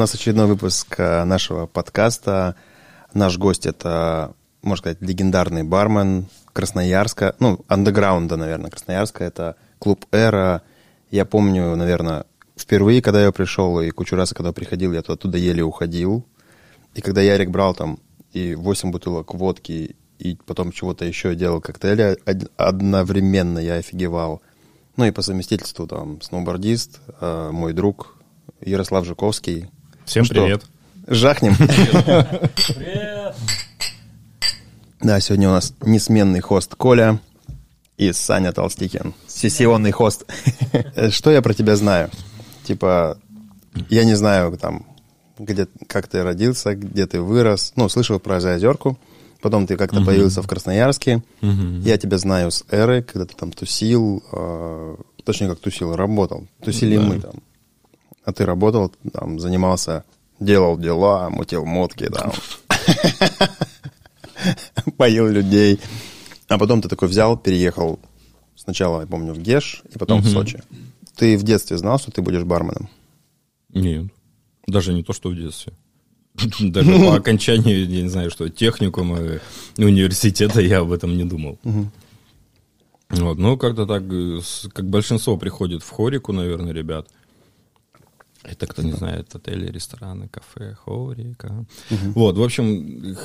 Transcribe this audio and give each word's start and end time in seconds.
Нас 0.00 0.14
очередной 0.14 0.46
выпуск 0.46 0.94
э, 0.96 1.24
нашего 1.24 1.66
подкаста. 1.66 2.56
Наш 3.12 3.36
гость 3.36 3.66
это, 3.66 4.32
можно 4.62 4.80
сказать, 4.80 5.02
легендарный 5.02 5.62
бармен 5.62 6.24
Красноярска, 6.54 7.36
ну, 7.38 7.62
андеграунда, 7.68 8.38
наверное, 8.38 8.70
Красноярска. 8.70 9.24
Это 9.24 9.56
клуб 9.78 10.06
«Эра». 10.10 10.62
Я 11.10 11.26
помню, 11.26 11.76
наверное, 11.76 12.24
впервые, 12.56 13.02
когда 13.02 13.22
я 13.22 13.30
пришел, 13.30 13.78
и 13.78 13.90
кучу 13.90 14.16
раз, 14.16 14.32
когда 14.32 14.52
приходил, 14.52 14.94
я 14.94 15.00
оттуда 15.00 15.36
еле 15.36 15.62
уходил. 15.62 16.24
И 16.94 17.02
когда 17.02 17.20
Ярик 17.20 17.50
брал 17.50 17.74
там 17.74 17.98
и 18.32 18.54
8 18.54 18.92
бутылок 18.92 19.34
водки, 19.34 19.96
и 20.18 20.38
потом 20.46 20.72
чего-то 20.72 21.04
еще 21.04 21.34
делал 21.34 21.60
коктейли 21.60 22.16
одновременно, 22.56 23.58
я 23.58 23.74
офигевал. 23.74 24.40
Ну 24.96 25.04
и 25.04 25.10
по 25.10 25.20
совместительству 25.20 25.86
там 25.86 26.22
сноубордист, 26.22 27.00
э, 27.20 27.50
мой 27.52 27.74
друг 27.74 28.16
Ярослав 28.62 29.04
Жуковский. 29.04 29.68
Всем 30.10 30.24
Что, 30.24 30.34
привет. 30.34 30.64
Жахнем. 31.06 31.54
Привет. 31.56 33.36
Да, 35.00 35.20
сегодня 35.20 35.48
у 35.48 35.52
нас 35.52 35.72
несменный 35.82 36.40
хост 36.40 36.74
Коля 36.74 37.20
и 37.96 38.10
Саня 38.10 38.50
Толстикин. 38.50 39.14
Сессионный 39.28 39.92
хост. 39.92 40.24
Что 41.10 41.30
я 41.30 41.42
про 41.42 41.54
тебя 41.54 41.76
знаю? 41.76 42.10
Типа, 42.64 43.18
я 43.88 44.04
не 44.04 44.16
знаю, 44.16 44.58
там, 44.58 44.84
где, 45.38 45.68
как 45.86 46.08
ты 46.08 46.24
родился, 46.24 46.74
где 46.74 47.06
ты 47.06 47.20
вырос. 47.20 47.74
Ну, 47.76 47.88
слышал 47.88 48.18
про 48.18 48.40
Заозерку. 48.40 48.98
Потом 49.40 49.68
ты 49.68 49.76
как-то 49.76 50.00
uh 50.00 50.04
появился 50.04 50.42
в 50.42 50.48
Красноярске. 50.48 51.22
uh 51.40 51.82
Я 51.82 51.98
тебя 51.98 52.18
знаю 52.18 52.50
с 52.50 52.64
эры, 52.68 53.04
когда 53.04 53.26
ты 53.26 53.36
там 53.36 53.52
тусил, 53.52 54.24
э, 54.32 54.96
точнее 55.24 55.50
как 55.50 55.60
тусил, 55.60 55.94
работал. 55.94 56.48
Тусили 56.64 56.96
да. 56.96 57.02
мы 57.04 57.20
там. 57.20 57.34
А 58.24 58.32
ты 58.32 58.44
работал, 58.44 58.92
там, 59.12 59.38
занимался, 59.38 60.04
делал 60.38 60.78
дела, 60.78 61.30
мутил 61.30 61.64
мотки, 61.64 62.08
там. 62.08 62.32
Поил 64.96 65.28
людей. 65.28 65.80
А 66.48 66.58
потом 66.58 66.82
ты 66.82 66.88
такой 66.88 67.08
взял, 67.08 67.36
переехал 67.36 68.00
сначала, 68.56 69.00
я 69.00 69.06
помню, 69.06 69.32
в 69.32 69.38
Геш, 69.38 69.82
и 69.94 69.98
потом 69.98 70.20
в 70.20 70.28
Сочи. 70.28 70.62
Ты 71.16 71.36
в 71.36 71.42
детстве 71.42 71.76
знал, 71.78 71.98
что 71.98 72.10
ты 72.10 72.22
будешь 72.22 72.44
барменом? 72.44 72.88
Нет. 73.68 74.06
Даже 74.66 74.92
не 74.92 75.02
то, 75.02 75.12
что 75.12 75.30
в 75.30 75.36
детстве. 75.36 75.72
Даже 76.60 76.92
по 76.98 77.16
окончании, 77.16 77.74
я 77.74 78.02
не 78.02 78.08
знаю, 78.08 78.30
что 78.30 78.48
техникума, 78.48 79.40
университета 79.76 80.60
я 80.60 80.80
об 80.80 80.92
этом 80.92 81.16
не 81.16 81.24
думал. 81.24 81.58
Вот, 83.10 83.38
ну, 83.38 83.56
как-то 83.56 83.86
так, 83.86 84.04
как 84.72 84.88
большинство 84.88 85.36
приходит 85.36 85.82
в 85.82 85.90
хорику, 85.90 86.32
наверное, 86.32 86.72
ребят. 86.72 87.08
Это 88.42 88.66
кто 88.66 88.82
не 88.82 88.92
знает, 88.92 89.34
отели, 89.34 89.66
рестораны, 89.70 90.28
кафе, 90.28 90.74
хорика. 90.74 91.66
Вот, 92.14 92.36
в 92.38 92.42
общем, 92.42 93.16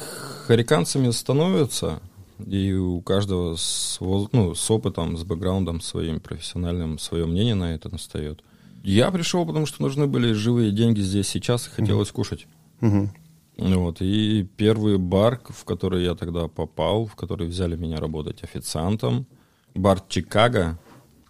хориканцами 0.46 1.10
становятся, 1.12 2.02
и 2.46 2.74
у 2.74 3.02
каждого 3.02 3.56
с, 3.56 3.98
ну, 4.02 4.56
с 4.56 4.72
опытом, 4.72 5.18
с 5.18 5.24
бэкграундом 5.24 5.80
своим 5.80 6.20
профессиональным 6.20 7.00
свое 7.00 7.26
мнение 7.26 7.56
на 7.56 7.74
это 7.74 7.90
настает. 7.90 8.44
Я 8.84 9.10
пришел, 9.10 9.46
потому 9.46 9.66
что 9.66 9.82
нужны 9.82 10.06
были 10.06 10.34
живые 10.34 10.72
деньги 10.72 11.00
здесь 11.00 11.28
сейчас, 11.28 11.68
и 11.68 11.72
хотелось 11.72 12.12
кушать. 12.12 12.46
Угу. 12.82 13.10
Вот, 13.58 14.02
и 14.02 14.44
первый 14.58 14.98
бар, 14.98 15.40
в 15.48 15.64
который 15.64 16.04
я 16.04 16.16
тогда 16.16 16.50
попал, 16.50 17.06
в 17.06 17.16
который 17.16 17.48
взяли 17.48 17.78
меня 17.78 17.98
работать 17.98 18.44
официантом, 18.44 19.28
бар 19.74 20.02
Чикаго. 20.10 20.78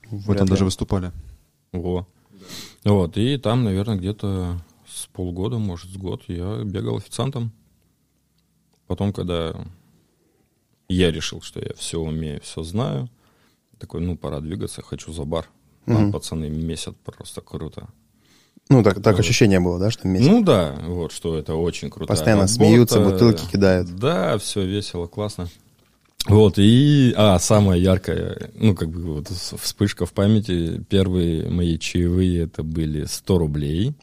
В 0.09 0.31
этом 0.31 0.47
даже 0.47 0.66
выступали. 0.66 1.12
Во. 1.72 2.07
Вот, 2.85 3.18
и 3.18 3.38
там, 3.38 3.63
наверное, 3.63 3.97
где-то 3.97 4.62
с 4.88 5.07
полгода, 5.07 5.57
может, 5.57 5.90
с 5.90 5.97
год 5.97 6.23
я 6.28 6.63
бегал 6.63 6.97
официантом. 6.97 7.51
Потом, 8.88 9.12
когда 9.12 9.56
я 10.88 11.12
решил, 11.12 11.41
что 11.41 11.59
я 11.59 11.73
все 11.75 12.00
умею, 12.00 12.40
все 12.41 12.62
знаю, 12.62 13.09
такой, 13.79 14.01
ну, 14.01 14.16
пора 14.16 14.40
двигаться, 14.40 14.84
хочу 14.84 15.12
за 15.12 15.25
бар. 15.25 15.50
Там 15.85 16.06
угу. 16.06 16.13
пацаны 16.13 16.50
месяц 16.50 16.94
просто 17.03 17.41
круто. 17.41 17.88
Ну, 18.69 18.84
так, 18.84 19.02
так 19.02 19.19
ощущение 19.19 19.59
было, 19.59 19.79
да, 19.79 19.91
что 19.91 20.07
вместе? 20.07 20.29
Ну 20.29 20.44
да, 20.44 20.75
вот, 20.88 21.12
что 21.12 21.38
это 21.38 21.56
очень 21.56 21.90
круто. 21.90 22.07
Постоянно 22.07 22.44
работа. 22.44 22.53
смеются, 22.53 23.00
бутылки 23.00 23.50
кидают. 23.52 23.96
Да, 23.96 24.38
все 24.38 24.66
весело, 24.66 25.07
классно. 25.07 25.50
Вот, 26.28 26.58
и, 26.58 27.13
а, 27.16 27.38
самое 27.38 27.81
яркое, 27.81 28.50
ну, 28.56 28.74
как 28.74 28.90
бы 28.90 29.16
вот 29.16 29.28
вспышка 29.30 30.06
в 30.06 30.13
памяти, 30.13 30.84
первые 30.90 31.50
мои 31.50 31.78
чаевые 31.78 32.44
это 32.44 32.63
были 32.63 33.06
100 33.06 33.38
рублей, 33.38 33.94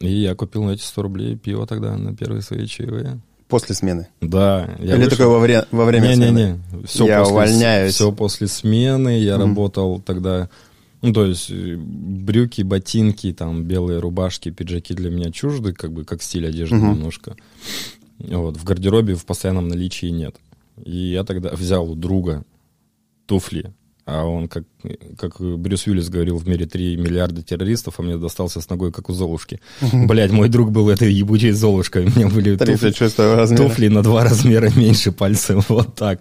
и 0.00 0.12
я 0.12 0.34
купил 0.34 0.64
на 0.64 0.72
эти 0.72 0.82
100 0.82 1.02
рублей 1.02 1.36
пиво 1.36 1.66
тогда 1.66 1.96
на 1.96 2.14
первые 2.16 2.42
свои 2.42 2.66
чаевые. 2.66 3.20
После 3.48 3.74
смены? 3.74 4.08
Да. 4.20 4.76
Я 4.80 4.94
Или 4.94 5.04
вышел... 5.04 5.10
только 5.10 5.28
во, 5.28 5.38
вре- 5.38 5.66
во 5.70 5.84
время 5.84 6.08
не, 6.08 6.14
смены? 6.16 6.38
Не-не-не. 6.38 6.86
Все 6.86 7.06
я 7.06 7.18
после, 7.20 7.32
увольняюсь. 7.32 7.94
Все 7.94 8.10
после 8.10 8.46
смены. 8.48 9.20
Я 9.20 9.34
mm. 9.34 9.38
работал 9.38 10.00
тогда 10.00 10.48
ну, 11.04 11.12
то 11.12 11.26
есть 11.26 11.50
э, 11.50 11.76
брюки, 11.76 12.62
ботинки, 12.62 13.30
там, 13.34 13.64
белые 13.64 13.98
рубашки, 13.98 14.50
пиджаки 14.50 14.94
для 14.94 15.10
меня 15.10 15.30
чужды, 15.30 15.74
как 15.74 15.92
бы, 15.92 16.04
как 16.04 16.22
стиль 16.22 16.48
одежды 16.48 16.76
uh-huh. 16.76 16.94
немножко. 16.94 17.36
Вот, 18.18 18.56
в 18.56 18.64
гардеробе 18.64 19.14
в 19.14 19.26
постоянном 19.26 19.68
наличии 19.68 20.06
нет. 20.06 20.36
И 20.82 20.96
я 20.96 21.24
тогда 21.24 21.50
взял 21.50 21.90
у 21.90 21.94
друга 21.94 22.44
туфли, 23.26 23.72
а 24.06 24.24
он, 24.24 24.48
как, 24.48 24.64
как 25.16 25.40
Брюс 25.40 25.86
Уиллис 25.86 26.10
говорил, 26.10 26.36
в 26.36 26.46
мире 26.46 26.66
3 26.66 26.96
миллиарда 26.96 27.42
террористов, 27.42 27.94
а 27.98 28.02
мне 28.02 28.18
достался 28.18 28.60
с 28.60 28.68
ногой, 28.68 28.92
как 28.92 29.08
у 29.08 29.14
Золушки. 29.14 29.60
Блять, 29.92 30.30
мой 30.30 30.48
друг 30.50 30.70
был 30.72 30.90
этой 30.90 31.12
ебучей 31.12 31.52
Золушкой. 31.52 32.04
У 32.04 32.10
меня 32.10 32.28
были 32.28 32.56
туфли, 32.56 32.90
туфли 33.56 33.88
на 33.88 34.02
два 34.02 34.24
размера 34.24 34.70
меньше 34.76 35.12
пальцев. 35.12 35.68
Вот 35.74 35.94
так. 35.94 36.20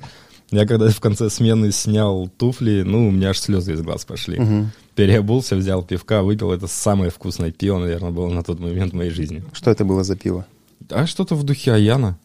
Я 0.52 0.66
когда 0.66 0.90
в 0.90 1.00
конце 1.00 1.30
смены 1.30 1.72
снял 1.72 2.30
туфли, 2.30 2.84
ну, 2.84 3.08
у 3.08 3.12
меня 3.12 3.32
аж 3.32 3.40
слезы 3.40 3.74
из 3.74 3.82
глаз 3.82 4.06
пошли. 4.06 4.40
Угу. 4.40 4.68
Переобулся, 4.96 5.56
взял 5.56 5.84
пивка, 5.84 6.22
выпил. 6.22 6.52
Это 6.52 6.68
самое 6.68 7.12
вкусное 7.12 7.52
пиво, 7.52 7.80
наверное, 7.80 8.12
было 8.12 8.30
на 8.30 8.44
тот 8.44 8.60
момент 8.60 8.94
в 8.94 8.96
моей 8.96 9.10
жизни. 9.10 9.44
Что 9.52 9.72
это 9.72 9.84
было 9.84 10.04
за 10.04 10.16
пиво? 10.16 10.46
А 10.90 11.08
что-то 11.08 11.36
в 11.36 11.44
духе 11.44 11.74
Аяна. 11.74 12.18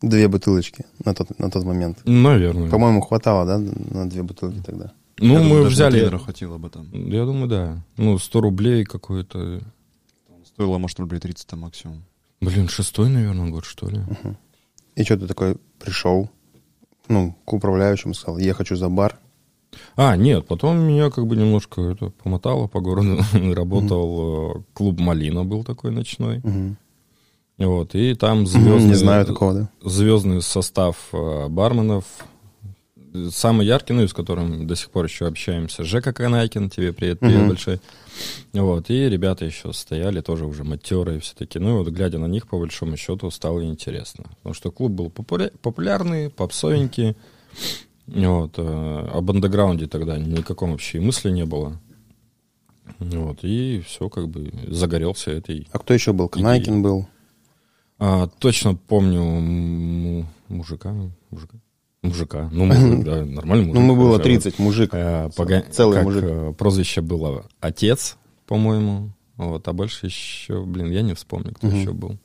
Две 0.00 0.28
бутылочки 0.28 0.86
на 1.04 1.14
тот, 1.14 1.38
на 1.38 1.50
тот 1.50 1.64
момент. 1.64 1.98
Наверное. 2.04 2.70
По-моему, 2.70 3.00
хватало, 3.00 3.46
да, 3.46 3.58
на 3.58 4.08
две 4.08 4.22
бутылки 4.22 4.62
тогда? 4.64 4.92
Ну, 5.18 5.34
Я 5.34 5.40
мы 5.40 5.48
думаю, 5.48 5.64
взяли... 5.64 6.16
хватило 6.16 6.58
бы 6.58 6.70
там. 6.70 6.88
Я 6.92 7.24
думаю, 7.24 7.48
да. 7.48 7.82
Ну, 7.96 8.18
100 8.18 8.40
рублей 8.40 8.84
какой-то. 8.84 9.60
Стоило, 10.44 10.78
может, 10.78 11.00
рублей 11.00 11.18
30 11.18 11.46
там 11.46 11.60
максимум. 11.60 12.04
Блин, 12.40 12.68
шестой, 12.68 13.08
наверное, 13.08 13.50
год, 13.50 13.64
что 13.64 13.88
ли. 13.88 13.98
Угу. 13.98 14.36
И 14.94 15.04
что 15.04 15.16
ты 15.16 15.26
такой 15.26 15.56
пришел? 15.80 16.30
ну, 17.08 17.34
к 17.44 17.52
управляющему 17.52 18.14
сказал, 18.14 18.38
я 18.38 18.54
хочу 18.54 18.76
за 18.76 18.88
бар. 18.88 19.18
А, 19.96 20.16
нет, 20.16 20.46
потом 20.46 20.78
меня 20.78 21.10
как 21.10 21.26
бы 21.26 21.36
немножко 21.36 21.80
это 21.82 22.10
помотало 22.10 22.66
по 22.68 22.80
городу. 22.80 23.18
Работал 23.32 24.56
mm 24.56 24.64
клуб 24.72 25.00
«Малина» 25.00 25.44
был 25.44 25.64
такой 25.64 25.90
ночной. 25.90 26.38
mm 26.38 26.74
Вот, 27.58 27.94
и 27.96 28.14
там 28.14 28.46
звездный, 28.46 28.90
Не 28.90 28.94
знаю 28.94 29.26
такого, 29.26 29.52
да? 29.52 29.70
звездный 29.82 30.42
состав 30.42 31.08
э, 31.12 31.48
барменов, 31.48 32.04
самый 33.30 33.66
яркий, 33.66 33.94
ну 33.94 34.04
и 34.04 34.08
с 34.08 34.12
которым 34.12 34.66
до 34.66 34.76
сих 34.76 34.90
пор 34.90 35.06
еще 35.06 35.26
общаемся, 35.26 35.82
Жека 35.82 36.12
Канайкин, 36.12 36.70
тебе 36.70 36.92
привет, 36.92 37.18
привет 37.18 37.42
uh-huh. 37.42 37.48
большой. 37.48 37.80
Вот, 38.52 38.90
и 38.90 39.08
ребята 39.08 39.44
еще 39.44 39.72
стояли, 39.72 40.20
тоже 40.20 40.46
уже 40.46 40.64
матерые 40.64 41.20
все 41.20 41.34
таки 41.34 41.58
Ну 41.58 41.70
и 41.70 41.84
вот 41.84 41.88
глядя 41.92 42.18
на 42.18 42.26
них, 42.26 42.46
по 42.46 42.58
большому 42.58 42.96
счету, 42.96 43.30
стало 43.30 43.64
интересно. 43.64 44.24
Потому 44.36 44.54
что 44.54 44.70
клуб 44.70 44.92
был 44.92 45.06
популя- 45.06 45.52
популярный, 45.60 46.30
попсовенький. 46.30 47.16
Вот, 48.06 48.54
э, 48.56 49.08
об 49.12 49.30
андеграунде 49.30 49.86
тогда 49.86 50.16
никаком 50.16 50.72
вообще 50.72 51.00
мысли 51.00 51.30
не 51.30 51.44
было. 51.44 51.78
Вот, 53.00 53.40
и 53.42 53.82
все, 53.86 54.08
как 54.08 54.28
бы 54.28 54.52
загорелся 54.68 55.32
этой. 55.32 55.66
А 55.72 55.78
кто 55.78 55.92
еще 55.92 56.12
был? 56.12 56.28
Канайкин 56.28 56.82
был? 56.82 57.08
А, 57.98 58.28
точно 58.38 58.74
помню 58.74 59.22
мужика, 60.48 60.94
мужика. 61.30 61.58
Мужика. 62.02 62.48
Ну, 62.52 62.66
мужик, 62.66 63.04
да, 63.04 63.24
нормальный 63.24 63.66
мужик. 63.66 63.74
Ну, 63.74 63.80
мы 63.80 63.96
было 63.96 64.20
30, 64.20 64.58
мужик. 64.60 64.90
А, 64.92 65.30
пога... 65.30 65.62
Целый 65.72 65.96
как, 65.96 66.04
мужик. 66.04 66.24
Э, 66.24 66.54
прозвище 66.56 67.00
было 67.00 67.46
отец, 67.60 68.16
по-моему. 68.46 69.10
Вот, 69.36 69.66
а 69.66 69.72
больше 69.72 70.06
еще, 70.06 70.64
блин, 70.64 70.90
я 70.90 71.02
не 71.02 71.14
вспомню, 71.14 71.54
кто 71.54 71.66
угу. 71.66 71.76
еще 71.76 71.92
был. 71.92 72.18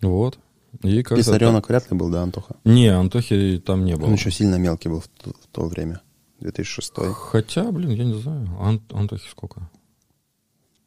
Вот. 0.00 0.38
И 0.82 1.02
Писаренок 1.02 1.68
вряд 1.68 1.90
ли 1.90 1.96
был, 1.96 2.10
да, 2.10 2.22
Антоха? 2.22 2.56
Не, 2.64 2.88
Антохи 2.88 3.62
там 3.64 3.84
не 3.84 3.96
было. 3.96 4.06
Он 4.06 4.14
еще 4.14 4.30
сильно 4.30 4.56
мелкий 4.56 4.88
был 4.88 5.00
в 5.00 5.08
то, 5.08 5.30
в 5.30 5.46
то 5.52 5.66
время, 5.66 6.00
2006 6.40 6.92
Хотя, 7.14 7.70
блин, 7.70 7.90
я 7.90 8.04
не 8.04 8.14
знаю, 8.14 8.48
Ан 8.60 8.80
Антохи 8.90 9.28
сколько? 9.28 9.68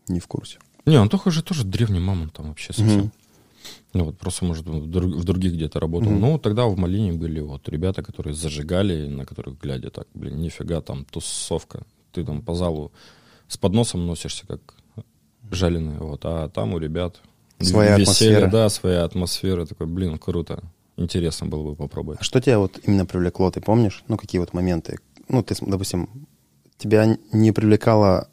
Не 0.08 0.20
в 0.20 0.28
курсе. 0.28 0.60
Не, 0.86 0.96
Антоха 0.96 1.32
же 1.32 1.42
тоже 1.44 1.66
древний 1.66 2.00
мамон 2.00 2.30
там 2.30 2.50
вообще 2.50 2.74
совсем. 2.74 3.00
Угу. 3.00 3.12
Ну 3.98 4.04
вот 4.06 4.18
просто, 4.18 4.46
может, 4.46 4.68
в, 4.68 4.88
друг, 4.88 5.12
в 5.12 5.24
других 5.24 5.54
где-то 5.54 5.80
работал. 5.80 6.12
Mm-hmm. 6.12 6.20
Ну, 6.20 6.38
тогда 6.38 6.68
в 6.68 6.78
Малине 6.78 7.14
были 7.14 7.40
вот 7.40 7.68
ребята, 7.70 8.04
которые 8.04 8.36
зажигали, 8.36 9.08
на 9.08 9.26
которых 9.26 9.60
глядя 9.60 9.90
так, 9.90 10.08
блин, 10.14 10.40
нифига 10.40 10.82
там 10.82 11.06
тусовка. 11.06 11.84
Ты 12.12 12.24
там 12.24 12.42
по 12.42 12.54
залу 12.54 12.92
с 13.48 13.58
подносом 13.58 14.06
носишься, 14.06 14.46
как 14.46 14.62
Жаленые, 15.52 15.98
вот. 16.00 16.22
А 16.24 16.50
там 16.50 16.74
у 16.74 16.78
ребят 16.78 17.22
Своя 17.60 17.98
веселье, 17.98 18.38
атмосфера. 18.38 18.52
да, 18.52 18.70
своя 18.70 19.04
атмосфера. 19.04 19.66
Такой, 19.66 19.88
блин, 19.88 20.18
круто. 20.20 20.64
Интересно 20.96 21.48
было 21.48 21.64
бы 21.64 21.76
попробовать. 21.76 22.20
А 22.22 22.24
что 22.24 22.42
тебя 22.42 22.60
вот 22.60 22.80
именно 22.84 23.06
привлекло, 23.06 23.50
ты 23.50 23.62
помнишь? 23.62 24.04
Ну, 24.08 24.18
какие 24.18 24.40
вот 24.40 24.54
моменты? 24.54 25.00
Ну, 25.30 25.42
ты, 25.44 25.56
допустим, 25.62 26.28
тебя 26.78 27.18
не 27.32 27.52
привлекала 27.52 28.30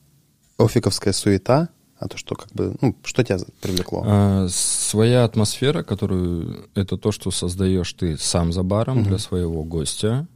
офиковская 0.58 1.12
суета, 1.12 1.68
а 2.04 2.08
то, 2.08 2.18
что 2.18 2.34
как 2.34 2.52
бы, 2.52 2.76
ну, 2.82 2.94
что 3.02 3.24
тебя 3.24 3.38
привлекло? 3.62 4.02
А, 4.04 4.46
своя 4.50 5.24
атмосфера, 5.24 5.82
которую 5.82 6.68
это 6.74 6.98
то, 6.98 7.12
что 7.12 7.30
создаешь 7.30 7.90
ты 7.94 8.18
сам 8.18 8.52
за 8.52 8.62
баром 8.62 9.04
для 9.04 9.16
своего 9.16 9.64
гостя. 9.64 10.26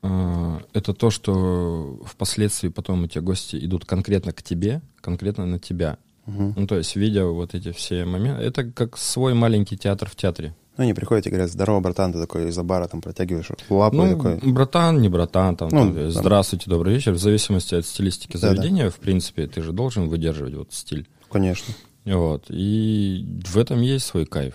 А, 0.00 0.62
это 0.72 0.94
то, 0.94 1.10
что 1.10 2.00
впоследствии 2.06 2.68
потом 2.68 3.04
эти 3.04 3.18
гости 3.18 3.56
идут 3.56 3.84
конкретно 3.84 4.32
к 4.32 4.44
тебе, 4.44 4.80
конкретно 5.00 5.44
на 5.44 5.58
тебя. 5.58 5.98
Ну, 6.26 6.66
то 6.66 6.76
есть, 6.76 6.94
видя 6.94 7.24
вот 7.24 7.54
эти 7.54 7.72
все 7.72 8.04
моменты, 8.04 8.42
это 8.42 8.62
как 8.70 8.96
свой 8.96 9.34
маленький 9.34 9.76
театр 9.76 10.08
в 10.08 10.14
театре. 10.14 10.54
Ну, 10.78 10.84
они 10.84 10.94
приходят 10.94 11.26
и 11.26 11.30
говорят, 11.30 11.50
здорово, 11.50 11.80
братан, 11.80 12.12
ты 12.12 12.20
такой 12.20 12.48
из-за 12.50 12.62
бара 12.62 12.86
там 12.86 13.00
протягиваешь 13.00 13.48
лапу 13.68 13.96
Ну, 13.96 14.16
такой, 14.16 14.52
братан, 14.52 15.00
не 15.00 15.08
братан, 15.08 15.56
там, 15.56 15.68
Ну, 15.72 15.92
там, 15.92 16.10
здравствуйте, 16.12 16.70
добрый 16.70 16.94
вечер. 16.94 17.12
В 17.12 17.18
зависимости 17.18 17.74
от 17.74 17.84
стилистики 17.84 18.36
Да-да. 18.36 18.54
заведения, 18.54 18.88
в 18.88 18.96
принципе, 18.96 19.48
ты 19.48 19.60
же 19.60 19.72
должен 19.72 20.08
выдерживать 20.08 20.54
вот 20.54 20.72
стиль. 20.72 21.08
конечно. 21.30 21.74
Вот. 22.04 22.44
И 22.48 23.26
в 23.44 23.58
этом 23.58 23.80
есть 23.82 24.06
свой 24.06 24.24
кайф. 24.24 24.54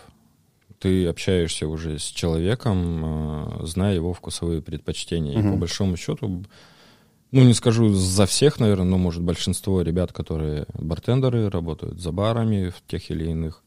Ты 0.79 1.07
общаешься 1.07 1.67
уже 1.67 1.99
с 1.99 2.03
человеком, 2.03 3.59
э, 3.61 3.65
зная 3.67 3.93
его 3.93 4.13
вкусовые 4.13 4.61
предпочтения. 4.61 5.37
И 5.37 5.43
по 5.43 5.57
большому 5.57 5.97
счету, 5.97 6.45
ну, 7.31 7.41
не 7.43 7.53
скажу 7.53 7.93
за 7.93 8.25
всех, 8.25 8.59
наверное, 8.61 8.85
но, 8.85 8.97
может, 8.97 9.21
большинство 9.21 9.81
ребят, 9.81 10.13
которые 10.13 10.65
бартендеры, 10.73 11.49
работают 11.49 11.99
за 11.99 12.11
барами 12.13 12.69
в 12.69 12.81
тех 12.89 13.11
или 13.11 13.29
иных 13.29 13.61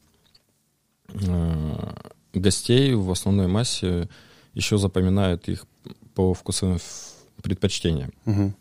э, 1.13 1.95
гостей 2.41 2.95
в 2.95 3.11
основной 3.11 3.47
массе 3.47 4.09
еще 4.55 4.79
запоминают 4.79 5.49
их 5.49 5.67
по 6.15 6.35
вкусовым 6.35 6.79
предпочтениям. 7.43 8.13
Мгм. 8.25 8.55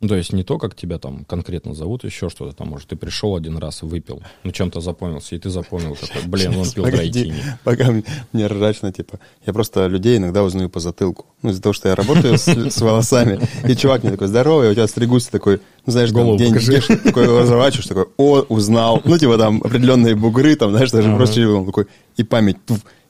Ну, 0.00 0.08
то 0.08 0.16
есть 0.16 0.32
не 0.32 0.44
то, 0.44 0.56
как 0.56 0.74
тебя 0.74 0.98
там 0.98 1.26
конкретно 1.26 1.74
зовут, 1.74 2.04
еще 2.04 2.30
что-то 2.30 2.56
там, 2.56 2.68
может, 2.68 2.88
ты 2.88 2.96
пришел 2.96 3.36
один 3.36 3.58
раз 3.58 3.82
выпил, 3.82 4.22
ну, 4.44 4.50
чем-то 4.50 4.80
запомнился, 4.80 5.34
и 5.36 5.38
ты 5.38 5.50
запомнил 5.50 5.94
такой, 5.94 6.22
блин, 6.26 6.56
он 6.56 6.70
пил 6.70 6.84
драйтини. 6.84 7.34
Пока 7.64 7.90
мне, 8.32 8.46
ржачно, 8.46 8.92
типа, 8.92 9.20
я 9.44 9.52
просто 9.52 9.88
людей 9.88 10.16
иногда 10.16 10.42
узнаю 10.42 10.70
по 10.70 10.80
затылку. 10.80 11.26
Ну, 11.42 11.50
из-за 11.50 11.60
того, 11.60 11.74
что 11.74 11.90
я 11.90 11.94
работаю 11.94 12.38
с, 12.38 12.80
волосами. 12.80 13.40
И 13.68 13.76
чувак 13.76 14.02
мне 14.02 14.12
такой, 14.12 14.28
здорово, 14.28 14.62
я 14.62 14.70
у 14.70 14.74
тебя 14.74 14.86
стригусь, 14.86 15.26
такой, 15.26 15.60
ну, 15.84 15.92
знаешь, 15.92 16.12
Голову 16.12 16.38
покажи. 16.38 16.80
такой 16.80 17.26
разворачиваешь, 17.26 17.86
такой, 17.86 18.06
о, 18.16 18.40
узнал. 18.48 19.02
Ну, 19.04 19.18
типа, 19.18 19.36
там, 19.36 19.60
определенные 19.62 20.14
бугры, 20.14 20.56
там, 20.56 20.70
знаешь, 20.70 20.90
даже 20.90 21.14
просто 21.14 21.46
он 21.46 21.66
такой, 21.66 21.86
и 22.16 22.24
память, 22.24 22.56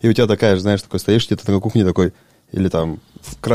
и 0.00 0.08
у 0.08 0.12
тебя 0.12 0.26
такая 0.26 0.56
же, 0.56 0.62
знаешь, 0.62 0.82
такой, 0.82 0.98
стоишь 0.98 1.26
где-то 1.26 1.48
на 1.52 1.60
кухне 1.60 1.84
такой, 1.84 2.12
или 2.50 2.68
там 2.68 2.98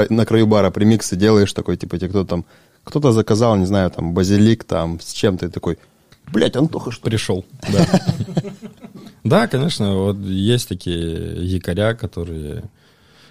на 0.09 0.25
краю 0.25 0.47
бара 0.47 0.69
примиксы 0.69 1.15
делаешь 1.15 1.51
такой, 1.51 1.75
типа, 1.75 1.97
тебе 1.97 2.09
кто-то 2.09 2.29
там, 2.29 2.45
кто-то 2.85 3.11
заказал, 3.11 3.57
не 3.57 3.65
знаю, 3.65 3.91
там, 3.91 4.13
базилик 4.13 4.63
там 4.63 5.01
с 5.01 5.11
чем-то, 5.11 5.47
и 5.47 5.49
такой, 5.49 5.77
блядь, 6.31 6.55
Антоха, 6.55 6.91
что 6.91 7.09
ли?» 7.09 7.11
Пришел, 7.11 7.45
да. 7.71 7.85
Да, 9.25 9.47
конечно, 9.47 9.95
вот 9.95 10.17
есть 10.19 10.69
такие 10.69 11.43
якоря, 11.43 11.95
которые 11.95 12.63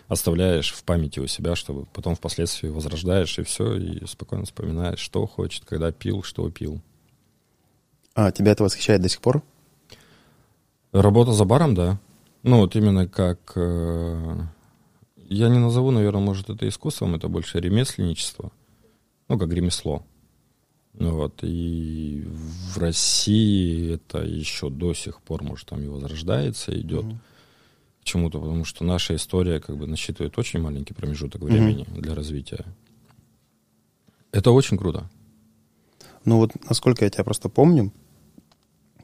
оставляешь 0.08 0.72
в 0.72 0.82
памяти 0.82 1.20
у 1.20 1.28
себя, 1.28 1.54
чтобы 1.54 1.86
потом 1.86 2.16
впоследствии 2.16 2.68
возрождаешь, 2.68 3.38
и 3.38 3.44
все, 3.44 3.76
и 3.76 4.04
спокойно 4.06 4.44
вспоминаешь, 4.44 4.98
что 4.98 5.24
хочет, 5.26 5.64
когда 5.64 5.92
пил, 5.92 6.24
что 6.24 6.50
пил. 6.50 6.80
А, 8.16 8.32
тебя 8.32 8.52
это 8.52 8.64
восхищает 8.64 9.02
до 9.02 9.08
сих 9.08 9.20
пор? 9.20 9.42
Работа 10.92 11.32
за 11.32 11.44
баром, 11.44 11.74
да. 11.74 11.98
Ну, 12.42 12.58
вот 12.58 12.76
именно 12.76 13.08
как... 13.08 13.52
э, 13.54 14.40
я 15.28 15.48
не 15.48 15.58
назову, 15.58 15.90
наверное, 15.90 16.20
может, 16.20 16.50
это 16.50 16.68
искусством, 16.68 17.14
это 17.14 17.28
больше 17.28 17.58
ремесленничество. 17.60 18.52
Ну, 19.28 19.38
как 19.38 19.52
ремесло. 19.52 20.04
Ну, 20.94 21.16
вот. 21.16 21.40
И 21.42 22.24
в 22.26 22.78
России 22.78 23.94
это 23.94 24.18
еще 24.18 24.70
до 24.70 24.94
сих 24.94 25.20
пор, 25.20 25.42
может, 25.42 25.68
там 25.68 25.82
и 25.82 25.86
возрождается, 25.86 26.78
идет 26.78 27.04
к 28.00 28.04
чему-то, 28.04 28.38
потому 28.38 28.64
что 28.64 28.84
наша 28.84 29.16
история 29.16 29.60
как 29.60 29.76
бы 29.76 29.86
насчитывает 29.86 30.38
очень 30.38 30.60
маленький 30.60 30.94
промежуток 30.94 31.42
времени 31.42 31.86
для 31.96 32.14
развития. 32.14 32.64
Это 34.30 34.50
очень 34.50 34.76
круто. 34.76 35.08
Ну 36.24 36.38
вот, 36.38 36.52
насколько 36.68 37.04
я 37.04 37.10
тебя 37.10 37.24
просто 37.24 37.48
помню, 37.48 37.92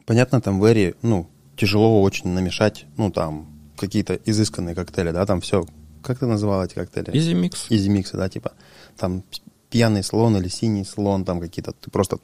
понятно, 0.07 0.41
там 0.41 0.61
в 0.61 0.65
Эре, 0.65 0.95
ну, 1.03 1.29
тяжело 1.57 2.03
очень 2.03 2.31
намешать, 2.31 2.87
ну, 2.97 3.11
там, 3.11 3.47
какие-то 3.77 4.15
изысканные 4.15 4.75
коктейли, 4.75 5.11
да, 5.13 5.27
там 5.27 5.41
все, 5.41 5.67
как 6.03 6.19
ты 6.19 6.27
называл 6.27 6.65
эти 6.65 6.75
коктейли? 6.75 7.17
Изи 7.17 7.35
микс. 7.35 7.67
Изи 7.71 7.89
миксы, 7.89 8.17
да, 8.17 8.29
типа, 8.29 8.53
там 8.97 9.23
пьяный 9.71 10.03
слон 10.03 10.37
или 10.37 10.49
синий 10.49 10.85
слон, 10.85 11.25
там 11.25 11.41
какие-то, 11.41 11.73
ты 11.73 11.91
просто... 11.91 12.19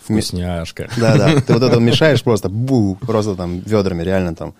Вкусняшка. 0.00 0.88
Да, 0.96 1.16
да, 1.16 1.40
ты 1.40 1.52
вот 1.52 1.62
это 1.62 1.80
мешаешь 1.80 2.22
просто, 2.22 2.48
бу, 2.48 2.94
просто 2.94 3.34
там 3.34 3.58
ведрами, 3.58 4.04
реально 4.04 4.34
там. 4.36 4.54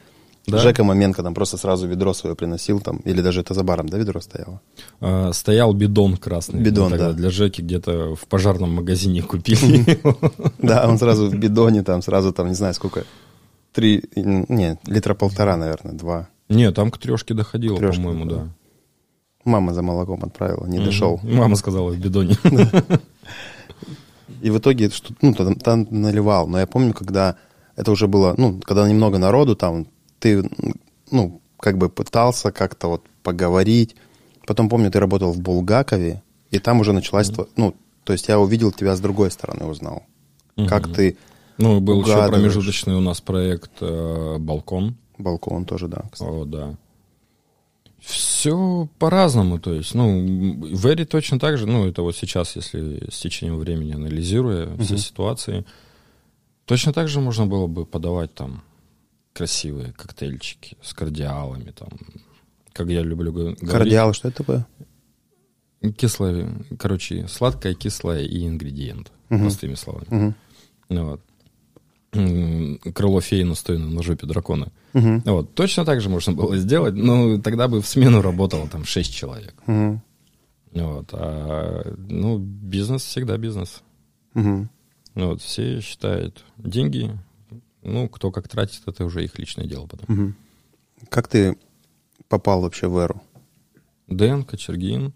Да. 0.46 0.58
Жека 0.58 0.84
Маменко 0.84 1.22
там 1.22 1.34
просто 1.34 1.56
сразу 1.56 1.88
ведро 1.88 2.14
свое 2.14 2.36
приносил, 2.36 2.80
там, 2.80 2.98
или 2.98 3.20
даже 3.20 3.40
это 3.40 3.52
за 3.52 3.64
баром, 3.64 3.88
да, 3.88 3.98
ведро 3.98 4.20
стояло? 4.20 4.60
А, 5.00 5.32
Стоял 5.32 5.72
бидон 5.72 6.16
красный. 6.16 6.60
Бидон, 6.60 6.84
Мы 6.84 6.90
тогда 6.90 7.08
да. 7.08 7.16
Для 7.16 7.30
Жеки 7.30 7.62
где-то 7.62 8.14
в 8.14 8.26
пожарном 8.26 8.74
магазине 8.74 9.22
купили. 9.22 10.00
Да, 10.58 10.88
он 10.88 10.98
сразу 10.98 11.28
в 11.28 11.34
бидоне, 11.34 11.82
там, 11.82 12.02
сразу 12.02 12.32
там, 12.32 12.48
не 12.48 12.54
знаю, 12.54 12.74
сколько, 12.74 13.04
три, 13.72 14.04
не, 14.14 14.78
литра 14.86 15.14
полтора, 15.14 15.56
наверное, 15.56 15.92
два. 15.92 16.28
Не, 16.48 16.70
там 16.72 16.90
к 16.90 16.98
трешке 16.98 17.34
доходило, 17.34 17.76
по-моему, 17.76 18.24
да. 18.24 18.48
Мама 19.46 19.72
за 19.72 19.82
молоком 19.82 20.22
отправила, 20.24 20.66
не 20.66 20.78
дошел. 20.78 21.18
Мама 21.22 21.56
сказала 21.56 21.90
в 21.90 21.98
бидоне. 21.98 22.36
И 24.42 24.50
в 24.50 24.58
итоге, 24.58 24.90
что, 24.90 25.14
ну, 25.22 25.34
там, 25.34 25.54
там 25.54 25.86
наливал. 25.90 26.46
Но 26.48 26.58
я 26.58 26.66
помню, 26.66 26.92
когда 26.92 27.36
это 27.76 27.90
уже 27.92 28.06
было, 28.06 28.34
ну, 28.36 28.60
когда 28.60 28.88
немного 28.88 29.18
народу, 29.18 29.56
там, 29.56 29.86
ты, 30.18 30.48
ну, 31.10 31.40
как 31.58 31.78
бы 31.78 31.88
пытался 31.88 32.52
как-то 32.52 32.88
вот 32.88 33.02
поговорить. 33.22 33.96
Потом, 34.46 34.68
помню, 34.68 34.90
ты 34.90 35.00
работал 35.00 35.32
в 35.32 35.40
Булгакове, 35.40 36.22
и 36.50 36.58
там 36.58 36.80
уже 36.80 36.92
началась, 36.92 37.30
тво- 37.30 37.48
ну, 37.56 37.74
то 38.04 38.12
есть 38.12 38.28
я 38.28 38.38
увидел 38.38 38.72
тебя 38.72 38.94
с 38.94 39.00
другой 39.00 39.30
стороны, 39.30 39.64
узнал. 39.66 40.02
Как 40.68 40.92
ты, 40.92 41.16
Ну, 41.58 41.80
был 41.80 42.00
еще 42.02 42.12
Угадываешь. 42.12 42.32
промежуточный 42.34 42.94
у 42.94 43.00
нас 43.00 43.20
проект 43.20 43.70
э, 43.80 44.36
«Балкон». 44.38 44.96
балкон 45.18 45.64
тоже, 45.64 45.88
да, 45.88 46.04
кстати. 46.12 46.30
О, 46.30 46.44
да. 46.44 46.76
Все 48.06 48.88
по-разному, 49.00 49.58
то 49.58 49.74
есть, 49.74 49.92
ну, 49.92 50.56
в 50.76 50.86
Эре 50.86 51.04
точно 51.04 51.40
так 51.40 51.58
же, 51.58 51.66
ну, 51.66 51.88
это 51.88 52.02
вот 52.02 52.14
сейчас, 52.14 52.54
если 52.54 53.10
с 53.10 53.18
течением 53.18 53.58
времени 53.58 53.94
анализируя 53.94 54.76
все 54.78 54.96
ситуации, 54.96 55.64
точно 56.66 56.92
так 56.92 57.08
же 57.08 57.20
можно 57.20 57.46
было 57.46 57.66
бы 57.66 57.84
подавать 57.84 58.32
там 58.32 58.62
красивые 59.32 59.92
коктейльчики 59.92 60.76
с 60.82 60.94
кардиалами, 60.94 61.72
там, 61.72 61.88
как 62.72 62.88
я 62.90 63.02
люблю 63.02 63.32
говорить. 63.32 63.58
Кардиал, 63.68 64.12
что 64.12 64.28
это 64.28 64.36
такое? 64.36 64.66
Кислое, 65.96 66.48
короче, 66.78 67.26
сладкое, 67.26 67.74
кислое 67.74 68.22
и 68.22 68.46
ингредиент, 68.46 69.10
простыми 69.28 69.74
словами. 69.74 70.06
Мгм. 70.10 70.34
Ну, 70.90 71.10
вот. 71.10 71.20
Крыло 72.94 73.20
феи 73.20 73.42
настояно 73.42 73.90
на 73.90 74.02
жопе 74.02 74.26
дракона. 74.26 74.72
Мгм. 74.92 75.22
Вот, 75.24 75.54
точно 75.54 75.84
так 75.84 76.00
же 76.00 76.08
можно 76.08 76.32
было 76.32 76.56
сделать, 76.56 76.94
но 76.94 77.38
тогда 77.40 77.68
бы 77.68 77.82
в 77.82 77.86
смену 77.86 78.22
работало 78.22 78.68
там 78.68 78.84
6 78.84 79.12
человек. 79.14 79.54
Мгм. 79.66 80.02
Вот, 80.72 81.08
а, 81.12 81.94
ну, 82.08 82.38
бизнес 82.38 83.02
всегда 83.02 83.36
бизнес. 83.36 83.82
Ну, 84.34 84.68
Вот, 85.14 85.40
все 85.40 85.80
считают 85.80 86.44
деньги, 86.58 87.10
ну, 87.82 88.08
кто 88.08 88.30
как 88.30 88.48
тратит, 88.48 88.82
это 88.86 89.04
уже 89.04 89.24
их 89.24 89.38
личное 89.38 89.66
дело 89.66 89.86
потом. 89.86 90.06
Мгм. 90.08 90.34
Как 91.08 91.28
ты 91.28 91.56
попал 92.28 92.60
вообще 92.60 92.88
в 92.88 92.98
Эру? 92.98 93.22
Дэн 94.08 94.44
Кочергин, 94.44 95.12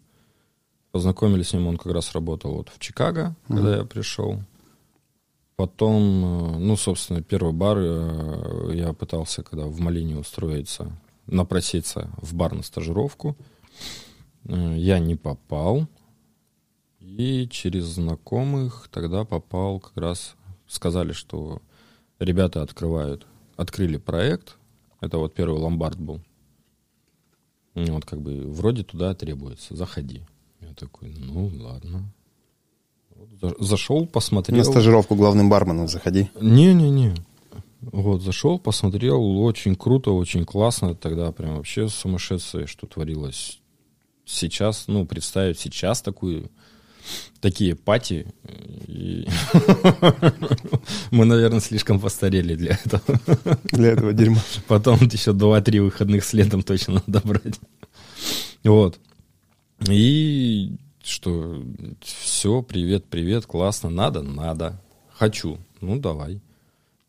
познакомились 0.92 1.48
с 1.48 1.52
ним, 1.52 1.66
он 1.66 1.76
как 1.76 1.92
раз 1.92 2.12
работал 2.12 2.54
вот 2.54 2.70
в 2.70 2.78
Чикаго, 2.78 3.34
когда 3.46 3.76
я 3.78 3.84
пришел. 3.84 4.40
Потом, 5.60 6.24
э, 6.24 6.58
ну, 6.58 6.74
собственно, 6.74 7.20
первый 7.22 7.52
бар 7.52 7.76
э, 7.78 8.72
я 8.76 8.94
пытался, 8.94 9.42
когда 9.42 9.66
в 9.66 9.78
Малине 9.78 10.16
устроиться, 10.16 10.90
напроситься 11.26 12.10
в 12.22 12.32
бар 12.32 12.54
на 12.54 12.62
стажировку. 12.62 13.36
Э, 14.46 14.74
Я 14.78 14.98
не 14.98 15.16
попал. 15.16 15.86
И 16.98 17.46
через 17.50 17.84
знакомых 17.84 18.88
тогда 18.90 19.26
попал 19.26 19.80
как 19.80 19.98
раз, 19.98 20.34
сказали, 20.66 21.12
что 21.12 21.60
ребята 22.18 22.62
открывают, 22.62 23.26
открыли 23.56 23.98
проект. 23.98 24.56
Это 25.02 25.18
вот 25.18 25.34
первый 25.34 25.60
ломбард 25.60 25.98
был. 26.00 26.22
Ну, 27.74 27.92
Вот 27.92 28.06
как 28.06 28.22
бы 28.22 28.50
вроде 28.50 28.82
туда 28.82 29.14
требуется, 29.14 29.76
заходи. 29.76 30.22
Я 30.62 30.72
такой, 30.72 31.14
ну 31.18 31.50
ладно. 31.58 32.10
За- 33.40 33.54
Зашел, 33.58 34.06
посмотрел. 34.06 34.58
На 34.58 34.64
стажировку 34.64 35.14
главным 35.14 35.48
барменом 35.48 35.88
заходи. 35.88 36.28
Не-не-не. 36.40 37.14
Вот, 37.80 38.20
зашел, 38.22 38.58
посмотрел, 38.58 39.22
очень 39.42 39.74
круто, 39.74 40.10
очень 40.12 40.44
классно. 40.44 40.94
Тогда 40.94 41.32
прям 41.32 41.56
вообще 41.56 41.88
сумасшедшее, 41.88 42.66
что 42.66 42.86
творилось. 42.86 43.58
Сейчас, 44.26 44.84
ну, 44.86 45.06
представить 45.06 45.58
сейчас 45.58 46.02
такую, 46.02 46.50
такие 47.40 47.74
пати. 47.74 48.26
и- 48.86 49.26
Мы, 51.10 51.24
наверное, 51.24 51.60
слишком 51.60 51.98
постарели 52.00 52.54
для 52.54 52.78
этого. 52.84 53.02
Для 53.72 53.88
этого 53.92 54.12
дерьма. 54.12 54.40
Потом 54.68 54.98
еще 55.00 55.32
2-3 55.32 55.80
выходных 55.80 56.24
следом 56.24 56.62
точно 56.62 57.02
надо 57.06 57.26
брать. 57.26 57.58
Вот. 58.64 58.98
И 59.88 60.76
что, 61.02 61.62
все, 62.00 62.62
привет, 62.62 63.04
привет, 63.06 63.46
классно, 63.46 63.90
надо, 63.90 64.22
надо. 64.22 64.80
Хочу, 65.12 65.58
ну 65.80 65.98
давай. 65.98 66.40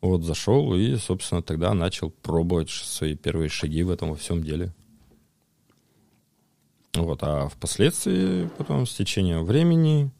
Вот 0.00 0.24
зашел 0.24 0.74
и, 0.74 0.96
собственно, 0.96 1.42
тогда 1.42 1.72
начал 1.74 2.10
пробовать 2.10 2.70
свои 2.70 3.14
первые 3.14 3.48
шаги 3.48 3.82
в 3.82 3.90
этом 3.90 4.10
во 4.10 4.16
всем 4.16 4.42
деле. 4.42 4.72
Вот, 6.94 7.20
а 7.22 7.48
впоследствии, 7.48 8.48
потом, 8.58 8.84
с 8.84 8.94
течением 8.94 9.44
времени, 9.44 10.10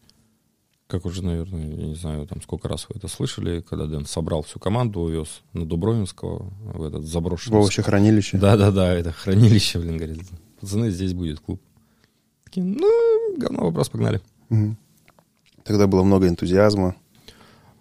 как 0.86 1.04
уже, 1.04 1.22
наверное, 1.22 1.68
я 1.68 1.86
не 1.86 1.94
знаю, 1.94 2.26
там 2.26 2.40
сколько 2.42 2.68
раз 2.68 2.86
вы 2.88 2.96
это 2.96 3.08
слышали, 3.08 3.60
когда 3.60 3.86
Дэн 3.86 4.06
собрал 4.06 4.42
всю 4.42 4.58
команду, 4.58 5.00
увез 5.00 5.42
на 5.52 5.66
Дубровинского 5.66 6.50
в 6.60 6.82
этот 6.82 7.02
В 7.02 7.06
заброшенный 7.06 7.58
овощехранилище. 7.58 8.38
да-да-да, 8.38 8.94
это 8.94 9.12
хранилище, 9.12 9.78
блин, 9.80 9.96
говорит. 9.96 10.24
Пацаны, 10.60 10.90
здесь 10.90 11.12
будет 11.12 11.40
клуб. 11.40 11.60
Такие, 12.52 12.66
ну, 12.66 13.34
говно 13.38 13.64
вопрос, 13.64 13.88
погнали. 13.88 14.20
Мгм. 14.50 14.76
Тогда 15.64 15.86
было 15.86 16.02
много 16.02 16.28
энтузиазма. 16.28 16.94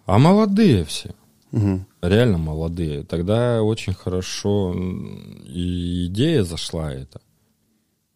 А 0.06 0.18
молодые 0.18 0.86
все, 0.86 1.14
Мгм. 1.50 1.84
реально 2.00 2.38
молодые. 2.38 3.02
Тогда 3.04 3.62
очень 3.62 3.92
хорошо 3.92 4.74
и 5.44 6.06
идея 6.06 6.42
зашла 6.42 6.90
эта. 6.90 7.20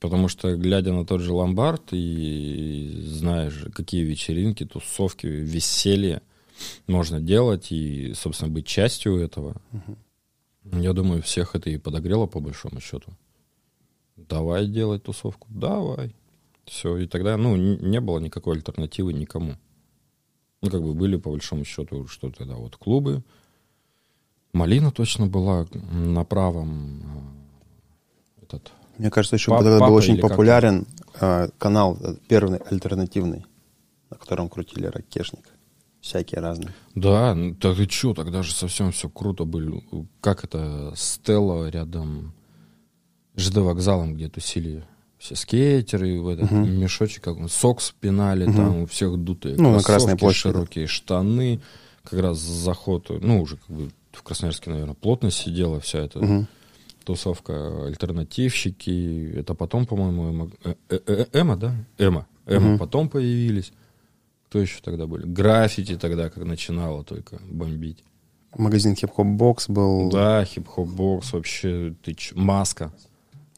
Потому 0.01 0.29
что, 0.29 0.57
глядя 0.57 0.95
на 0.95 1.05
тот 1.05 1.21
же 1.21 1.35
ломбард 1.35 1.93
и 1.93 3.03
знаешь, 3.05 3.67
какие 3.75 4.03
вечеринки, 4.05 4.65
тусовки, 4.65 5.27
веселье 5.27 6.23
можно 6.87 7.21
делать 7.21 7.71
и, 7.71 8.15
собственно, 8.15 8.51
быть 8.51 8.67
частью 8.67 9.19
этого, 9.19 9.57
я 10.73 10.95
думаю, 10.95 11.21
всех 11.23 11.55
это 11.55 11.69
и 11.69 11.77
подогрело 11.77 12.27
по 12.27 12.41
большому 12.41 12.81
счету. 12.81 13.13
Давай 14.17 14.67
делать 14.67 15.03
тусовку, 15.03 15.49
давай. 15.51 16.15
Все, 16.67 16.99
и 16.99 17.07
тогда, 17.07 17.37
ну, 17.37 17.57
не 17.57 18.01
было 18.01 18.19
никакой 18.19 18.57
альтернативы 18.57 19.13
никому. 19.13 19.55
Ну, 20.63 20.71
как 20.71 20.83
бы 20.83 20.95
были, 20.95 21.17
по 21.17 21.31
большому 21.31 21.65
счету, 21.65 22.07
что 22.09 22.31
тогда 22.31 22.57
вот 22.57 22.77
клубы. 22.77 23.23
Малина 24.53 24.91
точно 24.91 25.27
была 25.27 25.67
на 25.93 26.25
правом 26.25 27.03
э, 28.41 28.43
этот 28.43 28.73
Мне 28.99 29.11
кажется, 29.11 29.37
еще 29.37 29.51
Пап- 29.51 29.63
тогда 29.63 29.87
был 29.87 29.95
очень 29.95 30.19
популярен 30.19 30.87
э, 31.21 31.49
канал 31.59 31.99
э, 32.01 32.17
первый 32.27 32.59
альтернативный, 32.59 33.45
на 34.11 34.17
котором 34.17 34.49
крутили 34.49 34.87
ракешник. 34.87 35.45
Всякие 36.01 36.41
разные. 36.41 36.73
Да, 36.95 37.37
так 37.61 37.79
и 37.79 37.89
что, 37.89 38.15
тогда 38.15 38.43
же 38.43 38.55
совсем 38.55 38.93
все 38.93 39.09
круто 39.09 39.45
были. 39.45 39.85
Как 40.21 40.43
это, 40.45 40.93
Стелла 40.97 41.69
рядом 41.69 42.33
с 43.35 43.43
ЖД 43.43 43.57
вокзалом, 43.59 44.15
где 44.15 44.29
тусили 44.29 44.85
все 45.19 45.35
скейтеры, 45.35 46.21
в 46.21 46.29
этот 46.29 46.51
мешочек, 46.51 47.25
как 47.25 47.37
он, 47.39 47.49
сокс 47.49 47.95
пинали, 48.01 48.45
там 48.47 48.83
у 48.83 48.87
всех 48.87 49.17
дутые 49.17 49.57
Ну, 49.59 49.73
на 49.73 49.83
кроссовки, 49.83 50.25
да. 50.25 50.33
широкие 50.33 50.87
штаны, 50.87 51.61
как 52.05 52.21
раз 52.21 52.39
заход, 52.39 53.09
ну, 53.09 53.41
уже 53.43 53.57
как 53.57 53.75
бы 53.77 53.91
в 54.13 54.23
Красноярске, 54.23 54.71
наверное, 54.71 54.95
плотно 54.95 55.31
сидела 55.31 55.81
вся 55.81 55.99
эта 56.01 56.19
Мгм. 56.21 56.47
тусовка, 57.05 57.87
альтернативщики, 57.87 59.33
это 59.37 59.55
потом, 59.55 59.87
по-моему, 59.87 60.29
Эма, 60.31 60.51
э, 60.65 60.75
э, 61.07 61.27
э, 61.33 61.57
да? 61.57 61.75
Эма. 61.99 62.27
Эма 62.47 62.69
Мгм. 62.71 62.79
потом 62.79 63.09
появились. 63.09 63.73
Кто 64.49 64.61
еще 64.61 64.81
тогда 64.83 65.07
были? 65.07 65.27
Граффити 65.27 65.97
тогда, 65.97 66.31
как 66.31 66.45
начинало 66.45 67.03
только 67.05 67.39
бомбить. 67.51 67.99
Магазин 68.57 68.95
хип-хоп 68.95 69.27
бокс 69.27 69.69
был. 69.69 70.09
Да, 70.11 70.45
хип-хоп 70.45 70.89
бокс, 70.89 71.33
вообще, 71.33 71.95
ты 72.03 72.15
ч... 72.15 72.35
маска. 72.35 72.93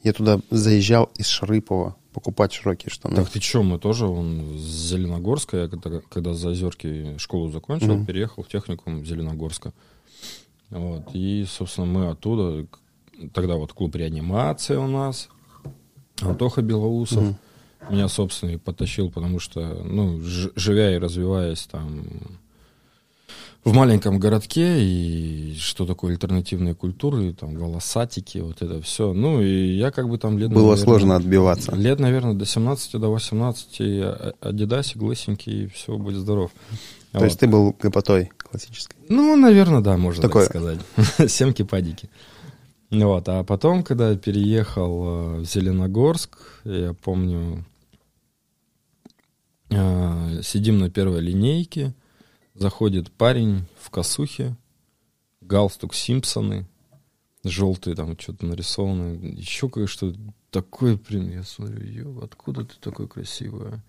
Я 0.02 0.12
туда 0.12 0.40
заезжал 0.50 1.10
из 1.16 1.26
Шарыпова 1.26 1.96
покупать 2.12 2.52
широкие 2.52 2.90
штаны. 2.90 3.16
Так 3.16 3.28
ты 3.30 3.40
че, 3.40 3.62
мы 3.62 3.78
тоже, 3.78 4.06
он 4.06 4.56
с 4.58 4.62
Зеленогорска, 4.62 5.56
я 5.56 5.68
когда, 5.68 6.00
когда 6.08 6.34
за 6.34 6.50
Озерки 6.50 7.16
школу 7.18 7.50
закончил, 7.50 7.94
Мгм. 7.94 8.06
переехал 8.06 8.42
в 8.42 8.48
техникум 8.48 9.04
Зеленогорска. 9.04 9.72
Вот, 10.70 11.04
и, 11.14 11.44
собственно, 11.48 11.86
мы 11.86 12.08
оттуда, 12.10 12.66
тогда 13.32 13.56
вот 13.56 13.72
клуб 13.72 13.94
реанимация 13.96 14.78
у 14.78 14.86
нас, 14.86 15.28
Антоха 16.20 16.62
Белоусов 16.62 17.34
меня, 17.90 18.08
собственно, 18.08 18.50
и 18.50 18.56
потащил, 18.56 19.10
потому 19.10 19.38
что, 19.38 19.60
ну, 19.84 20.20
живя 20.20 20.94
и 20.94 20.98
развиваясь 20.98 21.66
там 21.66 22.04
в 23.64 23.74
маленьком 23.74 24.18
городке, 24.18 24.80
и 24.82 25.54
что 25.58 25.84
такое 25.84 26.12
альтернативные 26.12 26.74
культуры, 26.74 27.34
там, 27.34 27.54
волосатики, 27.56 28.38
вот 28.38 28.62
это 28.62 28.80
все. 28.80 29.12
Ну, 29.12 29.42
и 29.42 29.76
я 29.76 29.90
как 29.90 30.08
бы 30.08 30.18
там 30.18 30.38
лет, 30.38 30.50
Было 30.50 30.70
наверное, 30.70 30.84
сложно 30.84 31.16
отбиваться. 31.16 31.74
Лет, 31.74 32.00
наверное, 32.00 32.34
до 32.34 32.46
17, 32.46 32.92
до 32.98 33.10
18, 33.10 33.80
и 33.80 34.00
а- 34.00 34.34
адидасик, 34.40 35.02
лысенький, 35.02 35.64
и 35.64 35.66
все, 35.66 35.96
будь 35.98 36.14
здоров. 36.14 36.50
То 37.12 37.24
есть 37.24 37.40
ты 37.40 37.46
был 37.46 37.74
гопотой 37.78 38.30
классической. 38.36 38.96
Ну, 39.08 39.34
наверное, 39.36 39.80
да, 39.80 39.96
можно 39.96 40.22
Такое. 40.22 40.46
так 40.46 40.56
сказать. 40.56 40.80
Семки-падики. 41.30 42.08
Ну 42.90 43.08
Вот, 43.08 43.28
а 43.28 43.44
потом, 43.44 43.82
когда 43.82 44.10
я 44.10 44.16
переехал 44.16 45.04
э, 45.04 45.40
в 45.40 45.44
Зеленогорск, 45.44 46.38
я 46.64 46.94
помню, 46.94 47.66
э, 49.68 50.40
сидим 50.42 50.78
на 50.78 50.88
первой 50.88 51.20
линейке, 51.20 51.94
заходит 52.58 53.10
парень 53.12 53.64
в 53.80 53.90
косухе, 53.90 54.56
галстук 55.40 55.94
Симпсоны, 55.94 56.66
желтый 57.44 57.94
там 57.94 58.18
что-то 58.18 58.46
нарисовано, 58.46 59.14
еще 59.16 59.68
кое-что 59.68 60.12
такое, 60.50 60.98
блин, 61.08 61.30
я 61.30 61.42
смотрю, 61.44 61.84
«Ё, 61.86 62.20
откуда 62.22 62.64
ты 62.64 62.74
такой 62.80 63.08
красивый, 63.08 63.68
а?» 63.68 63.80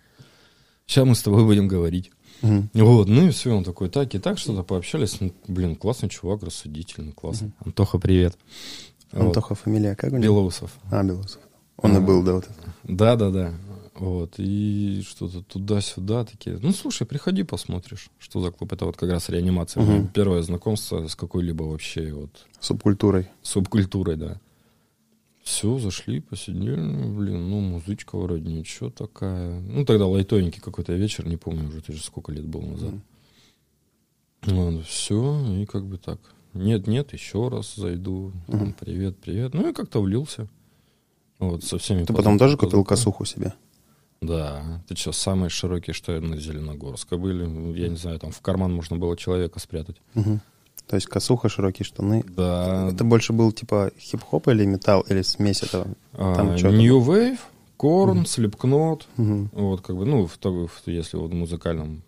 Сейчас 0.86 1.06
мы 1.06 1.14
с 1.14 1.22
тобой 1.22 1.46
будем 1.46 1.68
говорить. 1.68 2.12
Мгм. 2.42 2.72
Вот, 2.74 3.08
ну 3.08 3.28
и 3.28 3.30
все, 3.30 3.56
он 3.56 3.64
такой, 3.64 3.90
так 3.90 4.16
и 4.16 4.18
так, 4.18 4.40
что-то 4.40 4.64
пообщались. 4.64 5.22
Ну, 5.22 5.32
блин, 5.48 5.76
классный 5.76 6.10
чувак, 6.10 6.42
рассудительный, 6.42 7.12
классно. 7.12 7.52
Антоха, 7.64 8.00
привет. 8.00 8.36
Вот. 9.12 9.28
Антоха 9.28 9.54
фамилия 9.54 9.96
как 9.96 10.14
у 10.14 10.18
него? 10.18 10.24
Белоусов. 10.34 10.72
А, 10.90 11.04
Белоусов. 11.04 11.42
Он 11.78 11.94
и 11.94 11.98
А. 11.98 12.02
был, 12.02 12.24
да, 12.24 12.34
вот 12.34 12.46
это. 12.46 12.74
Да, 12.86 13.16
да, 13.16 13.30
да. 13.30 13.54
Вот, 14.00 14.36
и 14.38 15.04
что-то 15.06 15.42
туда-сюда 15.42 16.24
такие. 16.24 16.58
Ну, 16.62 16.72
слушай, 16.72 17.06
приходи, 17.06 17.44
посмотришь, 17.44 18.10
что 18.18 18.40
за 18.40 18.50
клуб. 18.50 18.72
Это 18.72 18.86
вот 18.86 18.96
как 18.96 19.10
раз 19.12 19.28
реанимация. 19.28 19.84
Моё 19.84 20.08
Первое 20.08 20.42
знакомство 20.42 21.06
с 21.06 21.18
какой-либо 21.18 21.64
вообще 21.64 22.14
вот 22.14 22.30
Субкультурой. 22.62 23.28
субкультурой, 23.42 24.16
да. 24.16 24.40
Все, 25.44 25.78
зашли, 25.80 26.22
посидели, 26.22 26.76
ну, 26.76 27.18
блин, 27.18 27.50
ну, 27.50 27.60
музычка 27.60 28.18
вроде 28.18 28.50
ничего 28.50 28.90
такая. 28.90 29.60
Ну, 29.60 29.84
тогда 29.84 30.06
лайтовенький 30.06 30.62
какой-то 30.62 30.94
вечер, 30.94 31.28
не 31.28 31.36
помню 31.36 31.68
уже, 31.68 31.80
это 31.80 31.92
же 31.92 32.02
сколько 32.02 32.32
лет 32.32 32.46
было 32.46 32.62
назад. 32.62 32.94
Вот, 34.44 34.86
все, 34.86 35.58
и 35.58 35.66
как 35.66 35.86
бы 35.86 35.98
так. 35.98 36.20
Нет, 36.54 36.88
нет, 36.88 37.12
еще 37.12 37.50
раз 37.50 37.76
зайду. 37.76 38.32
Там, 38.48 38.74
привет, 38.80 39.18
привет. 39.18 39.54
Ну, 39.54 39.70
и 39.70 39.74
как-то 39.74 40.02
влился. 40.02 40.48
Вот, 41.38 41.66
со 41.66 41.78
всеми. 41.78 42.06
Ты 42.06 42.14
потом 42.14 42.38
тоже 42.40 42.56
купил 42.56 42.86
косуху 42.86 43.26
себе? 43.26 43.54
Да. 44.22 44.84
Ты 44.88 44.96
что, 44.96 45.12
самые 45.12 45.50
широкие, 45.50 45.94
что 45.94 46.20
на 46.20 46.38
Зеленогорска 46.38 47.18
были. 47.18 47.44
Я 47.78 47.88
не 47.88 47.96
знаю, 47.96 48.20
там 48.20 48.32
в 48.32 48.42
карман 48.42 48.74
можно 48.74 48.98
было 48.98 49.16
человека 49.16 49.60
спрятать. 49.60 49.96
Мгм. 50.14 50.42
То 50.88 50.96
есть 50.96 51.08
косуха, 51.08 51.50
широкие 51.50 51.86
штаны. 51.86 52.24
Да. 52.36 52.90
Это 52.92 53.04
больше 53.04 53.32
был 53.32 53.52
типа 53.52 53.92
хип-хоп 54.00 54.48
или 54.48 54.66
металл, 54.66 55.02
или 55.02 55.22
смесь 55.22 55.62
этого? 55.64 55.86
Там 56.14 56.50
А, 56.50 56.56
New 56.58 57.00
Wave, 57.00 57.38
Корн, 57.78 58.26
Слепкнот. 58.26 59.08
Мгм. 59.18 59.50
Вот, 59.54 59.82
как 59.82 59.96
бы, 59.96 60.06
ну, 60.06 60.28
в, 60.28 60.38
в- 60.44 60.88
если 60.88 61.18
вот 61.18 61.32
в 61.32 61.36
музыкальном 61.36 62.02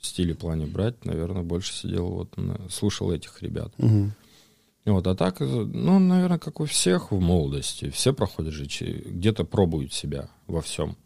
стиле 0.00 0.34
плане 0.34 0.66
брать, 0.66 1.04
наверное, 1.04 1.42
больше 1.42 1.72
сидел, 1.72 2.08
вот, 2.08 2.34
слушал 2.70 3.12
этих 3.12 3.42
ребят. 3.42 3.72
Мгм. 3.78 4.12
Вот, 4.86 5.06
а 5.06 5.14
так, 5.14 5.40
ну, 5.40 5.98
наверное, 5.98 6.38
как 6.38 6.60
у 6.60 6.64
всех 6.66 7.10
в 7.12 7.20
молодости, 7.20 7.88
все 7.90 8.12
проходят 8.12 8.52
же, 8.52 8.64
где-то 8.64 9.44
пробуют 9.44 9.92
себя 9.94 10.28
во 10.46 10.60
всем. 10.60 10.96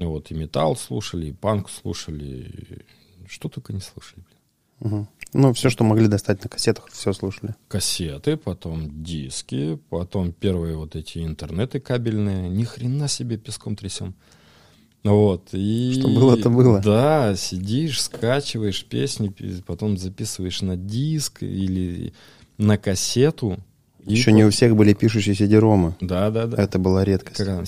Вот, 0.00 0.30
и 0.30 0.34
металл 0.34 0.76
слушали, 0.76 1.26
и 1.26 1.32
панк 1.32 1.68
слушали, 1.68 2.84
и 3.22 3.28
что 3.28 3.48
только 3.48 3.72
не 3.72 3.80
слушали, 3.80 4.22
блин. 4.22 4.40
Мгм. 4.80 5.08
Ну, 5.32 5.52
все, 5.52 5.68
что 5.70 5.84
могли 5.84 6.08
достать 6.08 6.42
на 6.42 6.48
кассетах, 6.48 6.88
все 6.90 7.12
слушали. 7.12 7.54
Кассеты, 7.68 8.36
потом 8.36 9.04
диски, 9.04 9.78
потом 9.90 10.32
первые 10.32 10.76
вот 10.76 10.96
эти 10.96 11.18
интернеты 11.24 11.78
кабельные, 11.80 12.48
ни 12.48 12.64
хрена 12.64 13.06
себе 13.06 13.36
песком 13.36 13.76
трясем. 13.76 14.14
Вот. 15.04 15.50
И, 15.52 15.94
Что 15.98 16.08
было, 16.08 16.36
то 16.36 16.50
было. 16.50 16.80
Да, 16.80 17.36
сидишь, 17.36 18.02
скачиваешь 18.02 18.84
песни, 18.84 19.34
потом 19.66 19.96
записываешь 19.96 20.62
на 20.62 20.76
диск 20.76 21.42
или 21.42 22.12
на 22.58 22.76
кассету. 22.76 23.58
И 24.04 24.12
Еще 24.12 24.32
не 24.32 24.44
у 24.44 24.50
всех 24.50 24.76
были 24.76 24.94
пишущие 24.94 25.34
CD-ромы. 25.34 25.94
Да, 26.00 26.30
да, 26.30 26.46
да. 26.46 26.62
Это 26.62 26.78
была 26.78 27.04
редкость. 27.04 27.36
Как 27.36 27.66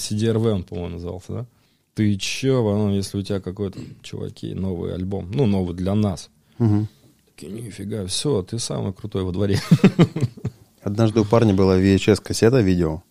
он, 0.54 0.64
по-моему, 0.64 0.94
назывался, 0.94 1.32
да? 1.32 1.46
Ты 1.94 2.16
че, 2.16 2.62
ну, 2.62 2.90
если 2.94 3.18
у 3.18 3.22
тебя 3.22 3.40
какой-то, 3.40 3.78
чуваки, 4.02 4.54
новый 4.54 4.94
альбом, 4.94 5.30
ну, 5.32 5.46
новый 5.46 5.74
для 5.76 5.94
нас. 5.94 6.30
Мгм. 6.58 6.88
Такие, 7.26 7.52
нифига, 7.52 8.06
все, 8.06 8.42
ты 8.42 8.58
самый 8.58 8.92
крутой 8.94 9.24
во 9.24 9.32
дворе. 9.32 9.58
Однажды 10.82 11.20
у 11.20 11.24
парня 11.24 11.54
была 11.54 11.78
VHS-кассета 11.78 12.60
видео 12.60 13.02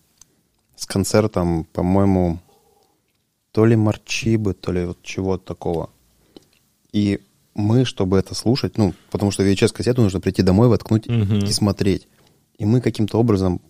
с 0.76 0.84
концертом, 0.86 1.64
по-моему, 1.72 2.40
то 3.52 3.64
ли 3.66 3.76
Марчибы, 3.76 4.54
то 4.54 4.72
ли 4.72 4.84
вот 4.84 5.02
чего-то 5.02 5.44
такого. 5.44 5.90
И 6.92 7.20
мы, 7.54 7.84
чтобы 7.84 8.18
это 8.18 8.34
слушать, 8.34 8.78
ну, 8.78 8.94
потому 9.10 9.30
что 9.30 9.44
VHS-кассету 9.44 10.02
нужно 10.02 10.20
прийти 10.20 10.42
домой, 10.42 10.68
воткнуть 10.68 11.06
Мгм. 11.06 11.40
и 11.44 11.52
смотреть. 11.52 12.08
И 12.58 12.64
мы 12.64 12.80
каким-то 12.80 13.18
образом 13.18 13.60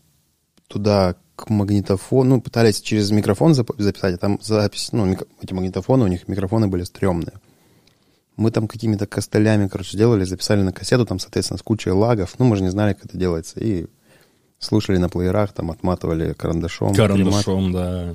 туда 0.69 1.17
к 1.37 1.49
магнитофону, 1.51 2.37
ну, 2.37 2.41
пытались 2.41 2.81
через 2.81 3.11
микрофон 3.11 3.53
зап- 3.53 3.75
записать, 3.81 4.15
а 4.15 4.19
там 4.19 4.39
запись, 4.43 4.91
ну, 4.93 5.07
мик- 5.07 5.27
эти 5.41 5.53
магнитофоны, 5.55 6.05
у 6.05 6.09
них 6.09 6.29
микрофоны 6.29 6.69
были 6.69 6.85
стрёмные. 6.85 7.35
Мы 8.37 8.51
там 8.51 8.69
какими-то 8.69 9.07
костылями, 9.07 9.69
короче, 9.69 9.97
делали, 9.97 10.25
записали 10.25 10.63
на 10.63 10.73
кассету, 10.73 11.05
там, 11.07 11.19
соответственно, 11.19 11.59
с 11.59 11.63
кучей 11.63 11.91
лагов. 11.91 12.35
Ну, 12.39 12.45
мы 12.47 12.57
же 12.57 12.63
не 12.63 12.71
знали, 12.71 12.95
как 12.95 13.07
это 13.07 13.19
делается. 13.19 13.61
И 13.61 13.87
слушали 14.59 14.97
на 14.99 15.09
плеерах, 15.09 15.53
там, 15.53 15.71
отматывали 15.71 16.33
карандашом. 16.33 16.95
Карандашом, 16.95 17.73
да. 17.73 18.15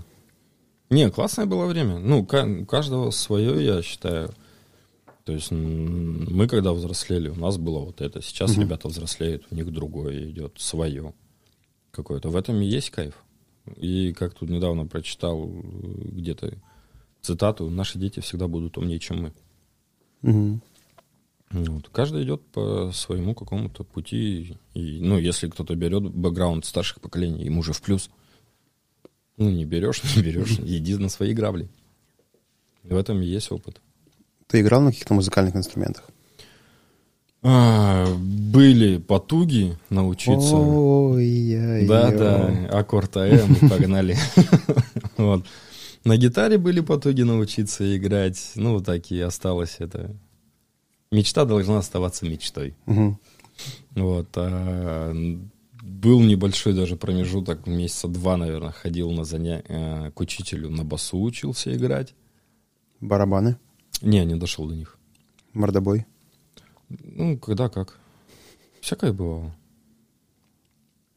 Не, 0.90 1.10
классное 1.12 1.46
было 1.46 1.66
время. 1.66 2.00
Ну, 2.00 2.22
у 2.22 2.66
каждого 2.66 3.12
свое, 3.12 3.64
я 3.66 3.82
считаю. 3.82 4.34
То 5.26 5.34
есть 5.34 5.52
мы, 5.52 6.48
когда 6.48 6.72
взрослели, 6.72 7.30
у 7.30 7.36
нас 7.36 7.58
было 7.58 7.80
вот 7.80 8.00
это. 8.02 8.22
Сейчас 8.22 8.52
Мгм. 8.54 8.62
ребята 8.62 8.88
взрослеют, 8.88 9.44
у 9.52 9.56
них 9.56 9.72
другое 9.74 10.30
идет, 10.30 10.54
свое 10.58 11.14
какое-то. 11.98 12.30
В 12.30 12.36
этом 12.36 12.62
и 12.62 12.66
есть 12.66 12.92
кайф. 12.92 13.16
И 13.76 14.14
как 14.14 14.34
тут 14.34 14.50
недавно 14.50 14.86
прочитал 14.86 15.50
э, 15.50 15.52
где-то 16.12 16.54
цитату, 17.22 17.70
наши 17.70 18.00
дети 18.00 18.22
всегда 18.22 18.48
будут 18.48 18.78
умнее, 18.78 19.00
чем 19.00 19.24
мы. 19.24 19.34
Мгм. 20.22 20.62
Вот. 21.50 21.90
Каждый 21.90 22.24
идет 22.24 22.42
по 22.48 22.92
своему 22.94 23.34
какому-то 23.34 23.84
пути. 23.84 24.58
И, 24.74 25.00
ну, 25.02 25.18
если 25.18 25.50
кто-то 25.50 25.76
берет 25.76 26.04
бэкграунд 26.04 26.66
старших 26.66 27.02
поколений, 27.02 27.46
ему 27.46 27.64
же 27.64 27.74
в 27.74 27.82
плюс. 27.82 28.10
Ну, 29.38 29.50
не 29.50 29.66
берешь, 29.66 30.02
не 30.16 30.22
берешь, 30.22 30.60
иди 30.60 30.96
на 30.96 31.10
свои 31.10 31.34
грабли. 31.34 31.68
В 32.84 32.96
этом 32.96 33.22
и 33.22 33.26
есть 33.26 33.52
опыт. 33.52 33.82
Ты 34.48 34.62
играл 34.62 34.82
на 34.82 34.92
каких-то 34.92 35.14
музыкальных 35.14 35.56
инструментах? 35.56 36.10
А, 37.44 38.06
были 38.16 38.98
потуги 38.98 39.78
научиться. 39.90 40.56
Ой, 40.56 41.86
Да, 41.88 42.12
да, 42.12 42.68
аккорд 42.72 43.16
АМ, 43.18 43.56
погнали. 43.70 44.18
Вот. 45.18 45.46
На 46.04 46.16
гитаре 46.18 46.58
были 46.58 46.80
потуги 46.80 47.24
научиться 47.24 47.98
играть. 47.98 48.52
Ну, 48.56 48.80
так 48.82 49.12
и 49.12 49.20
осталось 49.20 49.78
это. 49.80 50.16
Мечта 51.12 51.46
должна 51.46 51.80
оставаться 51.80 52.26
мечтой. 52.26 52.76
Вот. 53.96 54.28
а, 54.36 55.14
был 55.82 56.22
небольшой 56.22 56.74
даже 56.74 56.96
промежуток, 56.96 57.66
месяца 57.66 58.08
два, 58.08 58.38
наверное, 58.38 58.72
ходил 58.72 59.10
на 59.12 59.24
занятия 59.24 60.12
к 60.12 60.20
учителю 60.20 60.70
на 60.70 60.84
басу 60.84 61.20
учился 61.22 61.76
играть. 61.76 62.14
Барабаны, 63.00 63.58
Не, 64.02 64.24
не 64.26 64.36
дошел 64.36 64.68
до 64.68 64.76
них. 64.76 64.98
мордобой. 65.54 66.06
Ну, 66.90 67.38
когда 67.38 67.70
как. 67.70 67.98
Всякое 68.82 69.14
бывало. 69.14 69.54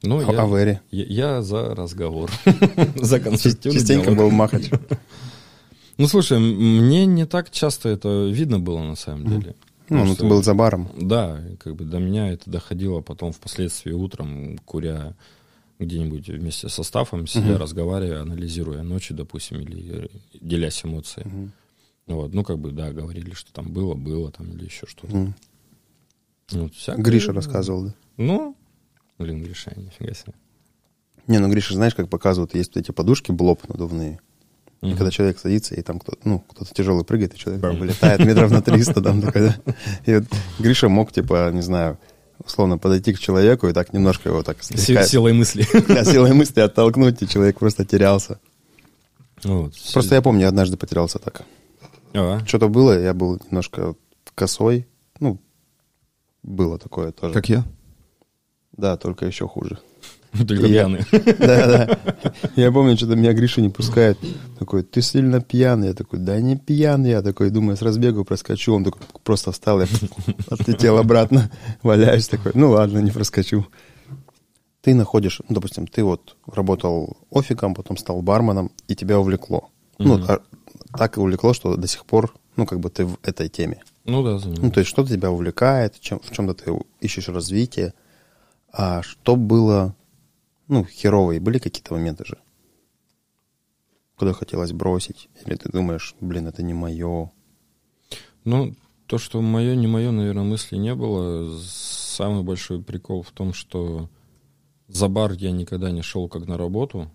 Ну, 0.03 0.19
А- 0.27 0.33
я, 0.33 0.43
Авери. 0.43 0.81
я, 0.91 1.05
я 1.37 1.43
за 1.43 1.75
разговор. 1.75 2.31
за 2.97 3.21
конструктивный 3.21 3.79
Частенько 3.79 4.13
был 4.13 4.31
махач. 4.31 4.71
Ну, 5.99 6.07
слушай, 6.09 6.39
мне 6.39 7.05
не 7.05 7.27
так 7.27 7.51
часто 7.51 7.91
это 7.91 8.27
видно 8.33 8.59
было 8.59 8.83
на 8.83 8.97
самом 8.97 9.27
деле. 9.29 9.55
Ну, 9.91 10.07
ну, 10.07 10.17
ты 10.17 10.25
был 10.27 10.43
за 10.43 10.55
баром. 10.55 10.89
Да, 10.99 11.43
как 11.59 11.77
бы 11.77 11.85
до 11.85 11.99
меня 11.99 12.33
это 12.33 12.49
доходило 12.49 13.03
потом 13.03 13.33
впоследствии 13.33 13.93
утром, 13.93 14.57
куря 14.65 15.15
где-нибудь 15.79 16.29
вместе 16.29 16.71
со 16.71 16.85
стафом, 16.85 17.27
Мгм. 17.35 17.57
разговаривая, 17.59 18.23
анализируя 18.23 18.83
ночи, 18.83 19.13
допустим, 19.13 19.61
или 19.61 20.05
э, 20.05 20.09
делясь 20.41 20.83
эмоциями. 20.87 21.51
Вот, 22.07 22.33
ну, 22.33 22.45
как 22.45 22.59
бы, 22.59 22.71
да, 22.73 22.93
говорили, 22.93 23.35
что 23.35 23.53
там 23.53 23.71
было, 23.71 23.93
было, 23.95 24.33
там, 24.33 24.51
или 24.53 24.65
еще 24.65 24.87
что-то. 24.87 25.35
Мгм. 26.53 26.63
Вот, 26.65 26.75
всякое 26.75 27.03
Гриша 27.03 27.33
рассказывал, 27.33 27.85
да? 27.85 27.95
Ну, 28.17 28.57
блин, 29.19 29.43
Гриша, 29.43 29.73
нифига 29.77 30.15
себе. 30.15 30.33
Не, 31.27 31.39
ну 31.39 31.49
Гриша, 31.51 31.75
знаешь, 31.75 31.95
как 31.95 32.09
показывают, 32.09 32.55
есть 32.55 32.75
вот 32.75 32.81
эти 32.83 32.91
подушки 32.93 33.31
блоп 33.31 33.69
надувные. 33.69 34.21
И 34.83 34.87
Мгм. 34.87 34.97
когда 34.97 35.11
человек 35.11 35.39
садится, 35.39 35.75
и 35.75 35.83
там 35.83 35.99
кто-то, 35.99 36.19
ну, 36.25 36.39
кто-то 36.49 36.73
тяжелый 36.75 37.05
прыгает, 37.05 37.35
и 37.35 37.39
человек 37.39 37.61
прям 37.61 37.77
вылетает 37.77 38.21
метров 38.25 38.51
на 38.51 38.63
300, 38.63 39.03
там 39.03 39.21
такой, 39.23 39.43
да. 39.43 39.57
И 40.07 40.15
вот 40.15 40.25
Гриша 40.59 40.89
мог, 40.89 41.13
типа, 41.13 41.51
не 41.53 41.61
знаю, 41.61 41.99
условно 42.43 42.79
подойти 42.79 43.13
к 43.13 43.19
человеку 43.19 43.69
и 43.69 43.73
так 43.75 43.93
немножко 43.93 44.31
его 44.31 44.43
так 44.43 44.63
слегка, 44.63 45.05
Силой 45.05 45.35
мысли. 45.35 45.67
да, 45.89 46.03
силой 46.05 46.33
мысли 46.33 46.61
оттолкнуть, 46.61 47.21
и 47.23 47.29
человек 47.29 47.59
просто 47.59 47.85
терялся. 47.85 48.41
Вот. 49.45 49.75
Просто 49.93 50.15
я 50.15 50.23
помню, 50.23 50.43
я 50.43 50.49
однажды 50.49 50.77
потерялся 50.79 51.19
так. 51.19 51.43
А, 52.15 52.41
Что-то 52.47 52.69
было, 52.69 52.99
я 52.99 53.13
был 53.15 53.39
немножко 53.51 53.95
косой. 54.35 54.87
Ну, 55.21 55.39
было 56.43 56.79
такое 56.79 57.13
тоже. 57.13 57.35
Как 57.35 57.49
я? 57.49 57.65
Да, 58.73 58.97
только 58.97 59.27
еще 59.27 59.47
хуже. 59.49 59.79
только 60.33 60.55
И 60.67 60.73
я- 60.73 60.85
пьяный. 60.87 61.01
Да, 61.39 61.67
да. 61.67 61.99
Я 62.57 62.71
помню, 62.73 62.97
что-то 62.97 63.17
меня 63.17 63.33
Гриша 63.33 63.61
не 63.61 63.69
пускает. 63.69 64.19
Такой, 64.59 64.83
ты 64.83 65.03
сильно 65.03 65.41
пьяный. 65.41 65.89
Я 65.89 65.95
такой, 65.95 66.19
да 66.21 66.41
не 66.41 66.57
пьяный. 66.57 67.11
Я 67.11 67.23
такой, 67.23 67.51
думаю, 67.51 67.77
с 67.77 67.83
разбегу 67.83 68.25
проскочу. 68.25 68.75
Он 68.75 68.85
такой 68.85 69.03
просто 69.25 69.53
встал, 69.53 69.81
я 69.81 69.87
отлетел 70.49 70.99
обратно. 70.99 71.51
Валяюсь 71.83 72.29
такой, 72.29 72.53
ну 72.55 72.71
ладно, 72.71 72.99
не 73.01 73.11
проскочу. 73.11 73.67
Ты 74.83 74.95
находишь, 74.95 75.41
ну, 75.49 75.55
допустим, 75.57 75.87
ты 75.87 76.03
вот 76.03 76.37
работал 76.47 77.19
офиком, 77.29 77.75
потом 77.75 77.99
стал 77.99 78.23
барменом, 78.23 78.71
и 78.89 78.95
тебя 78.95 79.19
увлекло. 79.21 79.69
Ну, 79.99 80.15
а- 80.27 80.41
так 80.97 81.17
и 81.17 81.21
увлекло, 81.21 81.53
что 81.53 81.77
до 81.77 81.87
сих 81.87 82.07
пор, 82.07 82.35
ну, 82.57 82.65
как 82.67 82.81
бы 82.81 82.89
ты 82.89 83.05
в 83.05 83.19
этой 83.23 83.49
теме. 83.51 83.83
Ну 84.05 84.23
да, 84.23 84.33
Ну, 84.33 84.39
занимаюсь. 84.39 84.73
то 84.75 84.81
есть 84.81 84.91
что-то 84.91 85.11
тебя 85.13 85.31
увлекает, 85.31 86.01
чем, 86.01 86.21
в 86.21 86.31
чем-то 86.31 86.55
ты 86.55 86.73
ищешь 87.01 87.29
развитие. 87.29 87.95
А 88.73 89.03
что 89.03 89.37
было, 89.37 89.95
ну, 90.69 90.85
херово, 90.85 91.33
и 91.33 91.39
были 91.39 91.59
какие-то 91.59 91.95
моменты 91.95 92.25
же? 92.25 92.39
Куда 94.17 94.33
хотелось 94.33 94.73
бросить? 94.73 95.29
Или 95.47 95.57
ты 95.57 95.71
думаешь, 95.71 96.15
блин, 96.21 96.47
это 96.47 96.63
не 96.63 96.75
мое? 96.75 97.31
Ну, 98.45 98.75
то, 99.07 99.19
что 99.19 99.41
мое, 99.41 99.75
не 99.75 99.87
мое, 99.87 100.11
наверное, 100.11 100.45
мысли 100.45 100.77
не 100.77 100.95
было. 100.95 101.59
Самый 101.61 102.43
большой 102.43 102.83
прикол 102.83 103.23
в 103.23 103.31
том, 103.33 103.53
что 103.53 104.09
за 104.89 105.09
бар 105.09 105.33
я 105.33 105.53
никогда 105.53 105.91
не 105.91 106.03
шел 106.03 106.29
как 106.29 106.47
на 106.47 106.57
работу. 106.59 107.11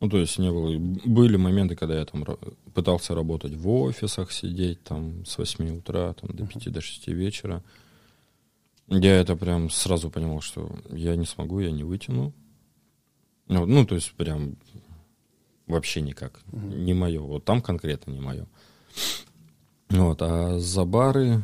Ну, 0.00 0.08
то 0.08 0.18
есть 0.18 0.38
не 0.38 0.50
было. 0.50 0.78
Были 0.78 1.36
моменты, 1.36 1.74
когда 1.74 1.98
я 1.98 2.04
там 2.04 2.24
пытался 2.72 3.14
работать 3.14 3.54
в 3.54 3.68
офисах, 3.68 4.30
сидеть 4.30 4.82
там 4.84 5.24
с 5.24 5.38
8 5.38 5.78
утра 5.78 6.12
там, 6.12 6.30
до 6.36 6.46
5 6.46 6.72
до 6.72 6.80
6 6.80 7.08
вечера. 7.08 7.64
Я 8.86 9.20
это 9.20 9.36
прям 9.36 9.70
сразу 9.70 10.08
понимал, 10.08 10.40
что 10.40 10.70
я 10.90 11.16
не 11.16 11.26
смогу, 11.26 11.60
я 11.60 11.72
не 11.72 11.82
вытяну. 11.82 12.32
Ну, 13.48 13.66
ну, 13.66 13.84
то 13.84 13.96
есть 13.96 14.12
прям 14.12 14.56
вообще 15.66 16.00
никак. 16.00 16.40
Не 16.52 16.94
мое. 16.94 17.20
Вот 17.20 17.44
там 17.44 17.60
конкретно 17.60 18.12
не 18.12 18.20
мое. 18.20 18.46
Вот, 19.90 20.22
а 20.22 20.58
за 20.58 20.84
бары, 20.84 21.42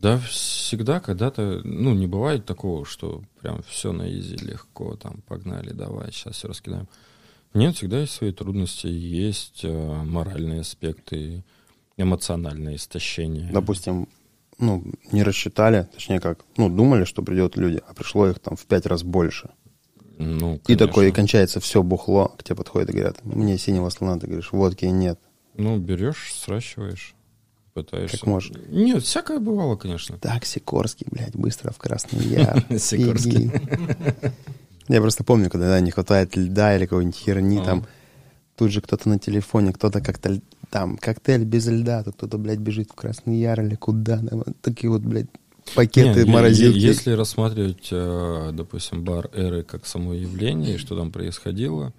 да, 0.00 0.18
всегда 0.18 0.98
когда-то, 0.98 1.60
ну, 1.62 1.92
не 1.92 2.06
бывает 2.06 2.46
такого, 2.46 2.86
что 2.86 3.22
прям 3.40 3.62
все 3.68 3.92
на 3.92 4.10
изи, 4.10 4.36
легко, 4.36 4.96
там, 4.96 5.22
погнали, 5.26 5.72
давай, 5.72 6.10
сейчас 6.10 6.36
все 6.36 6.48
раскидаем. 6.48 6.88
Нет, 7.52 7.76
всегда 7.76 8.00
есть 8.00 8.12
свои 8.14 8.32
трудности, 8.32 8.86
есть 8.86 9.60
э, 9.62 10.02
моральные 10.04 10.60
аспекты, 10.60 11.44
эмоциональное 11.98 12.76
истощение. 12.76 13.50
Допустим, 13.52 14.08
ну, 14.58 14.84
не 15.12 15.22
рассчитали, 15.22 15.86
точнее 15.92 16.20
как, 16.20 16.44
ну, 16.56 16.70
думали, 16.70 17.04
что 17.04 17.22
придет 17.22 17.56
люди, 17.56 17.82
а 17.86 17.92
пришло 17.92 18.28
их 18.28 18.38
там 18.38 18.56
в 18.56 18.64
пять 18.66 18.86
раз 18.86 19.02
больше. 19.02 19.50
Ну, 20.16 20.60
И 20.66 20.76
такое, 20.76 21.08
и 21.08 21.10
конечно. 21.10 21.14
кончается 21.14 21.60
все 21.60 21.82
бухло, 21.82 22.28
к 22.28 22.42
тебе 22.42 22.56
подходят 22.56 22.90
и 22.90 22.92
говорят, 22.92 23.24
мне 23.24 23.58
синего 23.58 23.88
слона, 23.90 24.18
ты 24.18 24.26
говоришь, 24.26 24.52
водки 24.52 24.84
нет. 24.86 25.18
Ну, 25.56 25.78
берешь, 25.78 26.32
сращиваешь, 26.34 27.14
пытаешься. 27.72 28.18
Как 28.18 28.26
можешь. 28.26 28.52
Нет, 28.68 29.02
всякое 29.02 29.38
бывало, 29.38 29.76
конечно. 29.76 30.18
Так, 30.18 30.44
Сикорский, 30.44 31.06
блядь, 31.10 31.34
быстро 31.36 31.72
в 31.72 31.78
Красный 31.78 32.20
Яр. 32.26 32.64
Сикорский. 32.78 33.50
Я 34.88 35.00
просто 35.00 35.24
помню, 35.24 35.50
когда 35.50 35.68
да, 35.68 35.80
не 35.80 35.90
хватает 35.90 36.36
льда 36.36 36.76
или 36.76 36.86
какой-нибудь 36.86 37.16
херни, 37.16 37.58
А. 37.58 37.64
там 37.64 37.86
тут 38.56 38.72
же 38.72 38.80
кто-то 38.80 39.08
на 39.08 39.18
телефоне, 39.18 39.72
кто-то 39.72 40.00
как-то 40.00 40.40
там 40.68 40.96
коктейль 40.96 41.44
без 41.44 41.66
льда, 41.66 42.02
то 42.02 42.12
кто-то, 42.12 42.38
блядь, 42.38 42.58
бежит 42.58 42.90
в 42.90 42.94
Красный 42.94 43.38
Яр 43.38 43.62
или 43.62 43.74
куда. 43.76 44.20
такие 44.62 44.90
вот, 44.90 45.02
блядь, 45.02 45.28
пакеты, 45.74 46.26
морозилки. 46.26 46.76
Если 46.78 47.12
рассматривать, 47.12 47.88
э, 47.92 48.50
допустим, 48.52 49.04
бар 49.04 49.30
эры 49.32 49.62
как 49.62 49.86
само 49.86 50.12
явление, 50.14 50.76
что 50.78 50.96
там 50.96 51.12
происходило, 51.12 51.92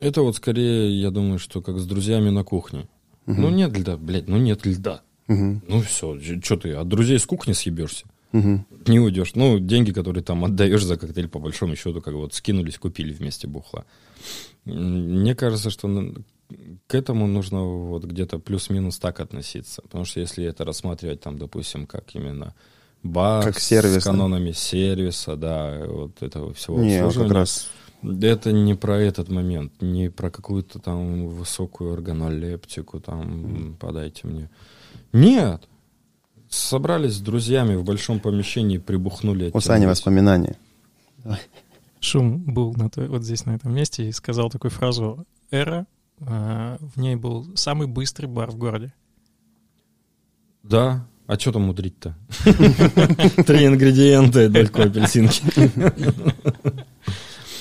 это 0.00 0.20
вот 0.22 0.36
скорее, 0.36 1.00
я 1.00 1.10
думаю, 1.10 1.38
что 1.38 1.62
как 1.62 1.78
с 1.78 1.86
друзьями 1.86 2.28
на 2.30 2.44
кухне. 2.44 2.86
Ну 3.26 3.50
нет 3.50 3.76
льда, 3.76 3.96
блядь, 3.96 4.28
ну 4.28 4.36
нет 4.36 4.66
льда. 4.66 5.02
Мгм, 5.26 5.62
Ну 5.66 5.80
все, 5.80 6.18
что 6.42 6.56
ты, 6.56 6.72
от 6.74 6.88
друзей 6.88 7.18
с 7.18 7.24
кухни 7.26 7.52
съебешься? 7.52 8.04
мгм. 8.32 8.66
Не 8.86 9.00
уйдешь. 9.00 9.34
Ну, 9.36 9.58
деньги, 9.58 9.92
которые 9.92 10.22
там 10.22 10.44
отдаешь 10.44 10.84
за 10.84 10.96
коктейль, 10.96 11.28
по 11.28 11.38
большому 11.38 11.76
счету, 11.76 12.02
как 12.02 12.14
вот 12.14 12.34
скинулись, 12.34 12.78
купили 12.78 13.12
вместе 13.12 13.46
бухла. 13.46 13.84
Мне 14.64 15.34
кажется, 15.34 15.70
что 15.70 16.14
к 16.86 16.94
этому 16.94 17.26
нужно 17.26 17.62
вот 17.62 18.04
где-то 18.04 18.38
плюс-минус 18.38 18.98
так 18.98 19.20
относиться. 19.20 19.82
Потому 19.82 20.04
что 20.04 20.20
если 20.20 20.44
это 20.44 20.64
рассматривать 20.64 21.20
там, 21.20 21.38
допустим, 21.38 21.86
как 21.86 22.14
именно 22.14 22.54
бар 23.02 23.44
Как 23.44 23.60
сервис, 23.60 24.02
с 24.02 24.04
да? 24.04 24.10
канонами 24.10 24.52
сервиса, 24.52 25.36
да, 25.36 25.84
вот 25.86 26.22
этого 26.22 26.52
всего 26.54 26.82
Не, 26.82 27.04
он 27.04 27.12
как 27.12 27.30
раз 27.30 27.68
это 28.22 28.52
не 28.52 28.74
про 28.74 28.98
этот 28.98 29.28
момент, 29.30 29.72
не 29.80 30.10
про 30.10 30.30
какую-то 30.30 30.78
там 30.78 31.28
высокую 31.28 31.92
органолептику, 31.94 33.00
там, 33.00 33.76
подайте 33.80 34.26
мне. 34.26 34.50
Нет. 35.12 35.62
Собрались 36.48 37.14
с 37.14 37.20
друзьями 37.20 37.74
в 37.74 37.84
большом 37.84 38.20
помещении, 38.20 38.78
прибухнули. 38.78 39.50
у 39.52 39.60
Сани 39.60 39.86
воспоминания. 39.86 40.56
Шум 42.00 42.38
был 42.44 42.74
на 42.74 42.90
той- 42.90 43.08
вот 43.08 43.22
здесь, 43.24 43.46
на 43.46 43.54
этом 43.56 43.74
месте, 43.74 44.06
и 44.08 44.12
сказал 44.12 44.50
такую 44.50 44.70
фразу 44.70 45.24
«Эра». 45.50 45.86
а, 46.20 46.76
В 46.94 47.00
ней 47.00 47.16
был 47.16 47.46
самый 47.56 47.86
быстрый 47.88 48.26
бар 48.26 48.50
в 48.50 48.56
городе. 48.56 48.92
Да. 50.62 51.06
А 51.26 51.38
что 51.38 51.52
там 51.52 51.62
мудрить-то? 51.62 52.14
Три 53.46 53.66
ингредиента 53.66 54.44
и 54.44 54.48
дольку 54.48 54.82
апельсинки. 54.82 55.42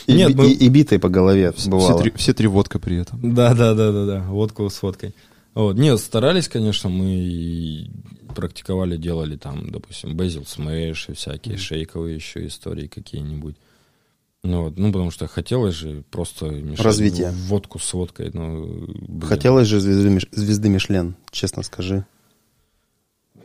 И, 0.07 0.13
Нет, 0.13 0.35
мы- 0.35 0.51
и, 0.51 0.53
и 0.53 0.69
битой 0.69 0.99
по 0.99 1.09
голове 1.09 1.51
Все 1.53 1.69
бывало. 1.69 2.01
три, 2.01 2.11
все 2.15 2.33
три 2.33 2.47
водка 2.47 2.79
при 2.79 2.97
этом. 2.97 3.33
Да, 3.33 3.53
да, 3.53 3.73
да, 3.73 3.91
да, 3.91 4.05
да. 4.05 4.19
Водку 4.23 4.69
с 4.69 4.81
водкой. 4.81 5.13
Вот. 5.53 5.77
Нет, 5.77 5.99
старались, 5.99 6.47
конечно, 6.47 6.89
мы 6.89 7.87
практиковали, 8.35 8.97
делали 8.97 9.35
там, 9.37 9.69
допустим, 9.69 10.15
безил 10.17 10.45
смэш 10.45 11.09
и 11.09 11.13
всякие 11.13 11.57
шейковые 11.57 12.15
еще 12.15 12.45
истории 12.47 12.87
какие-нибудь. 12.87 13.55
Ну, 14.43 14.63
вот, 14.63 14.77
ну, 14.77 14.91
потому 14.91 15.09
что 15.11 15.27
хотелось 15.27 15.75
же 15.75 16.03
просто 16.11 16.47
мешать 16.47 16.83
Развитие. 16.85 17.31
водку 17.47 17.79
с 17.79 17.93
водкой. 17.93 18.31
Ну, 18.33 18.65
блин. 19.07 19.21
Хотелось 19.21 19.67
же 19.69 19.79
звезды, 19.79 20.09
Миш- 20.09 20.27
звезды 20.31 20.67
Мишлен, 20.67 21.15
честно 21.31 21.63
скажи. 21.63 22.05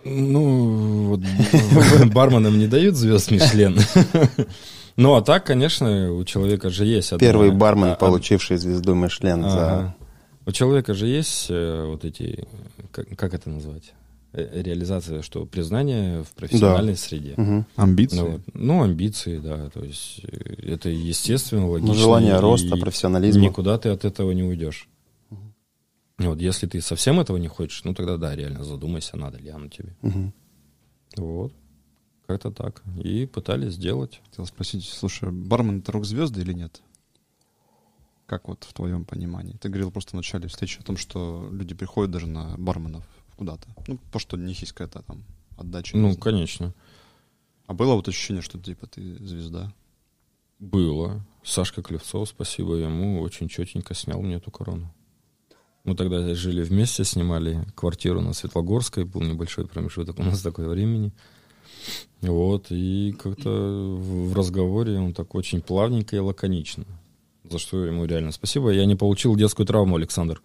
Ну, 0.04 1.08
вот 1.10 1.20
барменам 2.12 2.58
не 2.58 2.66
дают 2.66 2.96
звезд 2.96 3.30
Мишлен. 3.30 3.78
Ну, 4.98 5.14
а 5.14 5.22
так, 5.22 5.46
конечно, 5.46 6.12
у 6.12 6.24
человека 6.24 6.70
же 6.70 6.84
есть... 6.84 7.12
одна- 7.12 7.26
Первый 7.26 7.50
бармен, 7.52 7.90
а- 7.90 7.94
получивший 7.94 8.56
звезду 8.58 8.94
Мишлен 8.94 9.42
за... 9.42 9.72
Ага. 9.72 9.96
У 10.44 10.50
человека 10.52 10.92
же 10.94 11.06
есть 11.06 11.46
э, 11.50 11.84
вот 11.86 12.04
эти, 12.04 12.46
как, 12.90 13.08
как 13.16 13.32
это 13.34 13.48
назвать, 13.48 13.94
Э, 14.34 14.60
реализация, 14.62 15.22
что 15.22 15.46
признание 15.46 16.22
в 16.22 16.28
профессиональной 16.32 16.96
среде. 16.96 17.32
Мгм. 17.38 17.64
Амбиции. 17.76 18.18
Ну, 18.18 18.40
ну, 18.52 18.82
амбиции, 18.82 19.38
да, 19.38 19.70
то 19.70 19.82
есть 19.82 20.20
э, 20.24 20.54
это 20.74 20.90
естественно, 20.90 21.66
логично. 21.66 21.94
Ну, 21.94 21.98
желание 21.98 22.38
роста, 22.38 22.76
профессионализма. 22.76 23.42
Никуда 23.42 23.78
ты 23.78 23.88
от 23.88 24.04
этого 24.04 24.32
не 24.32 24.42
уйдешь. 24.42 24.88
Вот, 26.18 26.40
если 26.40 26.66
ты 26.66 26.80
совсем 26.82 27.20
этого 27.20 27.36
не 27.38 27.48
хочешь, 27.48 27.84
ну 27.84 27.94
тогда 27.94 28.16
да, 28.16 28.34
реально 28.36 28.64
задумайся, 28.64 29.16
надо 29.16 29.38
ли 29.38 29.48
оно 29.50 29.68
тебе. 29.68 29.94
Мгм. 30.02 30.34
Вот. 31.16 31.52
Как-то 32.28 32.50
так. 32.50 32.82
И 33.02 33.24
пытались 33.24 33.72
сделать. 33.72 34.20
Хотел 34.28 34.44
спросить, 34.44 34.84
слушай, 34.84 35.32
бармен 35.32 35.78
это 35.78 35.92
рок-звезды 35.92 36.42
или 36.42 36.52
нет? 36.52 36.82
Как 38.26 38.48
вот 38.48 38.64
в 38.64 38.74
твоем 38.74 39.06
понимании? 39.06 39.56
Ты 39.56 39.70
говорил 39.70 39.90
просто 39.90 40.10
в 40.10 40.14
начале 40.14 40.46
встречи 40.46 40.78
о 40.78 40.82
том, 40.82 40.98
что 40.98 41.48
люди 41.50 41.74
приходят 41.74 42.10
даже 42.10 42.26
на 42.26 42.54
барменов 42.58 43.08
куда-то. 43.36 43.66
Ну, 43.86 43.96
потому 43.96 44.20
что 44.20 44.36
у 44.36 44.40
них 44.40 44.60
есть 44.60 44.72
какая-то 44.72 45.02
там 45.04 45.24
отдача. 45.56 45.96
Ну, 45.96 46.14
конечно. 46.16 46.74
А 47.66 47.72
было 47.72 47.94
вот 47.94 48.06
ощущение, 48.08 48.42
что 48.42 48.58
типа 48.58 48.86
ты 48.86 49.14
звезда? 49.24 49.72
Было. 50.58 51.24
Сашка 51.42 51.82
Клевцов, 51.82 52.28
спасибо 52.28 52.74
ему, 52.74 53.22
очень 53.22 53.48
четенько 53.48 53.94
снял 53.94 54.20
мне 54.20 54.34
эту 54.34 54.50
корону. 54.50 54.92
Мы 55.84 55.96
тогда 55.96 56.34
жили 56.34 56.62
вместе, 56.62 57.04
снимали 57.04 57.64
квартиру 57.74 58.20
на 58.20 58.34
Светлогорской, 58.34 59.04
был 59.04 59.22
небольшой 59.22 59.66
промежуток 59.66 60.18
у 60.18 60.22
нас 60.22 60.42
такое 60.42 60.68
времени. 60.68 61.14
Вот, 62.20 62.66
и 62.70 63.14
как-то 63.18 63.50
в 63.50 64.34
разговоре 64.34 64.98
он 64.98 65.12
так 65.14 65.34
очень 65.34 65.60
плавненько 65.60 66.16
и 66.16 66.18
лаконично. 66.18 66.84
За 67.48 67.58
что 67.58 67.84
ему 67.84 68.04
реально 68.04 68.32
спасибо. 68.32 68.70
Я 68.70 68.84
не 68.86 68.96
получил 68.96 69.36
детскую 69.36 69.66
травму, 69.66 69.96
Александр. 69.96 70.42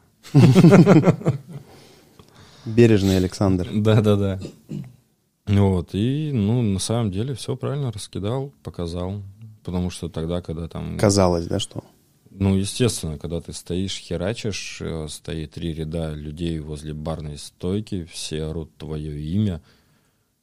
Бережный 2.65 3.17
Александр. 3.17 3.69
Да-да-да. 3.73 4.39
Вот, 5.45 5.89
и, 5.93 6.31
ну, 6.31 6.61
на 6.61 6.79
самом 6.79 7.11
деле 7.11 7.33
все 7.33 7.57
правильно 7.57 7.91
раскидал, 7.91 8.53
показал. 8.63 9.21
Потому 9.63 9.89
что 9.89 10.09
тогда, 10.09 10.41
когда 10.41 10.67
там... 10.67 10.97
Казалось, 10.97 11.47
да, 11.47 11.59
что? 11.59 11.83
Ну, 12.29 12.55
естественно, 12.55 13.17
когда 13.17 13.41
ты 13.41 13.53
стоишь, 13.53 13.97
херачишь, 13.97 14.79
э, 14.81 15.07
стоит 15.07 15.51
три 15.51 15.73
ряда 15.73 16.13
людей 16.13 16.59
возле 16.59 16.93
барной 16.93 17.37
стойки, 17.37 18.05
все 18.11 18.43
орут 18.45 18.75
твое 18.77 19.21
имя. 19.21 19.61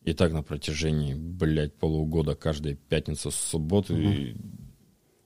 И 0.05 0.13
так 0.15 0.33
на 0.33 0.43
протяжении, 0.43 1.15
блядь, 1.15 1.75
полугода, 1.75 2.35
каждая 2.35 2.75
пятница, 2.75 3.31
субботу. 3.31 3.97
и- 3.97 4.35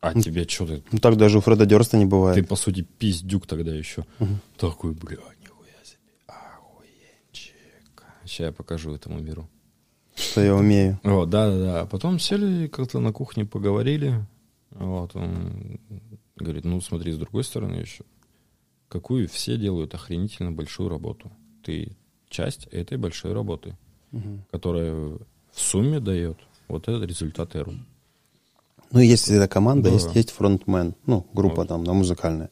А 0.00 0.12
тебе 0.20 0.44
что 0.46 0.66
ты? 0.66 0.82
Ну 0.92 0.98
так 0.98 1.16
даже 1.16 1.38
у 1.38 1.40
Фреда 1.40 1.64
Дёрста 1.64 1.96
не 1.96 2.04
Ты, 2.04 2.10
бывает. 2.10 2.48
по 2.48 2.56
сути, 2.56 2.82
пиздюк 2.82 3.46
тогда 3.46 3.74
еще. 3.74 4.04
Такой, 4.58 4.92
бля, 4.92 5.16
нихуя 5.40 5.72
себе. 5.84 5.98
Охуенчик. 6.26 7.54
Сейчас 8.24 8.40
я 8.46 8.52
покажу 8.52 8.94
этому 8.94 9.20
миру. 9.20 9.48
Что 10.14 10.40
я 10.42 10.54
умею. 10.54 11.00
Вот, 11.02 11.30
да-да-да. 11.30 11.80
А 11.82 11.86
потом 11.86 12.18
сели 12.18 12.66
как-то 12.68 13.00
на 13.00 13.12
кухне, 13.12 13.44
поговорили. 13.44 14.26
Вот, 14.70 15.14
он 15.16 15.78
говорит, 16.36 16.64
ну, 16.64 16.80
смотри, 16.80 17.12
с 17.12 17.16
другой 17.18 17.44
стороны 17.44 17.76
еще. 17.76 18.04
Какую 18.88 19.28
все 19.28 19.56
делают 19.56 19.94
охренительно 19.94 20.52
большую 20.52 20.88
работу. 20.88 21.32
Ты 21.62 21.96
часть 22.28 22.66
этой 22.66 22.98
большой 22.98 23.32
работы, 23.32 23.76
которая 24.50 24.92
в 24.94 25.20
сумме 25.54 26.00
дает 26.00 26.36
вот 26.68 26.88
этот 26.88 27.04
результат 27.04 27.54
Эру. 27.56 27.72
Ну, 28.90 29.00
есть 29.00 29.24
всегда 29.24 29.48
команда, 29.48 29.88
Да. 29.88 29.94
есть, 29.94 30.14
есть 30.14 30.30
фронтмен, 30.30 30.94
ну, 31.06 31.26
группа 31.32 31.56
Вот. 31.62 31.68
там, 31.68 31.84
да, 31.84 31.92
музыкальная. 31.92 32.50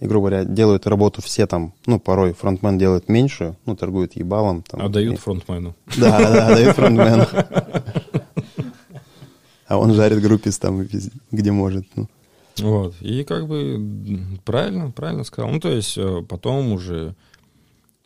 И, 0.00 0.06
грубо 0.06 0.28
говоря, 0.28 0.44
делают 0.44 0.86
работу 0.88 1.22
все 1.22 1.46
там, 1.46 1.72
ну, 1.86 2.00
порой 2.00 2.32
фронтмен 2.32 2.78
делает 2.78 3.08
меньшую, 3.08 3.56
ну, 3.64 3.76
торгует 3.76 4.16
ебалом. 4.16 4.62
Там, 4.62 4.82
А 4.82 4.88
дают 4.88 5.14
И- 5.14 5.16
фронтмену. 5.18 5.74
Да, 5.96 6.18
да, 6.18 6.48
дают 6.54 6.74
фронтмену. 6.76 7.26
А 9.66 9.78
он 9.78 9.94
жарит 9.94 10.20
группис 10.20 10.58
там, 10.58 10.86
где 11.30 11.52
может. 11.52 11.86
ну. 11.96 12.08
Вот. 12.58 12.94
И 13.00 13.24
как 13.24 13.48
бы 13.48 13.80
правильно, 14.44 14.90
правильно 14.90 15.24
сказал. 15.24 15.50
Ну, 15.50 15.58
то 15.58 15.70
есть 15.70 15.96
э, 15.98 16.22
потом 16.28 16.72
уже 16.72 17.14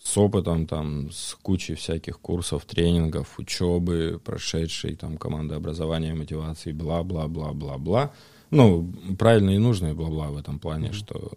с 0.09 0.17
опытом, 0.17 0.67
там, 0.67 1.11
с 1.13 1.35
кучей 1.43 1.75
всяких 1.75 2.19
курсов, 2.19 2.65
тренингов, 2.65 3.39
учебы, 3.39 4.19
прошедшей, 4.25 4.97
там, 4.97 5.19
команды 5.19 5.55
образования, 5.55 6.15
мотивации, 6.15 6.73
бла-бла-бла-бла-бла. 6.73 8.13
Ну, 8.51 8.91
правильно 9.19 9.51
и 9.51 9.59
нужно 9.59 9.89
и 9.89 9.93
бла-бла 9.93 10.31
в 10.31 10.39
этом 10.39 10.59
плане, 10.59 10.93
что 10.93 11.33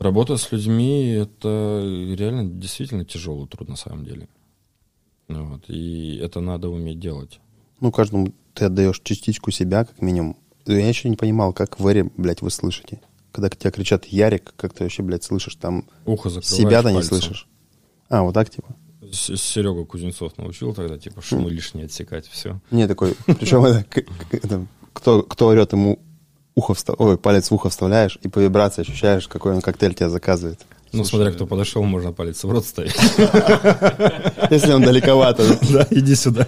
работа 0.00 0.36
с 0.38 0.50
людьми— 0.50 1.10
это 1.12 1.80
реально 2.18 2.50
действительно 2.50 3.04
тяжелый 3.04 3.46
труд 3.46 3.68
на 3.68 3.76
самом 3.76 4.04
деле. 4.04 4.28
Ну 5.28 5.44
Вот. 5.44 5.70
И 5.70 6.16
это 6.16 6.40
надо 6.40 6.68
уметь 6.68 6.98
делать. 6.98 7.38
Ну, 7.78 7.92
каждому 7.92 8.34
ты 8.54 8.64
отдаешь 8.64 9.00
частичку 9.04 9.52
себя, 9.52 9.84
как 9.84 10.02
минимум. 10.02 10.36
Я 10.66 10.88
еще 10.88 11.08
не 11.08 11.16
понимал, 11.16 11.52
как 11.52 11.78
в 11.78 11.86
Эре, 11.86 12.10
блядь, 12.16 12.42
вы 12.42 12.50
слышите. 12.50 13.00
Когда 13.30 13.48
к 13.48 13.56
тебе 13.56 13.70
кричат 13.70 14.04
Ярик, 14.06 14.52
как 14.56 14.74
ты 14.74 14.82
вообще, 14.82 15.04
блядь, 15.04 15.22
слышишь 15.22 15.54
там... 15.54 15.84
Ухо 16.06 16.28
закрываешь 16.28 16.56
Себя-то 16.56 16.90
не 16.90 17.02
слышишь. 17.02 17.46
А, 18.12 18.22
вот 18.22 18.34
так, 18.34 18.50
типа? 18.50 18.68
Серега 19.10 19.86
Кузнецов 19.86 20.36
научил 20.36 20.74
тогда, 20.74 20.98
типа, 20.98 21.22
шумы 21.22 21.50
лишние 21.50 21.86
отсекать, 21.86 22.26
все. 22.28 22.60
Не, 22.70 22.86
такой, 22.86 23.16
причем 23.24 23.64
это, 23.64 24.66
кто, 24.92 25.22
кто 25.22 25.46
орет, 25.46 25.72
ему 25.72 25.98
ухо 26.54 26.74
вста- 26.74 26.94
ой, 26.98 27.16
палец 27.16 27.50
в 27.50 27.54
ухо 27.54 27.70
вставляешь, 27.70 28.18
и 28.22 28.28
по 28.28 28.38
вибрации 28.38 28.82
ощущаешь, 28.82 29.28
какой 29.28 29.54
он 29.54 29.62
коктейль 29.62 29.94
тебе 29.94 30.10
заказывает. 30.10 30.60
Ну, 30.92 31.04
смотря 31.04 31.32
кто 31.32 31.46
подошел, 31.46 31.82
можно 31.84 32.12
палец 32.12 32.44
в 32.44 32.50
рот 32.50 32.66
ставить. 32.66 32.94
Если 34.50 34.72
он 34.72 34.82
далековато. 34.82 35.58
Да, 35.72 35.86
иди 35.90 36.14
сюда. 36.14 36.46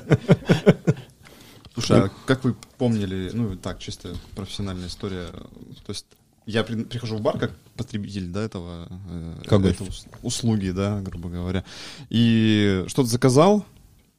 Слушай, 1.73 1.99
а 2.03 2.11
как 2.27 2.45
вы 2.45 2.55
помнили, 2.77 3.31
ну 3.33 3.57
так, 3.57 3.79
чисто 3.79 4.15
профессиональная 4.37 4.89
история, 4.89 5.29
то 5.33 5.91
есть 5.93 6.05
я 6.45 6.63
при- 6.63 6.85
прихожу 6.85 7.17
в 7.17 7.23
бар 7.23 7.39
как 7.39 7.53
потребитель, 7.77 8.29
да, 8.29 8.43
этого, 8.43 8.89
э, 9.11 9.43
Как 9.47 9.61
ус- 9.81 10.07
услуги, 10.23 10.71
да, 10.71 11.01
грубо 11.01 11.29
говоря. 11.29 11.65
И 12.11 12.85
что-то 12.89 13.09
заказал, 13.09 13.65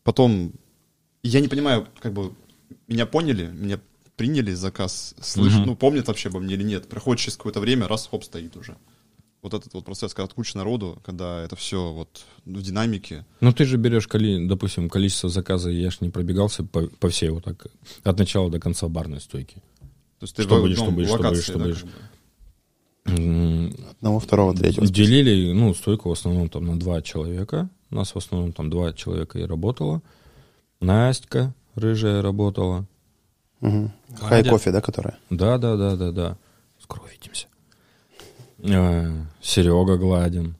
потом 0.03 0.53
я 1.23 1.39
не 1.41 1.47
понимаю, 1.47 1.87
как 1.99 2.13
бы 2.13 2.33
меня 2.87 3.05
поняли, 3.05 3.47
меня 3.47 3.79
приняли 4.15 4.53
заказ, 4.53 5.15
слышат, 5.21 5.59
Мгм. 5.59 5.67
ну, 5.67 5.75
помнят 5.75 6.07
вообще 6.07 6.29
обо 6.29 6.39
мне 6.39 6.53
или 6.55 6.63
нет. 6.63 6.87
Проходит 6.87 7.21
через 7.21 7.37
какое-то 7.37 7.59
время, 7.59 7.87
раз, 7.87 8.07
хоп, 8.09 8.23
стоит 8.23 8.55
уже. 8.55 8.77
Вот 9.41 9.53
этот 9.53 9.73
вот 9.75 9.85
процесс, 9.85 10.13
когда 10.13 10.33
куча 10.33 10.57
народу, 10.57 10.99
когда 11.05 11.41
это 11.43 11.55
все 11.55 11.91
вот 11.93 12.25
в 12.45 12.61
динамике. 12.63 13.25
Ну, 13.41 13.51
ты 13.53 13.65
же 13.65 13.77
берешь, 13.77 14.07
коли, 14.07 14.47
допустим, 14.47 14.89
количество 14.89 15.29
заказа, 15.29 15.69
я 15.69 15.91
ж 15.91 15.97
не 16.01 16.09
пробегался 16.09 16.63
по, 16.63 16.87
по 16.87 17.09
всей 17.09 17.29
вот 17.29 17.43
так, 17.43 17.67
от 18.03 18.17
начала 18.17 18.49
до 18.49 18.59
конца 18.59 18.87
барной 18.87 19.19
стойки. 19.21 19.55
То 20.19 20.23
есть 20.23 20.35
ты 20.35 20.43
Что 20.43 20.57
в 20.57 20.61
будешь, 20.61 20.75
что 20.77 20.83
одном 20.85 20.95
будешь, 20.95 21.07
что 21.09 21.17
локации, 21.17 21.33
будешь, 21.35 21.43
что 21.45 21.57
да, 21.59 21.65
будешь. 21.65 21.79
как 21.81 21.85
бы. 21.89 21.95
Одного, 23.05 24.19
второго, 24.19 24.55
третьего. 24.55 24.87
Делили, 24.87 25.51
ну, 25.53 25.73
стойку 25.73 26.09
в 26.09 26.13
основном 26.13 26.49
там 26.49 26.65
на 26.65 26.79
два 26.79 27.01
человека. 27.01 27.69
У 27.91 27.95
нас 27.95 28.15
в 28.15 28.17
основном 28.17 28.51
там 28.51 28.69
два 28.69 28.93
человека 28.93 29.37
и 29.37 29.43
работало. 29.43 30.01
Настя 30.79 31.53
рыжая 31.75 32.21
работала. 32.21 32.85
Мгм. 33.61 33.91
Хай 34.19 34.43
кофе, 34.43 34.71
да, 34.71 34.81
которая? 34.81 35.17
Да, 35.29 35.57
да, 35.57 35.77
да, 35.77 35.95
да, 35.95 36.11
да. 36.11 36.37
Скоро 36.79 37.03
увидимся. 37.03 37.47
Серега 39.41 39.97
Гладин. 39.97 40.55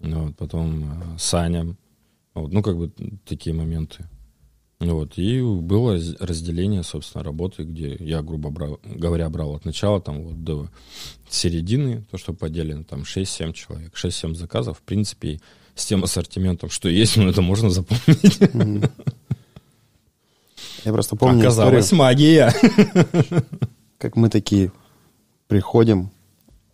Ну, 0.00 0.26
Вот, 0.26 0.36
потом 0.36 0.84
э, 0.84 1.18
Саня. 1.18 1.74
Вот, 2.34 2.52
ну, 2.52 2.62
как 2.62 2.76
бы 2.76 2.90
такие 3.24 3.54
моменты. 3.54 4.04
Вот, 4.80 5.16
и 5.18 5.40
было 5.40 5.92
раз- 5.94 6.16
разделение, 6.20 6.82
собственно, 6.82 7.24
работы, 7.24 7.62
где 7.62 7.96
я, 8.00 8.22
грубо 8.22 8.50
говоря, 8.84 9.30
брал 9.30 9.54
от 9.54 9.64
начала 9.64 10.00
там 10.00 10.22
вот 10.24 10.44
до 10.44 10.68
середины, 11.28 12.04
то, 12.10 12.18
что 12.18 12.32
поделено, 12.34 12.84
там 12.84 13.02
6-7 13.02 13.52
человек, 13.52 13.94
6-7 13.94 14.34
заказов. 14.34 14.78
В 14.78 14.82
принципе, 14.82 15.40
с 15.74 15.86
тем 15.86 16.04
ассортиментом, 16.04 16.70
что 16.70 16.88
есть, 16.88 17.16
ну, 17.16 17.28
это 17.28 17.40
можно 17.40 17.70
запомнить. 17.70 18.54
Мгм. 18.54 18.84
Я 20.84 20.92
просто 20.92 21.16
помню 21.16 21.40
Оказалась 21.40 21.86
историю, 21.86 21.98
магия. 22.04 22.54
как 23.98 24.16
мы 24.16 24.28
такие 24.28 24.70
приходим, 25.46 26.10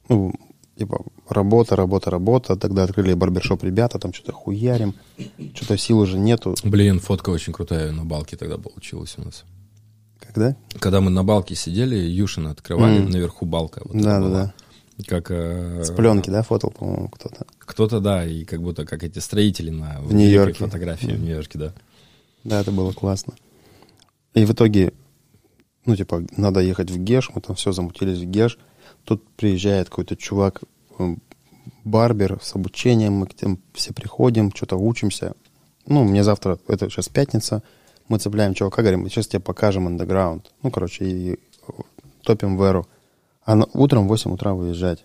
ну, 0.08 0.34
типа, 0.80 1.04
работа, 1.28 1.76
работа, 1.76 2.10
работа, 2.10 2.56
тогда 2.56 2.84
открыли 2.84 3.12
барбершоп 3.14 3.62
ребята, 3.64 3.98
там 3.98 4.14
что-то 4.14 4.32
хуярим, 4.32 4.94
что-то 5.54 5.76
сил 5.76 5.98
уже 5.98 6.18
нету. 6.18 6.54
Блин, 6.64 7.00
фотка 7.00 7.28
очень 7.30 7.52
крутая 7.52 7.92
на 7.92 8.04
балке 8.06 8.36
тогда 8.38 8.56
получилась 8.56 9.14
у 9.18 9.22
нас. 9.24 9.44
Когда? 10.18 10.56
Когда 10.78 11.00
мы 11.02 11.10
на 11.10 11.22
балке 11.22 11.54
сидели, 11.54 11.96
Юшина 11.96 12.50
открывали, 12.52 13.00
Мгм. 13.00 13.10
наверху 13.10 13.44
балка. 13.44 13.82
Вот 13.84 13.92
Да, 14.02 14.20
да, 14.20 14.20
была. 14.20 14.42
да. 14.44 14.54
Как, 15.06 15.30
э, 15.30 15.82
С 15.84 15.90
пленки, 15.90 16.30
да, 16.30 16.42
фотал, 16.42 16.70
по-моему, 16.70 17.08
кто-то. 17.08 17.46
Кто-то, 17.58 18.00
да, 18.00 18.24
и 18.26 18.44
как 18.44 18.62
будто 18.62 18.84
как 18.86 19.02
эти 19.04 19.18
строители 19.18 19.70
на 19.70 20.00
В 20.00 20.14
Нью-Йорке. 20.14 20.58
фотографии 20.64 21.12
в 21.12 21.20
Нью-Йорке, 21.20 21.58
да. 21.58 21.72
Да, 22.44 22.60
это 22.60 22.70
было 22.72 22.92
классно. 22.92 23.34
И 24.34 24.44
в 24.46 24.52
итоге, 24.52 24.92
ну, 25.84 25.94
типа, 25.96 26.22
надо 26.36 26.60
ехать 26.60 26.90
в 26.90 26.98
Геш, 26.98 27.30
мы 27.34 27.40
там 27.42 27.54
все 27.56 27.72
замутились 27.72 28.18
в 28.18 28.24
Геш. 28.24 28.58
Тут 29.10 29.26
приезжает 29.30 29.88
какой-то 29.88 30.14
чувак, 30.14 30.62
м, 31.00 31.20
барбер 31.82 32.38
с 32.40 32.54
обучением, 32.54 33.14
мы 33.14 33.26
к 33.26 33.42
ним 33.42 33.58
все 33.74 33.92
приходим, 33.92 34.52
что-то 34.54 34.76
учимся. 34.76 35.34
Ну, 35.88 36.04
мне 36.04 36.22
завтра, 36.22 36.60
это 36.68 36.88
сейчас 36.88 37.08
пятница, 37.08 37.64
мы 38.06 38.20
цепляем 38.20 38.54
чувака, 38.54 38.82
говорим, 38.82 39.10
сейчас 39.10 39.26
тебе 39.26 39.40
покажем 39.40 39.88
андеграунд. 39.88 40.52
Ну, 40.62 40.70
короче, 40.70 41.04
и 41.06 41.40
топим 42.22 42.56
в 42.56 42.62
эру. 42.62 42.86
А 43.44 43.56
на- 43.56 43.66
утром 43.74 44.04
в 44.04 44.08
8 44.10 44.32
утра 44.32 44.54
выезжать. 44.54 45.04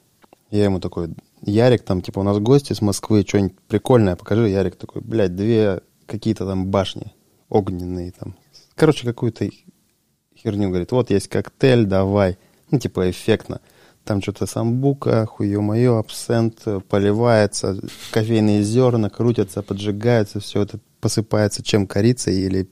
Я 0.51 0.65
ему 0.65 0.79
такой, 0.79 1.09
Ярик, 1.41 1.81
там, 1.81 2.03
типа, 2.03 2.19
у 2.19 2.23
нас 2.23 2.37
гости 2.37 2.73
с 2.73 2.83
Москвы, 2.83 3.25
что-нибудь 3.27 3.57
прикольное, 3.67 4.15
покажи. 4.15 4.49
Ярик 4.49 4.75
такой, 4.75 5.01
блядь, 5.01 5.35
две 5.35 5.81
какие-то 6.05 6.45
там 6.45 6.67
башни 6.67 7.11
огненные 7.49 8.11
там. 8.11 8.35
Короче, 8.75 9.07
какую-то 9.07 9.49
херню 10.37 10.69
говорит, 10.69 10.91
вот 10.91 11.09
есть 11.09 11.27
коктейль, 11.27 11.85
давай. 11.85 12.37
Ну, 12.69 12.77
типа, 12.77 13.09
эффектно. 13.09 13.61
Там 14.05 14.21
что-то 14.21 14.45
самбука, 14.45 15.25
хуе-мое, 15.25 15.97
абсент, 15.97 16.61
э, 16.65 16.79
поливается, 16.87 17.79
кофейные 18.11 18.61
зерна 18.61 19.09
крутятся, 19.09 19.63
поджигаются, 19.63 20.39
все 20.39 20.61
это 20.61 20.79
посыпается 21.01 21.63
чем 21.63 21.87
корицей 21.87 22.35
или 22.35 22.69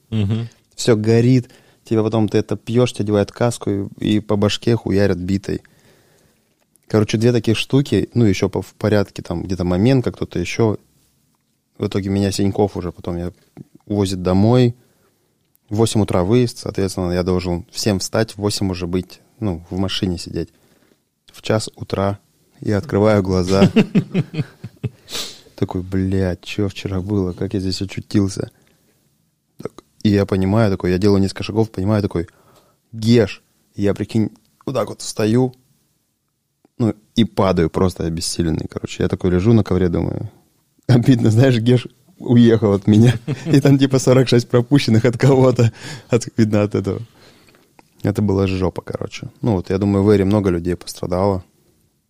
все 0.76 0.96
горит, 0.96 1.50
тебе 1.84 2.04
потом 2.04 2.30
ты 2.30 2.38
это 2.38 2.56
пьешь, 2.56 2.94
тебе 2.94 3.04
одевают 3.04 3.32
каску 3.32 3.70
и, 4.00 4.16
и 4.16 4.20
по 4.20 4.36
башке 4.36 4.76
хуярят 4.76 5.18
битой. 5.18 5.62
Короче, 6.88 7.18
две 7.18 7.32
таких 7.32 7.58
штуки, 7.58 8.10
ну, 8.14 8.26
еще 8.26 8.50
по, 8.50 8.62
в 8.62 8.76
порядке, 8.76 9.24
там, 9.24 9.44
где-то 9.44 9.64
момент, 9.64 10.06
как 10.06 10.16
кто-то 10.16 10.38
еще. 10.38 10.78
В 11.80 11.88
итоге 11.88 12.10
меня 12.10 12.32
Синьков 12.32 12.78
уже 12.78 12.92
потом 12.92 13.18
я 13.18 13.32
увозит 13.88 14.22
домой. 14.22 14.76
В 15.70 15.78
8 15.78 16.02
утра 16.02 16.24
выезд, 16.24 16.60
соответственно, 16.60 17.12
я 17.12 17.24
должен 17.24 17.66
всем 17.72 17.98
встать, 17.98 18.34
в 18.34 18.38
8 18.38 18.70
уже 18.70 18.86
быть, 18.86 19.22
ну, 19.40 19.66
в 19.72 19.78
машине 19.80 20.20
сидеть. 20.20 20.50
В 21.34 21.42
час 21.42 21.70
утра 21.76 22.20
я 22.62 22.78
открываю 22.78 23.24
глаза. 23.24 23.70
Такой, 25.56 25.82
блядь, 25.82 26.46
что 26.46 26.70
вчера 26.70 27.02
было, 27.02 27.34
как 27.34 27.54
я 27.54 27.60
здесь 27.60 27.82
очутился. 27.82 28.52
И 30.04 30.10
я 30.10 30.26
понимаю 30.26 30.72
такой, 30.72 30.92
я 30.92 30.98
делаю 30.98 31.22
несколько 31.22 31.44
шагов, 31.44 31.72
понимаю 31.72 32.02
такой, 32.02 32.28
Геш. 32.92 33.42
Я, 33.76 33.94
прикинь, 33.94 34.30
вот 34.66 34.76
так 34.76 34.90
вот 34.90 35.02
встаю, 35.02 35.56
ну, 36.78 36.94
и 37.16 37.24
падаю 37.24 37.70
просто 37.70 38.06
обессиленный, 38.06 38.68
короче. 38.70 39.04
Я 39.04 39.10
такой 39.10 39.32
лежу 39.32 39.54
на 39.54 39.64
ковре, 39.64 39.90
думаю, 39.90 40.30
обидно, 40.88 41.32
знаешь, 41.32 41.58
Геш 41.58 41.88
уехал 42.20 42.74
от 42.74 42.88
меня. 42.88 43.16
И 43.46 43.60
там 43.60 43.78
типа 43.78 44.00
46 44.00 44.48
пропущенных 44.48 45.06
от 45.06 45.18
кого-то. 45.18 45.72
От, 46.10 46.28
видно 46.38 46.64
от 46.64 46.76
этого. 46.76 47.02
Это 48.04 48.22
была 48.22 48.48
жопа, 48.48 48.82
короче. 48.82 49.30
Ну, 49.42 49.56
вот 49.56 49.70
я 49.70 49.78
думаю, 49.78 50.04
в 50.04 50.10
Эре 50.10 50.26
много 50.26 50.50
людей 50.50 50.76
пострадало. 50.76 51.44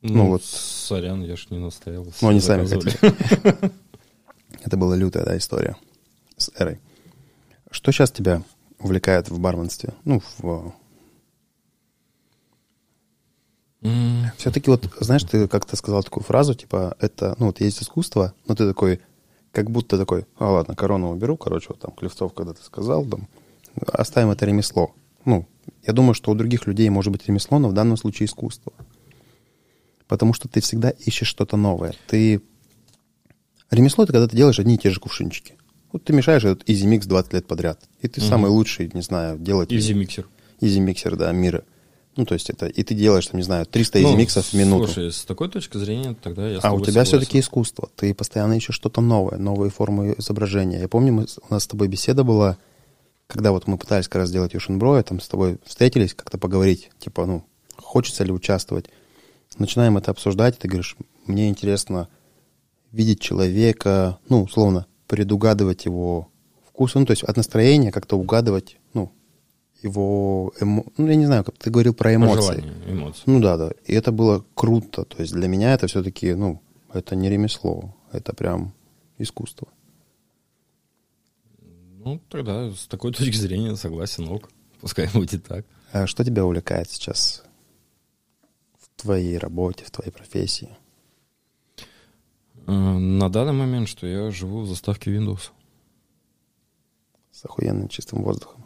Ну, 0.02 0.28
вот. 0.28 0.44
Сорян, 0.44 1.24
я 1.24 1.36
ж 1.36 1.48
не 1.52 1.60
настоял. 1.60 2.06
Но 2.22 2.28
они 2.28 2.42
сами 2.42 2.66
хотели. 2.66 2.98
Это 4.66 4.76
была 4.76 4.96
лютая, 4.96 5.24
да, 5.24 5.38
история 5.38 5.78
с 6.38 6.52
Эрой. 6.60 6.80
Что 7.70 7.92
сейчас 7.92 8.12
тебя 8.12 8.44
увлекает 8.80 9.30
в 9.30 9.40
барменстве? 9.40 9.94
Ну, 10.04 10.22
в... 10.40 10.74
Все-таки 14.38 14.70
вот, 14.70 14.88
знаешь, 15.00 15.24
ты 15.24 15.48
как-то 15.48 15.76
сказал 15.76 16.04
такую 16.04 16.24
фразу, 16.24 16.54
типа, 16.54 16.96
это, 17.00 17.36
ну, 17.38 17.48
вот 17.48 17.60
есть 17.60 17.82
искусство, 17.84 18.34
но 18.48 18.56
ты 18.56 18.66
такой, 18.66 19.02
как 19.52 19.70
будто 19.70 19.98
такой, 19.98 20.26
а 20.38 20.52
ладно, 20.52 20.76
корону 20.76 21.12
уберу, 21.12 21.36
короче, 21.36 21.68
вот 21.70 21.80
там 21.80 21.92
Клевцов 21.92 22.34
когда-то 22.34 22.64
сказал, 22.64 23.06
там, 23.06 23.28
оставим 23.92 24.32
это 24.32 24.46
ремесло. 24.46 24.94
Ну, 25.26 25.48
я 25.86 25.94
думаю, 25.94 26.14
что 26.14 26.32
у 26.32 26.36
других 26.36 26.68
людей 26.68 26.90
может 26.90 27.12
быть 27.12 27.26
ремесло, 27.28 27.60
но 27.60 27.70
в 27.70 27.74
данном 27.74 27.98
случае 27.98 28.28
искусство. 28.28 28.74
Потому 30.08 30.34
что 30.34 30.48
ты 30.48 30.62
всегда 30.62 30.90
ищешь 30.90 31.28
что-то 31.28 31.58
новое. 31.58 31.94
Ты... 32.08 32.42
Ремесло— 33.72 34.04
это 34.06 34.14
когда 34.14 34.28
ты 34.28 34.36
делаешь 34.38 34.60
одни 34.60 34.76
и 34.76 34.78
те 34.78 34.90
же 34.92 35.00
кувшинчики. 35.00 35.56
Вот 35.92 36.04
ты 36.04 36.14
мешаешь 36.14 36.44
этот 36.44 36.68
Easy 36.70 36.86
Mix 36.86 37.08
20 37.08 37.34
лет 37.34 37.48
подряд. 37.48 37.80
И 38.02 38.08
ты 38.08 38.20
Мгм. 38.22 38.30
самый 38.30 38.50
лучший, 38.52 38.92
не 38.94 39.02
знаю, 39.02 39.38
делать... 39.40 39.72
Изи 39.72 39.94
миксер. 39.94 40.28
Easy 40.60 40.80
миксер, 40.80 41.16
да, 41.16 41.32
мира. 41.32 41.64
Ну, 42.16 42.26
то 42.26 42.34
есть 42.36 42.50
это... 42.50 42.68
И 42.68 42.84
ты 42.84 42.94
делаешь, 42.94 43.26
там, 43.28 43.40
не 43.40 43.44
знаю, 43.44 43.66
300 43.66 44.00
Easy 44.00 44.04
Ну, 44.04 44.18
миксов 44.18 44.46
в 44.48 44.54
минуту. 44.54 44.86
Слушай, 44.88 45.12
с 45.12 45.24
такой 45.26 45.50
точки 45.50 45.78
зрения 45.78 46.16
тогда 46.22 46.48
я 46.48 46.60
А 46.62 46.74
у 46.74 46.78
тебя 46.80 46.86
согласен. 46.88 47.06
все-таки 47.20 47.40
искусство. 47.40 47.90
Ты 47.96 48.14
постоянно 48.14 48.54
ищешь 48.54 48.76
что-то 48.76 49.02
новое, 49.02 49.38
новые 49.40 49.72
формы 49.72 50.14
изображения. 50.18 50.80
Я 50.82 50.88
помню, 50.88 51.14
мы, 51.14 51.28
у 51.50 51.54
нас 51.54 51.64
с 51.64 51.68
тобой 51.68 51.88
беседа 51.88 52.24
была, 52.24 52.58
когда 53.34 53.52
вот 53.52 53.66
мы 53.66 53.78
пытались 53.78 54.08
как 54.08 54.22
раз 54.22 54.30
сделать 54.30 54.54
Юшинбро, 54.54 55.02
там 55.02 55.20
с 55.20 55.28
тобой 55.28 55.58
встретились, 55.66 56.14
как-то 56.14 56.38
поговорить, 56.38 56.92
типа, 57.00 57.26
ну, 57.26 57.44
хочется 57.78 58.24
ли 58.24 58.32
участвовать. 58.32 58.86
Начинаем 59.58 59.98
это 59.98 60.12
обсуждать, 60.12 60.60
ты 60.60 60.68
говоришь, 60.68 60.96
мне 61.26 61.50
интересно 61.50 62.10
видеть 62.92 63.22
человека, 63.22 64.20
ну, 64.30 64.44
условно, 64.44 64.86
предугадывать 65.08 65.86
его 65.86 66.30
вкус, 66.68 66.94
ну, 66.94 67.06
то 67.06 67.12
есть 67.12 67.24
от 67.24 67.36
настроения 67.36 67.92
как-то 67.92 68.20
угадывать, 68.20 68.78
ну, 68.94 69.12
его, 69.82 70.54
эмо... 70.60 70.84
ну, 70.98 71.08
я 71.08 71.16
не 71.16 71.26
знаю, 71.26 71.44
как 71.44 71.58
ты 71.58 71.72
говорил 71.72 71.96
про 71.96 72.14
эмоции. 72.14 72.36
Пожелания, 72.36 72.74
эмоции. 72.88 73.24
Ну 73.26 73.40
да, 73.40 73.58
да. 73.58 73.72
И 73.86 73.94
это 73.94 74.12
было 74.12 74.46
круто. 74.54 75.06
То 75.06 75.22
есть 75.22 75.34
для 75.34 75.48
меня 75.48 75.74
это 75.74 75.88
все-таки, 75.88 76.34
ну, 76.36 76.62
это 76.94 77.16
не 77.16 77.30
ремесло, 77.30 77.96
это 78.12 78.34
прям 78.34 78.74
искусство. 79.18 79.68
Ну, 82.04 82.20
тогда 82.30 82.72
с 82.72 82.88
такой 82.88 83.14
точки 83.14 83.36
зрения 83.36 83.76
согласен, 83.76 84.28
ок. 84.28 84.50
Пускай 84.82 85.08
будет 85.14 85.44
так. 85.46 85.66
А 85.92 86.08
что 86.08 86.24
тебя 86.26 86.46
увлекает 86.46 86.90
сейчас 86.90 87.44
в 88.80 89.02
твоей 89.02 89.38
работе, 89.38 89.86
в 89.86 89.92
твоей 89.92 90.12
профессии? 90.12 90.70
Э, 92.68 92.72
На 92.72 93.30
данный 93.30 93.54
момент, 93.54 93.88
что 93.88 94.08
я 94.08 94.32
живу 94.32 94.62
в 94.62 94.68
заставке 94.68 95.12
Windows. 95.16 95.52
С 97.32 97.46
охуенным 97.46 97.88
чистым 97.90 98.24
воздухом. 98.24 98.66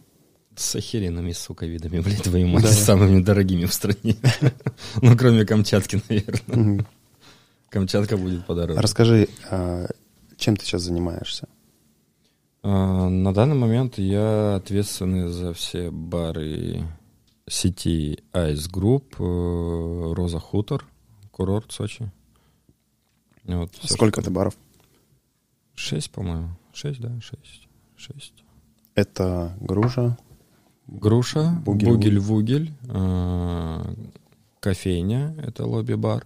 С 0.55 0.75
охеренными, 0.75 1.31
сука, 1.33 1.65
видами, 1.65 1.99
блядь, 2.03 2.23
твою 2.23 2.47
мать, 2.47 2.63
Да. 2.63 2.71
самыми 2.71 3.21
дорогими 3.21 3.65
в 3.65 3.73
стране. 3.73 4.15
Ну, 5.01 5.15
кроме 5.17 5.45
Камчатки, 5.45 6.01
наверное. 6.09 6.85
Камчатка 7.69 8.17
будет 8.17 8.45
подороже. 8.47 8.79
Расскажи, 8.81 9.27
а, 9.51 9.87
чем 10.37 10.55
ты 10.55 10.65
сейчас 10.65 10.83
занимаешься? 10.83 11.47
А, 12.69 13.07
На 13.09 13.33
данный 13.33 13.55
момент 13.55 13.97
я 13.97 14.55
ответственный 14.55 15.29
за 15.29 15.53
все 15.53 15.89
бары 15.89 16.83
сети 17.47 18.19
Ice 18.33 18.69
Group, 18.69 19.15
э, 19.19 20.13
Роза 20.13 20.39
Хутор, 20.39 20.83
курорт 21.31 21.71
Сочи. 21.71 22.11
Вот, 23.45 23.73
всё, 23.75 23.93
Сколько 23.93 24.19
что- 24.21 24.29
ты 24.29 24.35
баров? 24.35 24.57
Шесть, 25.75 26.11
по-моему. 26.11 26.49
Шесть, 26.73 26.99
да, 26.99 27.09
шесть. 27.21 27.69
Шесть. 27.95 28.33
Это 28.95 29.55
Груша, 29.61 30.17
Груша, 30.87 31.61
Бугель- 31.65 31.87
Бугель-Вугель, 31.87 32.73
э, 32.89 33.95
кофейня, 34.59 35.33
это 35.41 35.65
лобби-бар. 35.65 36.25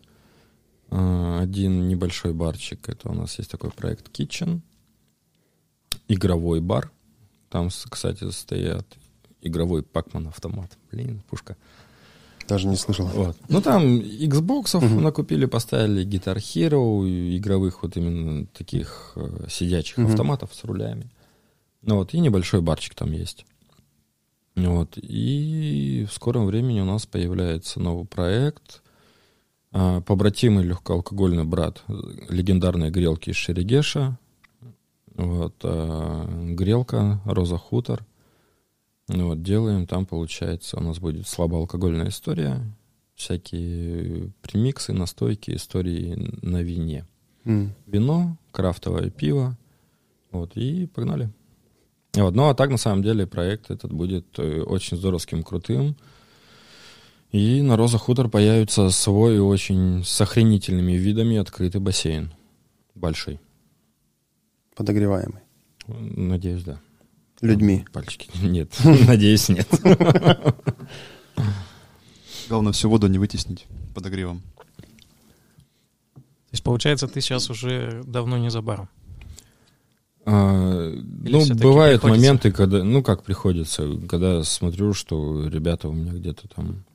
Э, 0.90 1.40
Один 1.42 1.88
небольшой 1.88 2.34
барчик, 2.34 2.90
это 2.90 3.10
у 3.10 3.14
нас 3.14 3.38
есть 3.38 3.52
такой 3.52 3.70
проект 3.70 4.10
Kitchen. 4.20 4.62
Игровой 6.14 6.60
бар. 6.62 6.92
Там, 7.50 7.70
кстати, 7.70 8.30
стоят 8.32 8.86
игровой 9.42 9.84
Пакман 9.84 10.28
автомат. 10.28 10.78
Блин, 10.92 11.22
пушка. 11.30 11.56
даже 12.48 12.68
не 12.68 12.76
слышал. 12.76 13.06
Вот. 13.08 13.38
Ну, 13.50 13.62
там 13.62 13.84
Xbox 14.00 14.80
накупили, 15.00 15.46
поставили 15.46 16.06
Guitar 16.06 16.38
Hero, 16.38 17.08
игровых 17.38 17.84
вот 17.84 17.96
именно 17.98 18.46
таких 18.48 19.14
э, 19.16 19.46
сидячих 19.50 19.98
Мгм. 19.98 20.08
автоматов 20.12 20.54
с 20.54 20.64
рулями. 20.64 21.10
Ну 21.82 21.96
вот, 21.96 22.14
и 22.14 22.20
небольшой 22.20 22.62
барчик 22.62 22.94
там 22.96 23.12
есть. 23.12 23.46
Вот, 24.56 24.98
и 24.98 26.06
в 26.10 26.14
скором 26.14 26.46
времени 26.46 26.82
у 26.82 26.86
нас 26.86 27.06
появляется 27.06 27.80
новый 27.80 28.06
проект. 28.06 28.82
А, 29.72 30.02
Побратимый 30.02 30.66
легкоалкогольный 30.66 31.46
брат 31.46 31.82
легендарной 32.30 32.92
грелки 32.92 33.30
из 33.30 33.38
Шерегеша. 33.38 34.18
Вот, 35.22 35.54
а, 35.62 36.26
грелка 36.56 37.22
Роза 37.26 37.58
Хутор. 37.58 38.04
Ну 39.08 39.28
вот, 39.28 39.44
делаем, 39.44 39.86
там 39.86 40.08
получается, 40.08 40.78
у 40.78 40.82
нас 40.82 40.98
будет 40.98 41.28
слабоалкогольная 41.28 42.10
история, 42.10 42.60
всякие 43.14 44.32
премиксы, 44.42 44.94
настойки, 44.94 45.52
истории 45.52 46.16
на 46.42 46.64
вине. 46.64 47.06
М. 47.46 47.76
Вино, 47.86 48.36
крафтовое 48.52 49.12
пиво, 49.12 49.58
вот, 50.32 50.58
и 50.58 50.88
погнали. 50.88 51.30
Вот, 52.16 52.34
ну, 52.34 52.50
а 52.50 52.56
так, 52.56 52.72
на 52.72 52.78
самом 52.78 53.04
деле, 53.04 53.28
проект 53.28 53.70
этот 53.70 53.94
будет 53.94 54.26
э, 54.40 54.62
очень 54.62 54.98
здоровским, 54.98 55.44
крутым. 55.44 55.96
И 57.32 57.62
на 57.62 57.78
Роза 57.78 58.00
Хутор 58.00 58.28
появится 58.28 58.90
свой 58.90 59.40
очень 59.40 60.04
с 60.04 60.20
охренительными 60.20 60.94
видами 60.94 61.38
открытый 61.38 61.80
бассейн. 61.80 62.34
Большой. 62.96 63.40
Подогреваемый. 64.82 65.42
Надеюсь, 65.88 66.64
да. 66.64 66.80
Людьми. 67.40 67.86
Пальчики. 67.94 68.32
Нет, 68.42 68.74
надеюсь, 68.84 69.48
нет. 69.48 69.68
Главное 72.50 72.74
всю 72.74 72.90
воду 72.90 73.06
не 73.06 73.20
вытеснить 73.20 73.68
подогревом. 73.94 74.42
То 76.16 76.54
есть, 76.54 76.64
получается, 76.64 77.08
ты 77.08 77.22
сейчас 77.22 77.52
уже 77.52 78.02
давно 78.08 78.40
не 78.40 78.50
за 78.50 78.64
баром. 78.64 78.90
А, 80.26 80.90
ну, 80.90 81.46
бывают 81.54 82.02
приходится? 82.02 82.08
моменты, 82.08 82.52
когда, 82.52 82.84
ну, 82.84 83.04
как 83.04 83.22
приходится, 83.22 83.88
когда 84.10 84.44
смотрю, 84.44 84.94
что 84.94 85.48
ребята 85.48 85.90
у 85.90 85.94
меня 85.94 86.14
где-то 86.14 86.48
там, 86.48 86.86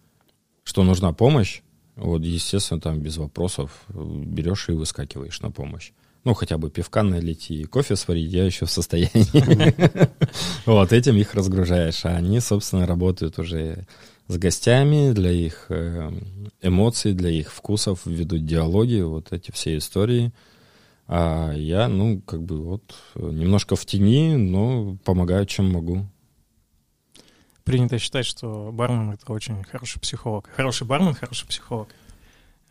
что 0.65 0.83
нужна 0.83 1.13
помощь, 1.13 1.63
вот, 1.95 2.23
естественно, 2.23 2.81
там 2.81 2.99
без 2.99 3.17
вопросов 3.17 3.85
берешь 3.89 4.69
и 4.71 4.73
выскакиваешь 4.73 5.41
на 5.41 5.53
помощь. 5.53 5.93
Ну, 6.27 6.35
хотя 6.35 6.59
бы 6.59 6.71
пивка 6.71 7.05
налить 7.05 7.53
и 7.53 7.63
кофе 7.67 7.95
сварить, 7.95 8.33
я 8.33 8.45
еще 8.45 8.67
в 8.67 8.71
состоянии. 8.71 10.09
Вот, 10.67 10.93
этим 10.93 11.17
их 11.17 11.35
разгружаешь. 11.35 12.05
А 12.05 12.17
они, 12.17 12.41
собственно, 12.41 12.85
работают 12.85 13.39
уже 13.39 13.87
с 14.27 14.37
гостями, 14.37 15.13
для 15.13 15.31
их 15.31 15.67
э, 15.69 16.11
эмоций, 16.63 17.13
для 17.13 17.31
их 17.31 17.53
вкусов, 17.53 18.01
ведут 18.07 18.45
диалоги, 18.45 19.03
вот 19.03 19.33
эти 19.33 19.53
все 19.53 19.77
истории. 19.77 20.33
А 21.07 21.53
я, 21.53 21.87
ну, 21.87 22.21
как 22.23 22.43
бы 22.43 22.61
вот 22.61 22.97
немножко 23.15 23.77
в 23.77 23.87
тени, 23.87 24.35
но 24.35 24.97
помогаю, 25.05 25.47
чем 25.47 25.71
могу. 25.71 26.07
Принято 27.63 28.01
считать, 28.01 28.27
что 28.27 28.73
бармен— 28.73 29.11
это 29.13 29.33
очень 29.33 29.63
хороший 29.63 30.01
психолог. 30.01 30.51
Хороший 30.57 30.89
бармен— 30.89 31.15
хороший 31.21 31.47
психолог. 31.47 31.89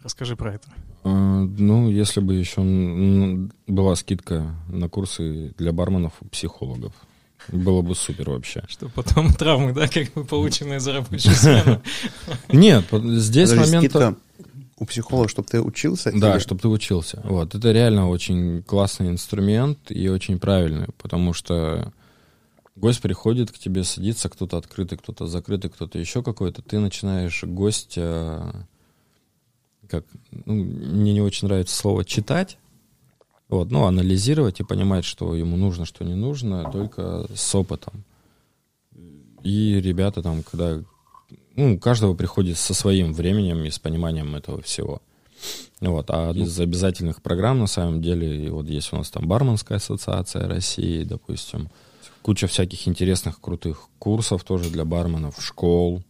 Расскажи 0.06 0.36
про 0.36 0.54
это. 0.54 0.68
А, 1.04 1.10
Ну, 1.10 1.90
если 1.90 2.20
бы 2.20 2.36
еще 2.36 2.62
была 3.66 3.96
скидка 3.96 4.56
на 4.70 4.88
курсы 4.88 5.56
для 5.58 5.72
барменов 5.72 6.14
у 6.22 6.26
психологов, 6.26 6.94
было 7.52 7.82
бы 7.82 7.96
супер 7.96 8.30
вообще. 8.30 8.64
Что 8.68 8.88
потом 8.88 9.34
травмы, 9.40 9.74
да, 9.74 9.88
как 9.88 10.14
бы 10.14 10.24
полученные 10.24 10.80
за 10.80 10.94
рабочую 10.94 11.34
смену. 11.34 11.82
Нет, 12.50 12.86
здесь 12.92 13.52
момент... 13.52 13.96
у 14.78 14.86
психолога, 14.86 15.28
чтобы 15.28 15.48
ты 15.48 15.60
учился? 15.60 16.12
Да, 16.14 16.40
чтобы 16.40 16.62
ты 16.62 16.68
учился. 16.68 17.22
Вот. 17.24 17.56
Это 17.56 17.72
реально 17.72 18.08
очень 18.08 18.62
классный 18.62 19.10
инструмент 19.10 19.90
и 19.90 20.08
очень 20.08 20.38
правильный, 20.38 20.90
потому 21.00 21.34
что 21.34 21.92
гость 22.76 23.02
приходит 23.02 23.52
к 23.52 23.58
тебе, 23.58 23.84
садится, 23.84 24.30
кто-то 24.30 24.58
открытый, 24.58 25.00
кто-то 25.00 25.26
закрытый, 25.26 25.72
кто-то 25.72 25.98
еще 25.98 26.22
какой-то. 26.22 26.62
Ты 26.62 26.78
начинаешь 26.78 27.44
гостя, 27.44 28.68
как, 30.02 30.06
ну, 30.46 30.54
мне 30.54 31.14
не 31.14 31.22
очень 31.22 31.48
нравится 31.48 31.76
слово 31.76 32.06
читать, 32.06 32.58
вот, 33.50 33.72
ну, 33.72 33.86
анализировать 33.86 34.60
и 34.60 34.64
понимать, 34.64 35.06
что 35.06 35.36
ему 35.36 35.58
нужно, 35.58 35.86
что 35.86 36.04
не 36.04 36.16
нужно, 36.16 36.70
только 36.72 37.28
с 37.34 37.56
опытом. 37.56 38.04
И 39.44 39.80
ребята 39.80 40.24
там, 40.24 40.42
когда 40.44 40.82
ну, 41.56 41.76
у 41.76 41.80
каждого 41.80 42.16
приходит 42.16 42.58
со 42.58 42.74
своим 42.74 43.14
временем 43.14 43.64
и 43.64 43.70
с 43.70 43.80
пониманием 43.80 44.36
этого 44.36 44.62
всего. 44.62 45.02
Вот. 45.80 46.10
А 46.10 46.32
из 46.32 46.60
обязательных 46.60 47.22
программ, 47.22 47.60
на 47.60 47.68
самом 47.68 48.02
деле, 48.02 48.50
вот 48.52 48.68
есть 48.68 48.92
у 48.92 48.98
нас 48.98 49.10
там 49.10 49.28
Барменская 49.28 49.78
ассоциация 49.78 50.48
России, 50.48 51.04
допустим, 51.04 51.70
куча 52.22 52.48
всяких 52.48 52.88
интересных, 52.88 53.40
крутых 53.40 53.88
курсов 54.00 54.44
тоже 54.44 54.70
для 54.70 54.86
барменов, 54.86 55.36
школ. 55.40 56.02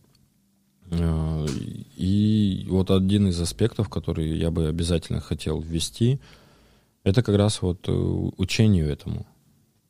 Э, 0.92 1.46
И 1.96 2.68
вот 2.70 2.92
один 2.92 3.28
из 3.28 3.40
аспектов, 3.40 3.90
который 3.90 4.38
я 4.38 4.52
бы 4.52 4.68
обязательно 4.68 5.22
хотел 5.22 5.62
ввести, 5.62 6.20
это 7.04 7.24
как 7.24 7.36
раз 7.36 7.62
вот 7.62 7.88
э, 7.88 7.92
учению 7.92 8.88
этому. 8.90 9.26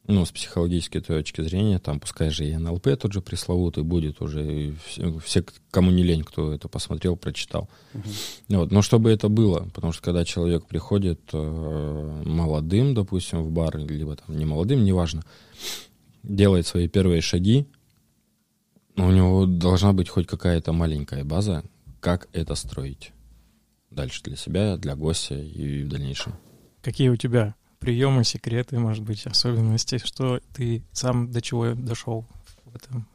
Ну, 0.08 0.24
с 0.24 0.32
психологической 0.32 1.02
точки 1.02 1.42
зрения, 1.42 1.80
там, 1.80 2.00
пускай 2.00 2.30
же 2.30 2.46
и 2.48 2.56
НЛП 2.56 2.90
тот 3.00 3.12
же 3.12 3.22
пресловутый 3.22 3.84
будет 3.84 4.22
уже, 4.22 4.46
и 4.46 4.76
все, 4.86 5.18
все, 5.18 5.44
кому 5.72 5.90
не 5.90 6.04
лень, 6.04 6.24
кто 6.24 6.54
это 6.54 6.68
посмотрел, 6.68 7.16
прочитал. 7.16 7.70
Вот. 8.48 8.72
Но 8.72 8.84
чтобы 8.84 9.10
это 9.10 9.30
было, 9.30 9.68
потому 9.74 9.94
что 9.94 10.04
когда 10.04 10.24
человек 10.24 10.68
приходит 10.68 11.22
э, 11.34 12.22
молодым, 12.24 12.94
допустим, 12.94 13.42
в 13.42 13.50
бар, 13.50 13.78
либо 13.80 14.16
там 14.16 14.38
не 14.38 14.46
молодым, 14.46 14.84
неважно, 14.84 15.24
делает 16.22 16.68
свои 16.68 16.88
первые 16.88 17.22
шаги, 17.22 17.66
у 18.98 19.12
него 19.12 19.46
должна 19.46 19.94
быть 19.94 20.10
хоть 20.10 20.28
какая-то 20.28 20.74
маленькая 20.74 21.24
база, 21.24 21.64
как 22.00 22.28
это 22.34 22.56
строить 22.56 23.12
дальше 23.90 24.22
для 24.24 24.36
себя, 24.36 24.78
для 24.78 24.96
гостя 24.96 25.36
и 25.36 25.84
в 25.84 25.90
дальнейшем. 25.90 26.36
Какие 26.82 27.10
у 27.10 27.16
тебя 27.16 27.56
приемы, 27.80 28.24
секреты, 28.24 28.80
может 28.80 29.04
быть, 29.04 29.26
особенности, 29.26 29.98
что 30.04 30.40
ты 30.54 30.84
сам 30.92 31.32
до 31.32 31.42
чего 31.42 31.74
дошел 31.74 32.26
в 32.66 32.76
этом? 32.76 33.08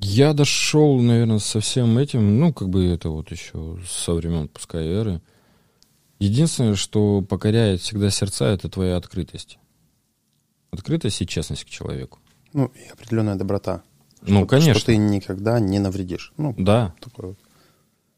Я 0.00 0.32
дошел, 0.32 1.00
наверное, 1.00 1.38
со 1.38 1.60
всем 1.60 1.98
этим, 1.98 2.38
ну, 2.38 2.52
как 2.52 2.68
бы 2.68 2.84
это 2.86 3.10
вот 3.10 3.30
еще 3.30 3.78
со 3.86 4.14
времен, 4.14 4.48
пускай, 4.48 4.86
эры. 4.86 5.20
Единственное, 6.18 6.76
что 6.76 7.20
покоряет 7.20 7.80
всегда 7.82 8.08
сердца, 8.10 8.46
это 8.46 8.70
твоя 8.70 8.96
открытость. 8.96 9.58
Открытость 10.70 11.20
и 11.20 11.26
честность 11.26 11.64
к 11.64 11.68
человеку. 11.68 12.18
Ну, 12.54 12.66
и 12.66 12.88
определенная 12.88 13.34
доброта. 13.34 13.82
Ну, 14.22 14.38
Что- 14.40 14.46
конечно. 14.46 14.74
Что 14.80 14.86
ты 14.86 14.96
никогда 14.96 15.60
не 15.60 15.78
навредишь. 15.78 16.32
Ну, 16.36 16.54
Да. 16.58 16.94
такое 17.00 17.28
вот. 17.30 17.38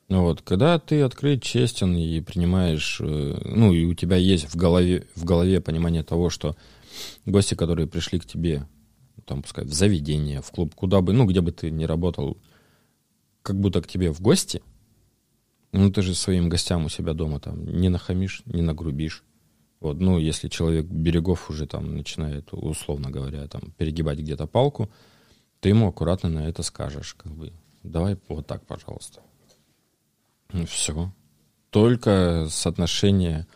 Ну 0.09 0.23
вот, 0.23 0.41
когда 0.41 0.79
ты 0.79 1.03
открыт, 1.03 1.43
честен 1.43 1.95
и 1.95 2.21
принимаешь, 2.23 2.99
э, 3.03 3.41
ну 3.45 3.75
и 3.75 3.85
у 3.85 3.93
тебя 3.93 4.17
есть 4.17 4.47
в 4.49 4.57
голове, 4.57 5.07
в 5.15 5.25
голове 5.25 5.61
понимание 5.61 6.03
того, 6.03 6.31
что 6.31 6.57
гости, 7.27 7.55
которые 7.55 7.87
пришли 7.87 8.19
к 8.19 8.25
тебе, 8.25 8.67
там, 9.27 9.43
пускай 9.43 9.67
в 9.67 9.73
заведение, 9.75 10.41
в 10.41 10.51
клуб, 10.51 10.75
куда 10.75 11.03
бы, 11.03 11.13
ну, 11.13 11.27
где 11.27 11.43
бы 11.43 11.53
ты 11.53 11.71
ни 11.71 11.85
работал, 11.85 12.39
как 13.43 13.61
будто 13.61 13.83
к 13.83 13.87
тебе 13.87 14.11
в 14.11 14.23
гости, 14.23 14.63
ну, 15.73 15.91
ты 15.93 16.01
же 16.01 16.15
своим 16.15 16.49
гостям 16.49 16.87
у 16.87 16.89
себя 16.89 17.13
дома 17.13 17.39
там 17.39 17.67
не 17.67 17.91
нахамишь, 17.91 18.43
не 18.47 18.63
нагрубишь. 18.63 19.25
Вот, 19.81 20.01
ну, 20.01 20.19
если 20.19 20.49
человек 20.49 20.87
берегов 20.87 21.51
уже 21.51 21.67
там 21.67 21.95
начинает, 21.97 22.49
условно 22.53 23.11
говоря, 23.11 23.47
там, 23.47 23.75
перегибать 23.77 24.19
где-то 24.21 24.47
палку, 24.47 24.89
ты 25.61 25.71
ему 25.71 25.89
аккуратно 25.89 26.29
на 26.29 26.49
это 26.49 26.63
скажешь, 26.63 27.15
как 27.15 27.33
бы, 27.33 27.53
давай 27.83 28.17
вот 28.29 28.47
так, 28.47 28.65
пожалуйста. 28.67 29.21
Ну, 30.53 30.67
все. 30.67 31.13
Только 31.71 32.47
соотношение 32.49 33.47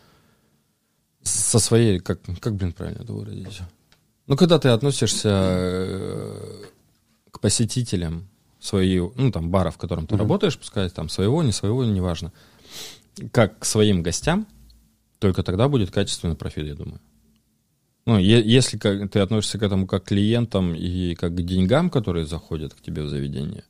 со 1.23 1.59
своей, 1.59 2.01
как, 2.01 2.21
как 2.41 2.55
блин, 2.57 2.73
правильно 2.73 3.03
это 3.03 3.13
выразить? 3.13 3.61
Ну, 4.27 4.37
когда 4.37 4.59
ты 4.59 4.69
относишься 4.69 5.29
э, 5.31 6.65
к 7.31 7.41
посетителям 7.41 8.29
своего, 8.61 9.13
ну, 9.17 9.31
там, 9.33 9.51
бара, 9.51 9.71
в 9.71 9.79
котором 9.79 10.07
ты 10.07 10.15
Мгм. 10.15 10.23
работаешь, 10.23 10.59
пускай 10.59 10.89
там 10.91 11.09
своего, 11.09 11.43
не 11.43 11.53
своего, 11.53 11.85
неважно, 11.85 12.33
как 13.33 13.61
к 13.61 13.65
своим 13.65 14.03
гостям, 14.03 14.47
только 15.19 15.43
тогда 15.43 15.69
будет 15.69 15.91
качественный 15.91 16.37
профиль, 16.37 16.69
я 16.69 16.75
думаю. 16.75 17.01
Ну, 18.05 18.19
если 18.19 18.79
как, 18.79 19.11
ты 19.11 19.21
относишься 19.21 19.59
к 19.59 19.63
этому 19.63 19.87
как 19.87 20.05
к 20.05 20.09
клиентам 20.09 20.75
и 20.75 21.15
как 21.15 21.35
к 21.35 21.43
деньгам, 21.43 21.89
которые 21.89 22.27
заходят 22.27 22.75
к 22.75 22.81
тебе 22.81 23.03
в 23.03 23.09
заведение, 23.09 23.65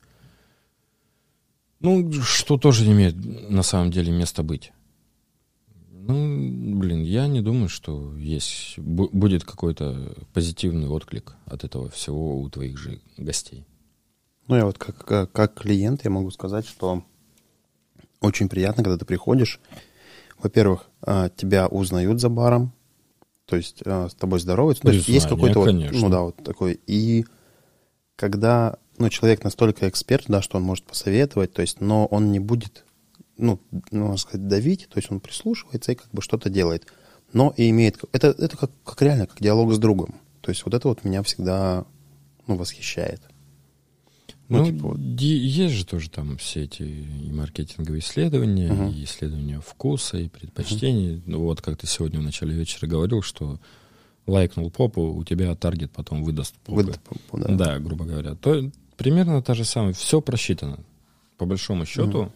ну, 1.80 2.10
что 2.12 2.56
тоже 2.56 2.90
имеет 2.90 3.14
на 3.16 3.62
самом 3.62 3.90
деле 3.90 4.12
место 4.12 4.42
быть. 4.42 4.72
Ну, 5.90 6.78
блин, 6.78 7.02
я 7.02 7.26
не 7.26 7.42
думаю, 7.42 7.68
что 7.68 8.16
есть 8.16 8.78
бу- 8.78 9.10
будет 9.12 9.44
какой-то 9.44 10.16
позитивный 10.32 10.88
отклик 10.88 11.36
от 11.44 11.64
этого 11.64 11.90
всего 11.90 12.40
у 12.40 12.48
твоих 12.48 12.78
же 12.78 13.00
гостей. 13.18 13.66
Ну, 14.48 14.56
я 14.56 14.64
вот 14.64 14.78
как, 14.78 15.04
как, 15.04 15.32
как 15.32 15.54
клиент 15.54 16.04
я 16.04 16.10
могу 16.10 16.30
сказать, 16.30 16.66
что 16.66 17.04
очень 18.20 18.48
приятно, 18.48 18.82
когда 18.82 18.98
ты 18.98 19.04
приходишь. 19.04 19.60
Во-первых, 20.38 20.88
а, 21.02 21.28
тебя 21.28 21.68
узнают 21.68 22.20
за 22.20 22.28
баром, 22.28 22.72
то 23.46 23.56
есть 23.56 23.82
а, 23.84 24.08
с 24.08 24.14
тобой 24.14 24.40
здороваются. 24.40 24.82
То 24.82 24.92
есть 24.92 25.08
есть 25.08 25.26
Признание, 25.26 25.52
какой-то 25.54 25.58
вот, 25.60 25.66
конечно. 25.66 25.98
ну 25.98 26.08
да, 26.08 26.20
вот 26.22 26.36
такой. 26.36 26.80
И 26.86 27.24
когда 28.16 28.78
ну, 28.98 29.08
человек 29.08 29.42
настолько 29.44 29.88
эксперт, 29.88 30.26
да, 30.28 30.42
что 30.42 30.58
он 30.58 30.62
может 30.62 30.84
посоветовать, 30.84 31.52
то 31.52 31.62
есть, 31.62 31.80
но 31.80 32.06
он 32.06 32.30
не 32.30 32.38
будет, 32.38 32.84
ну, 33.36 33.60
ну, 33.90 34.00
можно 34.00 34.16
сказать, 34.16 34.46
давить, 34.46 34.88
то 34.88 34.98
есть 34.98 35.10
он 35.10 35.20
прислушивается 35.20 35.92
и 35.92 35.96
как 35.96 36.08
бы 36.12 36.22
что-то 36.22 36.50
делает. 36.50 36.86
Но 37.32 37.52
и 37.56 37.70
имеет... 37.70 37.98
Это, 38.12 38.28
это 38.28 38.56
как, 38.56 38.70
как 38.84 39.00
реально, 39.00 39.26
как 39.26 39.40
диалог 39.40 39.72
с 39.72 39.78
другом. 39.78 40.20
То 40.42 40.50
есть 40.50 40.64
вот 40.64 40.74
это 40.74 40.88
вот 40.88 41.04
меня 41.04 41.22
всегда 41.22 41.84
ну, 42.46 42.56
восхищает. 42.56 43.22
Ну, 44.52 44.58
Ну, 44.58 44.66
типа 44.66 44.88
вот. 44.88 44.98
есть 45.20 45.74
же 45.74 45.86
тоже 45.86 46.10
там 46.10 46.36
все 46.36 46.64
эти 46.64 46.82
и 46.82 47.30
маркетинговые 47.32 48.00
исследования, 48.00 48.72
Мгм. 48.72 48.88
и 48.88 49.04
исследования 49.04 49.60
вкуса, 49.60 50.18
и 50.18 50.28
предпочтений. 50.28 51.22
Ну, 51.26 51.40
вот 51.42 51.60
как 51.62 51.78
ты 51.78 51.86
сегодня 51.86 52.20
в 52.20 52.22
начале 52.22 52.54
вечера 52.54 52.86
говорил, 52.86 53.22
что 53.22 53.58
лайкнул 54.26 54.70
попу, 54.70 55.02
у 55.02 55.24
тебя 55.24 55.54
таргет 55.56 55.90
потом 55.92 56.22
выдаст 56.22 56.54
попы. 56.64 56.76
Выдать 56.82 57.00
попу, 57.00 57.38
да. 57.38 57.54
Да. 57.56 57.78
грубо 57.78 58.04
говоря. 58.04 58.34
То 58.34 58.70
примерно 58.96 59.42
та 59.42 59.54
же 59.54 59.64
самая. 59.64 59.92
Все 59.94 60.20
просчитано. 60.20 60.78
По 61.38 61.46
большому 61.46 61.86
счету 61.86 62.30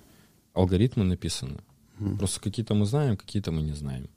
алгоритмы 0.55 1.05
написаны. 1.05 1.59
Мгм. 1.99 2.19
Просто 2.19 2.41
какие-то 2.41 2.75
мы 2.75 2.87
знаем, 2.87 3.17
какие-то 3.17 3.53
мы 3.53 3.63
не 3.63 3.73
знаем. 3.75 4.09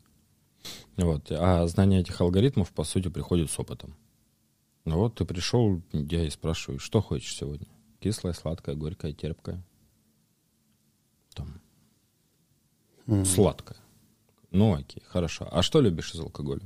Вот. 0.97 1.31
А 1.31 1.67
знание 1.67 2.01
этих 2.01 2.19
алгоритмов, 2.21 2.69
по 2.71 2.83
сути, 2.83 3.07
приходит 3.09 3.49
с 3.51 3.59
опытом. 3.59 3.93
Ну 4.85 4.97
вот 4.97 5.15
ты 5.15 5.25
пришел, 5.25 5.81
я 5.93 6.25
и 6.25 6.29
спрашиваю, 6.29 6.79
что 6.79 7.01
хочешь 7.01 7.35
сегодня? 7.35 7.67
Кислое, 7.99 8.33
сладкое, 8.33 8.75
горькое, 8.75 9.13
терпкое? 9.13 9.63
Там, 11.33 11.61
Мгм. 13.05 13.25
сладкое. 13.25 13.77
Ну 14.51 14.73
окей, 14.75 15.03
хорошо. 15.05 15.47
А 15.51 15.61
что 15.61 15.81
любишь 15.81 16.13
из 16.13 16.19
алкоголя? 16.19 16.61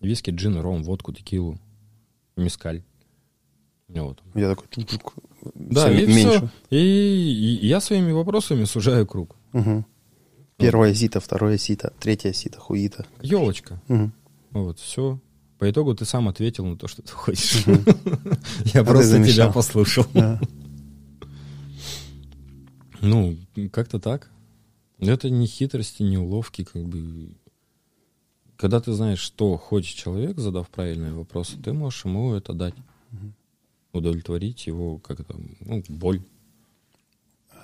Виски, 0.00 0.30
джин, 0.30 0.58
ром, 0.60 0.82
водку, 0.82 1.12
текилу, 1.12 1.58
мискаль. 2.36 2.82
Вот. 3.88 4.22
Я 4.34 4.48
такой... 4.50 4.66
тук-тук, 4.68 5.14
Да, 5.54 5.90
и 5.92 6.06
меньше. 6.06 6.28
все. 6.38 6.50
И, 6.70 7.58
и 7.62 7.66
я 7.66 7.80
своими 7.80 8.12
вопросами 8.12 8.64
сужаю 8.64 9.06
круг. 9.06 9.36
Мгм. 9.52 9.86
Первое 10.56 10.94
сито, 10.94 11.20
второе 11.20 11.58
сито, 11.58 11.92
третье 12.00 12.32
сито, 12.32 12.58
хуита. 12.60 13.06
Елочка. 13.22 13.80
Мгм. 13.88 14.12
Вот, 14.50 14.78
все. 14.78 15.20
По 15.58 15.70
итогу 15.70 15.94
ты 15.94 16.04
сам 16.04 16.28
ответил 16.28 16.66
на 16.66 16.76
то, 16.76 16.86
что 16.86 17.02
ты 17.02 17.12
хочешь. 17.12 17.64
Я 18.74 18.80
А 18.82 18.84
просто 18.84 19.24
тебя 19.24 19.50
послушал. 19.50 20.06
Ну, 23.00 23.36
как-то 23.72 23.98
так. 23.98 24.30
Это 24.98 25.30
не 25.30 25.46
хитрости, 25.46 26.02
не 26.02 26.18
уловки, 26.18 26.64
как 26.64 26.84
бы. 26.84 27.34
Когда 28.56 28.80
ты 28.80 28.92
знаешь, 28.92 29.18
что 29.18 29.56
хочет 29.56 29.96
человек, 29.96 30.38
задав 30.38 30.68
правильные 30.70 31.12
вопросы, 31.12 31.56
ты 31.62 31.72
можешь 31.72 32.04
ему 32.04 32.34
это 32.34 32.52
дать. 32.52 32.74
Удовлетворить 33.92 34.66
его, 34.66 34.98
как 34.98 35.20
это, 35.20 35.36
ну, 35.60 35.82
боль. 35.88 36.22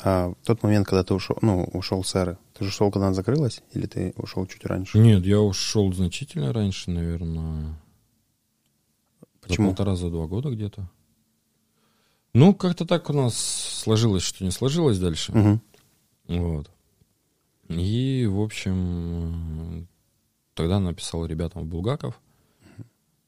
А 0.04 0.30
в 0.30 0.46
тот 0.46 0.62
момент, 0.62 0.86
когда 0.86 1.04
ты 1.04 1.14
ушел, 1.14 1.38
ну, 1.42 1.64
ушел 1.72 2.02
с 2.02 2.14
эры, 2.16 2.36
ты 2.54 2.64
же 2.64 2.70
ушел, 2.70 2.90
когда 2.90 3.06
она 3.06 3.14
закрылась, 3.14 3.62
или 3.72 3.86
ты 3.86 4.12
ушел 4.16 4.46
чуть 4.46 4.64
раньше? 4.64 4.98
Нет, 4.98 5.24
я 5.24 5.40
ушел 5.40 5.92
значительно 5.92 6.52
раньше, 6.52 6.90
наверное. 6.90 7.80
Почему? 9.40 9.68
За 9.68 9.70
полтора, 9.70 9.96
за 9.96 10.10
два 10.10 10.26
года 10.26 10.50
где-то. 10.50 10.88
Ну, 12.34 12.54
как-то 12.54 12.84
так 12.84 13.10
у 13.10 13.12
нас 13.12 13.36
сложилось, 13.36 14.22
что 14.22 14.44
не 14.44 14.50
сложилось 14.50 14.98
дальше. 14.98 15.32
Мгм. 15.32 15.60
Вот. 16.28 16.70
И, 17.68 18.26
в 18.30 18.40
общем, 18.40 19.86
тогда 20.54 20.80
написал 20.80 21.26
ребятам 21.26 21.62
в 21.62 21.66
Булгаков, 21.66 22.20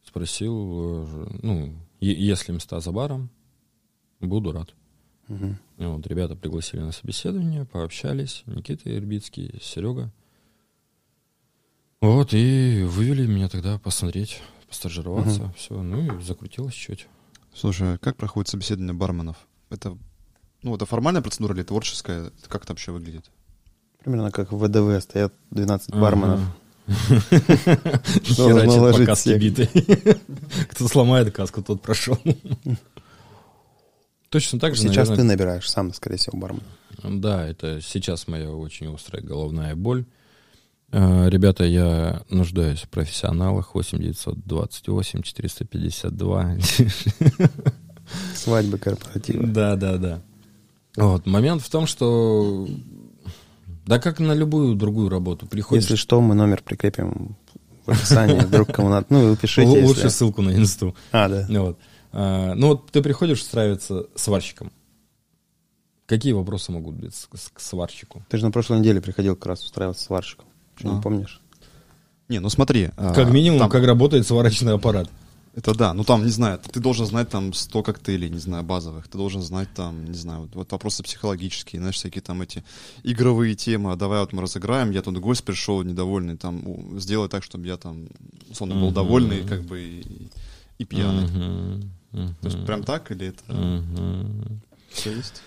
спросил, 0.03 1.07
э, 1.07 1.27
ну, 1.43 1.75
если 2.01 2.53
места 2.53 2.81
за 2.81 2.93
баром, 2.93 3.31
буду 4.21 4.53
рад. 4.53 4.75
Мгм. 5.29 5.59
И 5.77 5.85
вот 5.85 6.07
ребята 6.07 6.37
пригласили 6.37 6.81
на 6.81 6.93
собеседование, 6.93 7.65
пообщались, 7.65 8.43
Никита 8.47 8.95
Ирбицкий, 8.95 9.59
Серега. 9.61 10.13
Вот, 12.01 12.33
и 12.33 12.85
вывели 12.87 13.27
меня 13.27 13.49
тогда 13.49 13.79
посмотреть, 13.79 14.41
постажироваться, 14.69 15.53
все, 15.57 15.83
ну 15.83 16.19
и 16.19 16.23
закрутилось 16.23 16.75
чуть. 16.75 17.09
Слушай, 17.55 17.95
а 17.95 17.99
как 17.99 18.17
проходит 18.17 18.49
собеседование 18.49 18.95
барменов? 18.95 19.37
Это, 19.71 19.97
ну, 20.63 20.75
это 20.75 20.87
формальная 20.87 21.23
процедура 21.23 21.55
или 21.55 21.63
творческая? 21.63 22.27
Это 22.27 22.49
Как 22.49 22.65
это 22.65 22.73
вообще 22.73 22.93
выглядит? 22.93 23.31
Примерно 23.99 24.31
как 24.31 24.53
в 24.53 24.59
ВДВ 24.59 25.03
стоят 25.03 25.33
12 25.51 25.95
барменов. 25.95 26.41
Херачит 26.87 28.39
Нужно 28.39 28.67
по 28.67 28.81
ложить 28.83 29.07
каске 29.07 29.39
всех. 29.39 29.41
битой. 29.41 29.69
Кто 30.71 30.89
сломает 30.89 31.35
каску, 31.35 31.63
тот 31.63 31.81
прошел. 31.81 32.19
Точно 34.35 34.59
так 34.59 34.75
же, 34.75 34.83
Сейчас 34.83 35.07
ты 35.07 35.13
наверное, 35.13 35.25
набираешь 35.37 35.71
сам, 35.71 35.95
скорее 35.95 36.17
всего, 36.17 36.37
бармен. 36.37 36.61
Да, 37.21 37.47
это 37.47 37.81
сейчас 37.81 38.27
моя 38.27 38.51
очень 38.51 38.93
острая 38.93 39.23
головная 39.23 39.77
боль. 39.77 40.07
Э, 40.91 41.29
Ребята, 41.29 41.63
я 41.63 42.23
нуждаюсь 42.31 42.81
в 42.81 42.89
профессионалах. 42.89 43.77
8 43.77 43.97
928 43.99 45.23
452. 45.23 46.57
Свадьбы, 48.35 48.79
корпоративы. 48.79 49.47
Да, 49.47 49.77
да, 49.77 49.99
да. 49.99 50.23
Вот, 50.97 51.27
момент 51.27 51.63
в 51.63 51.71
том, 51.71 51.87
что... 51.87 52.67
Да 53.87 54.01
как 54.01 54.19
на 54.19 54.33
любую 54.33 54.75
другую 54.75 55.11
работу. 55.11 55.47
Приходишь... 55.47 55.85
Если 55.85 55.95
что, 55.95 56.21
мы 56.21 56.35
номер 56.35 56.61
прикрепим 56.65 57.37
в 57.87 57.91
описании, 57.91 58.41
вдруг 58.45 58.73
кому 58.73 58.89
надо. 58.89 59.07
Ну, 59.11 59.29
вы 59.29 59.37
пишите, 59.37 59.69
Л- 59.69 59.77
если- 59.77 59.87
Лучше 59.87 60.11
ссылку 60.11 60.43
на 60.43 60.57
инсту. 60.57 60.97
А, 61.13 61.29
да. 61.29 61.47
Вот. 61.49 61.79
А, 62.17 62.55
Ну 62.55 62.69
вот 62.69 62.91
ты 62.93 63.03
приходишь 63.03 63.41
устраиваться 63.41 64.07
сварщиком. 64.15 64.71
Какие 66.07 66.33
вопросы 66.33 66.71
могут 66.71 66.95
быть 66.97 67.15
к 67.53 67.61
сварщику? 67.61 68.25
Ты 68.29 68.37
же 68.39 68.45
на 68.45 68.51
прошлой 68.53 68.79
неделе 68.79 69.01
приходил 69.01 69.35
как 69.37 69.47
раз 69.47 69.65
устраиваться 69.65 70.05
сварщиком. 70.05 70.45
Что, 70.77 70.89
не 70.89 70.99
А. 70.99 71.03
помнишь? 71.03 71.41
Не, 72.29 72.39
ну 72.41 72.49
смотри. 72.51 72.91
а, 72.97 73.13
Как 73.15 73.31
минимум, 73.31 73.59
там- 73.59 73.71
как 73.71 73.85
работает 73.85 74.27
сварочный 74.27 74.75
аппарат. 74.75 75.11
Это 75.57 75.73
да, 75.75 75.95
ну 75.95 76.03
там, 76.05 76.25
не 76.25 76.31
знаю, 76.31 76.59
ты 76.59 76.81
должен 76.81 77.07
знать 77.07 77.29
там 77.31 77.53
100 77.53 77.83
коктейлей, 77.85 78.29
не 78.29 78.39
знаю, 78.41 78.65
базовых. 78.65 79.07
Ты 79.09 79.17
должен 79.19 79.41
знать 79.41 79.69
там, 79.75 80.05
не 80.05 80.15
знаю, 80.17 80.43
вот, 80.43 80.55
вот 80.57 80.73
вопросы 80.73 81.03
психологические, 81.05 81.79
знаешь, 81.81 81.95
всякие 81.95 82.23
там 82.23 82.43
эти 82.43 82.65
игровые 83.05 83.55
темы. 83.55 83.93
А 83.93 83.97
давай 83.97 84.21
вот 84.21 84.33
мы 84.33 84.43
разыграем, 84.43 84.91
я 84.91 85.01
тут 85.01 85.17
гость 85.19 85.45
пришел 85.45 85.81
недовольный, 85.83 86.37
там, 86.37 86.67
у, 86.67 86.99
сделай 86.99 87.29
так, 87.29 87.45
чтобы 87.45 87.67
я 87.69 87.77
там, 87.77 88.09
условно, 88.51 88.75
был 88.75 88.87
Мгм. 88.87 88.95
довольный, 88.95 89.45
как 89.47 89.63
бы, 89.63 89.81
и, 89.81 90.29
и 90.79 90.85
пьяный. 90.85 91.29
Мгм, 91.29 91.91
То 92.15 92.49
есть 92.49 92.65
прям 92.65 92.85
так 92.85 93.11
или 93.11 93.29
это 93.29 94.25
все 94.91 95.13
есть? 95.17 95.43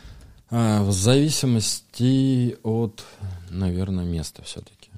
А, 0.49 0.83
В 0.83 0.91
зависимости 0.91 2.57
от, 2.63 3.05
наверное, 3.49 4.05
места 4.05 4.43
все-таки. 4.43 4.91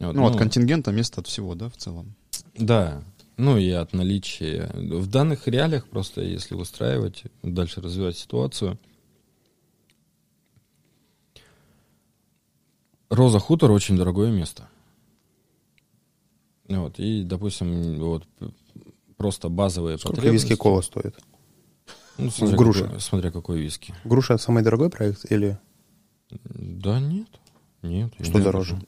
Ну, 0.00 0.26
от 0.26 0.36
контингента, 0.36 0.90
места 0.92 1.20
от 1.20 1.26
всего, 1.26 1.54
да, 1.54 1.68
в 1.68 1.76
целом. 1.76 2.14
Да, 2.56 3.02
ну 3.36 3.56
и 3.56 3.70
от 3.70 3.92
наличия. 3.92 4.70
В 4.74 5.06
данных 5.06 5.46
реалиях 5.46 5.86
просто, 5.86 6.22
если 6.22 6.54
устраивать, 6.54 7.24
дальше 7.42 7.80
развивать 7.80 8.16
ситуацию. 8.16 8.78
Роза 13.08 13.38
Хутор 13.38 13.70
очень 13.72 13.96
дорогое 13.96 14.30
место. 14.30 14.68
Вот, 16.68 16.98
и, 16.98 17.24
допустим, 17.24 17.98
вот 17.98 18.24
просто 19.20 19.50
базовые 19.50 19.98
Сколько 19.98 20.16
потребности. 20.16 20.46
виски 20.48 20.56
кола 20.58 20.80
стоит? 20.80 21.14
Ну, 22.16 22.30
смотря 22.30 22.56
груши. 22.56 22.84
Какой, 22.84 23.00
смотря 23.00 23.30
какой 23.30 23.60
виски. 23.60 23.94
Груша 24.04 24.38
самый 24.38 24.62
дорогой 24.62 24.88
проект 24.88 25.30
или, 25.30 25.58
Да 26.30 26.98
нет. 27.00 27.28
Нет. 27.82 28.12
Что 28.18 28.38
не 28.38 28.44
дороже? 28.44 28.80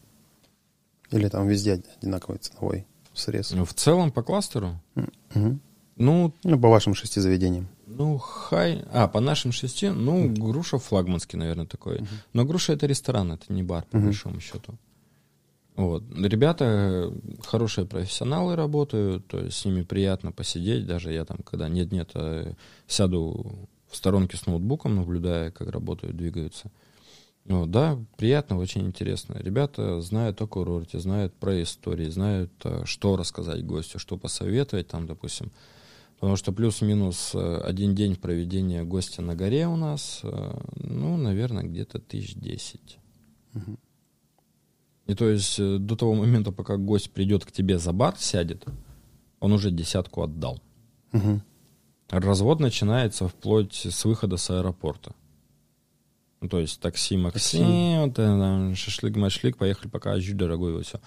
или 1.11 1.29
там 1.29 1.47
везде 1.49 1.83
одинаковый 2.01 2.39
ценовой 2.39 2.87
срез? 3.13 3.51
Ну, 3.53 3.67
В 3.67 3.75
целом 3.75 4.11
по 4.11 4.23
кластеру, 4.23 4.81
Мгм. 5.35 5.61
ну, 5.97 6.33
Ну, 6.45 6.59
по 6.59 6.71
вашим 6.71 6.95
шести 6.95 7.21
заведениям. 7.21 7.69
ну, 7.87 8.17
хай... 8.17 8.83
А, 8.91 9.07
по 9.09 9.21
нашим 9.21 9.53
шести, 9.53 9.91
ну, 9.91 10.31
груша 10.33 10.79
флагманский, 10.79 11.39
наверное, 11.39 11.67
такой. 11.67 12.01
Но 12.33 12.47
груша 12.47 12.73
это 12.73 12.87
ресторан, 12.87 13.33
это 13.33 13.53
не 13.53 13.63
бар, 13.63 13.85
по 13.91 13.99
Мгм. 13.99 14.07
большому 14.07 14.41
счету. 14.41 14.75
Вот. 15.75 16.05
Ребята 16.15 16.65
э, 16.67 17.13
хорошие 17.47 17.87
профессионалы 17.87 18.57
работают, 18.57 19.27
то 19.27 19.39
есть 19.39 19.57
с 19.57 19.65
ними 19.65 19.83
приятно 19.83 20.31
посидеть. 20.31 20.87
Даже 20.87 21.13
я 21.13 21.25
там, 21.25 21.39
когда 21.39 21.69
нет-нет, 21.69 22.11
э, 22.15 22.53
сяду 22.87 23.69
в 23.89 23.97
сторонке 23.97 24.37
с 24.37 24.47
ноутбуком, 24.47 24.97
наблюдая, 24.97 25.51
как 25.51 25.71
работают, 25.71 26.17
двигаются. 26.17 26.71
Вот, 27.47 27.71
да, 27.71 27.99
приятно, 28.19 28.59
очень 28.59 28.87
интересно. 28.87 29.37
Ребята 29.39 30.01
знают 30.03 30.41
о 30.43 30.47
курорте, 30.47 31.01
знают 31.01 31.35
про 31.35 31.63
истории, 31.63 32.09
знают, 32.11 32.53
э, 32.65 32.83
что 32.85 33.17
рассказать 33.17 33.65
гостю, 33.65 33.99
что 33.99 34.19
посоветовать 34.19 34.89
там, 34.89 35.07
допустим. 35.07 35.51
Потому 36.21 36.37
что 36.37 36.53
плюс-минус 36.53 37.31
э, 37.35 37.61
один 37.65 37.95
день 37.95 38.17
проведения 38.17 38.85
гостя 38.85 39.23
на 39.23 39.35
горе 39.35 39.67
у 39.67 39.77
нас, 39.77 40.21
ну, 40.77 41.17
наверное, 41.17 41.65
где-то 41.65 41.99
тысяч 41.99 42.35
десять. 42.35 42.99
И 45.07 45.15
то 45.15 45.29
есть 45.29 45.59
э, 45.59 45.79
до 45.79 45.97
того 45.97 46.15
момента, 46.15 46.53
пока 46.53 46.77
гость 46.77 47.11
придет 47.11 47.45
к 47.45 47.51
тебе 47.53 47.79
за 47.79 47.93
бар, 47.93 48.15
сядет, 48.19 48.65
он 49.41 49.53
уже 49.53 49.71
десятку 49.71 50.23
отдал. 50.23 50.61
Мгм. 51.13 51.43
Развод 52.09 52.61
начинается 52.61 53.27
вплоть 53.29 53.75
с 53.87 54.05
выхода 54.05 54.37
с 54.37 54.51
аэропорта. 54.51 55.15
Ну, 56.41 56.49
то 56.49 56.59
есть 56.61 56.81
такси, 56.81 57.17
Макси, 57.17 57.59
Такси. 57.59 57.97
вот, 57.99 58.19
э, 58.19 58.27
там, 58.27 58.75
шашлык-машлык, 58.75 59.57
поехали, 59.57 59.89
пока, 59.89 60.19
жю, 60.21 60.37
дорогой, 60.37 60.73
вот 60.75 60.87
все. 60.87 61.01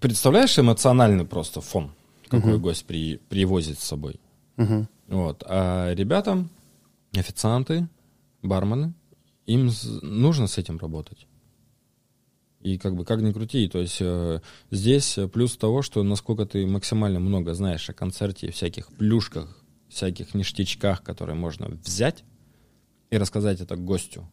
Представляешь 0.00 0.58
эмоциональный 0.58 1.26
просто 1.26 1.60
фон, 1.60 1.90
какой 2.28 2.54
Мгм. 2.54 2.62
гость 2.62 2.86
при, 2.86 3.18
привозит 3.28 3.78
с 3.78 3.84
собой? 3.84 4.18
Мгм. 4.56 4.88
Вот. 5.08 5.42
А 5.46 5.92
ребятам, 5.94 6.48
официанты, 7.14 7.86
бармены, 8.42 8.94
им 9.54 9.70
нужно 10.02 10.46
с 10.46 10.58
этим 10.58 10.78
работать. 10.78 11.26
И 12.60 12.78
как 12.78 12.94
бы 12.94 13.04
как 13.04 13.20
ни 13.20 13.32
крути, 13.32 13.68
то 13.68 13.78
есть 13.78 13.98
э, 14.00 14.40
здесь 14.70 15.18
плюс 15.32 15.56
того, 15.56 15.82
что 15.82 16.02
насколько 16.02 16.44
ты 16.44 16.66
максимально 16.66 17.18
много 17.18 17.54
знаешь 17.54 17.88
о 17.88 17.94
концерте 17.94 18.50
всяких 18.52 18.88
плюшках, 18.88 19.64
всяких 19.88 20.34
ништячках, 20.34 21.02
которые 21.02 21.36
можно 21.36 21.68
взять 21.68 22.22
и 23.10 23.16
рассказать 23.16 23.60
это 23.60 23.76
гостю, 23.76 24.28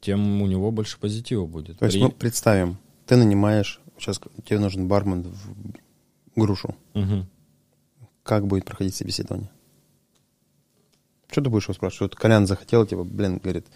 тем 0.00 0.42
у 0.42 0.46
него 0.46 0.70
больше 0.70 0.98
позитива 1.00 1.46
будет. 1.46 1.78
То 1.78 1.86
есть 1.86 1.96
При- 1.96 2.04
мы 2.04 2.10
представим, 2.10 2.76
ты 3.06 3.16
нанимаешь, 3.16 3.80
сейчас 3.98 4.20
тебе 4.44 4.58
нужен 4.58 4.86
бармен 4.86 5.22
в 5.22 6.40
грушу. 6.40 6.76
Мгм. 6.94 7.26
Как 8.22 8.46
будет 8.46 8.64
проходить 8.66 8.94
собеседование? 8.94 9.50
Что 11.32 11.40
ты 11.40 11.48
будешь 11.48 11.64
его 11.64 11.74
спрашивать? 11.74 12.12
Вот 12.12 12.20
Колян 12.20 12.46
захотел, 12.46 12.84
типа, 12.84 13.04
блин, 13.04 13.40
говорит, 13.42 13.66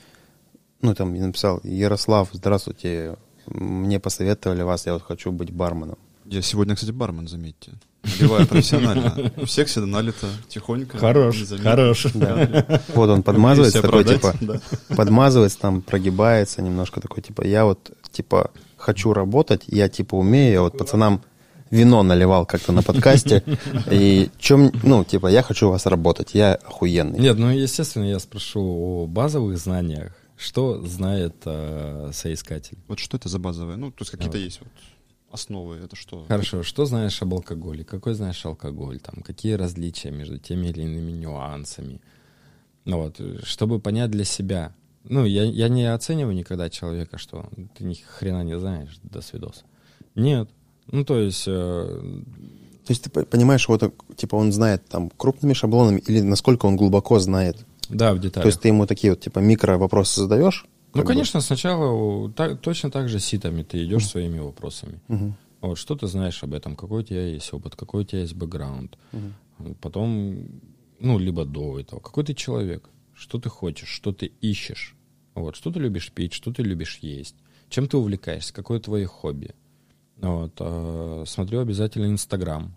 ну, 0.82 0.94
там, 0.94 1.14
я 1.14 1.26
написал, 1.26 1.59
Ярослав, 1.64 2.28
здравствуйте, 2.32 3.16
мне 3.46 3.98
посоветовали 3.98 4.61
вас, 4.61 4.84
я 4.84 4.92
вот 4.92 5.02
хочу 5.02 5.32
быть 5.32 5.50
барменом. 5.50 5.96
Я 6.26 6.42
сегодня, 6.42 6.74
кстати, 6.74 6.90
бармен, 6.90 7.26
заметьте. 7.26 7.72
Наливаю 8.02 8.46
профессионально. 8.46 9.32
У 9.38 9.46
всех 9.46 9.68
всегда 9.68 9.86
налито 9.86 10.26
тихонько. 10.48 10.98
хорош. 11.62 12.07
Да. 12.12 12.82
Вот 12.94 13.09
он 13.09 13.22
подмазывается, 13.22 13.80
такой, 13.80 14.04
типа, 14.04 14.34
подмазывается, 14.94 15.59
там, 15.59 15.80
прогибается 15.80 16.61
немножко, 16.61 17.00
такой, 17.00 17.22
типа, 17.22 17.42
я 17.42 17.64
вот, 17.64 17.90
типа, 18.12 18.50
хочу 18.76 19.14
работать, 19.14 19.64
я, 19.66 19.88
типа, 19.88 20.16
умею, 20.16 20.52
я 20.52 20.61
вот 20.61 20.76
пацанам 20.76 21.22
вино 21.71 22.03
наливал 22.03 22.47
как-то 22.47 22.73
на 22.73 22.83
подкасте, 22.83 23.43
и 23.91 24.31
чем, 24.39 24.73
ну, 24.83 25.05
типа, 25.05 25.29
я 25.29 25.43
хочу 25.43 25.69
у 25.69 25.71
вас 25.71 25.87
работать, 25.87 26.35
я 26.35 26.55
охуенный. 26.55 27.19
Нет, 27.19 27.39
ну, 27.39 27.51
естественно, 27.51 28.05
я 28.05 28.19
спрошу 28.19 28.61
о 28.61 29.07
базовых 29.07 29.59
знаниях. 29.59 30.12
Что 30.37 30.83
знает 30.83 31.35
э, 31.47 32.11
соискатель? 32.12 32.79
Вот 32.89 32.99
что 32.99 33.17
это 33.17 33.29
за 33.29 33.39
базовое? 33.39 33.77
Ну, 33.77 33.91
то 33.91 34.03
есть 34.03 34.11
какие-то 34.11 34.37
есть 34.37 34.61
вот 34.61 34.69
основы. 35.31 35.77
Это 35.77 35.97
что? 35.97 36.25
Хорошо, 36.29 36.62
что 36.62 36.85
знаешь 36.85 37.21
об 37.23 37.33
алкоголе? 37.33 37.85
Какой 37.85 38.14
знаешь 38.14 38.45
алкоголь? 38.45 39.01
Там, 39.01 39.23
какие 39.23 39.55
различия 39.55 40.11
между 40.11 40.39
теми 40.39 40.69
или 40.69 40.83
иными 40.83 41.12
нюансами? 41.12 42.01
Ну 42.85 42.99
вот, 43.03 43.21
чтобы 43.45 43.81
понять 43.81 44.11
для 44.11 44.25
себя. 44.25 44.75
Ну, 45.05 45.25
я, 45.25 45.45
я 45.45 45.69
не 45.69 45.93
оцениваю 45.93 46.35
никогда 46.35 46.69
человека, 46.69 47.19
что 47.19 47.49
ты 47.77 47.85
ни 47.85 47.95
хрена 47.95 48.43
не 48.43 48.59
знаешь, 48.59 48.99
до 49.03 49.21
свидос. 49.21 49.64
Нет. 50.14 50.51
Ну, 50.93 51.05
то 51.05 51.18
есть, 51.18 51.45
э, 51.47 52.03
То 52.87 52.91
есть 52.93 53.03
ты 53.03 53.11
по- 53.11 53.24
понимаешь, 53.24 53.68
вот, 53.68 53.93
типа, 54.16 54.37
он 54.37 54.53
знает 54.53 54.87
там 54.89 55.11
крупными 55.16 55.53
шаблонами 55.55 56.01
или 56.07 56.20
насколько 56.20 56.66
он 56.66 56.76
глубоко 56.76 57.18
знает. 57.18 57.57
да, 57.89 58.12
в 58.14 58.18
деталях. 58.20 58.43
То 58.45 58.49
есть 58.49 58.61
ты 58.61 58.68
ему 58.68 58.87
такие 58.87 59.12
вот, 59.12 59.20
типа, 59.20 59.39
микро 59.41 59.78
вопросы 59.78 60.20
задаешь? 60.20 60.64
ну, 60.95 61.01
как 61.03 61.05
бы? 61.07 61.12
конечно, 61.12 61.41
сначала 61.41 62.30
так- 62.32 62.61
точно 62.61 62.91
так 62.91 63.09
же 63.09 63.20
ситами 63.20 63.62
ты 63.62 63.84
идешь 63.84 64.07
своими 64.07 64.39
вопросами. 64.41 65.01
Мгм. 65.09 65.37
Вот, 65.61 65.78
что 65.78 65.95
ты 65.95 66.07
знаешь 66.07 66.43
об 66.45 66.55
этом, 66.55 66.74
какой 66.76 67.01
у 67.03 67.05
тебя 67.05 67.26
есть 67.26 67.53
опыт, 67.53 67.76
какой 67.76 68.03
у 68.03 68.05
тебя 68.05 68.20
есть 68.22 68.34
бэкграунд. 68.34 68.97
Потом, 69.80 70.39
ну, 71.01 71.18
либо 71.18 71.45
до 71.45 71.78
этого, 71.80 72.01
какой 72.01 72.24
ты 72.24 72.34
человек, 72.34 72.89
что 73.14 73.39
ты 73.39 73.49
хочешь, 73.49 73.89
что 73.89 74.12
ты 74.12 74.32
ищешь. 74.41 74.95
Вот, 75.34 75.57
что 75.57 75.70
ты 75.70 75.80
любишь 75.80 76.11
пить, 76.12 76.32
что 76.32 76.53
ты 76.53 76.62
любишь 76.62 76.99
есть, 77.03 77.34
чем 77.68 77.89
ты 77.89 77.97
увлекаешься, 77.97 78.53
какое 78.55 78.80
твое 78.80 79.07
хобби. 79.07 79.55
Вот, 80.19 80.53
а, 80.61 81.25
смотрю 81.27 81.61
обязательно 81.61 82.07
Инстаграм. 82.07 82.75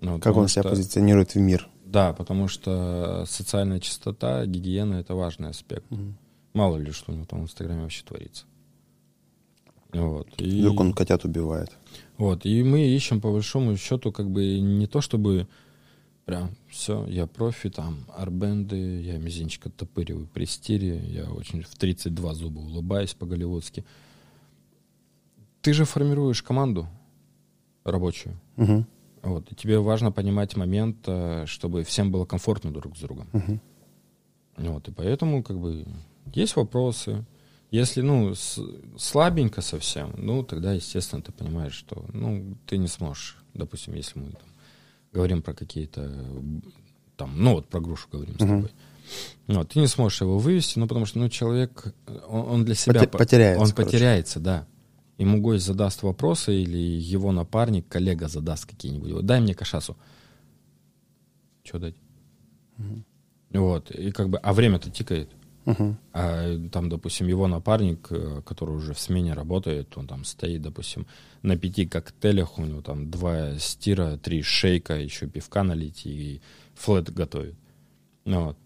Ну, 0.00 0.20
Как 0.20 0.36
он 0.36 0.48
себя 0.48 0.62
что- 0.62 0.70
позиционирует 0.70 1.34
в 1.34 1.38
мир. 1.38 1.68
Да, 1.84 2.12
потому 2.12 2.48
что 2.48 3.24
социальная 3.26 3.80
чистота, 3.80 4.44
гигиена— 4.44 4.94
это 4.96 5.14
важный 5.14 5.50
аспект. 5.50 5.86
Мало 6.52 6.76
ли, 6.78 6.90
что 6.90 7.12
у 7.12 7.14
него 7.14 7.26
там 7.26 7.40
в 7.40 7.44
Инстаграме 7.44 7.82
вообще 7.82 8.04
творится. 8.04 8.44
Вот. 9.92 10.28
И... 10.38 10.60
Вдруг 10.60 10.80
он 10.80 10.92
котят 10.92 11.24
убивает. 11.24 11.70
Вот, 12.18 12.44
и 12.44 12.62
мы 12.62 12.86
ищем 12.86 13.20
по 13.20 13.30
большому 13.30 13.76
счету 13.76 14.10
как 14.12 14.30
бы 14.30 14.58
не 14.58 14.86
то 14.86 15.00
чтобы 15.00 15.46
прям 16.24 16.50
все, 16.68 17.06
я 17.06 17.26
профи, 17.26 17.70
там, 17.70 17.98
арбенды, 18.14 19.00
я 19.02 19.16
мизинчик 19.18 19.66
оттопыриваю 19.66 20.26
при 20.26 20.44
стире, 20.44 20.98
я 21.06 21.30
очень 21.30 21.62
в 21.62 21.74
32 21.76 22.34
зуба 22.34 22.58
улыбаюсь 22.58 23.14
по-голливудски. 23.14 23.84
Ты 25.66 25.72
же 25.72 25.84
формируешь 25.84 26.44
команду 26.44 26.86
рабочую. 27.82 28.38
Мгм. 28.54 28.86
Вот, 29.22 29.50
и 29.50 29.56
тебе 29.56 29.80
важно 29.80 30.12
понимать 30.12 30.54
момент, 30.56 30.98
э, 31.08 31.42
чтобы 31.48 31.82
всем 31.82 32.12
было 32.12 32.24
комфортно 32.24 32.72
друг 32.72 32.96
с 32.96 33.00
другом. 33.00 33.26
Мгм. 33.32 33.60
Вот, 34.58 34.86
и 34.88 34.92
поэтому, 34.92 35.42
как 35.42 35.58
бы, 35.58 35.84
есть 36.32 36.54
вопросы. 36.54 37.24
Если, 37.72 38.00
ну, 38.00 38.32
с- 38.36 38.60
слабенько 38.96 39.60
совсем, 39.60 40.14
ну, 40.16 40.44
тогда, 40.44 40.72
естественно, 40.72 41.20
ты 41.20 41.32
понимаешь, 41.32 41.72
что, 41.74 42.04
ну, 42.12 42.56
ты 42.66 42.78
не 42.78 42.86
сможешь, 42.86 43.36
допустим, 43.52 43.94
если 43.94 44.20
мы 44.20 44.30
там, 44.30 44.48
говорим 45.12 45.42
про 45.42 45.52
какие-то, 45.52 46.08
там, 47.16 47.32
ну, 47.42 47.54
вот 47.54 47.66
про 47.66 47.80
грушу 47.80 48.06
говорим 48.12 48.38
с 48.38 48.40
Мгм. 48.42 48.48
тобой. 48.62 48.70
Вот, 49.48 49.70
ты 49.70 49.80
не 49.80 49.88
сможешь 49.88 50.20
его 50.20 50.38
вывести, 50.38 50.78
ну, 50.78 50.86
потому 50.86 51.06
что, 51.06 51.18
ну, 51.18 51.28
человек, 51.28 51.92
он, 52.28 52.48
он 52.50 52.64
для 52.64 52.76
себя... 52.76 53.00
Поте- 53.00 53.08
по- 53.10 53.18
потеряется, 53.18 53.64
Он 53.64 53.70
короче. 53.72 53.84
потеряется, 53.92 54.38
да. 54.38 54.64
Ему 55.18 55.40
гость 55.40 55.64
задаст 55.64 56.02
вопросы 56.02 56.54
или 56.62 56.76
его 56.76 57.32
напарник, 57.32 57.88
коллега 57.88 58.28
задаст 58.28 58.66
какие-нибудь. 58.66 59.12
Вот, 59.12 59.26
дай 59.26 59.40
мне 59.40 59.54
кашасу. 59.54 59.96
Что 61.64 61.78
дать? 61.78 61.94
Вот, 63.50 63.90
и 63.90 64.12
как 64.12 64.28
бы, 64.28 64.38
а 64.38 64.52
время-то 64.52 64.90
тикает. 64.90 65.30
Мгм. 65.64 65.98
А 66.12 66.58
там, 66.70 66.88
допустим, 66.88 67.26
его 67.26 67.48
напарник, 67.48 68.06
э, 68.10 68.40
который 68.46 68.76
уже 68.76 68.94
в 68.94 69.00
смене 69.00 69.32
работает, 69.34 69.96
он 69.98 70.06
там 70.06 70.24
стоит, 70.24 70.62
допустим, 70.62 71.06
на 71.42 71.56
пяти 71.56 71.86
коктейлях, 71.86 72.58
у 72.58 72.64
него 72.64 72.82
там 72.82 73.10
два 73.10 73.58
стира, 73.58 74.16
три 74.16 74.42
шейка, 74.42 74.94
еще 74.94 75.26
пивка 75.26 75.64
налить 75.64 76.06
и 76.06 76.40
флет 76.74 77.12
готовит. 77.12 77.56
Ну, 78.24 78.44
вот. 78.44 78.58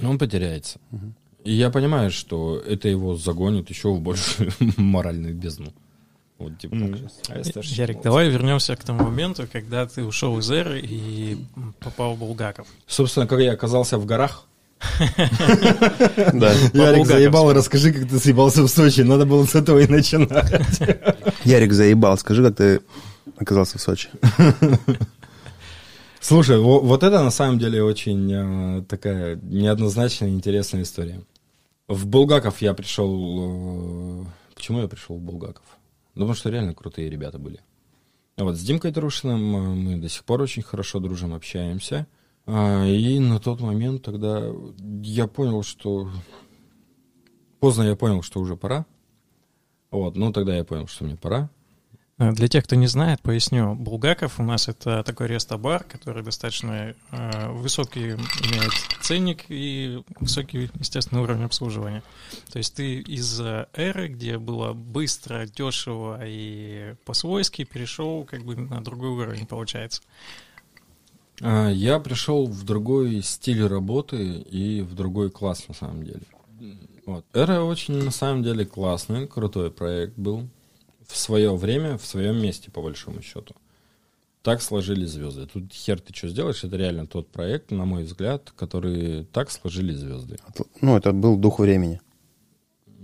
Но 0.00 0.10
он 0.10 0.18
потеряется. 0.18 0.80
И 1.44 1.52
я 1.52 1.70
понимаю, 1.70 2.10
что 2.10 2.58
это 2.58 2.88
его 2.88 3.16
загонит 3.16 3.70
еще 3.70 3.88
в 3.90 4.00
большую 4.00 4.50
моральную 4.76 5.34
бездну. 5.34 5.72
Вот, 6.38 6.58
типа, 6.58 6.76
так 6.76 6.96
же. 6.96 7.08
А 7.28 7.38
я 7.38 7.42
Ярик, 7.62 8.02
давай 8.02 8.28
вернемся 8.28 8.74
к 8.76 8.82
тому 8.82 9.04
моменту, 9.04 9.46
когда 9.52 9.86
ты 9.86 10.02
ушел 10.04 10.38
из 10.38 10.50
эры 10.50 10.80
и 10.80 11.38
попал 11.80 12.14
в 12.14 12.18
Булгаков. 12.18 12.66
Собственно, 12.86 13.26
как 13.26 13.40
я 13.40 13.52
оказался 13.52 13.98
в 13.98 14.06
горах, 14.06 14.46
Да. 16.32 16.52
Ярик 16.72 17.06
заебал, 17.06 17.52
расскажи, 17.52 17.92
как 17.92 18.08
ты 18.08 18.18
съебался 18.18 18.62
в 18.62 18.68
Сочи. 18.68 19.02
Надо 19.02 19.24
было 19.26 19.44
с 19.44 19.54
этого 19.54 19.78
и 19.78 19.86
начинать. 19.86 20.80
Ярик 21.44 21.72
заебал. 21.72 22.18
Скажи, 22.18 22.42
как 22.44 22.56
ты 22.56 22.80
оказался 23.38 23.78
в 23.78 23.80
Сочи? 23.80 24.08
Слушай, 26.20 26.58
во- 26.58 26.80
вот 26.80 27.02
это 27.02 27.22
на 27.22 27.30
самом 27.30 27.58
деле 27.58 27.82
очень 27.82 28.32
э, 28.32 28.82
такая 28.88 29.36
неоднозначная 29.42 30.30
интересная 30.30 30.82
история. 30.82 31.20
В 31.86 32.06
Булгаков 32.06 32.62
я 32.62 32.72
пришел... 32.72 34.22
э, 34.22 34.26
почему 34.54 34.80
я 34.80 34.88
пришел 34.88 35.16
в 35.16 35.20
Булгаков? 35.20 35.64
Ну, 36.14 36.22
потому 36.22 36.34
что 36.34 36.48
реально 36.48 36.74
крутые 36.74 37.10
ребята 37.10 37.38
были. 37.38 37.60
А 38.36 38.44
Вот 38.44 38.56
с 38.56 38.62
Димкой 38.62 38.90
Трушиным 38.92 39.56
э, 39.56 39.74
мы 39.74 39.96
до 39.96 40.08
сих 40.08 40.24
пор 40.24 40.40
очень 40.40 40.62
хорошо 40.62 40.98
дружим, 40.98 41.34
общаемся. 41.34 42.06
А, 42.46 42.86
И 42.86 43.18
на 43.18 43.38
тот 43.38 43.60
момент 43.60 44.02
тогда 44.02 44.50
я 45.02 45.26
понял, 45.26 45.62
что... 45.62 46.10
Поздно 47.60 47.82
я 47.82 47.96
понял, 47.96 48.22
что 48.22 48.40
уже 48.40 48.56
пора. 48.56 48.86
Вот, 49.90 50.16
ну 50.16 50.32
тогда 50.32 50.56
я 50.56 50.64
понял, 50.64 50.86
что 50.86 51.04
мне 51.04 51.16
пора. 51.16 51.50
Э, 52.18 52.32
Для 52.32 52.48
тех, 52.48 52.64
кто 52.64 52.76
не 52.76 52.86
знает, 52.86 53.20
поясню. 53.22 53.74
Булгаков 53.74 54.38
у 54.38 54.42
нас 54.42 54.68
это 54.68 55.02
такой 55.02 55.26
рестобар, 55.26 55.82
который 55.84 56.22
достаточно 56.22 56.94
э, 57.10 57.50
высокий 57.50 58.12
имеет 58.12 58.72
ценник 59.00 59.44
и 59.48 60.02
высокий, 60.20 60.70
естественно, 60.78 61.22
уровень 61.22 61.44
обслуживания. 61.44 62.02
То 62.52 62.58
есть 62.58 62.74
ты 62.74 63.00
из 63.00 63.40
э, 63.40 63.66
эры, 63.74 64.08
где 64.08 64.38
было 64.38 64.72
быстро, 64.72 65.46
дешево 65.46 66.20
и 66.24 66.94
по-свойски, 67.04 67.64
перешел 67.64 68.24
как 68.24 68.44
бы 68.44 68.56
на 68.56 68.82
другой 68.82 69.10
уровень, 69.10 69.46
получается. 69.46 70.02
А, 71.40 71.68
Я 71.68 71.98
пришел 71.98 72.46
в 72.46 72.62
другой 72.64 73.22
стиль 73.22 73.66
работы 73.66 74.38
и 74.38 74.82
в 74.82 74.94
другой 74.94 75.30
класс 75.30 75.66
на 75.66 75.74
самом 75.74 76.04
деле. 76.04 76.22
Вот. 77.06 77.26
Эра 77.34 77.60
очень 77.60 78.02
на 78.02 78.10
самом 78.12 78.42
деле 78.42 78.64
классный, 78.64 79.26
крутой 79.26 79.70
проект 79.70 80.16
был. 80.16 80.48
В 81.06 81.16
свое 81.16 81.54
время, 81.54 81.98
в 81.98 82.06
своем 82.06 82.40
месте, 82.40 82.70
по 82.70 82.82
большому 82.82 83.22
счету. 83.22 83.54
Так 84.42 84.60
сложились 84.60 85.10
звезды. 85.10 85.46
Тут 85.46 85.72
хер 85.72 86.00
ты 86.00 86.14
что 86.14 86.28
сделаешь, 86.28 86.64
это 86.64 86.76
реально 86.76 87.06
тот 87.06 87.28
проект, 87.28 87.70
на 87.70 87.86
мой 87.86 88.04
взгляд, 88.04 88.52
который 88.56 89.24
так 89.32 89.50
сложили 89.50 89.94
звезды. 89.94 90.38
Ну, 90.82 90.96
это 90.96 91.12
был 91.12 91.36
дух 91.36 91.60
времени. 91.60 92.00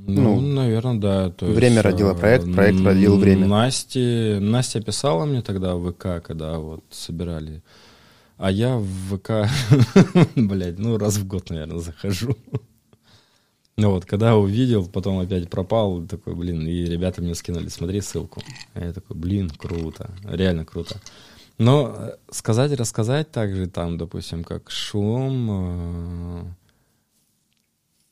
Ну, 0.06 0.36
Ну, 0.36 0.40
наверное, 0.40 1.00
да. 1.00 1.30
То 1.30 1.46
время 1.46 1.76
есть, 1.76 1.84
родило 1.84 2.12
э, 2.12 2.14
проект, 2.14 2.52
проект 2.52 2.80
родил 2.80 3.16
время. 3.16 3.46
Насте, 3.46 4.38
Настя 4.40 4.82
писала 4.82 5.24
мне 5.24 5.42
тогда 5.42 5.76
в 5.76 5.92
ВК, 5.92 6.22
когда 6.22 6.58
вот 6.58 6.84
собирали. 6.90 7.62
А 8.36 8.50
я 8.50 8.76
в 8.76 8.86
ВК, 9.16 9.48
блядь, 10.36 10.78
ну 10.78 10.96
раз 10.96 11.16
в 11.16 11.26
год, 11.26 11.50
наверное, 11.50 11.78
захожу. 11.78 12.36
Ну 13.80 13.92
вот, 13.92 14.04
когда 14.04 14.36
увидел, 14.36 14.86
потом 14.86 15.20
опять 15.20 15.48
пропал, 15.48 16.06
такой, 16.06 16.34
блин, 16.34 16.66
и 16.66 16.84
ребята 16.84 17.22
мне 17.22 17.34
скинули, 17.34 17.68
смотри 17.68 18.02
ссылку. 18.02 18.42
А 18.74 18.84
я 18.84 18.92
такой, 18.92 19.16
блин, 19.16 19.48
круто, 19.48 20.10
реально 20.24 20.66
круто. 20.66 21.00
Но 21.56 21.96
э, 21.96 22.16
сказать, 22.30 22.72
рассказать 22.72 23.30
также 23.30 23.68
там, 23.68 23.96
допустим, 23.96 24.44
как 24.44 24.70
шум, 24.70 25.48
э, 25.50 26.44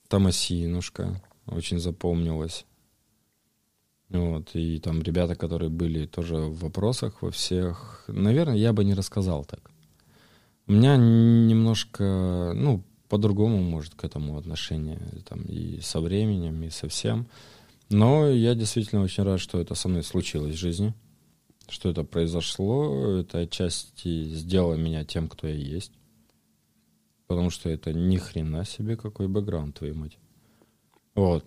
Томасинушка 0.08 1.20
очень 1.44 1.80
запомнилась. 1.80 2.64
Вот, 4.08 4.48
и 4.54 4.78
там 4.78 5.02
ребята, 5.02 5.34
которые 5.34 5.68
были 5.68 6.06
тоже 6.06 6.36
в 6.36 6.60
вопросах 6.60 7.20
во 7.20 7.30
всех, 7.30 8.04
наверное, 8.08 8.56
я 8.56 8.72
бы 8.72 8.84
не 8.84 8.94
рассказал 8.94 9.44
так. 9.44 9.70
У 10.66 10.72
меня 10.72 10.96
немножко, 10.96 12.52
ну, 12.54 12.82
по-другому, 13.08 13.58
может, 13.62 13.94
к 13.94 14.04
этому 14.04 14.36
отношение, 14.38 15.00
там, 15.28 15.42
и 15.42 15.80
со 15.80 16.00
временем, 16.00 16.62
и 16.62 16.70
со 16.70 16.88
всем. 16.88 17.26
Но 17.90 18.28
я 18.28 18.54
действительно 18.54 19.02
очень 19.02 19.22
рад, 19.24 19.40
что 19.40 19.60
это 19.60 19.74
со 19.74 19.88
мной 19.88 20.02
случилось 20.02 20.54
в 20.54 20.58
жизни, 20.58 20.92
что 21.68 21.88
это 21.88 22.04
произошло, 22.04 23.18
это 23.18 23.38
отчасти 23.40 24.24
сделало 24.24 24.74
меня 24.74 25.04
тем, 25.04 25.28
кто 25.28 25.46
я 25.46 25.54
есть. 25.54 25.92
Потому 27.26 27.50
что 27.50 27.68
это 27.68 27.92
ни 27.92 28.16
хрена 28.16 28.64
себе 28.64 28.96
какой 28.96 29.28
бэкграунд, 29.28 29.76
твою 29.78 29.94
мать. 29.94 30.16
Вот. 31.14 31.44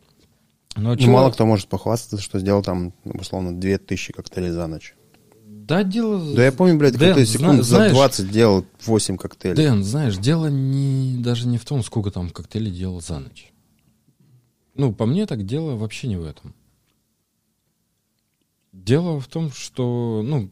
Но 0.75 0.91
Ну, 0.91 0.97
чего- 0.97 1.13
мало 1.13 1.31
кто 1.31 1.45
может 1.45 1.67
похвастаться, 1.67 2.23
что 2.23 2.39
сделал 2.39 2.61
там, 2.63 2.93
условно, 3.03 3.59
2000 3.59 4.13
коктейлей 4.13 4.51
за 4.51 4.67
ночь. 4.67 4.95
Да, 5.71 5.83
дело... 5.83 6.35
Да 6.35 6.43
я 6.43 6.51
помню, 6.51 6.77
блядь, 6.77 6.97
Дэн, 6.97 7.13
зна- 7.13 7.25
секунд 7.25 7.57
за 7.63 7.75
знаешь- 7.75 7.93
20 7.93 8.29
делал 8.29 8.65
8 8.85 9.15
коктейлей. 9.15 9.55
Дэн, 9.55 9.85
знаешь, 9.85 10.17
дело 10.17 10.47
не, 10.47 11.15
даже 11.23 11.47
не 11.47 11.57
в 11.57 11.63
том, 11.63 11.81
сколько 11.81 12.11
там 12.11 12.29
коктейлей 12.29 12.73
делал 12.73 12.99
за 12.99 13.19
ночь. 13.19 13.53
Ну, 14.75 14.91
по 14.91 15.05
мне 15.05 15.25
так 15.25 15.45
дело 15.45 15.77
вообще 15.77 16.09
не 16.09 16.17
в 16.17 16.25
этом. 16.25 16.53
Дело 18.73 19.21
в 19.21 19.27
том, 19.27 19.49
что, 19.53 20.21
ну, 20.25 20.49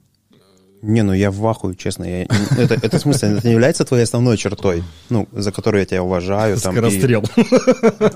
Не, 0.82 1.02
ну 1.04 1.12
я 1.12 1.32
в 1.32 1.46
ахуе, 1.46 1.76
честно. 1.76 2.06
Я, 2.06 2.22
это, 2.58 2.76
это 2.76 2.98
в 2.98 3.02
смысле, 3.02 3.32
это 3.32 3.46
не 3.46 3.52
является 3.52 3.84
твоей 3.84 4.04
основной 4.06 4.38
чертой, 4.38 4.86
ну, 5.10 5.28
за 5.34 5.52
которую 5.52 5.82
я 5.82 5.86
тебя 5.86 6.02
уважаю. 6.02 6.58
Там, 6.58 6.76
и- 6.76 6.78
скорострел. 6.78 7.26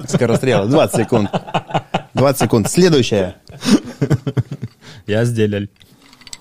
Скорострел. 0.08 0.70
20 0.70 0.96
секунд. 1.04 1.30
20 2.14 2.42
секунд. 2.42 2.70
Следующая. 2.70 3.36
Я 5.06 5.26
сделал. 5.26 5.68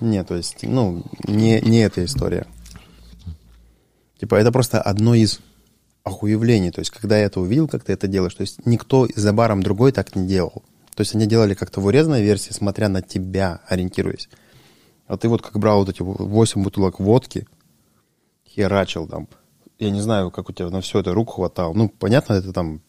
Не, 0.03 0.25
то 0.25 0.35
есть, 0.35 0.63
ну, 0.63 1.01
не, 1.25 1.61
не 1.61 1.77
эта 1.79 2.03
история. 2.03 2.45
Типа, 4.19 4.35
это 4.35 4.51
просто 4.51 4.81
одно 4.81 5.15
из 5.15 5.39
охуевлений. 6.03 6.71
То 6.71 6.79
есть, 6.79 6.91
когда 6.91 7.17
я 7.17 7.25
это 7.25 7.39
увидел, 7.39 7.69
как 7.69 7.85
ты 7.85 7.93
это 7.93 8.07
делаешь, 8.07 8.33
то 8.33 8.41
есть, 8.41 8.65
никто 8.65 9.07
за 9.15 9.31
баром 9.31 9.63
другой 9.63 9.93
так 9.93 10.13
не 10.17 10.27
делал. 10.27 10.63
То 10.93 11.01
есть, 11.01 11.15
они 11.15 11.25
делали 11.25 11.53
как-то 11.53 11.79
в 11.79 11.85
урезанной 11.85 12.21
версии, 12.21 12.51
смотря 12.51 12.89
на 12.89 13.01
тебя, 13.01 13.61
ориентируясь. 13.65 14.27
А 15.07 15.15
ты 15.15 15.29
вот 15.29 15.41
как 15.41 15.57
брал 15.57 15.79
вот 15.79 15.89
эти 15.89 16.01
8 16.01 16.61
бутылок 16.61 16.99
водки, 16.99 17.47
херачил 18.45 19.07
там. 19.07 19.29
Я 19.79 19.89
не 19.89 20.01
знаю, 20.01 20.31
как 20.31 20.49
у 20.49 20.53
тебя 20.53 20.69
на 20.69 20.81
все 20.81 20.99
это 20.99 21.13
рук 21.13 21.35
хватало. 21.35 21.73
Ну, 21.73 21.87
понятно, 21.87 22.33
это 22.33 22.51
там 22.51 22.81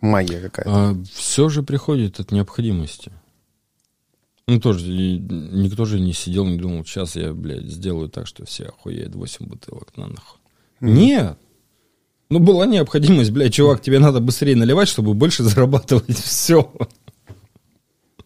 магия 0.00 0.40
какая-то. 0.40 1.04
все 1.12 1.48
же 1.48 1.64
приходит 1.64 2.20
от 2.20 2.30
необходимости. 2.30 3.10
Ну, 4.48 4.60
тоже, 4.60 4.88
никто 4.88 5.84
же 5.86 5.98
не 5.98 6.12
сидел, 6.12 6.44
не 6.46 6.56
думал, 6.56 6.84
сейчас 6.84 7.16
я, 7.16 7.32
блядь, 7.32 7.64
сделаю 7.64 8.08
так, 8.08 8.28
что 8.28 8.44
все 8.46 8.66
охуеют 8.66 9.14
8 9.14 9.46
бутылок 9.46 9.96
на 9.96 10.06
нахуй. 10.06 10.38
Нет. 10.80 11.36
Ну, 12.30 12.38
была 12.38 12.66
необходимость, 12.66 13.32
блядь, 13.32 13.54
чувак, 13.54 13.80
тебе 13.80 13.98
надо 13.98 14.20
быстрее 14.20 14.54
наливать, 14.54 14.88
чтобы 14.88 15.14
больше 15.14 15.42
зарабатывать. 15.44 16.16
Все. 16.16 16.72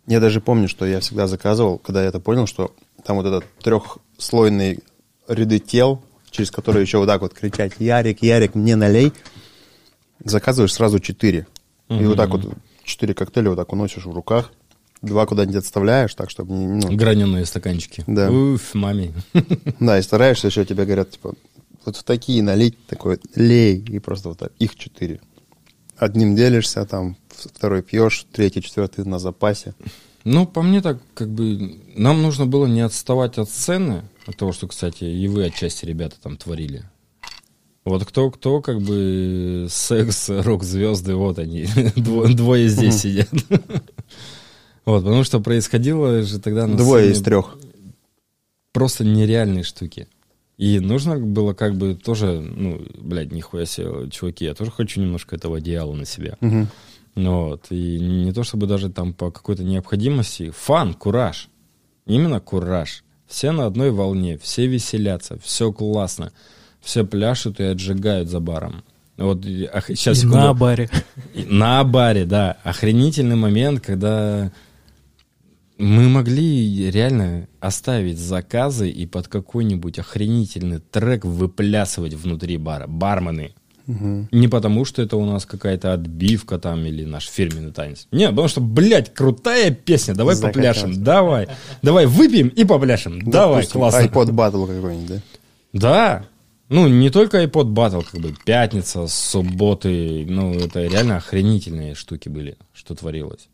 Я 0.07 0.21
даже 0.21 0.43
помню, 0.43 0.69
что 0.69 0.85
я 0.85 1.01
всегда 1.01 1.27
заказывал, 1.27 1.79
когда 1.79 2.03
я 2.03 2.09
это 2.09 2.21
понял, 2.21 2.47
что 2.47 2.75
там 3.05 3.17
вот 3.17 3.27
этот 3.27 3.45
трехслойный 3.63 4.81
ряды 5.27 5.59
тел, 5.59 6.03
через 6.31 6.51
которые 6.51 6.83
еще 6.83 6.99
вот 6.99 7.07
так 7.07 7.23
вот 7.23 7.33
кричать 7.33 7.75
«Ярик, 7.79 8.23
Ярик, 8.23 8.55
мне 8.55 8.77
налей», 8.77 9.13
заказываешь 10.23 10.75
сразу 10.75 11.01
четыре. 11.01 11.47
И 11.89 12.05
вот 12.05 12.17
так 12.17 12.31
вот 12.31 12.55
четыре 12.85 13.15
коктейля 13.15 13.51
вот 13.51 13.57
так 13.57 13.73
уносишь 13.73 14.05
в 14.05 14.13
руках, 14.13 14.53
два 15.03 15.27
куда-нибудь 15.27 15.57
отставляешь, 15.57 16.15
так, 16.15 16.31
чтобы... 16.31 16.55
Ну, 16.55 16.97
Граненые 16.97 17.47
стаканчики. 17.47 18.05
Да. 18.07 18.31
Уф, 18.31 18.75
мами. 18.75 19.15
да, 19.81 19.99
и 19.99 20.03
стараешься 20.03 20.49
еще, 20.49 20.65
тебе 20.65 20.85
говорят, 20.85 21.11
типа, 21.11 21.35
вот 21.85 21.97
в 21.97 22.03
такие 22.03 22.43
налить, 22.43 22.77
такой, 22.87 23.19
лей, 23.35 23.79
и 23.79 23.99
просто 23.99 24.29
вот 24.29 24.39
так, 24.39 24.53
их 24.59 24.77
четыре. 24.77 25.21
Одним 25.97 26.37
делишься, 26.37 26.85
там, 26.87 27.17
второй 27.29 27.83
пьешь, 27.83 28.27
третий, 28.33 28.63
четвертый 28.63 29.05
на 29.05 29.19
запасе. 29.19 29.75
Ну, 30.25 30.47
по 30.47 30.63
мне 30.63 30.83
так, 30.83 30.99
как 31.15 31.31
бы, 31.31 31.81
нам 31.97 32.23
нужно 32.23 32.47
было 32.47 32.67
не 32.67 32.83
отставать 32.83 33.39
от 33.39 33.49
сцены, 33.49 34.03
от 34.27 34.37
того, 34.37 34.53
что, 34.53 34.69
кстати, 34.69 35.05
и 35.05 35.29
вы 35.29 35.47
отчасти 35.47 35.87
ребята 35.87 36.17
там 36.23 36.37
творили. 36.37 36.85
Вот 37.85 38.05
кто-кто, 38.05 38.61
как 38.61 38.81
бы, 38.83 39.67
секс, 39.71 40.29
рок-звезды, 40.29 41.15
вот 41.15 41.39
они, 41.39 41.63
дво- 41.97 42.33
двое 42.35 42.69
здесь 42.69 43.01
сидят. 43.01 43.31
Вот, 44.91 45.05
потому 45.05 45.25
что 45.25 45.41
происходило 45.41 46.23
же 46.23 46.39
тогда 46.41 46.67
на 46.67 46.77
Двое 46.77 47.13
из 47.13 47.23
трех. 47.23 47.57
просто 48.73 49.05
нереальные 49.05 49.63
штуки. 49.65 50.09
И 50.59 50.79
нужно 50.79 51.19
было 51.19 51.55
как 51.55 51.75
бы 51.77 51.95
тоже, 51.95 52.41
ну, 52.41 52.81
блядь, 52.99 53.33
нихуя 53.33 53.65
себе, 53.65 54.11
чуваки, 54.11 54.45
я 54.45 54.55
тоже 54.55 54.71
хочу 54.71 55.01
немножко 55.01 55.37
этого 55.37 55.57
одеяла 55.59 55.95
на 55.95 56.05
себя. 56.05 56.37
Мгм. 56.41 56.69
Ну 57.15 57.49
Вот. 57.49 57.67
И 57.71 57.99
не 57.99 58.33
то 58.33 58.43
чтобы 58.45 58.67
даже 58.67 58.91
там 58.91 59.13
по 59.15 59.31
какой-то 59.31 59.63
необходимости. 59.65 60.51
Фан, 60.57 60.95
кураж. 60.95 61.49
Именно 62.07 62.41
кураж. 62.41 63.05
Все 63.27 63.53
на 63.53 63.67
одной 63.67 63.91
волне, 63.91 64.39
все 64.39 64.67
веселятся, 64.67 65.39
все 65.43 65.73
классно. 65.73 66.33
Все 66.81 67.05
пляшут 67.07 67.61
и 67.61 67.65
отжигают 67.65 68.29
за 68.29 68.41
баром. 68.41 68.83
Вот 69.17 69.45
сейчас 69.45 70.23
И 70.25 70.27
на 70.27 70.53
баре. 70.55 70.89
на 71.35 71.85
баре, 71.85 72.25
да. 72.25 72.57
Охренительный 72.65 73.37
момент, 73.37 73.81
когда 73.81 74.51
мы 75.81 76.09
могли 76.09 76.91
реально 76.91 77.49
оставить 77.61 78.19
заказы 78.19 78.91
и 78.91 79.07
под 79.07 79.29
какой-нибудь 79.29 79.99
охренительный 79.99 80.79
трек 80.79 81.25
выплясывать 81.25 82.15
внутри 82.15 82.57
бара. 82.57 82.87
Бармены. 82.87 83.55
Не 83.87 84.47
потому, 84.47 84.85
что 84.85 85.03
это 85.03 85.17
у 85.17 85.25
нас 85.25 85.47
какая-то 85.47 85.93
отбивка 85.93 86.59
там 86.59 86.85
или 86.85 87.05
наш 87.05 87.29
фирменный 87.29 87.73
танец. 87.73 88.07
Нет, 88.13 88.31
потому 88.31 88.47
что, 88.47 88.61
блядь, 88.61 89.13
крутая 89.13 89.73
песня, 89.73 90.15
давай 90.15 90.37
Закачаться. 90.37 90.59
попляшем, 90.83 91.03
давай. 91.03 91.49
Давай 91.83 92.07
выпьем 92.07 92.49
и 92.49 92.65
попляшем, 92.65 93.21
давай, 93.23 93.63
Допустим, 93.63 93.81
классно. 93.81 94.01
iPod 94.07 94.27
Battle 94.31 94.67
какой-нибудь, 94.67 95.09
да? 95.09 95.21
Да. 95.73 96.25
Ну, 96.69 96.87
не 96.87 97.11
только 97.11 97.43
iPod 97.43 97.73
Battle, 97.73 98.07
как 98.09 98.21
бы 98.21 98.33
пятница, 98.45 99.09
субботы, 99.09 100.25
ну, 100.29 100.55
это 100.55 100.87
реально 100.87 101.17
охренительные 101.17 101.97
штуки 101.97 102.29
были, 102.29 102.57
что 102.73 102.95
творилось. 102.95 103.49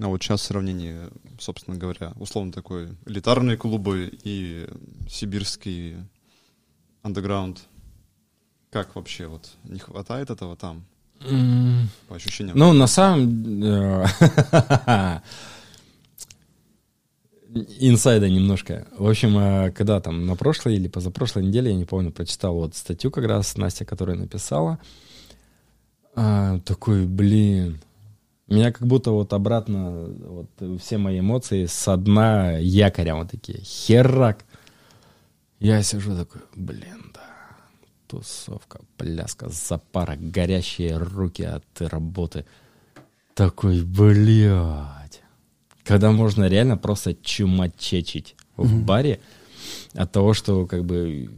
А 0.00 0.08
вот 0.08 0.20
сейчас 0.22 0.42
сравнение, 0.42 1.10
собственно 1.38 1.76
говоря, 1.76 2.12
условно 2.16 2.52
такой 2.52 2.88
элитарные 3.06 3.56
клубы 3.56 4.10
и 4.24 4.68
сибирский 5.08 5.96
андеграунд. 7.02 7.60
Как 8.70 8.94
вообще 8.94 9.26
вот 9.26 9.50
не 9.64 9.78
хватает 9.78 10.30
этого 10.30 10.56
там? 10.56 10.84
По 12.08 12.16
ощущениям. 12.16 12.56
Ну, 12.58 12.72
на 12.72 12.86
самом... 12.86 13.62
Инсайда 17.78 18.28
немножко. 18.28 18.86
В 18.98 19.08
общем, 19.08 19.38
э, 19.38 19.70
когда 19.70 19.98
там 20.00 20.26
на 20.26 20.36
прошлой 20.36 20.76
или 20.76 20.88
позапрошлой 20.88 21.44
неделе, 21.44 21.70
я 21.70 21.76
не 21.76 21.86
помню, 21.86 22.10
прочитал 22.12 22.54
вот 22.54 22.76
статью 22.76 23.10
как 23.10 23.24
раз 23.24 23.56
Настя, 23.56 23.86
которая 23.86 24.16
написала. 24.16 24.78
А, 26.14 26.58
такой, 26.60 27.06
блин, 27.06 27.80
меня 28.54 28.72
как 28.72 28.86
будто 28.86 29.10
вот 29.10 29.32
обратно, 29.32 30.06
вот 30.18 30.80
все 30.80 30.98
мои 30.98 31.20
эмоции 31.20 31.66
со 31.66 31.96
дна 31.96 32.58
якоря 32.58 33.16
вот 33.16 33.30
такие, 33.30 33.60
херак. 33.60 34.44
Я 35.58 35.82
сижу 35.82 36.16
такой, 36.16 36.42
блин, 36.54 37.12
да, 37.14 37.26
тусовка, 38.06 38.80
пляска, 38.96 39.48
запара, 39.48 40.16
горящие 40.16 40.96
руки 40.96 41.42
от 41.42 41.64
работы. 41.80 42.44
Такой, 43.34 43.82
блядь. 43.82 45.22
Когда 45.82 46.10
можно 46.10 46.44
реально 46.44 46.76
просто 46.76 47.14
чумачечить 47.14 48.36
в 48.56 48.82
баре 48.84 49.20
от 49.94 50.12
того, 50.12 50.34
что 50.34 50.66
как 50.66 50.84
бы 50.84 51.30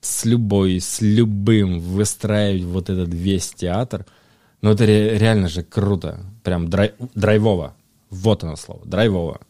с 0.00 0.24
любой, 0.24 0.80
с 0.80 1.00
любым 1.00 1.80
выстраивать 1.80 2.64
вот 2.64 2.90
этот 2.90 3.12
весь 3.12 3.52
театр, 3.52 4.06
ну 4.60 4.70
это 4.70 4.86
ре- 4.86 5.18
реально 5.18 5.48
же 5.48 5.62
круто, 5.62 6.20
прям 6.42 6.68
драй- 6.68 6.94
драйвово. 7.14 7.74
Вот 8.10 8.44
оно 8.44 8.56
слово, 8.56 8.84
драйвово. 8.86 9.40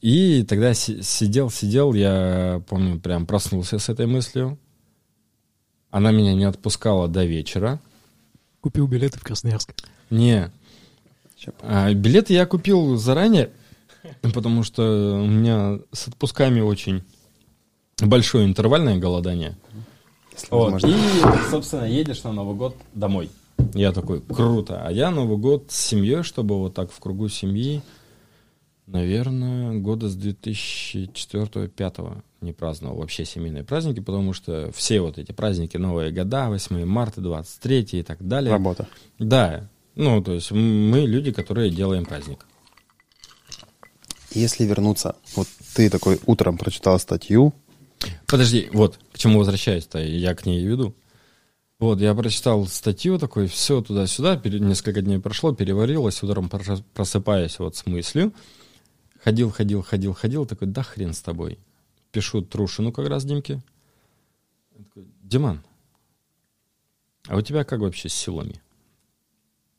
И 0.00 0.42
тогда 0.44 0.74
си- 0.74 1.02
сидел, 1.02 1.50
сидел, 1.50 1.94
я 1.94 2.60
помню, 2.68 2.98
прям 3.00 3.24
проснулся 3.26 3.78
с 3.78 3.88
этой 3.88 4.06
мыслью. 4.06 4.58
Она 5.90 6.10
меня 6.10 6.34
не 6.34 6.44
отпускала 6.44 7.06
до 7.08 7.24
вечера. 7.24 7.80
Купил 8.60 8.86
билеты 8.86 9.18
в 9.18 9.22
Красноярск. 9.22 9.72
Не. 10.10 10.50
А, 11.60 11.92
билеты 11.92 12.32
я 12.32 12.46
купил 12.46 12.96
заранее, 12.96 13.50
потому 14.22 14.62
что 14.62 15.20
у 15.22 15.26
меня 15.26 15.78
с 15.92 16.08
отпусками 16.08 16.60
очень 16.60 17.02
большое 18.00 18.44
интервальное 18.46 18.98
голодание. 18.98 19.56
Если 20.32 20.48
Вот. 20.50 20.82
И, 20.84 20.94
собственно, 21.50 21.84
едешь 21.84 22.22
на 22.24 22.32
Новый 22.32 22.56
год 22.56 22.76
домой. 22.94 23.30
Я 23.74 23.92
такой, 23.92 24.20
круто. 24.20 24.82
А 24.84 24.90
я 24.90 25.10
Новый 25.10 25.38
год 25.38 25.66
с 25.70 25.76
семьей, 25.76 26.22
чтобы 26.22 26.58
вот 26.58 26.74
так 26.74 26.90
в 26.90 26.98
кругу 26.98 27.28
семьи, 27.28 27.82
наверное, 28.86 29.78
года 29.78 30.08
с 30.08 30.16
2004-2005 30.16 32.22
не 32.40 32.52
праздновал 32.52 32.98
вообще 32.98 33.24
семейные 33.24 33.64
праздники, 33.64 34.00
потому 34.00 34.32
что 34.32 34.70
все 34.74 35.00
вот 35.00 35.18
эти 35.18 35.32
праздники, 35.32 35.76
Новые 35.76 36.12
года, 36.12 36.48
8 36.48 36.84
марта, 36.84 37.20
23 37.20 37.80
и 37.92 38.02
так 38.02 38.26
далее. 38.26 38.52
Работа. 38.52 38.88
Да. 39.18 39.68
Ну, 39.94 40.22
то 40.22 40.32
есть 40.32 40.50
мы 40.50 41.00
люди, 41.00 41.32
которые 41.32 41.70
делаем 41.70 42.04
праздник. 42.04 42.46
Если 44.32 44.64
вернуться, 44.64 45.16
вот 45.36 45.46
ты 45.74 45.90
такой 45.90 46.18
утром 46.26 46.56
прочитал 46.56 46.98
статью, 46.98 47.52
Подожди, 48.26 48.68
вот, 48.72 48.98
к 49.12 49.18
чему 49.18 49.38
возвращаюсь-то, 49.38 49.98
я 49.98 50.34
к 50.34 50.46
ней 50.46 50.64
веду. 50.64 50.94
Вот, 51.82 52.00
я 52.00 52.14
прочитал 52.14 52.64
статью 52.68 53.18
такой, 53.18 53.48
все 53.48 53.80
туда-сюда, 53.82 54.40
несколько 54.44 55.02
дней 55.02 55.18
прошло, 55.18 55.52
переварилось, 55.52 56.22
утром 56.22 56.46
прос- 56.46 56.84
просыпаясь 56.94 57.58
вот 57.58 57.74
с 57.74 57.86
мыслью, 57.86 58.32
ходил, 59.20 59.50
ходил, 59.50 59.82
ходил, 59.82 60.14
ходил, 60.14 60.46
такой, 60.46 60.68
да 60.68 60.84
хрен 60.84 61.12
с 61.12 61.20
тобой. 61.20 61.58
Пишу 62.12 62.40
Трушину 62.42 62.92
как 62.92 63.08
раз 63.08 63.24
Димке. 63.24 63.60
Диман, 65.24 65.60
а 67.26 67.36
у 67.36 67.40
тебя 67.40 67.64
как 67.64 67.80
вообще 67.80 68.08
с 68.08 68.14
силами? 68.14 68.62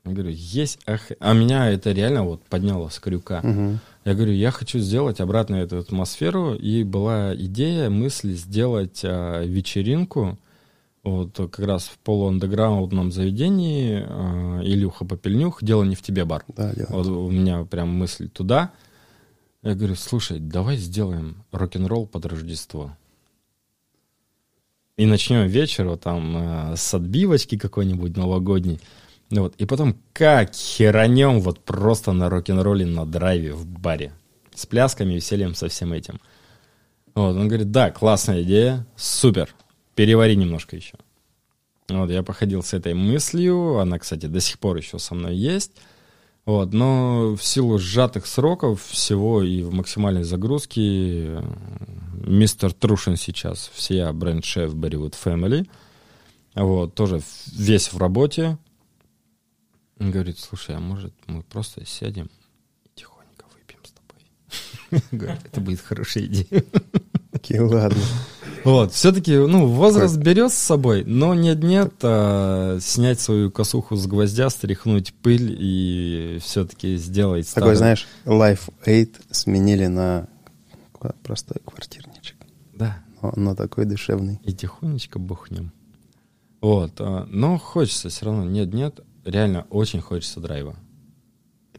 Я 0.04 0.12
говорю, 0.12 0.32
есть... 0.32 0.80
ох- 0.86 1.16
А 1.22 1.32
меня 1.32 1.70
это 1.72 1.94
реально 1.94 2.24
вот 2.26 2.44
подняло 2.44 2.90
с 2.90 3.00
крюка. 3.00 3.40
Я 4.04 4.14
говорю, 4.14 4.34
я 4.34 4.52
хочу 4.52 4.78
сделать 4.80 5.22
обратно 5.22 5.56
эту 5.56 5.78
атмосферу, 5.78 6.54
и 6.56 6.84
была 6.84 7.34
идея, 7.34 7.90
мысль 7.90 8.34
сделать 8.34 9.00
а, 9.06 9.42
вечеринку, 9.46 10.38
вот 11.04 11.36
как 11.36 11.60
раз 11.60 11.86
в 11.86 11.98
полуандеграундном 12.00 13.12
заведении, 13.12 14.06
а, 14.08 14.62
Илюха 14.64 15.06
Попельнюх, 15.06 15.64
«Дело 15.64 15.84
не 15.84 15.96
в 15.96 16.02
тебе, 16.02 16.24
бар». 16.24 16.46
да, 16.48 16.74
дело. 16.74 16.88
Вот 16.90 17.08
у 17.08 17.30
меня 17.30 17.66
прям 17.66 17.90
мысль 17.90 18.30
туда. 18.30 18.72
Я 19.62 19.76
говорю, 19.76 19.96
слушай, 19.96 20.40
давай 20.40 20.78
сделаем 20.78 21.44
рок-н-ролл 21.52 22.08
под 22.08 22.26
Рождество. 22.26 22.96
И 24.98 25.06
начнем 25.06 25.48
вечер 25.48 25.88
вот 25.88 26.02
там 26.02 26.38
э, 26.38 26.76
с 26.76 26.94
отбивочки 26.94 27.58
какой-нибудь 27.58 28.16
новогодней. 28.16 28.80
Ну 29.30 29.44
вот, 29.44 29.56
и 29.58 29.66
потом 29.66 29.98
как 30.14 30.54
херанем 30.54 31.40
вот 31.40 31.60
просто 31.60 32.12
на 32.12 32.30
рок-н-ролле 32.30 32.86
на 32.86 33.06
драйве 33.06 33.54
в 33.54 33.66
баре. 33.66 34.14
С 34.54 34.66
плясками, 34.66 35.16
весельем, 35.16 35.56
со 35.56 35.68
всем 35.68 35.94
этим. 35.94 36.20
Вот, 37.16 37.36
он 37.36 37.48
говорит, 37.48 37.72
да, 37.72 37.90
классная 37.90 38.44
идея, 38.44 38.86
супер, 38.96 39.56
перевари 39.96 40.36
немножко 40.36 40.76
еще. 40.76 40.98
Вот, 41.90 42.10
я 42.10 42.24
походил 42.24 42.64
с 42.64 42.74
этой 42.74 42.94
мыслью, 42.94 43.78
она, 43.80 44.00
кстати, 44.00 44.26
до 44.26 44.40
сих 44.40 44.60
пор 44.60 44.78
еще 44.78 45.00
со 45.00 45.16
мной 45.16 45.36
есть. 45.36 45.72
Вот, 46.46 46.74
но 46.74 47.36
в 47.36 47.44
силу 47.44 47.80
сжатых 47.80 48.26
сроков 48.26 48.84
всего 48.84 49.42
и 49.42 49.62
в 49.64 49.74
максимальной 49.74 50.24
загрузке 50.24 50.82
э, 50.82 51.44
мистер 52.26 52.74
Трушин 52.74 53.16
сейчас, 53.16 53.72
всея 53.74 54.12
бренд-шеф 54.12 54.74
Bollywood 54.74 55.16
Family, 55.24 55.70
вот, 56.54 56.96
тоже 56.96 57.22
весь 57.48 57.94
в 57.94 57.98
работе. 57.98 58.58
Говорит, 60.00 60.38
слушай, 60.38 60.76
а 60.76 60.80
может 60.80 61.14
мы 61.28 61.44
просто 61.44 61.86
сядем 61.86 62.30
и 62.84 62.90
тихонько 62.94 63.46
выпьем 63.54 63.80
с 63.86 63.92
тобой? 63.92 65.04
Говорю, 65.12 65.40
Это 65.46 65.62
будет 65.62 65.80
хорошая 65.80 66.26
идея. 66.26 66.64
Окей, 67.34 67.60
ладно. 67.60 68.00
Вот, 68.64 68.94
все-таки, 68.94 69.36
ну, 69.36 69.68
возраст 69.68 70.16
берет 70.18 70.52
с 70.54 70.56
собой, 70.58 71.04
но 71.06 71.34
нет-нет, 71.34 71.94
а, 72.02 72.78
снять 72.80 73.20
свою 73.20 73.52
косуху 73.52 73.96
с 73.98 74.08
гвоздя, 74.08 74.50
стряхнуть 74.50 75.14
пыль 75.16 75.54
и 75.60 76.40
все-таки 76.42 76.96
сделать 76.96 77.52
Такой, 77.54 77.74
старый- 77.74 77.76
знаешь, 77.78 78.08
Life 78.26 78.72
8 78.86 79.08
сменили 79.32 79.88
на 79.88 80.28
простой 81.24 81.58
квартирничек. 81.66 82.38
Да, 82.74 83.00
Но, 83.22 83.34
но 83.36 83.56
такой 83.56 83.84
душевный. 83.86 84.40
и 84.46 84.54
тихонечко 84.54 85.20
бухнем. 85.20 85.74
Вот, 86.62 86.94
а, 87.00 87.26
но 87.30 87.58
хочется 87.58 88.08
все 88.08 88.28
равно, 88.28 88.46
нет-нет, 88.46 89.02
реально 89.26 89.66
очень 89.72 90.00
хочется 90.00 90.40
драйва. 90.40 90.76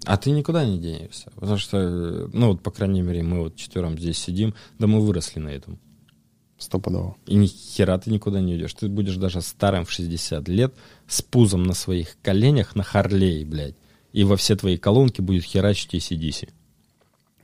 А 0.04 0.16
ты 0.16 0.30
никуда 0.30 0.64
не 0.66 0.78
денешься, 0.78 1.30
потому 1.34 1.56
что, 1.56 1.78
э, 1.78 2.28
ну, 2.32 2.48
вот, 2.48 2.62
по 2.62 2.70
крайней 2.70 3.02
мере, 3.02 3.22
мы 3.22 3.40
вот 3.40 3.56
четвером 3.56 3.98
здесь 3.98 4.18
сидим, 4.18 4.54
да 4.78 4.86
мы 4.86 5.00
выросли 5.00 5.38
на 5.38 5.48
этом. 5.48 5.78
Стопудово. 6.58 7.16
И 7.26 7.34
ни 7.34 7.46
хера 7.46 7.98
ты 7.98 8.10
никуда 8.10 8.40
не 8.40 8.54
уйдешь. 8.54 8.74
Ты 8.74 8.88
будешь 8.88 9.16
даже 9.16 9.40
старым 9.40 9.84
в 9.84 9.90
60 9.90 10.48
лет 10.48 10.74
с 11.08 11.22
пузом 11.22 11.64
на 11.64 11.74
своих 11.74 12.16
коленях 12.22 12.76
на 12.76 12.82
Харлее, 12.82 13.44
блядь. 13.44 13.76
И 14.12 14.24
во 14.24 14.36
все 14.36 14.56
твои 14.56 14.76
колонки 14.76 15.20
будет 15.20 15.44
херачить 15.44 15.94
ACDC. 15.94 16.50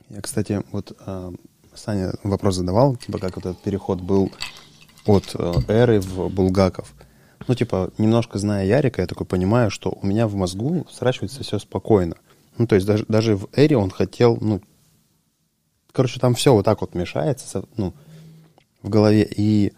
Я, 0.09 0.21
кстати, 0.21 0.63
вот 0.71 0.95
а, 1.05 1.33
Саня 1.73 2.13
вопрос 2.23 2.55
задавал, 2.55 2.95
типа, 2.95 3.19
как 3.19 3.35
вот 3.35 3.45
этот 3.45 3.61
переход 3.61 4.01
был 4.01 4.31
от 5.05 5.35
э, 5.35 5.53
эры 5.67 5.99
в 5.99 6.29
Булгаков. 6.29 6.93
Ну, 7.47 7.55
типа, 7.55 7.91
немножко 7.97 8.37
зная 8.37 8.65
Ярика, 8.65 9.01
я 9.01 9.07
такой 9.07 9.25
понимаю, 9.25 9.71
что 9.71 9.89
у 9.89 10.05
меня 10.05 10.27
в 10.27 10.35
мозгу 10.35 10.85
сращивается 10.91 11.43
все 11.43 11.59
спокойно. 11.59 12.15
Ну, 12.61 12.67
то 12.67 12.75
есть 12.75 12.85
даже, 12.85 13.05
даже 13.07 13.35
в 13.35 13.49
эре 13.53 13.75
он 13.75 13.89
хотел, 13.89 14.37
ну, 14.39 14.61
короче, 15.91 16.19
там 16.19 16.35
все 16.35 16.53
вот 16.53 16.63
так 16.63 16.81
вот 16.81 16.93
мешается, 16.93 17.65
ну, 17.75 17.95
в 18.83 18.89
голове. 18.89 19.27
И 19.35 19.73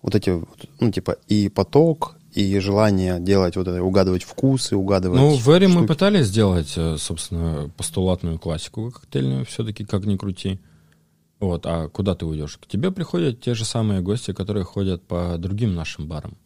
вот 0.00 0.14
эти, 0.14 0.42
ну, 0.80 0.90
типа, 0.90 1.18
и 1.28 1.50
поток, 1.50 2.16
и 2.32 2.58
желание 2.58 3.20
делать 3.20 3.56
вот 3.56 3.68
это, 3.68 3.82
угадывать 3.82 4.22
вкусы, 4.22 4.76
угадывать 4.76 5.20
Ну, 5.20 5.34
в 5.34 5.46
Эре 5.50 5.68
мы 5.68 5.86
пытались 5.86 6.28
сделать, 6.28 6.72
э, 6.76 6.96
собственно, 6.96 7.70
постулатную 7.76 8.38
классику 8.38 8.90
коктейльную, 8.90 9.44
все-таки, 9.44 9.84
как 9.84 10.06
ни 10.06 10.16
крути. 10.16 10.58
Вот, 11.38 11.66
а 11.66 11.90
куда 11.90 12.14
ты 12.14 12.24
уйдешь? 12.24 12.56
К 12.56 12.66
тебе 12.66 12.90
приходят 12.90 13.42
те 13.42 13.52
же 13.52 13.66
самые 13.66 14.00
гости, 14.00 14.32
которые 14.32 14.64
ходят 14.64 15.02
по 15.02 15.36
другим 15.36 15.74
нашим 15.74 16.06
барам. 16.06 16.38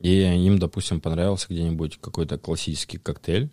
И 0.00 0.22
им, 0.22 0.58
допустим, 0.58 1.02
понравился 1.02 1.48
где-нибудь 1.50 1.98
какой-то 2.00 2.38
классический 2.38 2.96
коктейль. 2.96 3.50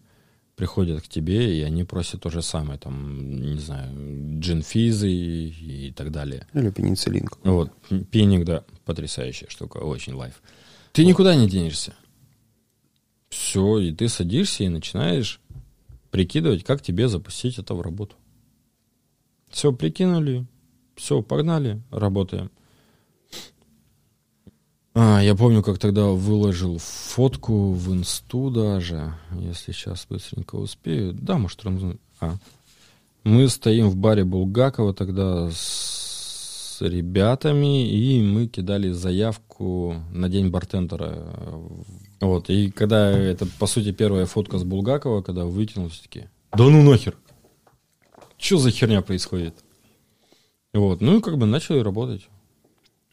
Приходят 0.59 1.01
к 1.01 1.07
тебе, 1.07 1.57
и 1.57 1.61
они 1.61 1.85
просят 1.85 2.19
то 2.19 2.29
же 2.29 2.41
самое, 2.41 2.77
там, 2.77 3.53
не 3.53 3.59
знаю, 3.59 4.41
джинфизы 4.41 5.09
и, 5.09 5.87
и 5.87 5.91
так 5.93 6.11
далее. 6.11 6.45
Или 6.53 6.69
пенициллин. 6.69 7.29
Вот, 7.45 7.71
пеник, 8.11 8.43
да, 8.43 8.65
потрясающая 8.83 9.47
штука, 9.47 9.77
очень 9.77 10.15
лайф. 10.15 10.41
Ты 10.91 11.05
никуда 11.05 11.33
не 11.33 11.47
денешься. 11.47 11.93
Все, 13.29 13.79
и 13.79 13.93
ты 13.93 14.09
садишься 14.09 14.65
и 14.65 14.67
начинаешь 14.67 15.39
прикидывать, 16.11 16.65
как 16.65 16.81
тебе 16.81 17.07
запустить 17.07 17.57
это 17.57 17.73
в 17.73 17.81
работу. 17.81 18.17
Все, 19.49 19.71
прикинули, 19.71 20.45
все, 20.97 21.21
погнали, 21.21 21.81
работаем. 21.89 22.51
А, 25.01 25.21
я 25.21 25.33
помню, 25.33 25.63
как 25.63 25.79
тогда 25.79 26.07
выложил 26.07 26.77
фотку 26.77 27.71
в 27.71 27.93
инсту 27.93 28.49
даже, 28.49 29.13
если 29.31 29.71
сейчас 29.71 30.05
быстренько 30.09 30.57
успею. 30.57 31.13
Да, 31.13 31.37
может, 31.37 31.63
рамзнуть. 31.63 32.01
А. 32.19 32.33
Мы 33.23 33.47
стоим 33.47 33.87
в 33.87 33.95
баре 33.95 34.25
Булгакова 34.25 34.93
тогда 34.93 35.49
с 35.53 36.79
ребятами, 36.81 37.89
и 37.89 38.21
мы 38.21 38.47
кидали 38.47 38.91
заявку 38.91 39.95
на 40.11 40.27
день 40.27 40.49
бартендера. 40.49 41.31
Вот, 42.19 42.49
и 42.49 42.69
когда 42.69 43.09
это, 43.09 43.47
по 43.57 43.67
сути, 43.67 43.93
первая 43.93 44.25
фотка 44.25 44.57
с 44.57 44.65
Булгакова, 44.65 45.21
когда 45.21 45.45
вытянул, 45.45 45.87
все 45.87 46.03
таки 46.03 46.23
да 46.51 46.65
ну 46.65 46.83
нахер, 46.83 47.15
что 48.37 48.57
за 48.57 48.69
херня 48.69 49.01
происходит? 49.01 49.55
Вот, 50.73 50.99
ну 50.99 51.19
и 51.19 51.21
как 51.21 51.37
бы 51.37 51.45
начали 51.45 51.79
работать. 51.79 52.27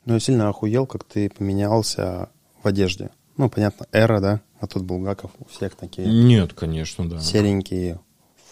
Ну, 0.06 0.14
я 0.14 0.20
сильно 0.20 0.48
охуел, 0.48 0.86
как 0.86 1.04
ты 1.04 1.28
поменялся 1.28 2.30
в 2.62 2.66
одежде. 2.66 3.10
Ну, 3.36 3.50
понятно, 3.50 3.86
эра, 3.92 4.20
да? 4.20 4.40
А 4.60 4.66
тут 4.66 4.84
Булгаков 4.84 5.32
у 5.40 5.44
всех 5.46 5.74
такие. 5.74 6.08
Нет, 6.08 6.54
конечно, 6.54 7.08
да. 7.08 7.18
Серенькие, 7.18 8.00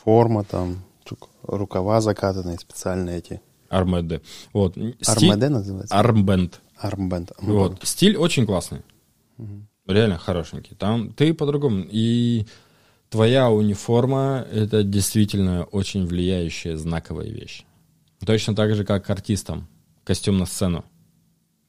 форма 0.03 0.45
там, 0.45 0.85
рукава 1.43 2.01
закатанные, 2.01 2.59
специальные 2.59 3.19
эти. 3.19 3.41
Армеде. 3.69 4.21
Вот. 4.53 4.77
Армеде 5.07 5.49
называется? 5.49 5.95
Армбенд. 5.95 6.61
Армбенд. 6.77 7.33
Вот. 7.39 7.79
Стиль 7.85 8.17
очень 8.17 8.47
классный. 8.47 8.83
Угу. 9.39 9.67
Реально 9.87 10.19
хорошенький. 10.19 10.75
Там 10.75 11.13
ты 11.13 11.33
по-другому. 11.35 11.85
И 11.89 12.47
твоя 13.11 13.51
униформа— 13.51 14.47
это 14.53 14.83
действительно 14.83 15.65
очень 15.65 16.07
влияющая, 16.07 16.77
знаковая 16.77 17.29
вещь. 17.29 17.65
Точно 18.25 18.55
так 18.55 18.75
же, 18.75 18.85
как 18.85 19.09
артистам. 19.09 19.69
Костюм 20.05 20.39
на 20.39 20.47
сцену. 20.47 20.85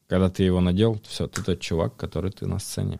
Когда 0.07 0.29
ты 0.29 0.43
его 0.43 0.61
надел, 0.61 0.99
все, 1.03 1.27
ты 1.27 1.43
тот 1.43 1.59
чувак, 1.59 1.95
который 1.95 2.31
ты 2.31 2.45
на 2.45 2.59
сцене. 2.59 2.99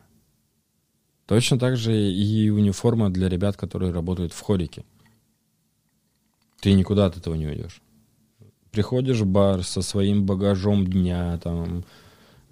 Точно 1.26 1.58
так 1.58 1.76
же 1.76 1.92
и 1.96 2.50
униформа 2.50 3.10
для 3.10 3.28
ребят, 3.28 3.56
которые 3.56 3.92
работают 3.92 4.32
в 4.32 4.40
хорике. 4.40 4.84
Ты 6.60 6.72
никуда 6.72 7.06
от 7.06 7.16
этого 7.16 7.34
не 7.34 7.46
уйдешь. 7.46 7.80
Приходишь 8.70 9.20
в 9.20 9.26
бар 9.26 9.62
со 9.62 9.82
своим 9.82 10.26
багажом 10.26 10.86
дня, 10.86 11.38
там, 11.38 11.84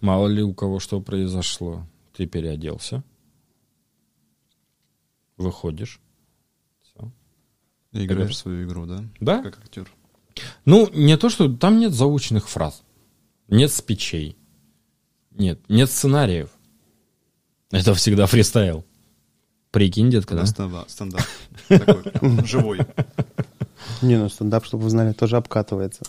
мало 0.01 0.29
ли 0.29 0.43
у 0.43 0.55
кого 0.55 0.79
что 0.79 1.01
произошло. 1.01 1.87
Ты 2.17 2.27
переоделся, 2.27 3.03
выходишь, 5.37 6.01
все. 6.83 7.11
И 7.93 8.05
играешь 8.05 8.31
в 8.31 8.37
свою 8.37 8.67
игру, 8.67 8.87
да? 8.87 9.05
Да. 9.21 9.43
Как 9.43 9.59
актер. 9.59 9.91
Ну, 10.65 10.89
не 10.93 11.17
то, 11.17 11.29
что 11.29 11.53
там 11.53 11.79
нет 11.79 11.93
заученных 11.93 12.49
фраз, 12.49 12.83
нет 13.49 13.71
спичей, 13.73 14.37
нет, 15.35 15.59
нет 15.69 15.91
сценариев. 15.91 16.49
Это 17.71 17.95
всегда 17.95 18.27
фристайл. 18.27 18.85
Прикинь, 19.73 20.11
детка, 20.11 20.37
да? 20.37 20.47
Стендап. 20.47 20.89
стендап. 20.89 21.23
Такой 21.69 22.47
живой. 22.47 22.79
Не, 24.03 24.17
ну 24.17 24.29
стендап, 24.29 24.65
чтобы 24.65 24.85
вы 24.85 24.91
знали, 24.91 25.13
тоже 25.13 25.37
обкатывается. 25.37 26.05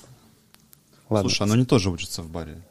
Ладно. 1.09 1.29
Слушай, 1.29 1.43
оно 1.43 1.55
не 1.55 1.65
тоже 1.65 1.89
учится 1.89 2.21
в 2.21 2.29
баре. 2.29 2.61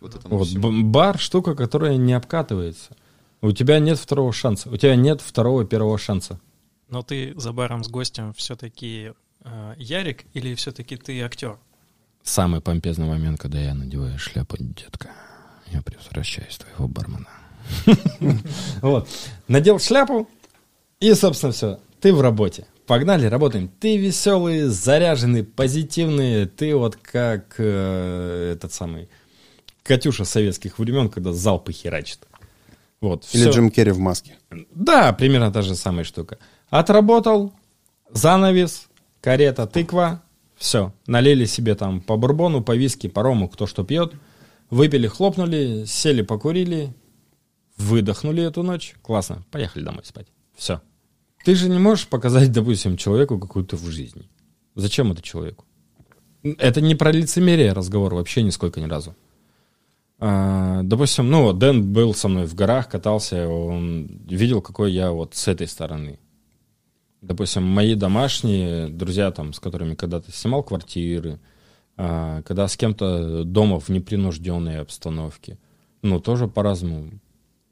Вот, 0.00 0.48
вот 0.54 0.74
бар 0.84 1.18
штука, 1.18 1.54
которая 1.54 1.96
не 1.96 2.14
обкатывается. 2.14 2.96
У 3.42 3.52
тебя 3.52 3.78
нет 3.78 3.98
второго 3.98 4.32
шанса. 4.32 4.70
У 4.70 4.76
тебя 4.78 4.96
нет 4.96 5.20
второго 5.20 5.66
первого 5.66 5.98
шанса. 5.98 6.40
Но 6.88 7.02
ты 7.02 7.34
за 7.36 7.52
баром 7.52 7.84
с 7.84 7.88
гостем 7.88 8.32
все-таки 8.34 9.12
э, 9.44 9.74
Ярик 9.76 10.24
или 10.32 10.54
все-таки 10.54 10.96
ты 10.96 11.20
актер? 11.20 11.58
Самый 12.22 12.62
помпезный 12.62 13.06
момент, 13.06 13.38
когда 13.38 13.60
я 13.60 13.74
надеваю 13.74 14.18
шляпу, 14.18 14.56
детка 14.58 15.10
я 15.72 15.82
превращаюсь 15.82 16.54
в 16.54 16.58
твоего 16.58 16.88
бармена. 16.88 17.28
Вот. 18.82 19.08
Надел 19.48 19.78
шляпу, 19.78 20.28
и, 21.00 21.12
собственно, 21.14 21.52
все. 21.52 21.78
Ты 22.00 22.12
в 22.12 22.20
работе. 22.20 22.66
Погнали, 22.86 23.26
работаем. 23.26 23.68
Ты 23.80 23.96
веселый, 23.96 24.62
заряженный, 24.62 25.42
позитивный. 25.44 26.46
Ты 26.46 26.74
вот 26.76 26.96
как 26.96 27.54
э, 27.58 28.52
этот 28.54 28.72
самый 28.72 29.08
Катюша 29.82 30.24
советских 30.24 30.78
времен, 30.78 31.08
когда 31.08 31.32
залпы 31.32 31.72
херачит. 31.72 32.20
Вот, 33.00 33.26
Или 33.32 33.42
все. 33.42 33.50
Джим 33.50 33.70
Керри 33.70 33.92
в 33.92 33.98
маске. 33.98 34.36
Да, 34.74 35.12
примерно 35.12 35.52
та 35.52 35.62
же 35.62 35.74
самая 35.74 36.04
штука. 36.04 36.38
Отработал, 36.70 37.52
занавес, 38.10 38.88
карета, 39.20 39.66
тыква, 39.66 40.22
все. 40.56 40.92
Налили 41.06 41.44
себе 41.44 41.74
там 41.74 42.00
по 42.00 42.16
бурбону, 42.16 42.62
по 42.62 42.74
виски, 42.76 43.08
по 43.08 43.22
рому, 43.22 43.48
кто 43.48 43.66
что 43.66 43.84
пьет– 43.84 44.12
Выпили, 44.74 45.06
хлопнули, 45.06 45.84
сели, 45.86 46.22
покурили, 46.22 46.92
выдохнули 47.76 48.42
эту 48.42 48.64
ночь. 48.64 48.96
Классно, 49.02 49.44
поехали 49.52 49.84
домой 49.84 50.04
спать. 50.04 50.26
Все. 50.56 50.82
Ты 51.44 51.54
же 51.54 51.68
не 51.68 51.78
можешь 51.78 52.08
показать, 52.08 52.50
допустим, 52.50 52.96
человеку 52.96 53.38
какую-то 53.38 53.76
в 53.76 53.86
жизни. 53.86 54.28
Зачем 54.74 55.12
это 55.12 55.22
человеку? 55.22 55.64
Это 56.42 56.80
не 56.80 56.96
про 56.96 57.12
лицемерие 57.12 57.72
разговор 57.72 58.16
вообще 58.16 58.42
нисколько 58.42 58.80
ни 58.80 58.86
разу. 58.86 59.14
А, 60.18 60.82
допустим, 60.82 61.30
ну, 61.30 61.52
Дэн 61.52 61.92
был 61.92 62.12
со 62.12 62.26
мной 62.26 62.46
в 62.46 62.56
горах, 62.56 62.88
катался, 62.88 63.46
он 63.46 64.08
видел, 64.26 64.60
какой 64.60 64.90
я 64.90 65.12
вот 65.12 65.36
с 65.36 65.46
этой 65.46 65.68
стороны. 65.68 66.18
Допустим, 67.20 67.62
мои 67.62 67.94
домашние 67.94 68.88
друзья, 68.88 69.30
там, 69.30 69.52
с 69.52 69.60
которыми 69.60 69.94
когда-то 69.94 70.32
снимал 70.32 70.64
квартиры, 70.64 71.38
когда 71.96 72.68
с 72.68 72.76
кем-то 72.76 73.44
дома 73.44 73.78
в 73.78 73.88
непринужденной 73.88 74.80
обстановке. 74.80 75.58
Ну, 76.02 76.20
тоже 76.20 76.48
по-разному. 76.48 77.20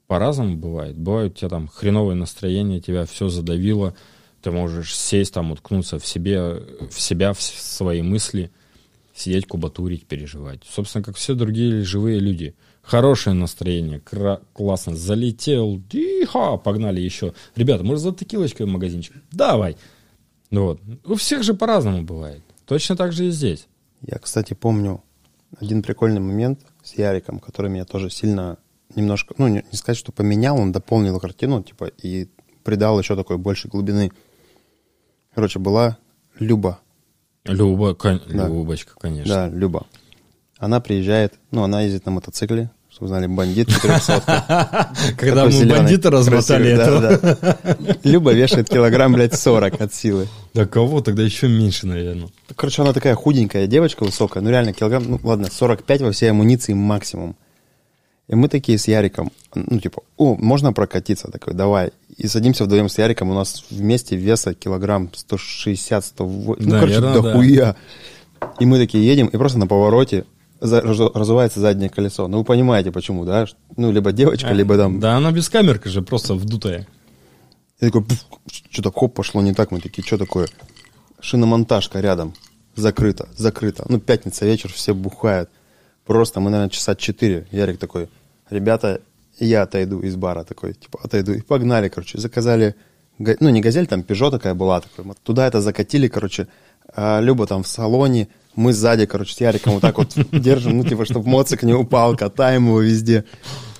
По-разному 0.07 0.57
бывает. 0.57 0.97
Бывает 0.97 1.33
у 1.33 1.35
тебя 1.35 1.49
там 1.49 1.67
хреновое 1.67 2.15
настроение, 2.15 2.79
тебя 2.79 3.05
все 3.05 3.29
задавило, 3.29 3.95
ты 4.41 4.51
можешь 4.51 4.95
сесть 4.95 5.33
там, 5.33 5.51
уткнуться 5.51 5.99
в 5.99 6.05
себе, 6.05 6.63
в 6.89 6.99
себя, 6.99 7.33
в 7.33 7.41
свои 7.41 8.01
мысли, 8.01 8.51
сидеть, 9.15 9.47
кубатурить, 9.47 10.05
переживать. 10.05 10.61
Собственно, 10.69 11.03
как 11.03 11.15
все 11.15 11.33
другие 11.33 11.83
живые 11.83 12.19
люди. 12.19 12.55
Хорошее 12.81 13.35
настроение, 13.35 14.01
кра- 14.01 14.41
классно, 14.51 14.95
залетел, 14.95 15.81
иха, 15.91 16.57
погнали 16.57 16.99
еще. 16.99 17.33
Ребята, 17.55 17.85
может, 17.85 18.03
за 18.03 18.13
текилочкой 18.13 18.65
в 18.65 18.69
магазинчик? 18.69 19.15
Давай. 19.31 19.77
Вот. 20.51 20.81
У 21.05 21.15
всех 21.15 21.43
же 21.43 21.53
по-разному 21.53 22.03
бывает. 22.03 22.41
Точно 22.65 22.97
так 22.97 23.13
же 23.13 23.27
и 23.27 23.31
здесь. 23.31 23.67
Я, 24.05 24.19
кстати, 24.19 24.53
помню 24.53 25.01
один 25.59 25.81
прикольный 25.81 26.19
момент 26.19 26.59
с 26.83 26.93
Яриком, 26.93 27.39
который 27.39 27.71
меня 27.71 27.85
тоже 27.85 28.09
сильно 28.09 28.57
немножко, 28.95 29.33
ну, 29.37 29.47
не, 29.47 29.63
не 29.71 29.77
сказать, 29.77 29.97
что 29.97 30.11
поменял, 30.11 30.59
он 30.59 30.71
дополнил 30.71 31.19
картину, 31.19 31.63
типа, 31.63 31.85
и 31.85 32.29
придал 32.63 32.99
еще 32.99 33.15
такой 33.15 33.37
больше 33.37 33.67
глубины. 33.69 34.11
Короче, 35.33 35.59
была 35.59 35.97
Люба. 36.37 36.79
Люба, 37.45 37.95
кон... 37.95 38.21
да. 38.27 38.47
Любочка, 38.47 38.93
конечно. 38.99 39.33
Да, 39.33 39.49
Люба. 39.49 39.87
Она 40.57 40.79
приезжает, 40.79 41.33
ну, 41.51 41.63
она 41.63 41.81
ездит 41.81 42.05
на 42.05 42.11
мотоцикле, 42.11 42.71
чтобы 42.93 43.07
знали, 43.07 43.25
бандит 43.25 43.69
400 43.69 44.91
Когда 45.17 45.45
мы 45.45 45.65
бандита 45.65 46.11
размотали 46.11 46.71
это. 46.71 47.57
Люба 48.03 48.33
вешает 48.33 48.69
килограмм, 48.69 49.13
блядь, 49.13 49.33
40 49.33 49.81
от 49.81 49.93
силы. 49.93 50.27
Да 50.53 50.67
кого? 50.67 51.01
Тогда 51.01 51.23
еще 51.23 51.47
меньше, 51.47 51.87
наверное. 51.87 52.29
Короче, 52.55 52.83
она 52.83 52.93
такая 52.93 53.15
худенькая 53.15 53.65
девочка 53.65 54.03
высокая, 54.03 54.43
ну 54.43 54.51
реально 54.51 54.73
килограмм, 54.73 55.09
ну 55.09 55.19
ладно, 55.23 55.49
45 55.51 56.01
во 56.01 56.11
всей 56.11 56.29
амуниции 56.29 56.73
максимум. 56.73 57.35
И 58.27 58.35
мы 58.35 58.47
такие 58.47 58.77
с 58.77 58.87
Яриком, 58.87 59.31
ну 59.55 59.79
типа, 59.79 60.03
о, 60.17 60.35
можно 60.35 60.71
прокатиться? 60.71 61.29
Такой, 61.29 61.55
давай. 61.55 61.91
И 62.15 62.27
садимся 62.27 62.63
вдвоем 62.63 62.89
с 62.89 62.97
Яриком, 62.97 63.31
у 63.31 63.33
нас 63.33 63.65
вместе 63.71 64.15
веса 64.15 64.53
килограмм 64.53 65.09
160, 65.13 66.05
180, 66.05 66.65
ну, 66.65 66.79
короче, 66.79 67.01
дохуя. 67.01 67.75
И 68.59 68.65
мы 68.65 68.77
такие 68.77 69.05
едем, 69.05 69.27
и 69.27 69.37
просто 69.37 69.57
на 69.57 69.67
повороте 69.67 70.25
разувается 70.63 71.59
заднее 71.59 71.89
колесо. 71.89 72.27
Ну, 72.27 72.39
вы 72.39 72.43
понимаете, 72.43 72.91
почему, 72.91 73.25
да? 73.25 73.45
Ну, 73.75 73.91
либо 73.91 74.11
девочка, 74.11 74.49
а, 74.49 74.53
либо 74.53 74.77
там... 74.77 74.99
Да, 74.99 75.17
она 75.17 75.31
без 75.31 75.49
камерка 75.49 75.89
же, 75.89 76.01
просто 76.01 76.35
вдутая. 76.35 76.87
Я 77.81 77.89
такой, 77.89 78.05
что-то 78.71 78.91
хоп, 78.91 79.13
пошло 79.13 79.41
не 79.41 79.53
так. 79.53 79.71
Мы 79.71 79.81
такие, 79.81 80.05
что 80.05 80.17
такое? 80.17 80.47
Шиномонтажка 81.19 81.99
рядом. 81.99 82.33
Закрыто, 82.75 83.27
закрыто. 83.35 83.85
Ну, 83.89 83.99
пятница 83.99 84.45
вечер, 84.45 84.71
все 84.71 84.93
бухают. 84.93 85.49
Просто 86.05 86.39
мы, 86.39 86.49
наверное, 86.49 86.69
часа 86.69 86.95
четыре. 86.95 87.47
Ярик 87.51 87.77
такой, 87.77 88.09
ребята, 88.49 89.01
я 89.39 89.63
отойду 89.63 89.99
из 89.99 90.15
бара. 90.15 90.43
Такой, 90.43 90.73
типа, 90.73 90.99
отойду. 91.03 91.33
И 91.33 91.41
погнали, 91.41 91.89
короче. 91.89 92.19
Заказали 92.19 92.75
ну, 93.17 93.49
не 93.49 93.61
газель, 93.61 93.87
там 93.87 94.03
Пежо 94.03 94.31
такая 94.31 94.53
была. 94.53 94.81
Такой. 94.81 95.13
Туда 95.23 95.47
это 95.47 95.61
закатили, 95.61 96.07
короче. 96.07 96.47
А 96.95 97.19
Люба 97.21 97.47
там 97.47 97.63
в 97.63 97.67
салоне, 97.67 98.27
мы 98.55 98.73
сзади, 98.73 99.05
короче, 99.05 99.33
с 99.33 99.41
Яриком 99.41 99.73
вот 99.73 99.81
так 99.81 99.97
вот 99.97 100.13
держим, 100.31 100.77
ну, 100.77 100.83
типа, 100.83 101.05
чтобы 101.05 101.27
моцик 101.29 101.63
не 101.63 101.73
упал, 101.73 102.15
катаем 102.15 102.67
его 102.67 102.81
везде. 102.81 103.25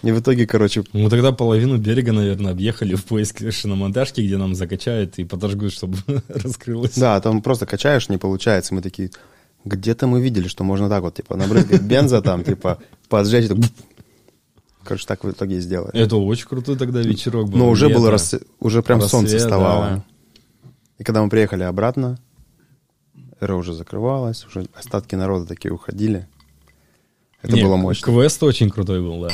И 0.01 0.11
в 0.11 0.19
итоге, 0.19 0.45
короче, 0.45 0.83
Мы 0.91 1.09
тогда 1.09 1.31
половину 1.31 1.77
берега, 1.77 2.11
наверное, 2.11 2.51
объехали 2.51 2.95
в 2.95 3.05
поиск 3.05 3.41
шиномонтажки, 3.51 4.19
где 4.19 4.35
нам 4.37 4.53
закачают 4.55 5.17
и 5.19 5.23
подожгут, 5.23 5.71
чтобы 5.71 5.97
раскрылось. 6.27 6.95
да, 6.97 7.21
там 7.21 7.41
просто 7.41 7.65
качаешь, 7.65 8.09
не 8.09 8.17
получается. 8.17 8.73
Мы 8.73 8.81
такие, 8.81 9.11
где-то 9.63 10.07
мы 10.07 10.21
видели, 10.21 10.47
что 10.49 10.63
можно 10.65 10.89
так 10.89 11.03
вот, 11.03 11.15
типа, 11.15 11.37
набрызгать 11.37 11.81
бенза 11.83 12.21
там, 12.21 12.43
типа, 12.43 12.79
поджечь. 13.07 13.47
так, 13.47 13.57
Короче, 14.83 15.05
так 15.07 15.23
в 15.23 15.31
итоге 15.31 15.57
и 15.57 15.59
сделали. 15.61 15.93
Это 15.97 16.17
очень 16.17 16.47
крутой 16.47 16.75
тогда 16.77 16.99
вечерок 17.01 17.49
был. 17.49 17.57
Но 17.59 17.69
уже 17.69 17.87
было, 17.87 18.11
рассве- 18.11 18.45
уже 18.59 18.83
прям 18.83 18.99
солнце 18.99 19.35
Рассвет, 19.35 19.41
вставало. 19.41 19.85
да. 19.85 20.03
И 20.97 21.03
когда 21.05 21.23
мы 21.23 21.29
приехали 21.29 21.63
обратно, 21.63 22.19
эра 23.43 23.55
уже 23.55 23.73
закрывалась, 23.73 24.45
уже 24.45 24.67
остатки 24.73 25.15
народа 25.15 25.45
такие 25.45 25.73
уходили. 25.73 26.27
Это 27.41 27.55
Не, 27.55 27.63
было 27.63 27.75
мощно. 27.75 28.05
Квест 28.05 28.41
очень 28.43 28.69
крутой 28.69 29.01
был, 29.01 29.21
да. 29.21 29.29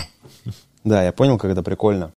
Да, 0.84 1.03
я 1.03 1.12
понял, 1.12 1.38
как 1.38 1.51
это 1.51 1.62
прикольно. 1.62 2.12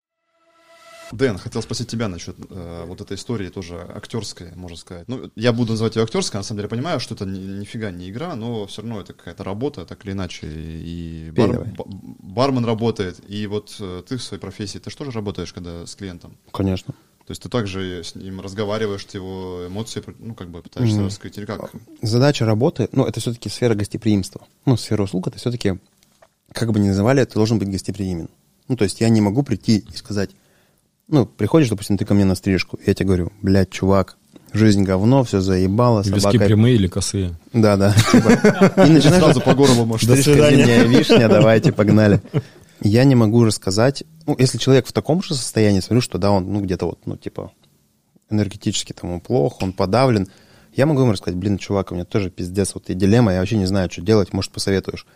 Дэн, 1.12 1.38
хотел 1.38 1.60
спросить 1.60 1.88
тебя 1.88 2.06
насчет 2.06 2.36
э, 2.50 2.84
вот 2.86 3.00
этой 3.00 3.16
истории 3.16 3.48
тоже 3.48 3.74
актерской, 3.96 4.52
можно 4.54 4.76
сказать. 4.76 5.08
Ну, 5.08 5.28
я 5.34 5.52
буду 5.52 5.72
называть 5.72 5.96
ее 5.96 6.04
актерской, 6.04 6.38
на 6.38 6.44
самом 6.44 6.58
деле 6.58 6.68
понимаю, 6.68 7.00
что 7.00 7.14
это 7.16 7.26
ни- 7.26 7.58
нифига 7.60 7.90
не 7.90 8.10
игра, 8.10 8.36
но 8.36 8.66
все 8.68 8.82
равно 8.82 9.00
это 9.00 9.12
какая-то 9.12 9.42
работа, 9.42 9.84
так 9.86 10.04
или 10.04 10.12
иначе. 10.12 10.46
И 10.46 11.32
бар- 11.34 11.66
бармен 11.76 12.64
работает, 12.64 13.20
и 13.28 13.48
вот 13.48 13.74
э, 13.80 14.04
ты 14.08 14.18
в 14.18 14.22
своей 14.22 14.40
профессии, 14.40 14.78
ты 14.78 14.90
же 14.90 14.96
тоже 14.96 15.10
работаешь, 15.10 15.52
когда 15.52 15.84
с 15.84 15.96
клиентом? 15.96 16.36
Конечно. 16.52 16.94
То 17.30 17.32
есть 17.32 17.42
ты 17.42 17.48
также 17.48 18.02
с 18.02 18.16
ним 18.16 18.40
разговариваешь, 18.40 19.04
ты 19.04 19.18
его 19.18 19.68
эмоции, 19.68 20.02
ну, 20.18 20.34
как 20.34 20.48
бы 20.48 20.62
пытаешься 20.62 20.96
Мгм. 20.96 21.04
раскрыть, 21.04 21.38
или 21.38 21.44
как? 21.44 21.70
Задача 22.02 22.44
работы, 22.44 22.88
ну, 22.90 23.04
это 23.04 23.20
все-таки 23.20 23.48
сфера 23.48 23.76
гостеприимства. 23.76 24.40
Ну, 24.66 24.76
сфера 24.76 25.04
услуг, 25.04 25.28
это 25.28 25.38
все-таки, 25.38 25.78
как 26.52 26.72
бы 26.72 26.80
ни 26.80 26.88
называли, 26.88 27.24
ты 27.24 27.34
должен 27.34 27.60
быть 27.60 27.70
гостеприимен. 27.70 28.30
Ну, 28.66 28.76
то 28.76 28.82
есть 28.82 29.00
я 29.00 29.08
не 29.10 29.20
могу 29.20 29.44
прийти 29.44 29.78
и 29.78 29.96
сказать, 29.96 30.30
ну, 31.06 31.24
приходишь, 31.24 31.68
допустим, 31.68 31.96
ты 31.96 32.04
ко 32.04 32.14
мне 32.14 32.24
на 32.24 32.34
стрижку, 32.34 32.80
я 32.84 32.94
тебе 32.94 33.06
говорю, 33.06 33.32
блядь, 33.42 33.70
чувак, 33.70 34.16
жизнь 34.52 34.82
говно, 34.82 35.22
все 35.22 35.40
заебало, 35.40 36.00
Виски 36.00 36.18
собака... 36.18 36.46
прямые 36.46 36.74
или 36.74 36.88
косые? 36.88 37.36
Да, 37.52 37.76
да. 37.76 37.94
И 38.12 38.90
начинаешь 38.90 39.22
Сразу 39.22 39.40
по 39.40 39.54
горлу 39.54 39.84
можешь. 39.84 40.04
Стрижка 40.04 40.50
зимняя 40.50 40.82
вишня, 40.82 41.28
давайте, 41.28 41.70
погнали. 41.70 42.20
Я 42.82 43.04
не 43.04 43.14
могу 43.14 43.44
рассказать, 43.44 44.04
ну, 44.26 44.36
если 44.38 44.58
человек 44.58 44.86
в 44.86 44.92
таком 44.92 45.22
же 45.22 45.34
состоянии, 45.34 45.80
смотрю, 45.80 46.00
что 46.00 46.18
да, 46.18 46.30
он, 46.30 46.52
ну, 46.52 46.60
где-то 46.60 46.86
вот, 46.86 47.00
ну, 47.04 47.16
типа, 47.16 47.52
энергетически 48.30 48.92
там 48.92 49.20
плохо, 49.20 49.58
он 49.60 49.72
подавлен, 49.72 50.28
я 50.74 50.86
могу 50.86 51.02
ему 51.02 51.12
рассказать, 51.12 51.38
блин, 51.38 51.58
чувак, 51.58 51.92
у 51.92 51.94
меня 51.94 52.04
тоже 52.04 52.30
пиздец, 52.30 52.74
вот 52.74 52.88
и 52.88 52.94
дилемма, 52.94 53.32
я 53.32 53.40
вообще 53.40 53.56
не 53.56 53.66
знаю, 53.66 53.90
что 53.90 54.02
делать, 54.02 54.32
может, 54.32 54.52
посоветуешь. 54.52 55.06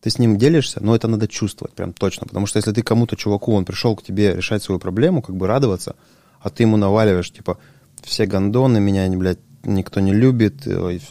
Ты 0.00 0.10
с 0.10 0.18
ним 0.18 0.36
делишься, 0.38 0.82
но 0.82 0.96
это 0.96 1.06
надо 1.06 1.28
чувствовать 1.28 1.74
прям 1.74 1.92
точно, 1.92 2.26
потому 2.26 2.46
что 2.46 2.58
если 2.58 2.72
ты 2.72 2.82
кому-то, 2.82 3.14
чуваку, 3.14 3.52
он 3.52 3.64
пришел 3.64 3.94
к 3.94 4.02
тебе 4.02 4.34
решать 4.34 4.62
свою 4.62 4.78
проблему, 4.78 5.22
как 5.22 5.36
бы 5.36 5.46
радоваться, 5.46 5.96
а 6.40 6.50
ты 6.50 6.62
ему 6.62 6.76
наваливаешь, 6.76 7.30
типа, 7.30 7.58
все 8.02 8.26
гондоны, 8.26 8.80
меня, 8.80 9.08
блядь, 9.10 9.38
никто 9.64 10.00
не 10.00 10.12
любит, 10.12 10.66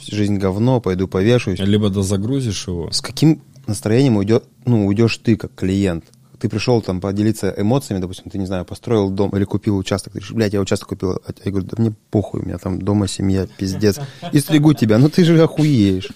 жизнь 0.08 0.38
говно, 0.38 0.82
пойду 0.82 1.08
повешусь. 1.08 1.60
Либо 1.60 1.90
да 1.90 2.02
загрузишь 2.02 2.68
его. 2.68 2.92
С 2.92 3.02
каким 3.02 3.42
настроением 3.68 4.18
уйдет, 4.18 4.46
ну, 4.66 4.88
уйдешь 4.88 5.18
ты 5.18 5.36
как 5.36 5.54
клиент? 5.56 6.06
Ты 6.40 6.50
пришел 6.50 6.82
там 6.82 7.00
поделиться 7.02 7.54
эмоциями, 7.56 8.02
допустим, 8.02 8.32
ты, 8.32 8.40
не 8.40 8.48
знаю, 8.48 8.66
построил 8.66 9.12
дом 9.12 9.30
или 9.36 9.44
купил 9.44 9.78
участок. 9.78 10.14
Ты 10.14 10.20
говоришь, 10.20 10.34
блядь, 10.34 10.54
я 10.54 10.60
участок 10.62 10.90
купил. 10.90 11.12
А 11.12 11.34
Я 11.46 11.52
говорю, 11.52 11.68
да 11.68 11.76
мне 11.78 11.94
похуй, 12.10 12.42
у 12.42 12.46
меня 12.46 12.58
там 12.58 12.82
дома 12.82 13.08
семья, 13.08 13.46
пиздец. 13.46 14.00
И 14.32 14.40
стригу 14.40 14.74
тебя, 14.74 14.98
ну 14.98 15.10
ты 15.10 15.24
же 15.24 15.40
охуеешь. 15.42 16.10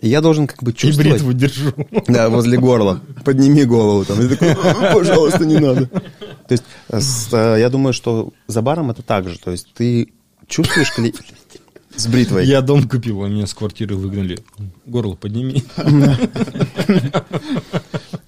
И 0.00 0.08
я 0.08 0.20
должен 0.20 0.46
как 0.46 0.62
бы 0.62 0.70
И 0.70 0.74
чувствовать... 0.74 1.10
бритву 1.12 1.32
держу. 1.32 1.72
Да, 2.06 2.28
возле 2.30 2.58
горла. 2.58 3.00
Подними 3.24 3.64
голову 3.64 4.04
там. 4.04 4.20
И 4.20 4.28
такой, 4.28 4.52
«А, 4.52 4.94
пожалуйста, 4.94 5.44
не 5.44 5.58
надо. 5.58 5.86
То 5.86 6.52
есть, 6.52 6.64
э, 6.88 7.00
э, 7.32 7.56
я 7.60 7.68
думаю, 7.68 7.92
что 7.92 8.32
за 8.46 8.62
баром 8.62 8.90
это 8.90 9.02
так 9.02 9.28
же. 9.28 9.38
То 9.38 9.50
есть, 9.50 9.68
ты 9.74 10.12
чувствуешь. 10.46 10.92
С 11.98 12.06
бритвой. 12.06 12.46
Я 12.46 12.62
дом 12.62 12.88
купил, 12.88 13.22
а 13.24 13.28
меня 13.28 13.46
с 13.46 13.54
квартиры 13.54 13.96
выгнали. 13.96 14.38
Горло 14.86 15.14
подними. 15.14 15.64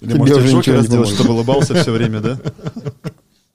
Или, 0.01 0.13
может, 0.17 0.37
уже 0.37 0.45
в 0.45 0.47
ничего 0.47 0.59
Джокера 0.61 0.81
сделать, 0.81 1.09
чтобы 1.09 1.33
улыбался 1.33 1.75
все 1.75 1.91
время, 1.91 2.19
да? 2.21 2.39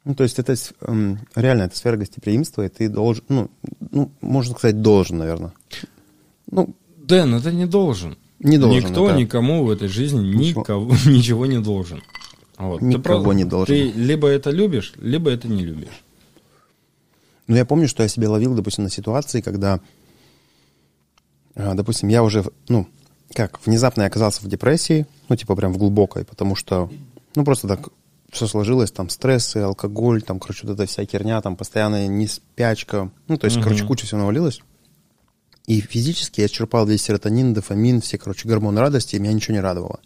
Ну, 0.04 0.14
то 0.14 0.22
есть 0.22 0.38
это 0.38 0.54
эм, 0.82 1.18
реально 1.34 1.64
это 1.64 1.76
сфера 1.76 1.96
гостеприимства, 1.96 2.64
и 2.64 2.68
ты 2.68 2.88
должен, 2.88 3.24
ну, 3.28 3.50
ну, 3.90 4.12
можно 4.20 4.54
сказать, 4.54 4.80
должен, 4.80 5.18
наверное. 5.18 5.52
Ну, 6.50 6.74
Дэн, 6.98 7.34
это 7.34 7.50
не 7.52 7.66
должен. 7.66 8.16
Не 8.38 8.58
должен, 8.58 8.88
Никто 8.90 9.08
это- 9.10 9.18
никому 9.18 9.64
в 9.64 9.70
этой 9.70 9.88
жизни 9.88 10.20
Ничего. 10.24 10.60
никого, 10.60 10.94
ничего 11.06 11.46
не 11.46 11.58
должен. 11.60 12.02
Вот. 12.56 12.78
Ты 12.80 12.86
Никого 12.86 13.02
просто- 13.02 13.32
не 13.32 13.44
должен. 13.44 13.74
Ты 13.74 13.90
либо 13.92 14.28
это 14.28 14.50
любишь, 14.50 14.92
либо 14.98 15.30
это 15.30 15.48
не 15.48 15.64
любишь. 15.64 15.88
ну, 17.48 17.56
я 17.56 17.64
помню, 17.64 17.88
что 17.88 18.02
я 18.04 18.08
себе 18.08 18.28
ловил, 18.28 18.54
допустим, 18.54 18.84
на 18.84 18.90
ситуации, 18.90 19.40
когда, 19.40 19.80
допустим, 21.56 22.08
я 22.08 22.22
уже, 22.22 22.44
ну, 22.68 22.86
как, 23.34 23.64
внезапно 23.66 24.02
я 24.02 24.08
оказался 24.08 24.42
в 24.42 24.48
депрессии, 24.48 25.06
ну, 25.28 25.36
типа 25.36 25.56
прям 25.56 25.72
в 25.72 25.78
глубокой, 25.78 26.24
потому 26.24 26.54
что, 26.54 26.90
ну, 27.34 27.44
просто 27.44 27.66
так 27.66 27.88
все 28.30 28.46
сложилось, 28.46 28.90
там, 28.90 29.08
стрессы, 29.08 29.58
алкоголь, 29.58 30.22
там, 30.22 30.38
короче, 30.38 30.66
вот 30.66 30.74
эта 30.74 30.86
вся 30.86 31.04
херня, 31.04 31.40
там, 31.40 31.56
постоянная 31.56 32.06
неспячка, 32.06 33.10
ну, 33.28 33.38
то 33.38 33.46
есть, 33.46 33.60
короче, 33.62 33.84
куча 33.84 34.06
всего 34.06 34.20
навалилось. 34.20 34.60
И 35.66 35.80
физически 35.80 36.42
я 36.42 36.48
черпал 36.48 36.86
весь 36.86 37.02
серотонин, 37.02 37.52
дофамин, 37.52 38.00
все, 38.00 38.18
короче, 38.18 38.48
гормоны 38.48 38.80
радости, 38.80 39.16
и 39.16 39.18
меня 39.18 39.32
ничего 39.32 39.54
не 39.54 39.60
радовало. 39.60 40.00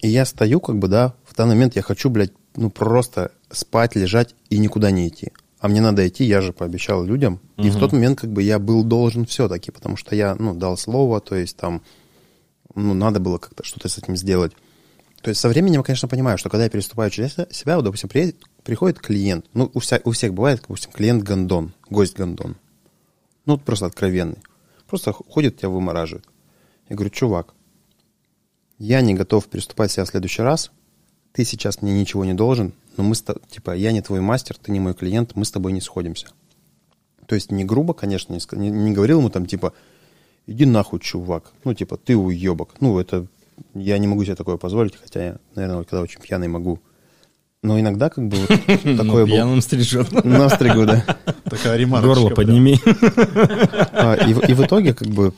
И 0.00 0.08
я 0.08 0.24
стою, 0.24 0.60
как 0.60 0.78
бы, 0.78 0.88
да, 0.88 1.14
в 1.24 1.34
данный 1.36 1.54
момент 1.54 1.76
я 1.76 1.82
хочу, 1.82 2.10
блядь, 2.10 2.32
ну, 2.56 2.70
просто 2.70 3.32
спать, 3.50 3.94
лежать 3.94 4.34
и 4.50 4.58
никуда 4.58 4.90
не 4.90 5.08
идти. 5.08 5.32
А 5.60 5.68
мне 5.68 5.80
надо 5.80 6.06
идти, 6.06 6.24
я 6.24 6.40
же 6.40 6.52
пообещал 6.52 7.04
людям. 7.04 7.40
И 7.56 7.70
в 7.70 7.78
тот 7.78 7.92
момент, 7.92 8.20
как 8.20 8.30
бы, 8.30 8.42
я 8.42 8.58
был 8.58 8.84
должен 8.84 9.26
все-таки, 9.26 9.70
потому 9.72 9.96
что 9.96 10.14
я, 10.14 10.34
ну, 10.36 10.54
дал 10.54 10.76
слово, 10.76 11.20
то 11.20 11.34
есть 11.34 11.56
там, 11.56 11.82
ну, 12.74 12.94
надо 12.94 13.18
было 13.18 13.38
как-то 13.38 13.64
что-то 13.64 13.88
с 13.88 13.98
этим 13.98 14.16
сделать. 14.16 14.52
То 15.20 15.30
есть 15.30 15.40
со 15.40 15.48
временем 15.48 15.80
я, 15.80 15.82
конечно, 15.82 16.06
понимаю, 16.06 16.38
что 16.38 16.48
когда 16.48 16.64
я 16.64 16.70
переступаю 16.70 17.10
через 17.10 17.34
себя, 17.50 17.74
вот, 17.76 17.84
допустим, 17.84 18.08
приедет, 18.08 18.36
приходит 18.62 19.00
клиент, 19.00 19.46
ну, 19.52 19.68
у, 19.74 19.80
вся- 19.80 20.00
у 20.04 20.12
всех 20.12 20.32
бывает, 20.32 20.60
допустим, 20.60 20.92
клиент 20.92 21.24
гондон, 21.24 21.72
гость 21.90 22.16
гондон. 22.16 22.56
Ну, 23.44 23.54
вот 23.54 23.64
просто 23.64 23.86
откровенный. 23.86 24.38
Просто 24.86 25.12
ходит, 25.12 25.56
тебя 25.58 25.70
вымораживает. 25.70 26.24
Я 26.88 26.94
говорю, 26.94 27.10
чувак, 27.10 27.54
я 28.78 29.00
не 29.00 29.14
готов 29.14 29.46
переступать 29.48 29.90
себя 29.90 30.04
в 30.04 30.08
следующий 30.08 30.42
раз, 30.42 30.70
ты 31.32 31.44
сейчас 31.44 31.82
мне 31.82 31.92
ничего 31.92 32.24
не 32.24 32.34
должен, 32.34 32.72
но 32.96 33.04
мы, 33.04 33.14
типа, 33.14 33.76
я 33.76 33.92
не 33.92 34.00
твой 34.02 34.20
мастер, 34.20 34.56
ты 34.56 34.72
не 34.72 34.80
мой 34.80 34.94
клиент, 34.94 35.32
мы 35.36 35.44
с 35.44 35.50
тобой 35.50 35.72
не 35.72 35.80
сходимся. 35.80 36.28
То 37.26 37.34
есть 37.34 37.50
не 37.52 37.64
грубо, 37.64 37.94
конечно, 37.94 38.32
не, 38.52 38.70
не- 38.70 38.92
говорил 38.92 39.18
ему 39.18 39.30
там, 39.30 39.46
типа, 39.46 39.72
иди 40.46 40.64
нахуй, 40.64 40.98
чувак, 40.98 41.52
ну, 41.64 41.74
типа, 41.74 41.96
ты 41.96 42.16
уебок. 42.16 42.74
Ну, 42.80 42.98
это, 42.98 43.26
я 43.74 43.98
не 43.98 44.06
могу 44.08 44.24
себе 44.24 44.34
такое 44.34 44.56
позволить, 44.56 44.96
хотя 44.96 45.24
я, 45.24 45.36
наверное, 45.54 45.84
когда 45.84 46.00
очень 46.00 46.20
пьяный 46.20 46.48
могу. 46.48 46.80
Но 47.62 47.78
иногда, 47.78 48.08
как 48.08 48.26
бы, 48.28 48.36
вот 48.38 48.48
такое 48.66 48.94
Но 48.94 49.12
было. 49.12 49.26
пьяным 49.26 49.60
стрижет. 49.60 50.10
На 50.24 50.48
стригу, 50.48 50.86
да. 50.86 51.04
Такая 51.44 51.76
ремарочка. 51.76 52.14
Горло 52.20 52.34
подними. 52.34 52.80
А, 53.92 54.14
и, 54.14 54.32
в- 54.32 54.48
и 54.48 54.54
в 54.54 54.64
итоге, 54.64 54.94
как 54.94 55.08
бы, 55.08 55.34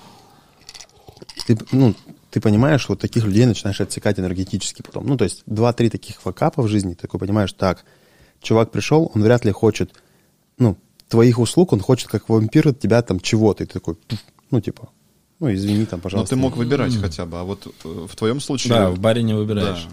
ты, 1.47 1.59
ну, 1.73 1.95
ты 2.31 2.41
понимаешь, 2.41 2.83
что 2.83 2.93
вот 2.93 3.01
таких 3.01 3.25
людей 3.25 3.47
начинаешь 3.47 3.81
отсекать 3.81 4.19
энергетически 4.19 4.83
потом. 4.83 5.07
Ну, 5.07 5.17
то 5.17 5.25
есть, 5.25 5.43
два-три 5.47 5.91
таких 5.91 6.21
факапа 6.21 6.63
в 6.63 6.69
жизни, 6.69 6.95
ты 6.95 7.03
такой 7.03 7.21
понимаешь, 7.21 7.53
так, 7.53 7.85
чувак 8.41 8.71
пришел, 8.71 9.11
он 9.15 9.23
вряд 9.23 9.45
ли 9.45 9.53
хочет, 9.53 9.93
ну, 10.59 10.77
твоих 11.09 11.39
услуг, 11.39 11.73
он 11.73 11.81
хочет, 11.81 12.09
как 12.09 12.29
вампир, 12.29 12.69
от 12.69 12.79
тебя 12.79 13.03
там 13.03 13.21
чего-то. 13.21 13.65
И 13.65 13.67
ты 13.67 13.75
такой, 13.75 13.97
«Пф», 13.97 14.19
ну, 14.51 14.61
типа, 14.61 14.89
ну, 15.41 15.53
извини, 15.53 15.87
там, 15.87 15.99
Но 15.99 16.03
пожалуйста. 16.03 16.35
ты 16.35 16.41
мог 16.41 16.57
выбирать 16.57 16.97
хотя 16.97 17.27
бы, 17.27 17.41
а 17.41 17.45
вот 17.45 17.67
э, 17.67 18.07
в 18.09 18.15
твоем 18.15 18.41
случае... 18.41 18.75
Да, 18.75 18.91
в 18.91 19.01
баре 19.01 19.23
не 19.23 19.35
выбираешь. 19.35 19.89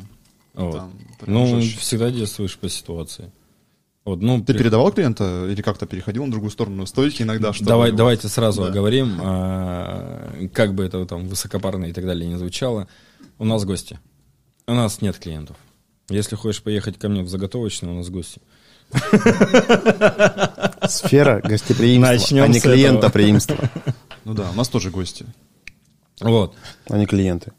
Да. 0.53 0.63
Вот. 0.63 0.75
Там 0.75 0.91
Ну, 1.25 1.61
жестче. 1.61 1.79
всегда 1.79 2.11
действуешь 2.11 2.57
по 2.57 2.69
ситуации. 2.69 3.31
Вот, 4.07 4.21
ну, 4.21 4.39
Ты 4.39 4.53
при- 4.53 4.59
передавал 4.59 4.89
клиента 4.93 5.47
или 5.49 5.61
как-то 5.61 5.85
переходил 5.85 6.23
на 6.23 6.31
другую 6.31 6.49
сторону 6.49 6.85
стойки 6.85 7.23
иногда? 7.23 7.51
Чтобы... 7.51 7.67
Давай, 7.67 7.91
давайте 7.91 8.29
сразу 8.29 8.61
Да. 8.61 8.69
оговорим, 8.69 9.19
а, 9.21 10.47
как 10.53 10.73
бы 10.75 10.85
это 10.85 11.05
там 11.05 11.27
высокопарно 11.27 11.83
и 11.87 11.91
так 11.91 12.05
далее 12.05 12.25
не 12.25 12.37
звучало. 12.37 12.87
У 13.37 13.43
нас 13.43 13.65
гости. 13.65 13.99
У 14.65 14.73
нас 14.73 15.01
нет 15.01 15.17
клиентов. 15.17 15.57
Если 16.07 16.37
хочешь 16.37 16.63
поехать 16.63 16.97
ко 16.97 17.09
мне 17.09 17.21
в 17.21 17.27
заготовочную, 17.27 17.95
у 17.95 17.97
нас 17.97 18.09
гости. 18.09 18.39
Сфера 20.87 21.41
гостеприимства, 21.41 22.13
Начнем 22.13 22.43
а 22.43 22.47
не 22.47 22.61
клиентоприимства, 22.61 23.57
Ну 24.23 24.33
да, 24.33 24.51
у 24.51 24.53
нас 24.53 24.69
тоже 24.69 24.89
гости. 24.89 25.25
Вот. 26.21 26.55
а 26.89 26.97
не 26.97 27.07
клиенты. 27.07 27.51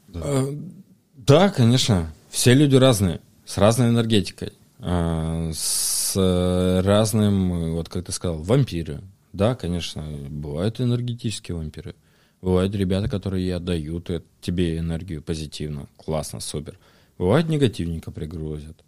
Да, 1.15 1.51
конечно. 1.51 2.11
Все 2.31 2.55
люди 2.55 2.77
разные, 2.77 3.21
с 3.45 3.59
разной 3.59 3.89
энергетикой, 3.91 4.55
э, 4.79 5.51
с 5.55 5.98
с 6.09 6.17
э, 6.17 6.81
разным, 6.81 7.53
э, 7.53 7.71
вот 7.73 7.89
как 7.89 8.05
ты 8.07 8.13
сказал, 8.13 8.39
вампиры. 8.43 9.01
Да, 9.33 9.55
конечно, 9.55 10.05
бывают 10.31 10.81
энергетические 10.81 11.57
вампиры. 11.57 11.95
Бывают 12.41 12.75
ребята, 12.75 13.09
которые 13.09 13.55
отдают 13.55 14.11
тебе 14.41 14.79
энергию 14.79 15.23
позитивно. 15.23 15.89
Классно, 15.97 16.41
супер. 16.41 16.79
Бывает 17.19 17.49
негативненько 17.49 18.11
пригрузят. 18.11 18.85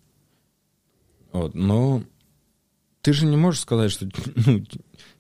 Вот, 1.33 1.55
но 1.55 2.03
ты 3.03 3.13
же 3.13 3.27
не 3.27 3.37
можешь 3.37 3.61
сказать, 3.61 3.91
что 3.91 4.09
ну, 4.47 4.65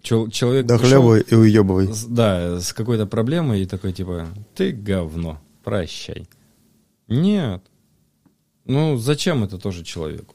чел- 0.03 0.31
человек 0.31 0.67
Да 0.67 0.79
хлебывай 0.79 1.23
и 1.23 1.35
уебывай. 1.35 1.89
да, 2.09 2.61
с 2.61 2.73
какой-то 2.73 3.07
проблемой 3.07 3.63
и 3.63 3.67
такой 3.67 3.93
типа, 3.93 4.29
ты 4.55 4.73
говно, 4.73 5.41
прощай. 5.65 6.29
Нет. 7.09 7.63
Ну, 8.65 8.97
зачем 8.97 9.43
это 9.45 9.59
тоже 9.59 9.83
человеку? 9.85 10.35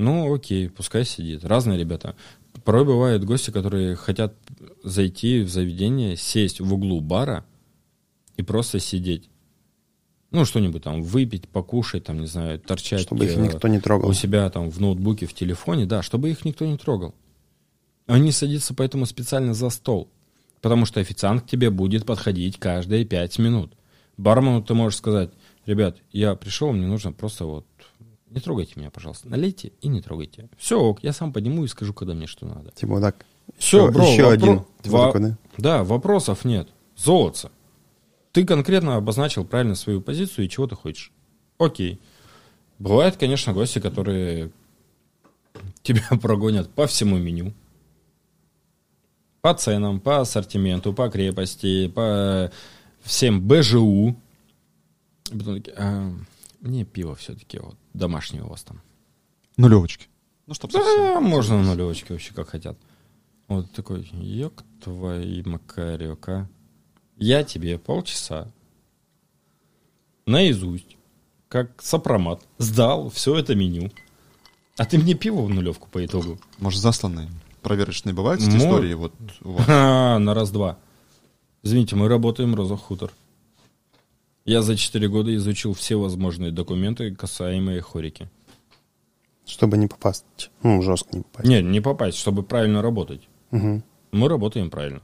Ну, 0.00 0.34
окей, 0.34 0.70
пускай 0.70 1.04
сидит. 1.04 1.44
Разные 1.44 1.78
ребята. 1.78 2.16
Порой 2.64 2.84
бывают 2.86 3.22
гости, 3.24 3.50
которые 3.50 3.96
хотят 3.96 4.34
зайти 4.82 5.42
в 5.42 5.50
заведение, 5.50 6.16
сесть 6.16 6.60
в 6.60 6.72
углу 6.72 7.00
бара 7.00 7.44
и 8.36 8.42
просто 8.42 8.80
сидеть. 8.80 9.28
Ну, 10.30 10.44
что-нибудь 10.44 10.82
там 10.82 11.02
выпить, 11.02 11.48
покушать, 11.48 12.04
там, 12.04 12.20
не 12.20 12.26
знаю, 12.26 12.58
торчать. 12.60 13.00
Чтобы 13.02 13.26
их 13.26 13.36
э, 13.36 13.40
никто 13.40 13.68
не 13.68 13.78
трогал. 13.78 14.08
у 14.08 14.12
себя 14.14 14.48
там 14.48 14.70
в 14.70 14.80
ноутбуке, 14.80 15.26
в 15.26 15.34
телефоне, 15.34 15.84
да, 15.84 16.02
чтобы 16.02 16.30
их 16.30 16.44
никто 16.44 16.64
не 16.64 16.78
трогал. 16.78 17.14
Они 18.06 18.32
садятся 18.32 18.72
поэтому 18.72 19.06
специально 19.06 19.52
за 19.52 19.68
стол, 19.68 20.08
потому 20.62 20.86
что 20.86 21.00
официант 21.00 21.42
к 21.42 21.46
тебе 21.46 21.68
будет 21.68 22.06
подходить 22.06 22.58
каждые 22.58 23.04
пять 23.04 23.38
минут. 23.38 23.74
Бармену 24.16 24.62
ты 24.62 24.72
можешь 24.74 24.98
сказать, 24.98 25.30
ребят, 25.66 25.98
я 26.10 26.34
пришел, 26.36 26.72
мне 26.72 26.86
нужно 26.86 27.12
просто 27.12 27.44
вот, 27.44 27.66
не 28.30 28.40
трогайте 28.40 28.74
меня, 28.76 28.90
пожалуйста, 28.90 29.28
налейте 29.28 29.72
и 29.80 29.88
не 29.88 30.00
трогайте. 30.00 30.48
Все, 30.56 30.80
ок, 30.80 31.02
я 31.02 31.12
сам 31.12 31.32
подниму 31.32 31.64
и 31.64 31.68
скажу, 31.68 31.92
когда 31.92 32.14
мне 32.14 32.26
что 32.26 32.46
надо. 32.46 32.70
Типа 32.72 33.00
так. 33.00 33.26
Все, 33.58 33.88
еще, 33.88 33.92
бро, 33.92 34.04
еще 34.04 34.22
вопро- 34.22 34.32
один. 34.32 34.62
Во- 34.84 35.06
такой, 35.06 35.20
да? 35.20 35.38
Да, 35.58 35.84
вопросов 35.84 36.44
нет. 36.44 36.68
Золотце. 36.96 37.50
Ты 38.32 38.44
конкретно 38.44 38.96
обозначил 38.96 39.44
правильно 39.44 39.74
свою 39.74 40.00
позицию 40.00 40.44
и 40.46 40.48
чего 40.48 40.66
ты 40.68 40.76
хочешь. 40.76 41.12
Окей. 41.58 42.00
Бывают, 42.78 43.16
конечно, 43.16 43.52
гости, 43.52 43.80
которые 43.80 44.52
тебя 45.82 46.04
прогонят 46.22 46.70
по 46.70 46.86
всему 46.86 47.18
меню. 47.18 47.52
По 49.40 49.54
ценам, 49.54 50.00
по 50.00 50.20
ассортименту, 50.20 50.92
по 50.92 51.08
крепости, 51.08 51.88
по 51.88 52.52
всем 53.00 53.40
БЖУ. 53.46 54.14
«А, 55.76 56.12
мне 56.60 56.84
пиво 56.84 57.14
все-таки 57.14 57.58
вот 57.58 57.76
домашнее 57.94 58.42
у 58.44 58.48
вас 58.48 58.62
там. 58.62 58.80
Нулевочки. 59.56 60.06
Ну, 60.46 60.54
чтоб 60.54 60.72
совсем. 60.72 60.96
Да, 61.14 61.20
можно 61.20 61.58
на 61.58 61.64
нулевочке 61.74 62.12
вообще 62.14 62.34
как 62.34 62.48
хотят. 62.48 62.76
Вот 63.48 63.70
такой, 63.72 64.08
ёк 64.12 64.64
твои 64.82 65.42
Макарёка. 65.42 66.48
Я 67.16 67.44
тебе 67.44 67.78
полчаса 67.78 68.50
наизусть, 70.26 70.96
как 71.48 71.82
сопромат, 71.82 72.42
сдал 72.58 73.10
все 73.10 73.36
это 73.36 73.54
меню. 73.54 73.90
А 74.76 74.86
ты 74.86 74.98
мне 74.98 75.14
пиво 75.14 75.42
в 75.42 75.50
нулевку 75.50 75.88
по 75.90 76.04
итогу. 76.04 76.38
Может, 76.58 76.80
засланные 76.80 77.28
проверочные 77.60 78.14
бывают 78.14 78.40
эти 78.40 78.50
Мо- 78.50 78.56
истории? 78.58 78.94
Вот 78.94 79.12
у 79.42 79.52
вас? 79.52 79.66
А, 79.68 80.18
на 80.20 80.32
раз-два. 80.34 80.78
Извините, 81.62 81.96
мы 81.96 82.08
работаем 82.08 82.54
Роза 82.54 82.76
Хутор. 82.76 83.12
Я 84.44 84.62
за 84.62 84.76
4 84.76 85.08
года 85.08 85.34
изучил 85.36 85.74
все 85.74 85.96
возможные 85.96 86.50
документы, 86.50 87.14
касаемые 87.14 87.80
хорики. 87.80 88.28
Чтобы 89.44 89.76
не 89.76 89.86
попасть. 89.86 90.50
Ну, 90.62 90.80
жестко 90.82 91.16
не 91.16 91.22
попасть. 91.22 91.48
Нет, 91.48 91.64
не 91.64 91.80
попасть, 91.80 92.18
чтобы 92.18 92.42
правильно 92.42 92.82
работать. 92.82 93.28
Мгм. 93.50 93.82
Мы 94.12 94.28
работаем 94.28 94.70
правильно. 94.70 95.02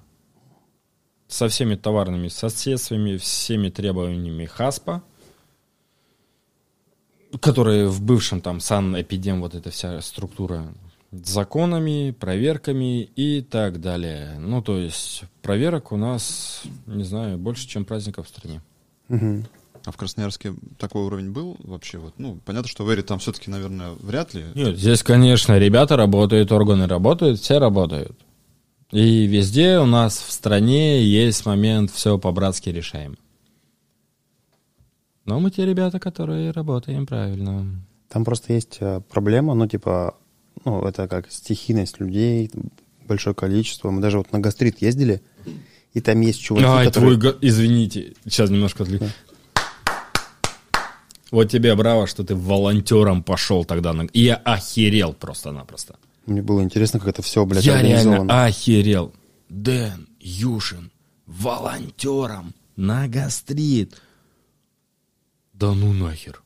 Со 1.28 1.48
всеми 1.48 1.74
товарными 1.74 2.28
соседствами, 2.28 3.16
всеми 3.16 3.68
требованиями 3.68 4.46
ХАСПа, 4.46 5.02
которые 7.40 7.88
в 7.88 8.02
бывшем 8.02 8.40
там 8.40 8.60
санэпидем, 8.60 9.40
вот 9.40 9.54
эта 9.54 9.70
вся 9.70 10.00
структура, 10.00 10.72
законами, 11.10 12.12
проверками 12.12 13.02
и 13.02 13.42
так 13.42 13.80
далее. 13.80 14.38
Ну, 14.38 14.62
то 14.62 14.78
есть 14.78 15.24
проверок 15.42 15.92
у 15.92 15.96
нас, 15.96 16.62
не 16.86 17.04
знаю, 17.04 17.38
больше, 17.38 17.68
чем 17.68 17.84
праздников 17.84 18.26
в 18.26 18.28
стране. 18.28 18.62
Мгм. 19.08 19.44
А 19.84 19.92
в 19.92 19.96
Красноярске 19.96 20.54
такой 20.78 21.02
уровень 21.02 21.30
был 21.30 21.56
вообще? 21.62 21.98
Вот, 21.98 22.14
ну, 22.18 22.40
понятно, 22.44 22.68
что 22.68 22.84
в 22.84 22.90
Эре 22.90 23.02
там 23.02 23.20
все-таки, 23.20 23.50
наверное, 23.50 23.92
вряд 24.00 24.34
ли. 24.34 24.44
Нет, 24.54 24.76
здесь, 24.76 25.04
конечно, 25.04 25.58
ребята 25.58 25.96
работают, 25.96 26.50
органы 26.50 26.88
работают, 26.88 27.38
все 27.38 27.58
работают. 27.58 28.16
И 28.90 29.26
везде 29.26 29.78
у 29.78 29.86
нас 29.86 30.18
в 30.18 30.30
стране 30.32 31.04
есть 31.04 31.46
момент 31.46 31.90
все 31.92 32.18
по-братски 32.18 32.70
решаем. 32.70 33.16
Но 35.24 35.40
мы 35.40 35.50
те 35.50 35.66
ребята, 35.66 35.98
которые 35.98 36.52
работаем 36.52 37.06
правильно. 37.06 37.66
Там 38.08 38.24
просто 38.24 38.52
есть 38.52 38.78
э, 38.80 39.00
проблема, 39.08 39.54
ну, 39.54 39.66
типа, 39.66 40.16
ну, 40.64 40.82
это 40.82 41.08
как 41.08 41.30
стихийность 41.30 41.98
людей, 41.98 42.50
большое 43.06 43.34
количество. 43.34 43.90
Мы 43.90 44.00
даже 44.00 44.18
вот 44.18 44.32
на 44.32 44.38
гастрит 44.38 44.80
ездили, 44.82 45.20
и 45.96 46.00
там 46.02 46.20
есть 46.20 46.42
чуваки, 46.42 46.66
Ай, 46.66 46.84
которые... 46.88 47.18
твой, 47.18 47.36
извините, 47.40 48.12
сейчас 48.24 48.50
немножко 48.50 48.82
отвлек. 48.82 49.04
Вот 51.30 51.50
тебе 51.50 51.74
браво, 51.74 52.06
что 52.06 52.22
ты 52.22 52.34
волонтером 52.36 53.22
пошел 53.22 53.64
тогда. 53.64 53.94
На... 53.94 54.02
И 54.02 54.20
я 54.24 54.36
охерел 54.36 55.14
просто-напросто. 55.14 55.96
Мне 56.26 56.42
было 56.42 56.62
интересно, 56.62 57.00
как 57.00 57.08
это 57.08 57.22
все, 57.22 57.46
блядь, 57.46 57.64
я 57.64 57.80
реально 57.80 58.44
охерел. 58.44 59.14
Дэн 59.48 60.06
Юшин 60.20 60.90
волонтером 61.24 62.52
на 62.76 63.08
гастрит. 63.08 63.94
Да 65.54 65.72
ну 65.72 65.94
нахер. 65.94 66.42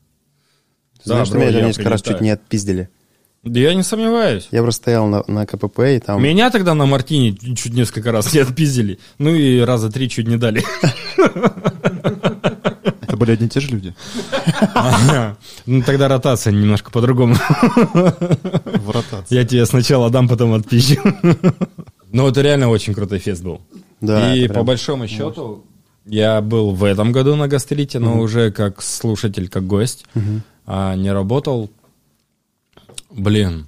Знаешь, 1.03 1.19
Да, 1.19 1.25
что 1.25 1.33
бро, 1.39 1.41
меня 1.49 1.59
я 1.59 1.65
несколько 1.67 1.89
раз 1.89 1.99
чуть 1.99 2.05
прилетаю. 2.05 2.23
не 2.23 2.29
отпиздили. 2.31 2.89
Да 3.43 3.59
я 3.59 3.73
не 3.73 3.81
сомневаюсь. 3.81 4.47
Я 4.51 4.61
просто 4.61 4.83
стоял 4.83 5.07
на, 5.07 5.23
на 5.27 5.47
КПП, 5.47 5.79
и 5.79 5.99
там... 5.99 6.21
Меня 6.21 6.51
тогда 6.51 6.75
на 6.75 6.85
Мартине 6.85 7.35
чуть 7.35 7.73
несколько 7.73 8.11
раз 8.11 8.33
не 8.33 8.39
отпиздили. 8.39 8.99
Ну 9.17 9.33
и 9.33 9.59
раза 9.61 9.91
три 9.91 10.09
чуть 10.09 10.27
не 10.27 10.37
дали. 10.37 10.63
Это 13.01 13.17
были 13.17 13.31
одни 13.31 13.47
и 13.47 13.49
те 13.49 13.59
же 13.59 13.69
люди. 13.69 13.95
Ну 15.65 15.81
тогда 15.83 16.07
ротация 16.07 16.53
немножко 16.53 16.91
по-другому. 16.91 17.33
В 17.33 18.89
ротации. 18.91 19.35
Я 19.35 19.43
тебе 19.43 19.65
сначала 19.65 20.09
дам, 20.11 20.27
потом 20.27 20.53
отпизжу. 20.53 20.97
Ну 22.11 22.27
это 22.27 22.41
реально 22.41 22.69
очень 22.69 22.93
крутой 22.93 23.19
фест 23.19 23.41
был. 23.43 23.61
Да, 24.01 24.35
И 24.35 24.47
по 24.49 24.63
большому 24.63 25.07
счету 25.07 25.65
я 26.05 26.41
был 26.41 26.71
в 26.75 26.83
этом 26.83 27.11
году 27.11 27.35
на 27.35 27.47
гастрите, 27.47 27.99
но 27.99 28.19
уже 28.19 28.51
как 28.51 28.81
слушатель, 28.81 29.49
как 29.49 29.65
гость, 29.65 30.05
а 30.65 30.95
не 30.95 31.11
работал. 31.11 31.71
Блин, 33.11 33.67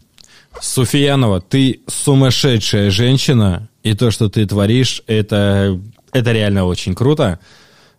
Суфиянова, 0.61 1.41
ты 1.41 1.82
сумасшедшая 1.88 2.90
женщина, 2.91 3.70
и 3.84 3.94
то, 3.95 4.11
что 4.11 4.30
ты 4.30 4.45
творишь, 4.45 5.03
это, 5.07 5.80
это 6.11 6.32
реально 6.32 6.65
очень 6.65 6.95
круто. 6.95 7.40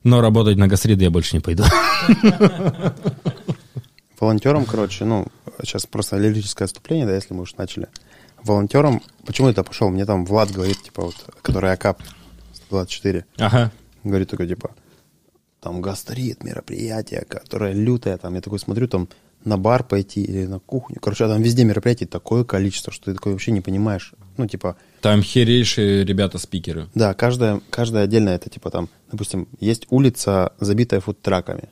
Но 0.02 0.20
работать 0.20 0.56
на 0.56 0.68
гастрит 0.68 1.00
я 1.00 1.10
больше 1.10 1.36
не 1.36 1.40
пойду. 1.40 1.64
волонтером, 4.20 4.64
короче, 4.64 5.04
ну, 5.04 5.26
сейчас 5.62 5.86
просто 5.86 6.16
лирическое 6.16 6.66
отступление, 6.66 7.06
да, 7.06 7.14
если 7.14 7.34
мы 7.34 7.42
уж 7.42 7.56
начали. 7.56 7.88
Волонтером, 8.42 9.02
почему 9.26 9.48
я 9.48 9.54
пошел? 9.54 9.88
Мне 9.90 10.04
там 10.04 10.24
Влад 10.24 10.50
говорит, 10.50 10.82
типа, 10.82 11.02
вот, 11.02 11.16
который 11.42 11.72
АКАП 11.72 12.02
124, 12.54 13.24
Ага. 13.38 13.72
говорит 14.02 14.28
такой, 14.30 14.48
типа, 14.48 14.70
там 15.60 15.80
гастрит, 15.80 16.44
мероприятие, 16.44 17.24
которое 17.26 17.72
лютое, 17.72 18.18
там, 18.18 18.34
я 18.34 18.40
такой 18.42 18.58
смотрю, 18.58 18.86
там, 18.88 19.08
на 19.44 19.58
бар 19.58 19.84
пойти 19.84 20.22
или 20.22 20.46
на 20.46 20.58
кухню. 20.58 20.98
Короче, 21.00 21.24
а 21.24 21.28
там 21.28 21.42
везде 21.42 21.64
мероприятий 21.64 22.06
такое 22.06 22.44
количество, 22.44 22.92
что 22.92 23.06
ты 23.06 23.14
такой 23.14 23.32
вообще 23.32 23.52
не 23.52 23.60
понимаешь. 23.60 24.12
Ну, 24.36 24.46
типа, 24.46 24.76
Там 25.00 25.22
херейшие 25.22 26.04
ребята-спикеры. 26.04 26.88
да, 26.94 27.14
каждая, 27.14 27.60
каждая 27.70 28.04
отдельно 28.04 28.30
это, 28.30 28.48
типа, 28.50 28.70
там, 28.70 28.88
допустим, 29.10 29.48
есть 29.60 29.86
улица, 29.90 30.52
забитая 30.60 31.00
фудтраками. 31.00 31.68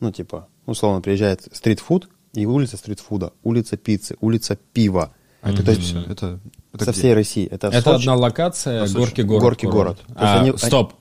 Ну, 0.00 0.10
типа, 0.10 0.48
условно, 0.66 1.00
приезжает 1.00 1.42
стритфуд, 1.52 2.08
и 2.34 2.44
улица 2.46 2.76
стритфуда, 2.76 3.32
улица 3.42 3.76
пиццы, 3.76 4.16
улица 4.20 4.56
пива. 4.72 5.14
Это, 5.42 5.62
то 5.64 5.72
есть, 5.72 5.94
Это, 6.08 6.40
это 6.72 6.84
со 6.84 6.90
где? 6.92 7.00
всей 7.00 7.14
России. 7.14 7.46
Это, 7.46 7.68
Это 7.68 7.82
Сочи. 7.82 8.02
одна 8.02 8.14
локация, 8.16 8.84
А. 8.84 8.88
Горки 8.88 9.20
город. 9.22 9.42
Горки 9.42 9.66
город. 9.66 10.00
А, 10.14 10.40
они- 10.40 10.56
стоп. 10.56 10.94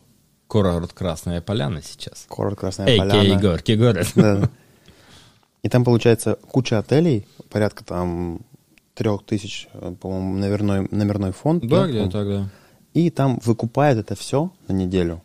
Курорт 0.48 0.91
Красная 0.93 1.39
Поляна 1.41 1.81
сейчас. 1.81 2.26
Курорт 2.27 2.60
Красная 2.60 2.88
Эй, 2.88 2.99
Поляна. 2.99 3.39
Горки 3.39 3.72
город. 3.72 4.07
Да, 4.15 4.35
да. 4.41 4.49
И 5.64 5.70
там, 5.70 5.84
получается, 5.84 6.38
куча 6.48 6.80
отелей, 6.80 7.28
порядка 7.50 7.84
там 7.84 8.42
трех 8.94 9.24
тысяч, 9.26 9.68
по-моему, 10.00 10.38
номерной, 10.38 10.88
номерной 10.92 11.32
фонд. 11.32 11.66
Да, 11.68 11.88
где-то 11.88 12.10
так, 12.10 12.28
да. 12.28 12.50
И 12.94 13.10
там 13.10 13.40
выкупает 13.44 13.98
это 13.98 14.16
все 14.16 14.52
на 14.68 14.74
неделю 14.74 15.22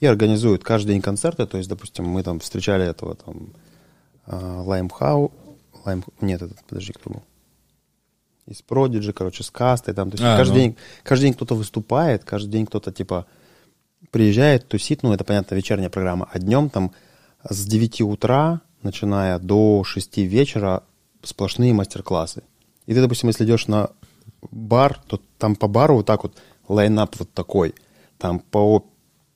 и 0.00 0.06
организует 0.06 0.64
каждый 0.64 0.92
день 0.92 1.02
концерты. 1.02 1.46
То 1.46 1.56
есть, 1.58 1.68
допустим, 1.68 2.04
мы 2.04 2.22
там 2.22 2.40
встречали 2.40 2.84
этого 2.84 3.14
там 3.14 3.52
Лаймхау, 4.26 5.32
Лайм... 5.84 6.04
Нет, 6.20 6.42
этот, 6.42 6.64
подожди, 6.64 6.92
кто 6.92 7.10
был? 7.10 7.22
из 8.46 8.62
Prodigy, 8.66 9.12
короче, 9.12 9.42
с 9.42 9.50
кастой, 9.50 9.94
там, 9.94 10.10
то 10.10 10.16
есть 10.16 10.24
А, 10.24 10.36
каждый, 10.36 10.52
ну. 10.52 10.58
день, 10.58 10.76
каждый 11.02 11.22
день 11.22 11.34
кто-то 11.34 11.54
выступает, 11.54 12.24
каждый 12.24 12.50
день 12.50 12.66
кто-то, 12.66 12.92
типа, 12.92 13.26
приезжает, 14.10 14.68
тусит, 14.68 15.02
ну, 15.02 15.12
это, 15.14 15.24
понятно, 15.24 15.54
вечерняя 15.54 15.88
программа, 15.88 16.28
а 16.30 16.38
днем 16.38 16.68
там 16.68 16.92
с 17.48 17.64
9 17.64 18.02
утра, 18.02 18.60
начиная 18.84 19.38
до 19.38 19.82
6 19.84 20.18
вечера, 20.18 20.82
сплошные 21.22 21.72
мастер-классы. 21.72 22.42
И 22.86 22.94
ты, 22.94 23.00
допустим, 23.00 23.28
если 23.28 23.44
идешь 23.44 23.66
на 23.66 23.90
бар, 24.50 25.00
то 25.06 25.20
там 25.38 25.56
по 25.56 25.68
бару 25.68 25.96
вот 25.96 26.06
так 26.06 26.22
вот 26.22 26.36
лайнап 26.68 27.16
вот 27.18 27.30
такой. 27.32 27.74
Там 28.18 28.38
по 28.38 28.84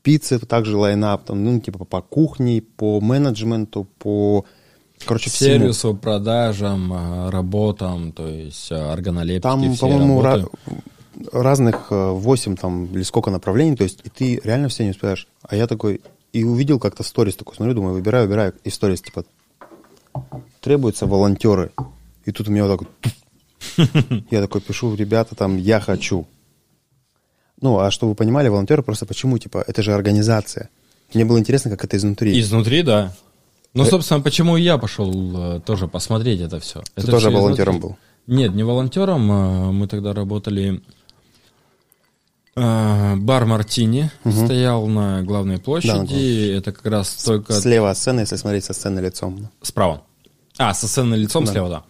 пицце 0.03 0.39
также 0.39 0.77
лайнап, 0.77 1.25
там, 1.25 1.45
ну, 1.45 1.61
типа 1.61 1.85
по 1.85 2.01
кухне, 2.03 2.63
по 2.63 3.01
менеджменту, 3.01 3.87
по... 3.99 4.45
Короче, 5.05 5.31
всему. 5.31 5.51
Сервису, 5.51 5.95
продажам, 5.95 6.93
а, 6.93 7.31
работам, 7.31 8.13
то 8.13 8.27
есть 8.27 8.73
а, 8.73 8.93
органолептики, 8.93 9.43
Там, 9.43 9.77
по-моему, 9.77 10.23
ра- 10.23 10.51
разных 11.33 11.89
8 11.91 12.57
там 12.57 12.87
или 12.87 13.03
сколько 13.03 13.31
направлений, 13.31 13.77
то 13.77 13.85
есть 13.85 14.01
и 14.05 14.09
ты 14.09 14.41
реально 14.43 14.69
все 14.69 14.85
не 14.85 14.91
успеваешь. 14.91 15.29
А 15.43 15.55
я 15.55 15.67
такой, 15.67 16.01
и 16.33 16.45
увидел 16.45 16.79
как-то 16.79 17.03
сторис 17.03 17.37
такой, 17.37 17.55
смотрю, 17.55 17.75
думаю, 17.75 17.95
выбираю, 17.95 18.27
выбираю, 18.27 18.55
и 18.65 18.71
сторис 18.71 19.03
типа, 19.03 19.25
требуются 20.61 21.07
волонтеры. 21.07 21.71
И 22.25 22.33
тут 22.33 22.49
у 22.49 22.51
меня 22.53 22.67
вот 22.67 22.79
так 22.79 22.89
вот, 23.79 24.25
я 24.31 24.41
такой 24.41 24.61
пишу, 24.61 24.95
ребята, 24.95 25.35
там, 25.35 25.57
я 25.57 25.81
хочу. 25.81 26.27
Ну, 27.61 27.79
а 27.79 27.91
чтобы 27.91 28.11
вы 28.11 28.15
понимали, 28.17 28.49
волонтеры 28.49 28.83
просто 28.83 29.07
почему, 29.07 29.39
типа, 29.39 29.65
это 29.67 29.83
же 29.83 29.93
организация. 29.95 30.71
Мне 31.15 31.25
было 31.25 31.39
интересно, 31.39 31.71
как 31.71 31.85
это 31.85 31.97
изнутри. 31.97 32.39
Изнутри, 32.39 32.83
да. 32.83 33.15
Ну, 33.75 33.85
Э- 33.85 33.87
собственно, 33.91 34.21
почему 34.21 34.57
и 34.57 34.63
я 34.63 34.79
пошел 34.79 35.57
э, 35.57 35.61
тоже 35.61 35.89
посмотреть 35.89 36.41
это 36.41 36.61
все. 36.61 36.83
Ты 36.95 37.07
тоже 37.07 37.31
волонтером 37.31 37.81
был? 37.81 37.97
Нет, 38.27 38.55
не 38.55 38.63
волонтером. 38.63 39.31
э, 39.31 39.73
Мы 39.73 39.89
тогда 39.89 40.13
работали... 40.13 40.83
э, 42.59 43.17
Бар 43.17 43.45
Мартини 43.47 44.11
стоял 44.31 44.87
на 44.87 45.23
главной 45.23 45.59
площади. 45.59 45.93
главной. 45.93 46.49
Это 46.57 46.73
как 46.73 46.87
раз 46.87 47.23
только 47.25 47.53
Слева 47.55 47.91
от 47.91 47.97
сцены, 47.99 48.21
если 48.21 48.37
смотреть 48.37 48.65
со 48.65 48.73
сцены 48.73 49.01
лицом. 49.01 49.49
справа. 49.63 50.03
А, 50.59 50.75
со 50.75 50.89
сцены 50.89 51.15
лицом 51.15 51.45
Да. 51.45 51.53
слева, 51.53 51.69
да. 51.69 51.85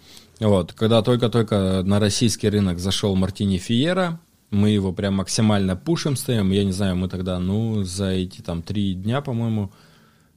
Вот, 0.47 0.73
когда 0.73 1.03
только-только 1.03 1.83
на 1.85 1.99
российский 1.99 2.49
рынок 2.49 2.79
зашел 2.79 3.17
Мартини 3.17 3.59
Фиера, 3.59 4.21
мы 4.51 4.71
его 4.71 4.93
прям 4.93 5.15
максимально 5.15 5.75
пушим 5.77 6.17
стоим. 6.17 6.51
Я 6.51 6.65
не 6.65 6.73
знаю, 6.73 6.97
мы 6.97 7.09
тогда, 7.09 7.39
ну, 7.39 7.83
за 7.83 8.11
эти 8.11 8.41
там 8.41 8.63
три 8.63 8.95
дня, 8.95 9.21
по-моему, 9.21 9.73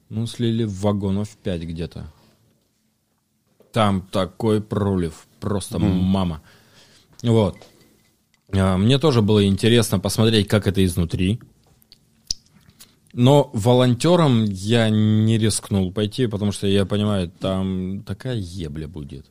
ну, 0.09 0.25
слили 0.27 0.63
вагонов 0.63 1.29
5 1.43 1.61
где-то. 1.63 2.11
Там 3.71 4.01
такой 4.11 4.61
пролив, 4.61 5.27
просто 5.39 5.79
мама. 5.79 6.41
Вот. 7.23 7.55
А, 8.53 8.77
Мне 8.77 8.99
тоже 8.99 9.21
было 9.21 9.45
интересно 9.45 9.99
посмотреть, 9.99 10.47
как 10.47 10.67
это 10.67 10.83
изнутри. 10.83 11.39
Но 13.13 13.49
волонтером 13.53 14.45
я 14.45 14.89
не 14.89 15.37
рискнул 15.37 15.91
пойти, 15.91 16.27
потому 16.27 16.51
что 16.51 16.67
я 16.67 16.85
понимаю, 16.85 17.29
там 17.29 18.03
такая 18.03 18.37
ебля 18.37 18.87
будет. 18.87 19.25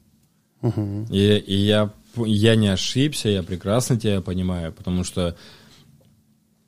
И, 0.62 1.36
и 1.46 1.54
я, 1.56 1.90
я 2.16 2.56
не 2.56 2.68
ошибся, 2.68 3.30
я 3.30 3.42
прекрасно 3.42 3.98
тебя 3.98 4.20
понимаю, 4.20 4.72
потому 4.72 5.04
что, 5.04 5.34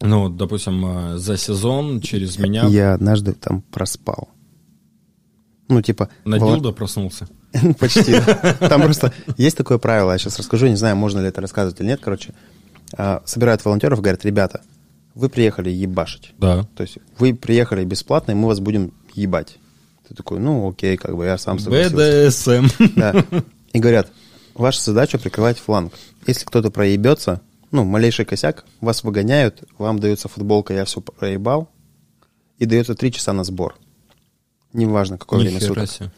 ну, 0.00 0.30
допустим, 0.30 0.84
э, 0.86 1.18
за 1.18 1.36
сезон 1.36 2.00
через 2.00 2.38
меня 2.38 2.64
Я 2.68 2.94
однажды 2.94 3.34
там 3.34 3.60
проспал. 3.60 4.30
Ну, 5.68 5.82
типа... 5.82 6.08
на 6.24 6.38
волон- 6.38 6.74
проснулся. 6.74 7.28
Почти. 7.78 8.14
Там 8.60 8.82
просто 8.82 9.12
есть 9.36 9.56
такое 9.56 9.78
правило, 9.78 10.12
я 10.12 10.18
сейчас 10.18 10.38
расскажу, 10.38 10.66
не 10.68 10.76
знаю, 10.76 10.96
можно 10.96 11.20
ли 11.20 11.28
это 11.28 11.40
рассказывать 11.40 11.80
или 11.80 11.88
нет, 11.88 12.00
короче. 12.02 12.32
А, 12.96 13.22
Собирают 13.24 13.64
волонтеров, 13.64 14.00
говорят, 14.00 14.24
ребята, 14.24 14.62
вы 15.14 15.28
приехали 15.28 15.70
ебашить. 15.70 16.32
Да. 16.38 16.66
То 16.76 16.82
есть 16.82 16.98
вы 17.18 17.34
приехали 17.34 17.84
бесплатно, 17.84 18.32
и 18.32 18.34
мы 18.34 18.48
вас 18.48 18.60
будем 18.60 18.92
ебать. 19.14 19.58
Ты 20.08 20.14
такой, 20.14 20.40
ну 20.40 20.68
окей, 20.68 20.96
как 20.96 21.16
бы 21.16 21.24
я 21.24 21.38
сам 21.38 21.58
согласился. 21.58 22.60
БДСМ. 22.60 22.90
Да. 22.96 23.24
И 23.72 23.78
говорят, 23.78 24.08
ваша 24.54 24.82
задача 24.82 25.18
прикрывать 25.18 25.58
фланг. 25.58 25.92
Если 26.26 26.44
кто-то 26.44 26.70
проебется, 26.70 27.40
ну, 27.70 27.84
малейший 27.84 28.24
косяк, 28.24 28.64
вас 28.80 29.02
выгоняют, 29.02 29.64
вам 29.78 29.98
дается 29.98 30.28
футболка 30.28 30.74
«Я 30.74 30.84
все 30.84 31.00
проебал», 31.00 31.70
и 32.58 32.66
дается 32.66 32.94
три 32.94 33.10
часа 33.10 33.32
на 33.32 33.44
сбор. 33.44 33.76
Неважно, 34.72 35.18
какое 35.18 35.40
время 35.40 35.54
Нихера 35.54 35.68
суток. 35.86 35.90
себе. 35.90 36.12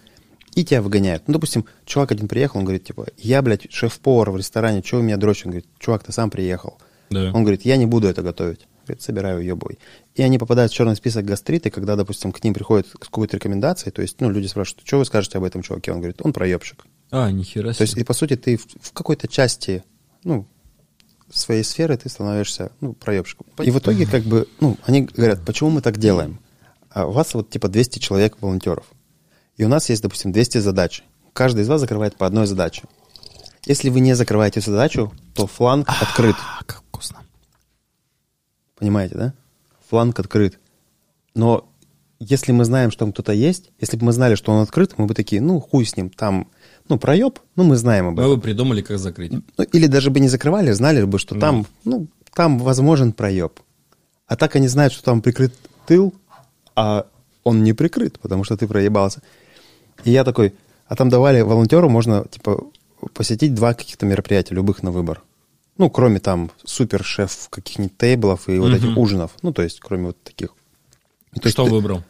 И 0.55 0.65
тебя 0.65 0.83
выгоняют. 0.83 1.25
Ну, 1.27 1.35
допустим, 1.35 1.65
чувак 1.85 2.13
один 2.13 2.29
приехал, 2.29 2.59
он 2.59 2.65
говорит, 2.65 2.85
типа, 2.85 3.07
я, 3.19 3.43
блядь, 3.43 3.71
шеф-повар 3.73 4.31
в 4.31 4.37
ресторане, 4.37 4.83
чего 4.83 5.01
вы 5.01 5.07
меня 5.07 5.17
дрочите? 5.17 5.47
Он 5.47 5.51
говорит, 5.53 5.67
чувак, 5.79 6.05
ты 6.05 6.13
сам 6.13 6.31
приехал. 6.31 6.79
Да. 7.11 7.33
Он 7.33 7.43
говорит, 7.43 7.63
я 7.65 7.77
не 7.77 7.87
буду 7.87 8.07
это 8.07 8.23
готовить. 8.23 8.67
Говорит, 8.87 9.03
собираю 9.03 9.43
ебой. 9.43 9.79
И 10.15 10.23
они 10.23 10.39
попадают 10.39 10.71
в 10.71 10.75
черный 10.75 10.95
список 10.95 11.25
гастриты, 11.25 11.71
когда, 11.71 11.97
допустим, 11.97 12.33
к 12.33 12.45
ним 12.45 12.55
приходят 12.55 12.87
с 12.87 12.93
какой-то 12.93 13.37
рекомендацией, 13.37 13.93
то 13.93 14.03
есть, 14.03 14.21
ну, 14.21 14.31
люди 14.31 14.47
спрашивают, 14.47 14.87
что 14.87 14.99
вы 14.99 15.05
скажете 15.05 15.39
об 15.39 15.45
этом 15.45 15.63
чуваке? 15.63 15.91
Он 15.93 15.99
говорит, 15.99 16.21
он 16.23 16.33
проебщик. 16.33 16.85
А, 17.11 17.31
нихера 17.31 17.73
То 17.73 17.83
есть, 17.83 17.95
себе. 17.95 18.03
и 18.03 18.05
по 18.05 18.13
сути, 18.13 18.37
ты 18.37 18.57
в, 18.57 18.67
в 18.81 18.93
какой-то 18.93 19.27
части, 19.27 19.83
ну, 20.23 20.47
своей 21.33 21.65
сферы 21.65 21.97
ты 21.97 22.09
становишься, 22.09 22.71
ну, 22.81 22.93
проебщиком. 22.93 23.47
И 23.63 23.71
в 23.71 23.79
итоге, 23.79 24.07
как 24.07 24.23
бы, 24.25 24.47
ну, 24.61 24.77
они 24.85 25.03
говорят, 25.03 25.45
почему 25.45 25.71
мы 25.71 25.81
так 25.81 25.99
делаем? 25.99 26.39
А 26.91 27.07
у 27.07 27.13
вас 27.13 27.35
вот, 27.35 27.51
типа, 27.51 27.69
200 27.69 27.99
человек 27.99 28.37
волонтеров. 28.41 28.87
И 29.57 29.65
у 29.65 29.69
нас 29.69 29.89
есть, 29.89 30.03
допустим, 30.03 30.33
200 30.33 30.59
задач. 30.59 31.03
Каждый 31.33 31.63
из 31.63 31.69
вас 31.69 31.81
закрывает 31.81 32.17
по 32.17 32.27
одной 32.27 32.47
задаче. 32.47 32.83
Если 33.67 33.89
вы 33.89 34.01
не 34.01 34.15
закрываете 34.15 34.61
задачу, 34.61 35.13
то 35.35 35.47
фланг 35.47 35.89
открыт. 35.89 36.37
А, 36.39 36.65
как 36.65 36.83
вкусно. 36.89 37.21
Понимаете, 38.77 39.15
да? 39.15 39.35
Фланг 39.89 40.19
открыт. 40.19 40.59
Но 41.35 41.67
если 42.19 42.53
мы 42.53 42.65
знаем, 42.65 42.91
что 42.91 43.01
там 43.01 43.13
кто-то 43.13 43.33
есть, 43.33 43.71
если 43.81 43.97
бы 43.97 44.07
мы 44.07 44.13
знали, 44.13 44.35
что 44.35 44.53
он 44.53 44.63
открыт, 44.63 44.95
мы 44.97 45.07
бы 45.07 45.15
такие, 45.15 45.41
ну, 45.41 45.61
хуй 45.61 45.85
с 45.85 45.97
ним, 45.97 46.11
там, 46.11 46.49
ну, 46.89 46.99
проеб, 46.99 47.39
ну, 47.57 47.65
мы 47.65 47.77
знаем 47.77 48.09
об 48.09 48.19
этом. 48.19 48.31
Мы 48.31 48.37
бы 48.37 48.43
придумали, 48.43 48.83
как 48.83 48.99
закрыть. 48.99 49.33
Ну, 49.33 49.43
или 49.73 49.87
даже 49.87 50.11
бы 50.11 50.21
не 50.21 50.29
закрывали, 50.29 50.73
знали 50.73 51.03
бы, 51.05 51.19
что 51.19 51.39
там, 51.39 51.67
ну, 51.85 52.07
там 52.35 52.59
возможен 52.59 53.13
проеб. 53.13 53.61
А 54.27 54.37
так 54.37 54.57
они 54.57 54.69
знают, 54.69 54.93
что 54.93 55.05
там 55.05 55.23
прикрыт 55.23 55.55
тыл, 55.87 56.15
а 56.75 57.07
он 57.45 57.63
не 57.63 57.73
прикрыт, 57.73 58.19
потому 58.19 58.45
что 58.45 58.57
ты 58.57 58.67
проебался. 58.67 59.23
И 60.03 60.11
я 60.11 60.25
такой, 60.25 60.55
а 60.87 60.97
там 60.97 61.09
давали 61.09 61.41
волонтеру, 61.43 61.89
можно, 61.89 62.25
типа, 62.31 62.65
посетить 63.13 63.55
два 63.55 63.75
каких-то 63.75 64.07
мероприятия, 64.07 64.55
любых 64.55 64.83
на 64.83 64.91
выбор. 64.91 65.23
Ну, 65.79 65.91
кроме 65.91 66.21
там 66.21 66.51
супер-шеф 66.65 67.49
каких-нибудь 67.51 67.97
тейблов 67.97 68.49
и 68.49 68.59
вот 68.59 68.73
этих 68.73 68.97
ужинов. 68.97 69.33
Ну, 69.43 69.53
то 69.53 69.63
есть, 69.63 69.81
кроме 69.81 70.07
вот 70.07 70.23
таких. 70.23 70.49
То 71.35 71.41
есть 71.45 71.55
Что 71.55 71.65
ты- 71.65 71.71
выбрал? 71.71 72.03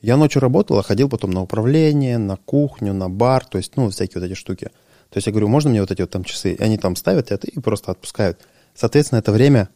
я 0.00 0.16
ночью 0.16 0.40
работал, 0.40 0.78
а 0.78 0.82
ходил 0.82 1.08
потом 1.08 1.30
на 1.30 1.42
управление, 1.42 2.16
на 2.18 2.36
кухню, 2.36 2.94
на 2.94 3.10
бар, 3.10 3.44
то 3.44 3.58
есть, 3.58 3.76
ну, 3.76 3.90
всякие 3.90 4.20
вот 4.20 4.26
эти 4.26 4.34
штуки. 4.34 4.70
То 5.10 5.18
есть 5.18 5.26
я 5.26 5.32
говорю, 5.32 5.48
можно 5.48 5.70
мне 5.70 5.80
вот 5.80 5.90
эти 5.90 6.00
вот 6.00 6.10
там 6.10 6.24
часы? 6.24 6.52
И 6.54 6.62
они 6.62 6.78
там 6.78 6.96
ставят 6.96 7.30
это 7.32 7.46
и 7.46 7.58
просто 7.60 7.90
отпускают. 7.92 8.38
Соответственно, 8.74 9.18
это 9.18 9.30
время, 9.32 9.68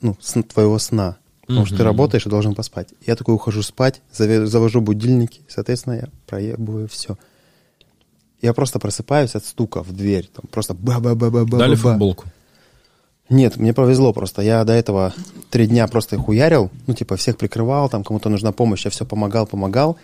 ну, 0.00 0.16
сн- 0.20 0.42
твоего 0.42 0.78
сна. 0.78 1.16
Потому 1.46 1.66
что 1.66 1.76
ты 1.76 1.84
работаешь 1.84 2.26
и 2.26 2.30
должен 2.30 2.54
поспать. 2.54 2.88
Я 3.06 3.14
такой 3.16 3.34
ухожу 3.34 3.62
спать, 3.62 4.00
завожу 4.10 4.80
будильники, 4.80 5.40
соответственно, 5.48 5.94
я 5.94 6.08
проебываю 6.26 6.88
все. 6.88 7.16
Я 8.42 8.52
просто 8.52 8.78
просыпаюсь 8.78 9.34
от 9.34 9.44
стука 9.44 9.82
в 9.82 9.92
дверь. 9.92 10.28
Там 10.34 10.44
просто 10.50 10.74
ба 10.74 10.98
ба 11.00 11.14
ба 11.14 11.30
ба 11.30 11.44
ба 11.44 11.58
Дали 11.58 11.74
футболку. 11.76 12.24
нет, 13.28 13.56
мне 13.56 13.72
повезло 13.72 14.12
просто. 14.12 14.42
Я 14.42 14.64
до 14.64 14.72
этого 14.72 15.14
три 15.50 15.66
дня 15.66 15.86
просто 15.88 16.18
хуярил, 16.18 16.70
ну, 16.86 16.94
типа, 16.94 17.16
всех 17.16 17.36
прикрывал, 17.38 17.88
там 17.88 18.04
кому-то 18.04 18.28
нужна 18.28 18.52
помощь, 18.52 18.84
я 18.84 18.90
все 18.90 19.04
помогал, 19.06 19.46
помогал. 19.46 19.96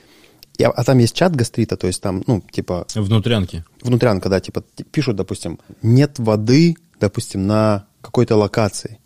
Я, 0.58 0.68
а 0.70 0.84
там 0.84 0.98
есть 0.98 1.14
чат 1.14 1.34
гастрита, 1.34 1.76
то 1.76 1.86
есть 1.86 2.00
там, 2.02 2.22
ну, 2.26 2.42
типа, 2.52 2.86
Внутрянки. 2.94 3.64
внутрянка, 3.82 4.28
да, 4.28 4.38
типа, 4.40 4.62
пишут, 4.90 5.16
допустим, 5.16 5.58
нет 5.82 6.18
воды, 6.18 6.76
допустим, 7.00 7.46
на 7.46 7.86
какой-то 8.00 8.36
локации. 8.36 8.98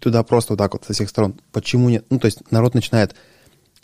Туда 0.00 0.22
просто 0.24 0.54
вот 0.54 0.58
так 0.58 0.72
вот 0.72 0.84
со 0.84 0.92
всех 0.92 1.08
сторон. 1.08 1.36
Почему 1.52 1.88
нет? 1.88 2.04
Ну, 2.10 2.18
то 2.18 2.26
есть 2.26 2.50
народ 2.50 2.74
начинает 2.74 3.14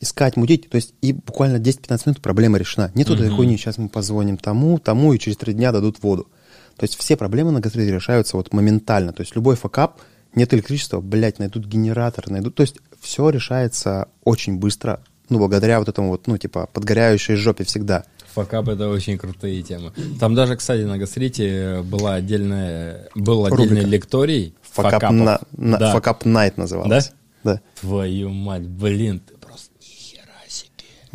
искать, 0.01 0.37
мудить, 0.37 0.69
то 0.69 0.77
есть 0.77 0.95
и 1.01 1.13
буквально 1.13 1.57
10-15 1.57 2.03
минут 2.07 2.21
проблема 2.21 2.59
решена. 2.59 2.91
Нету 2.95 3.15
этой 3.15 3.31
хуйни, 3.31 3.57
сейчас 3.57 3.79
мы 3.79 3.89
позвоним 3.89 4.37
тому, 4.37 4.79
тому, 4.79 5.13
и 5.13 5.19
через 5.19 5.37
три 5.37 5.55
дня 5.55 5.73
дадут 5.73 6.03
воду. 6.03 6.29
То 6.77 6.85
есть 6.85 6.99
все 6.99 7.17
проблемы 7.17 7.53
на 7.53 7.61
гастрите 7.61 7.93
решаются 7.93 8.37
вот 8.37 8.53
моментально. 8.53 9.13
То 9.13 9.23
есть 9.23 9.35
любой 9.35 9.57
факап, 9.57 10.01
нет 10.35 10.53
электричества, 10.53 11.01
блядь, 11.01 11.39
найдут 11.39 11.65
генератор, 11.65 12.29
найдут. 12.31 12.55
То 12.55 12.63
есть 12.63 12.77
все 13.01 13.31
решается 13.31 14.09
очень 14.25 14.59
быстро, 14.59 15.03
ну, 15.31 15.39
благодаря 15.39 15.79
вот 15.79 15.89
этому 15.89 16.11
вот, 16.11 16.27
ну, 16.27 16.37
типа, 16.37 16.69
подгоряющей 16.73 17.35
жопе 17.35 17.65
всегда. 17.65 18.05
Факап 18.35 18.69
это 18.69 18.91
очень 18.91 19.17
крутые 19.17 19.63
темы. 19.63 19.93
Там 20.21 20.35
даже, 20.35 20.57
кстати, 20.57 20.83
на 20.83 20.99
гастрите 20.99 21.81
была 21.83 22.15
отдельная, 22.15 23.09
был 23.15 23.49
Рубрика. 23.49 23.63
отдельный 23.63 23.91
лекторий. 23.91 24.55
Факап, 24.83 25.11
на, 25.13 25.41
на- 25.57 25.79
Да. 25.79 25.93
факап 25.93 26.25
найт 26.25 26.57
называлось. 26.57 27.13
Да? 27.45 27.61
Твою 27.81 28.31
мать, 28.31 28.67
блин, 28.67 29.21
ты 29.21 29.35
просто 29.35 29.71
нихера 29.81 30.33
себе. 30.49 30.71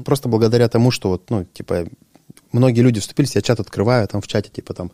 Просто 0.06 0.30
благодаря 0.30 0.68
тому, 0.70 0.92
что 0.92 1.10
вот, 1.10 1.30
ну, 1.30 1.44
типа, 1.46 1.88
многие 2.52 2.82
люди 2.82 3.00
вступились, 3.00 3.36
я 3.36 3.42
чат 3.42 3.60
открываю, 3.60 4.08
там 4.08 4.22
в 4.22 4.28
чате, 4.28 4.50
типа, 4.50 4.74
там, 4.74 4.92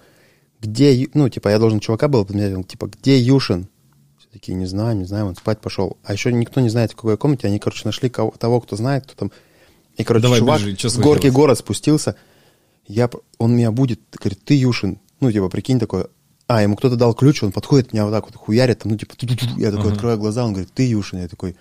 где, 0.61 1.07
ну, 1.13 1.29
типа, 1.29 1.49
я 1.49 1.59
должен 1.59 1.79
чувака 1.79 2.07
был 2.07 2.25
подменять, 2.25 2.55
он, 2.55 2.63
типа, 2.63 2.87
где 2.87 3.19
Юшин? 3.19 3.67
Все 4.17 4.27
такие, 4.33 4.55
не 4.55 4.65
знаю, 4.65 4.97
не 4.97 5.05
знаю, 5.05 5.27
он 5.27 5.35
спать 5.35 5.59
пошел. 5.61 5.97
А 6.03 6.13
еще 6.13 6.33
никто 6.33 6.59
не 6.61 6.69
знает, 6.69 6.93
в 6.93 6.95
какой 6.95 7.17
комнате, 7.17 7.47
они, 7.47 7.59
короче, 7.59 7.83
нашли 7.85 8.09
кого- 8.09 8.31
того, 8.31 8.59
кто 8.61 8.75
знает, 8.75 9.03
кто 9.05 9.13
там. 9.15 9.31
И, 9.97 10.03
короче, 10.03 10.23
Давай 10.23 10.39
чувак 10.39 10.61
чё 10.77 10.89
с 10.89 10.95
горки 10.97 11.21
случилось? 11.21 11.35
город 11.35 11.57
спустился, 11.59 12.15
я, 12.87 13.09
он 13.37 13.55
меня 13.55 13.71
будет, 13.71 13.99
говорит, 14.19 14.43
ты 14.43 14.55
Юшин. 14.55 14.99
Ну, 15.19 15.31
типа, 15.31 15.49
прикинь, 15.49 15.79
такой, 15.79 16.07
а, 16.47 16.61
ему 16.61 16.77
кто-то 16.77 16.95
дал 16.95 17.13
ключ, 17.13 17.43
он 17.43 17.51
подходит, 17.51 17.91
меня 17.93 18.05
вот 18.05 18.11
так 18.11 18.25
вот 18.25 18.35
хуярит, 18.35 18.79
там, 18.79 18.93
ну, 18.93 18.97
типа, 18.97 19.15
я 19.57 19.71
такой 19.71 19.91
открываю 19.91 20.17
глаза, 20.17 20.45
он 20.45 20.53
говорит, 20.53 20.71
ты 20.73 20.87
Юшин, 20.87 21.19
я 21.19 21.27
такой, 21.27 21.57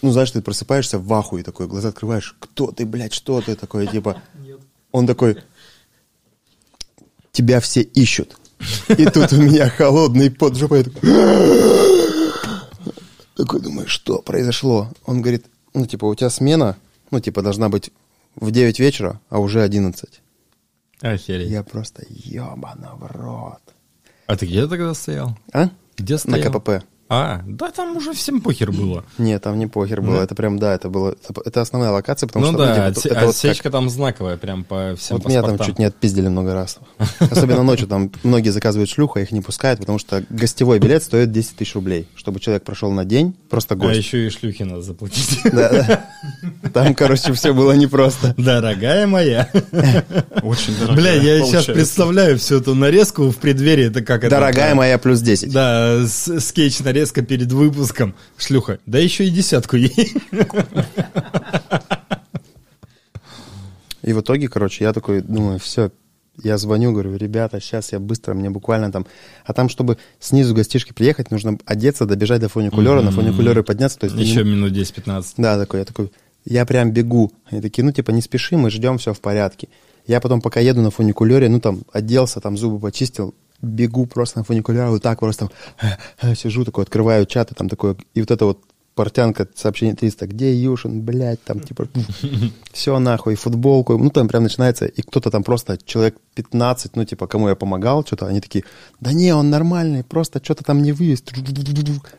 ну, 0.00 0.10
знаешь, 0.10 0.30
ты 0.30 0.40
просыпаешься 0.40 0.98
в 0.98 1.12
ахуе 1.12 1.42
такой, 1.42 1.66
глаза 1.66 1.90
открываешь, 1.90 2.34
кто 2.38 2.72
ты, 2.72 2.86
блядь, 2.86 3.12
что 3.12 3.40
ты 3.42 3.54
такой, 3.54 3.86
типа, 3.86 4.22
он 4.90 5.06
такой, 5.06 5.36
тебя 7.32 7.60
все 7.60 7.82
ищут. 7.82 8.38
И 8.88 9.04
тут 9.04 9.32
у 9.34 9.36
меня 9.36 9.68
холодный 9.68 10.30
пот 10.30 10.56
жопой. 10.56 10.78
Я 10.78 10.84
такой, 10.84 11.12
такой 13.36 13.60
думаю, 13.60 13.86
что 13.86 14.22
произошло? 14.22 14.90
Он 15.04 15.20
говорит, 15.20 15.44
ну, 15.74 15.84
типа, 15.84 16.06
у 16.06 16.14
тебя 16.14 16.30
смена, 16.30 16.78
ну, 17.10 17.20
типа, 17.20 17.42
должна 17.42 17.68
быть 17.68 17.90
в 18.34 18.50
9 18.50 18.80
вечера, 18.80 19.20
а 19.28 19.38
уже 19.38 19.60
11. 19.60 20.22
Охереть. 21.00 21.50
Я 21.50 21.62
просто 21.62 22.04
ебано 22.08 22.94
в 22.96 23.06
рот. 23.06 23.60
А 24.26 24.36
ты 24.36 24.46
где 24.46 24.66
тогда 24.66 24.94
стоял? 24.94 25.36
А? 25.52 25.70
Где 25.96 26.14
На 26.14 26.18
стоял? 26.18 26.52
КПП. 26.52 26.84
А, 27.08 27.42
да 27.46 27.70
там 27.70 27.96
уже 27.96 28.12
всем 28.14 28.40
похер 28.40 28.72
было. 28.72 29.04
Нет, 29.18 29.42
там 29.42 29.58
не 29.58 29.66
похер 29.68 30.02
было. 30.02 30.16
Да? 30.18 30.24
Это 30.24 30.34
прям, 30.34 30.58
да, 30.58 30.74
это 30.74 30.88
было... 30.88 31.14
Это, 31.44 31.60
основная 31.60 31.90
локация, 31.90 32.26
потому 32.26 32.46
ну 32.46 32.52
что... 32.52 32.58
да, 32.58 32.88
отсе- 32.88 33.08
это 33.08 33.08
вот 33.08 33.14
как- 33.14 33.28
отсечка 33.28 33.70
там 33.70 33.88
знаковая, 33.88 34.36
прям 34.36 34.64
по 34.64 34.94
всем 34.98 35.18
Вот 35.18 35.28
меня 35.28 35.42
там 35.42 35.58
чуть 35.58 35.78
не 35.78 35.84
отпиздили 35.84 36.26
много 36.28 36.52
раз. 36.54 36.78
Особенно 37.20 37.62
ночью 37.62 37.86
там 37.86 38.10
многие 38.24 38.50
заказывают 38.50 38.90
шлюха, 38.90 39.20
их 39.20 39.30
не 39.30 39.40
пускают, 39.40 39.78
потому 39.80 39.98
что 39.98 40.24
гостевой 40.30 40.80
билет 40.80 41.02
стоит 41.02 41.30
10 41.30 41.56
тысяч 41.56 41.74
рублей, 41.74 42.08
чтобы 42.16 42.40
человек 42.40 42.64
прошел 42.64 42.90
на 42.90 43.04
день, 43.04 43.36
просто 43.50 43.74
А 43.74 43.76
гость. 43.76 43.98
еще 43.98 44.26
и 44.26 44.30
шлюхи 44.30 44.64
надо 44.64 44.82
заплатить. 44.82 45.40
Да, 45.44 45.68
да. 45.70 46.70
Там, 46.74 46.94
короче, 46.94 47.32
все 47.32 47.52
было 47.54 47.72
непросто. 47.72 48.34
Дорогая 48.36 49.06
моя. 49.06 49.48
Очень 50.42 50.76
дорогая 50.78 50.96
Бля, 50.96 51.12
я 51.12 51.44
сейчас 51.44 51.66
представляю 51.66 52.38
всю 52.38 52.56
эту 52.58 52.74
нарезку 52.74 53.30
в 53.30 53.36
преддверии. 53.36 53.86
Это 53.86 54.02
как 54.02 54.24
это? 54.24 54.30
Дорогая 54.30 54.74
моя 54.74 54.98
плюс 54.98 55.20
10. 55.20 55.52
Да, 55.52 56.04
скетч 56.06 56.78
нарезка 56.96 57.22
перед 57.22 57.52
выпуском. 57.52 58.14
Шлюха. 58.38 58.78
Да 58.86 58.98
еще 58.98 59.26
и 59.26 59.30
десятку 59.30 59.76
ей. 59.76 60.14
И 64.02 64.12
в 64.12 64.20
итоге, 64.20 64.48
короче, 64.48 64.84
я 64.84 64.92
такой 64.92 65.20
думаю, 65.20 65.58
все, 65.58 65.90
я 66.42 66.58
звоню, 66.58 66.92
говорю, 66.92 67.16
ребята, 67.16 67.60
сейчас 67.60 67.92
я 67.92 67.98
быстро, 67.98 68.34
мне 68.34 68.50
буквально 68.50 68.92
там... 68.92 69.04
А 69.44 69.52
там, 69.52 69.68
чтобы 69.68 69.98
снизу 70.20 70.54
гостишки 70.54 70.92
приехать, 70.92 71.32
нужно 71.32 71.58
одеться, 71.66 72.06
добежать 72.06 72.40
до 72.40 72.48
фуникулера, 72.48 73.02
на 73.02 73.10
фуникулеры 73.10 73.64
подняться. 73.64 73.98
То 73.98 74.06
есть 74.06 74.16
ты 74.16 74.22
не 74.22 74.28
Еще 74.28 74.44
минут 74.44 74.72
10-15. 74.72 75.34
Да, 75.38 75.58
такой, 75.58 75.80
я 75.80 75.84
такой, 75.84 76.12
я 76.44 76.64
прям 76.64 76.92
бегу. 76.92 77.32
Они 77.50 77.60
такие, 77.60 77.84
ну, 77.84 77.90
типа, 77.90 78.12
не 78.12 78.22
спеши, 78.22 78.56
мы 78.56 78.70
ждем, 78.70 78.98
все 78.98 79.12
в 79.12 79.20
порядке. 79.20 79.68
Я 80.06 80.20
потом, 80.20 80.40
пока 80.40 80.60
еду 80.60 80.82
на 80.82 80.92
фуникулере, 80.92 81.48
ну, 81.48 81.60
там, 81.60 81.82
оделся, 81.92 82.40
там, 82.40 82.56
зубы 82.56 82.78
почистил, 82.78 83.34
бегу 83.62 84.06
просто 84.06 84.38
на 84.38 84.44
фуникулере, 84.44 84.88
вот 84.88 85.02
так 85.02 85.20
просто 85.20 85.50
там, 86.20 86.34
сижу 86.36 86.64
такой, 86.64 86.84
открываю 86.84 87.26
чат, 87.26 87.52
и 87.52 87.54
там 87.54 87.68
такой, 87.68 87.96
и 88.14 88.20
вот 88.20 88.30
это 88.30 88.44
вот 88.46 88.62
портянка, 88.96 89.46
сообщение 89.54 89.94
300, 89.94 90.26
где 90.26 90.54
Юшин, 90.54 91.02
блядь, 91.02 91.42
там, 91.44 91.60
типа, 91.60 91.86
все 92.72 92.98
нахуй, 92.98 93.34
футболку, 93.34 93.98
ну, 93.98 94.10
там 94.10 94.26
прям 94.26 94.42
начинается, 94.42 94.86
и 94.86 95.02
кто-то 95.02 95.30
там 95.30 95.44
просто, 95.44 95.78
человек 95.84 96.16
15, 96.34 96.96
ну, 96.96 97.04
типа, 97.04 97.26
кому 97.26 97.48
я 97.48 97.54
помогал, 97.54 98.04
что-то, 98.04 98.26
они 98.26 98.40
такие, 98.40 98.64
да 99.00 99.12
не, 99.12 99.34
он 99.34 99.50
нормальный, 99.50 100.02
просто 100.02 100.40
что-то 100.42 100.64
там 100.64 100.82
не 100.82 100.92
вывез, 100.92 101.22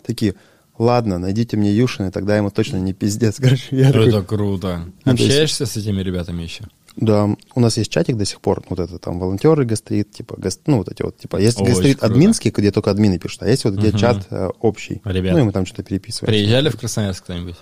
такие, 0.06 0.36
ладно, 0.78 1.18
найдите 1.18 1.58
мне 1.58 1.74
Юшина, 1.74 2.12
тогда 2.12 2.38
ему 2.38 2.52
точно 2.52 2.78
не 2.78 2.94
пиздец, 2.94 3.38
короче, 3.40 3.76
я 3.76 3.92
такой, 3.92 4.10
Это 4.10 4.22
круто. 4.22 4.86
Ну, 5.04 5.12
Общаешься 5.14 5.66
с 5.66 5.76
этими 5.78 6.02
ребятами 6.04 6.44
еще? 6.44 6.66
Да, 6.98 7.30
у 7.56 7.60
нас 7.60 7.78
есть 7.78 7.92
чатик 7.92 8.18
до 8.18 8.26
сих 8.26 8.42
пор, 8.42 8.64
вот 8.70 8.80
это 8.80 8.98
там 9.00 9.20
волонтеры 9.20 9.66
гастрит, 9.66 10.12
типа, 10.12 10.36
гас- 10.38 10.60
ну, 10.66 10.78
вот 10.80 10.90
эти 10.90 11.04
вот, 11.04 11.18
типа, 11.18 11.38
есть 11.38 11.60
Ой, 11.62 11.68
гастрит 11.68 12.00
круто. 12.00 12.14
админский, 12.14 12.52
где 12.52 12.72
только 12.72 12.92
админы 12.92 13.20
пишут, 13.20 13.44
а 13.44 13.48
есть 13.50 13.64
вот 13.64 13.76
где 13.76 13.90
Мгм. 13.90 13.98
чат 13.98 14.28
э, 14.32 14.50
общий. 14.62 15.02
Ребят. 15.06 15.34
Ну, 15.34 15.40
и 15.40 15.44
мы 15.44 15.52
там 15.52 15.66
что-то 15.66 15.84
переписываем. 15.84 16.32
Приезжали 16.34 16.70
в 16.70 16.78
Красноярск 16.80 17.24
кто-нибудь? 17.24 17.56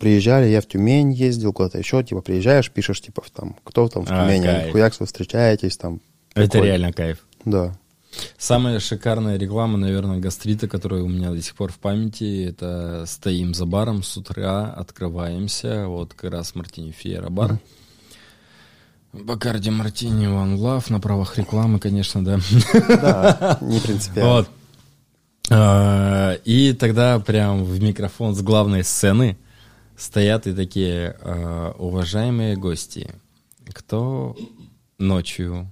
Приезжали, 0.00 0.46
я 0.48 0.60
в 0.60 0.66
Тюмень 0.66 1.12
ездил, 1.12 1.52
куда-то 1.52 1.78
еще, 1.78 2.02
типа, 2.02 2.22
приезжаешь, 2.22 2.70
пишешь, 2.70 3.00
типа, 3.00 3.22
в 3.22 3.30
там, 3.30 3.56
кто 3.62 3.86
там 3.88 4.04
в 4.04 4.10
А, 4.10 4.24
Тюмени, 4.26 4.46
кайф. 4.46 4.72
хуякс, 4.72 4.98
вы 5.00 5.06
встречаетесь, 5.06 5.76
там. 5.76 6.00
Это 6.34 6.48
прикольно. 6.50 6.64
реально 6.64 6.92
кайф. 6.92 7.18
Да. 7.44 7.76
Самая 8.36 8.78
шикарная 8.80 9.38
реклама, 9.38 9.78
наверное, 9.78 10.18
гастрита, 10.18 10.66
которая 10.68 11.02
у 11.02 11.08
меня 11.08 11.30
до 11.30 11.40
сих 11.40 11.54
пор 11.54 11.72
в 11.72 11.78
памяти, 11.78 12.48
это 12.50 13.04
стоим 13.06 13.54
за 13.54 13.64
баром 13.64 14.02
с 14.02 14.16
утра, 14.16 14.72
открываемся, 14.76 15.86
вот 15.86 16.14
как 16.14 16.30
раз 16.32 16.54
Мартини 16.54 16.90
Фиера 16.90 17.28
бар. 17.30 17.58
Бакарди 19.12 19.70
Мартини 19.70 20.26
One 20.26 20.56
Love 20.56 20.90
на 20.90 20.98
правах 21.00 21.36
рекламы, 21.38 21.78
конечно, 21.78 22.24
да. 22.24 22.38
Да, 22.88 23.58
не 23.60 23.78
принципиально. 23.78 24.30
Вот. 24.32 24.50
А, 25.50 26.32
И 26.44 26.72
тогда 26.72 27.18
прям 27.20 27.64
в 27.64 27.80
микрофон 27.82 28.34
с 28.34 28.40
главной 28.42 28.84
сцены 28.84 29.36
стоят 29.96 30.46
и 30.46 30.54
такие 30.54 31.16
а, 31.20 31.72
уважаемые 31.78 32.56
гости. 32.56 33.10
Кто 33.72 34.34
ночью 34.98 35.70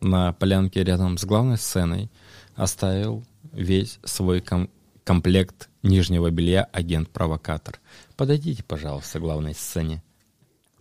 на 0.00 0.32
полянке 0.32 0.82
рядом 0.82 1.18
с 1.18 1.24
главной 1.24 1.58
сценой 1.58 2.10
оставил 2.56 3.24
весь 3.52 4.00
свой 4.04 4.40
ком- 4.40 4.70
комплект 5.04 5.68
нижнего 5.84 6.30
белья 6.30 6.64
агент-провокатор? 6.72 7.78
Подойдите, 8.16 8.64
пожалуйста, 8.64 9.18
к 9.18 9.22
главной 9.22 9.54
сцене. 9.54 10.02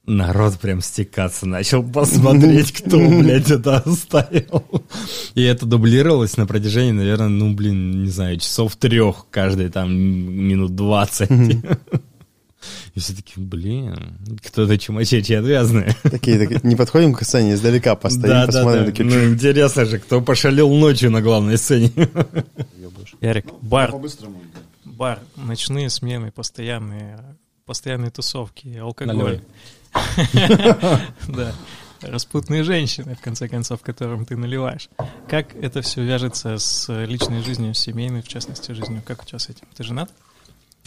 Народ 0.07 0.57
прям 0.59 0.81
стекаться 0.81 1.45
начал 1.45 1.83
посмотреть, 1.83 2.71
кто, 2.81 2.97
блядь, 2.97 3.51
это 3.51 3.77
оставил. 3.77 4.63
И 5.35 5.43
это 5.43 5.65
дублировалось 5.67 6.37
на 6.37 6.47
протяжении, 6.47 6.91
наверное, 6.91 7.27
ну, 7.29 7.53
блин, 7.53 8.03
не 8.03 8.09
знаю, 8.09 8.37
часов 8.39 8.75
трех, 8.77 9.27
каждый 9.29 9.69
там 9.69 9.93
минут 9.93 10.75
двадцать. 10.75 11.29
И 12.93 12.99
все 12.99 13.13
таки 13.15 13.33
блин, 13.37 14.17
кто-то 14.45 14.77
чумачечи 14.77 15.33
отвязные. 15.33 15.95
Такие, 16.03 16.37
такие, 16.37 16.59
не 16.63 16.75
подходим 16.75 17.13
к 17.13 17.23
сцене, 17.23 17.53
издалека 17.53 17.95
постоим, 17.95 18.27
Да, 18.27 18.45
да, 18.47 18.51
посмотрим, 18.51 18.85
да. 18.85 18.91
такие, 18.91 19.05
Ну, 19.09 19.33
интересно 19.33 19.85
же, 19.85 19.97
кто 19.99 20.21
пошалил 20.21 20.69
ночью 20.73 21.09
на 21.09 21.21
главной 21.21 21.57
сцене. 21.57 21.91
Ярик, 23.21 23.45
бар, 23.61 23.91
По-быстрому. 23.91 24.41
бар, 24.83 25.19
ночные 25.37 25.89
смены, 25.89 26.31
постоянные, 26.31 27.19
постоянные 27.65 28.11
тусовки, 28.11 28.77
алкоголь. 28.77 29.15
Наливай. 29.15 29.41
Да. 31.27 31.53
Распутные 32.01 32.63
женщины, 32.63 33.15
в 33.15 33.21
конце 33.21 33.47
концов, 33.47 33.81
которым 33.81 34.25
ты 34.25 34.35
наливаешь. 34.35 34.89
Как 35.27 35.55
это 35.55 35.83
все 35.83 36.03
вяжется 36.03 36.57
с 36.57 36.91
личной 37.05 37.43
жизнью, 37.43 37.75
семейной, 37.75 38.23
в 38.23 38.27
частности, 38.27 38.71
жизнью? 38.71 39.03
Как 39.05 39.21
у 39.21 39.25
тебя 39.25 39.37
с 39.37 39.49
этим? 39.49 39.67
Ты 39.75 39.83
женат? 39.83 40.11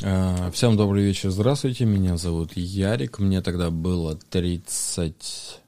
А, 0.02 0.50
Всем 0.50 0.76
добрый 0.76 1.04
вечер, 1.04 1.30
здравствуйте, 1.30 1.84
меня 1.84 2.16
зовут 2.16 2.56
Ярик, 2.56 3.18
мне 3.18 3.42
тогда 3.42 3.70
было 3.70 4.16
30... 4.16 5.60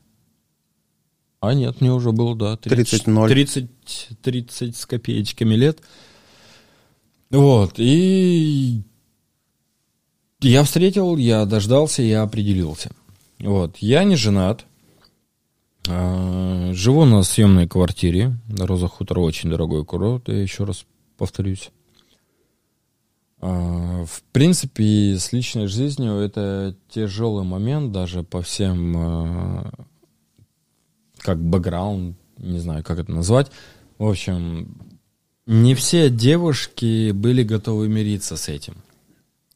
А 1.41 1.55
нет, 1.55 1.81
мне 1.81 1.93
уже 1.93 2.11
было, 2.11 2.35
да, 2.35 2.57
30, 2.57 3.07
30-0. 3.07 3.29
30, 3.29 3.71
30 4.21 4.77
с 4.77 4.87
копеечками 4.87 5.55
лет. 5.55 5.81
Вот, 7.31 7.75
и 7.77 8.83
я 10.41 10.65
встретил, 10.65 11.17
я 11.17 11.45
дождался, 11.45 12.03
я 12.03 12.23
определился. 12.23 12.91
Вот, 13.39 13.77
я 13.79 14.05
не 14.05 14.17
женат, 14.17 14.67
А, 15.89 16.73
живу 16.73 17.05
на 17.05 17.23
съемной 17.23 17.69
квартире, 17.69 18.37
Роза 18.59 18.89
Хутор 18.89 19.21
очень 19.21 19.51
дорогой 19.51 19.85
курорт, 19.85 20.29
я 20.29 20.43
еще 20.43 20.65
раз 20.65 20.85
повторюсь. 21.17 21.71
А, 23.41 24.05
В 24.05 24.23
принципе, 24.33 25.17
с 25.17 25.33
личной 25.33 25.69
жизнью 25.69 26.15
это 26.15 26.75
тяжелый 26.89 27.45
момент, 27.45 27.93
даже 27.93 28.25
по 28.25 28.43
всем, 28.43 28.95
а, 28.97 29.71
как 31.19 31.39
бэкграунд, 31.41 32.17
не 32.39 32.59
знаю, 32.59 32.83
как 32.83 32.99
это 32.99 33.13
назвать. 33.13 33.53
В 33.99 34.07
общем, 34.09 34.77
не 35.47 35.77
все 35.77 36.11
девушки 36.11 37.13
были 37.13 37.45
готовы 37.45 37.89
мириться 37.89 38.37
с 38.37 38.49
этим. 38.49 38.75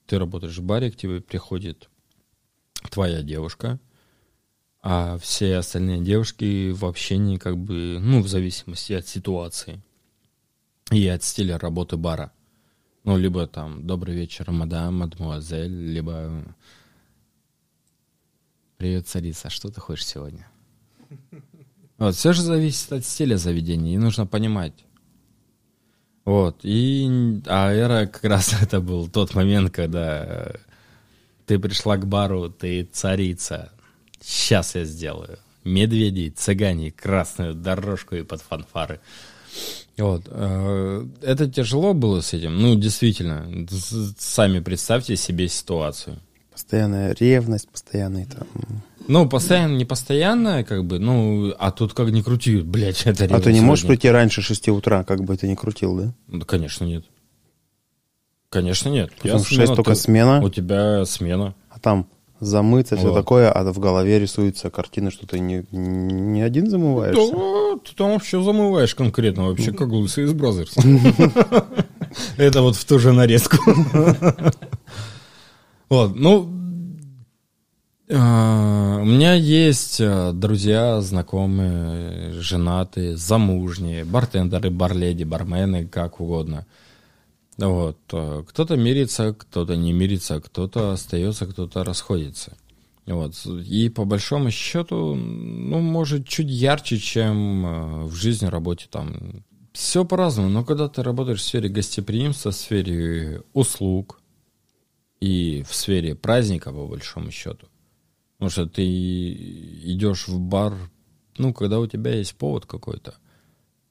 Ты 0.06 0.18
работаешь 0.18 0.58
в 0.58 0.62
баре, 0.62 0.92
к 0.92 0.96
тебе 0.96 1.20
приходит 1.20 1.89
твоя 2.88 3.22
девушка, 3.22 3.78
а 4.82 5.18
все 5.18 5.56
остальные 5.56 6.00
девушки 6.00 6.70
в 6.70 6.84
общении 6.86 7.36
как 7.36 7.58
бы, 7.58 7.98
ну, 8.00 8.22
в 8.22 8.28
зависимости 8.28 8.94
от 8.94 9.06
ситуации 9.06 9.82
и 10.90 11.06
от 11.08 11.22
стиля 11.22 11.58
работы 11.58 11.96
бара. 11.96 12.32
Ну, 13.04 13.16
либо 13.16 13.46
там 13.46 13.86
«Добрый 13.86 14.14
вечер, 14.14 14.50
мадам, 14.50 14.98
мадемуазель», 14.98 15.92
либо 15.92 16.44
«Привет, 18.76 19.08
царица, 19.08 19.50
что 19.50 19.70
ты 19.70 19.80
хочешь 19.80 20.06
сегодня?» 20.06 20.48
Вот, 21.98 22.14
все 22.14 22.32
же 22.32 22.40
зависит 22.40 22.92
от 22.92 23.04
стиля 23.04 23.36
заведения, 23.36 23.94
и 23.94 23.98
нужно 23.98 24.26
понимать. 24.26 24.72
Вот, 26.24 26.60
и, 26.62 27.40
а 27.46 27.70
эра 27.72 28.06
как 28.06 28.24
раз 28.24 28.54
это 28.62 28.80
был 28.80 29.08
тот 29.08 29.34
момент, 29.34 29.70
когда 29.70 30.52
ты 31.50 31.58
пришла 31.58 31.96
к 31.96 32.06
бару, 32.06 32.48
ты 32.48 32.84
царица. 32.92 33.72
Сейчас 34.20 34.76
я 34.76 34.84
сделаю. 34.84 35.36
Медведи, 35.64 36.28
цыгане, 36.28 36.92
красную 36.92 37.54
дорожку 37.54 38.14
и 38.14 38.22
под 38.22 38.40
фанфары. 38.40 39.00
Вот. 39.98 40.22
э, 40.28 41.06
Это 41.22 41.50
тяжело 41.50 41.92
было 41.92 42.20
с 42.20 42.32
этим. 42.34 42.56
Ну, 42.62 42.76
действительно. 42.76 43.66
Сами 44.16 44.60
представьте 44.60 45.16
себе 45.16 45.48
ситуацию. 45.48 46.20
Постоянная 46.52 47.16
ревность, 47.18 47.68
постоянный 47.68 48.26
там... 48.26 48.46
Ну, 49.08 49.28
постоянно, 49.28 49.76
не 49.76 49.84
постоянно, 49.84 50.62
как 50.62 50.84
бы, 50.84 51.00
ну, 51.00 51.52
а 51.58 51.72
тут 51.72 51.94
как 51.94 52.10
ни 52.10 52.22
крути, 52.22 52.58
блядь, 52.58 53.02
это 53.06 53.24
А 53.24 53.40
ты 53.40 53.52
не 53.52 53.60
можешь 53.60 53.82
сегодня. 53.82 53.96
прийти 53.98 54.08
раньше 54.12 54.40
6 54.40 54.68
утра, 54.68 55.02
как 55.02 55.24
бы 55.24 55.36
ты 55.36 55.48
ни 55.48 55.56
крутил, 55.56 55.96
да? 55.96 56.14
Ну, 56.28 56.44
конечно, 56.44 56.84
нет. 56.84 57.04
Конечно, 58.50 58.88
нет. 58.88 59.12
Потому 59.22 59.38
что 59.44 59.48
смена, 59.54 59.66
6 59.66 59.76
только 59.76 59.90
ты- 59.92 59.96
смена, 59.96 60.42
У 60.42 60.50
тебя 60.50 61.04
смена. 61.06 61.54
а 61.70 61.78
там 61.78 62.06
замыться, 62.40 62.96
все 62.96 63.08
Вот. 63.08 63.14
такое, 63.14 63.50
а 63.50 63.72
в 63.72 63.78
голове 63.78 64.18
рисуется 64.18 64.70
картина, 64.70 65.10
что 65.12 65.26
ты 65.26 65.38
не, 65.38 65.64
не 65.70 66.42
один 66.42 66.68
замываешься. 66.68 67.32
Да, 67.32 67.78
ты 67.88 67.94
там 67.94 68.10
вообще 68.12 68.42
замываешь 68.42 68.94
конкретно, 68.94 69.46
вообще 69.46 69.72
как 69.72 69.88
лысый 69.90 70.24
из 70.24 70.32
Бразерс. 70.32 70.74
Это 72.36 72.62
вот 72.62 72.74
в 72.76 72.84
ту 72.84 72.98
же 72.98 73.12
нарезку. 73.12 73.56
Вот, 75.88 76.14
ну, 76.16 76.48
а, 78.12 78.98
у 79.00 79.04
меня 79.04 79.34
есть 79.34 80.00
а, 80.00 80.32
друзья, 80.32 81.00
знакомые, 81.00 82.32
женатые, 82.32 83.16
замужние, 83.16 84.04
бартендеры, 84.04 84.70
барледи, 84.70 85.24
бармены, 85.24 85.86
как 85.86 86.20
угодно. 86.20 86.64
Вот. 87.66 87.98
а, 88.12 88.42
Кто-то 88.42 88.76
мирится, 88.76 89.34
кто-то 89.34 89.76
не 89.76 89.92
мирится, 89.92 90.40
кто-то 90.40 90.92
остается, 90.92 91.46
кто-то 91.46 91.84
расходится. 91.84 92.56
Вот. 93.06 93.34
И 93.46 93.88
по 93.88 94.04
большому 94.04 94.50
счету, 94.50 95.14
ну, 95.14 95.80
может, 95.80 96.28
чуть 96.28 96.48
ярче, 96.48 96.98
чем 96.98 97.66
э, 97.66 98.04
в 98.04 98.14
жизни, 98.14 98.46
работе 98.46 98.86
там. 98.90 99.44
Все 99.72 100.04
по-разному, 100.04 100.48
но 100.48 100.64
когда 100.64 100.88
ты 100.88 101.02
работаешь 101.02 101.40
в 101.40 101.44
сфере 101.44 101.68
гостеприимства, 101.68 102.50
в 102.50 102.56
сфере 102.56 103.42
услуг 103.52 104.20
и 105.20 105.64
в 105.68 105.74
сфере 105.74 106.14
праздника, 106.14 106.72
по 106.72 106.86
большому 106.86 107.30
счету, 107.30 107.68
потому 108.36 108.50
что 108.50 108.66
ты 108.66 108.84
идешь 108.84 110.28
в 110.28 110.40
бар, 110.40 110.76
ну, 111.38 111.54
когда 111.54 111.78
у 111.78 111.86
тебя 111.86 112.14
есть 112.14 112.34
повод 112.34 112.66
какой-то. 112.66 113.14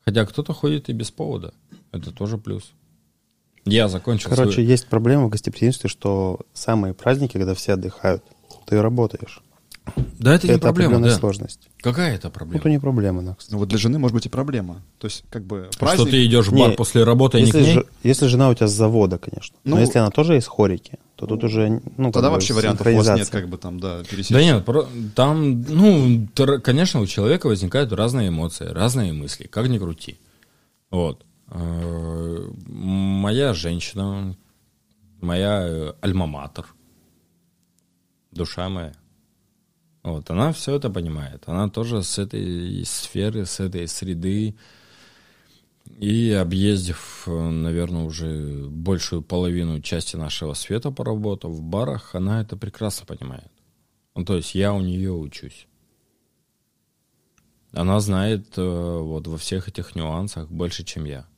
Хотя 0.02 0.26
кто-то 0.26 0.54
ходит 0.54 0.90
и 0.90 0.94
без 0.94 1.12
повода. 1.12 1.54
Это 1.92 2.12
тоже 2.12 2.38
плюс. 2.38 2.74
Я 3.74 3.88
закончил 3.88 4.30
Короче, 4.30 4.54
свой- 4.54 4.66
есть 4.66 4.88
проблема 4.88 5.26
в 5.26 5.30
гостеприимстве, 5.30 5.90
что 5.90 6.40
самые 6.54 6.94
праздники, 6.94 7.34
когда 7.34 7.54
все 7.54 7.74
отдыхают, 7.74 8.24
ты 8.66 8.82
работаешь. 8.82 9.42
Да, 10.20 10.36
это, 10.36 10.46
не 10.46 10.54
Это 10.54 10.62
проблема, 10.62 10.92
определенная 10.98 11.16
да. 11.16 11.20
сложность. 11.20 11.62
Какая 11.82 12.14
это 12.14 12.30
проблема? 12.30 12.62
Вот 12.62 12.68
и 12.70 12.72
не 12.72 12.78
проблема, 12.80 13.24
да, 13.24 13.34
кстати. 13.34 13.54
Ну 13.54 13.58
вот 13.60 13.70
для 13.70 13.80
жены 13.80 13.98
может 13.98 14.14
быть 14.14 14.26
и 14.28 14.30
проблема. 14.30 14.84
То 15.00 15.08
есть 15.08 15.24
как 15.32 15.44
бы 15.46 15.70
А 15.80 15.94
Что 15.96 16.06
ты 16.06 16.24
идешь 16.26 16.48
в 16.48 16.54
Не, 16.54 16.68
бар 16.68 16.76
после 16.76 17.04
работы, 17.04 17.38
а 17.40 17.42
не 17.42 17.50
к 17.50 17.56
Если, 17.56 17.68
ней? 17.68 17.74
же- 17.74 17.86
если 18.04 18.28
жена 18.28 18.50
у 18.50 18.54
тебя 18.54 18.68
с 18.68 18.72
завода, 18.72 19.18
конечно. 19.18 19.56
Ну, 19.64 19.76
Но 19.78 19.82
если 19.82 19.98
она 19.98 20.12
тоже 20.12 20.38
из 20.38 20.46
хорики, 20.46 21.00
то 21.16 21.26
тут 21.26 21.44
уже, 21.44 21.82
ну, 21.98 22.06
как 22.08 22.14
Тогда 22.14 22.30
бы 22.30 22.34
вообще 22.36 22.54
вариантов 22.54 22.86
у 22.86 22.96
вас 22.98 23.08
нет, 23.18 23.30
как 23.30 23.50
бы 23.50 23.58
там, 23.58 23.80
да, 23.80 24.04
пересечься. 24.04 24.34
Да 24.36 24.42
нет, 24.44 24.64
про- 24.64 24.86
там, 25.16 25.64
ну, 25.64 26.28
тр- 26.36 26.60
конечно, 26.60 27.00
у 27.00 27.08
человека 27.08 27.48
возникают 27.48 27.92
разные 27.92 28.28
эмоции, 28.30 28.66
разные 28.66 29.12
мысли, 29.12 29.48
как 29.48 29.68
ни 29.70 29.80
крути. 29.80 30.18
Вот. 30.92 31.26
Э, 31.52 32.50
Моя 32.68 33.54
женщина, 33.54 34.38
моя 35.22 35.68
э, 35.68 35.94
альма-матер, 36.02 36.66
душа 38.32 38.70
моя, 38.70 38.94
вот, 40.04 40.30
она 40.30 40.54
все 40.54 40.76
это 40.76 40.90
понимает. 40.90 41.44
Она 41.48 41.70
тоже 41.70 42.04
с 42.04 42.18
этой 42.18 42.84
сферы, 42.86 43.46
с 43.46 43.60
этой 43.60 43.88
среды, 43.88 44.56
и 45.98 46.32
объездив, 46.32 47.24
наверное, 47.28 48.04
уже 48.04 48.68
большую 48.70 49.22
половину 49.22 49.82
части 49.82 50.16
нашего 50.16 50.54
света 50.54 50.92
поработав 50.92 51.52
в 51.52 51.62
барах, 51.62 52.16
она 52.16 52.42
это 52.42 52.56
прекрасно 52.56 53.06
понимает. 53.06 53.52
Ну, 54.16 54.24
то 54.24 54.36
есть 54.36 54.56
я 54.56 54.74
у 54.74 54.82
нее 54.82 55.12
учусь. 55.12 55.68
Она 57.72 58.00
знает 58.00 58.58
э, 58.58 58.62
вот 58.62 59.28
во 59.28 59.38
всех 59.38 59.68
этих 59.68 59.96
нюансах 59.96 60.50
больше, 60.50 60.84
чем 60.84 61.06
я. 61.06 61.29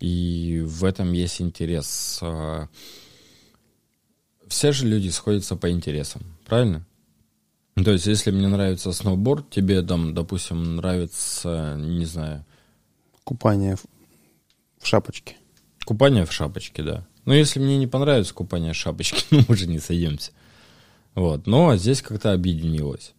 И 0.00 0.62
в 0.66 0.84
этом 0.84 1.12
есть 1.12 1.40
интерес. 1.40 2.18
Э, 2.22 2.66
Все 4.48 4.72
же 4.72 4.86
люди 4.86 5.08
сходятся 5.08 5.56
по 5.56 5.70
интересам, 5.70 6.22
правильно? 6.46 6.86
Ну, 7.76 7.84
То 7.84 7.92
есть, 7.92 8.06
если 8.06 8.30
мне 8.30 8.48
нравится 8.48 8.92
сноуборд, 8.92 9.48
тебе 9.50 9.82
там, 9.82 10.12
допустим, 10.14 10.76
нравится, 10.76 11.76
не 11.78 12.04
знаю, 12.04 12.44
Купание 13.24 13.76
в, 13.76 13.84
в 14.78 14.86
шапочке. 14.86 15.36
Купание 15.84 16.24
в 16.24 16.32
шапочке, 16.32 16.82
да. 16.82 17.06
Но 17.24 17.34
если 17.34 17.60
мне 17.60 17.78
не 17.78 17.86
понравится 17.86 18.34
купание 18.34 18.72
в 18.72 18.76
шапочке, 18.76 19.24
ну, 19.30 19.44
мы 19.46 19.56
же 19.56 19.68
не 19.68 19.78
сойдемся. 19.78 20.32
Вот. 21.14 21.46
Но 21.46 21.76
здесь 21.76 22.02
как-то 22.02 22.32
объединилось. 22.32 23.14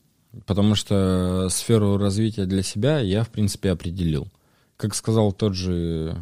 Потому 0.45 0.75
что 0.75 1.47
сферу 1.49 1.97
развития 1.97 2.45
для 2.45 2.61
себя 2.61 2.99
я, 2.99 3.23
в 3.23 3.29
принципе, 3.29 3.71
определил. 3.71 4.27
Как 4.75 4.95
сказал 4.95 5.31
тот 5.31 5.53
же 5.53 6.21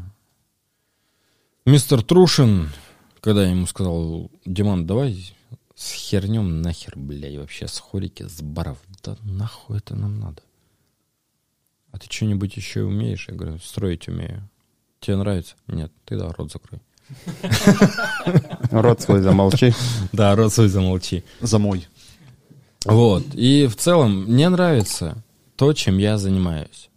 мистер 1.65 2.02
Трушин, 2.03 2.69
когда 3.22 3.44
я 3.44 3.52
ему 3.52 3.68
сказал, 3.68 4.31
Диман, 4.45 4.86
давай 4.86 5.34
схернем 5.76 6.61
нахер, 6.61 6.94
блядь, 6.98 7.38
вообще 7.38 7.68
с 7.68 7.80
хорики, 7.80 8.27
с 8.27 8.41
баров. 8.41 8.77
Да 9.03 9.18
нахуй 9.23 9.77
это 9.77 9.95
нам 9.95 10.19
надо? 10.19 10.41
А 11.91 11.98
ты 11.98 12.07
что-нибудь 12.10 12.56
еще 12.56 12.84
умеешь? 12.84 13.27
Я 13.30 13.36
говорю, 13.36 13.60
строить 13.60 14.07
умею. 14.07 14.48
Тебе 14.99 15.15
нравится? 15.15 15.56
Нет, 15.68 15.91
ты 16.06 16.18
да, 16.18 16.31
рот 16.34 16.52
закрой. 16.52 16.81
Рот 18.72 19.02
свой 19.02 19.22
замолчи. 19.22 19.73
Да, 20.11 20.36
рот 20.36 20.53
свой 20.53 20.68
замолчи. 20.68 21.23
За 21.40 21.57
мой. 21.57 21.88
Вот. 22.86 23.23
И 23.34 23.68
в 23.68 23.76
целом 23.76 24.26
мне 24.26 24.49
нравится 24.49 25.23
то, 25.56 25.73
чем 25.73 25.98
я 25.98 26.18
занимаюсь. 26.18 26.88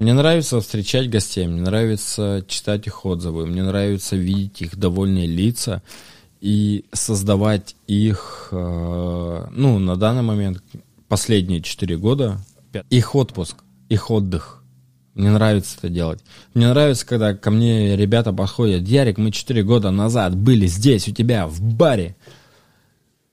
Мне 0.00 0.14
нравится 0.14 0.62
встречать 0.62 1.10
гостей, 1.10 1.46
мне 1.46 1.60
нравится 1.60 2.42
читать 2.48 2.86
их 2.86 3.04
отзывы, 3.04 3.44
мне 3.46 3.62
нравится 3.62 4.16
видеть 4.16 4.62
их 4.62 4.76
довольные 4.78 5.26
лица 5.26 5.82
и 6.40 6.86
создавать 6.90 7.76
их, 7.86 8.48
э, 8.50 9.46
ну, 9.52 9.78
на 9.78 9.96
данный 9.96 10.22
момент, 10.22 10.62
последние 11.06 11.60
4 11.60 11.98
года, 11.98 12.38
их 12.88 13.14
отпуск, 13.14 13.56
их 13.90 14.10
отдых. 14.10 14.62
Мне 15.12 15.32
нравится 15.32 15.76
это 15.76 15.90
делать. 15.90 16.20
Мне 16.54 16.68
нравится, 16.70 17.06
когда 17.06 17.34
ко 17.34 17.50
мне 17.50 17.94
ребята 17.94 18.32
подходят, 18.32 18.88
Ярик, 18.88 19.18
мы 19.18 19.30
4 19.30 19.62
года 19.64 19.90
назад 19.90 20.34
были 20.34 20.66
здесь, 20.66 21.08
у 21.08 21.12
тебя, 21.12 21.46
в 21.46 21.60
баре. 21.60 22.16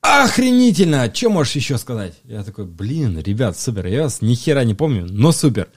Охренительно! 0.02 1.10
Что 1.15 1.30
можешь 1.30 1.56
еще 1.56 1.77
сказать? 1.77 2.15
Я 2.26 2.44
такой, 2.44 2.65
блин, 2.65 3.18
ребят, 3.19 3.57
супер. 3.57 3.88
Я 3.88 4.03
вас 4.03 4.22
ни 4.22 4.35
хера 4.35 4.65
не 4.65 4.73
помню, 4.73 5.07
но 5.10 5.31
супер. 5.31 5.69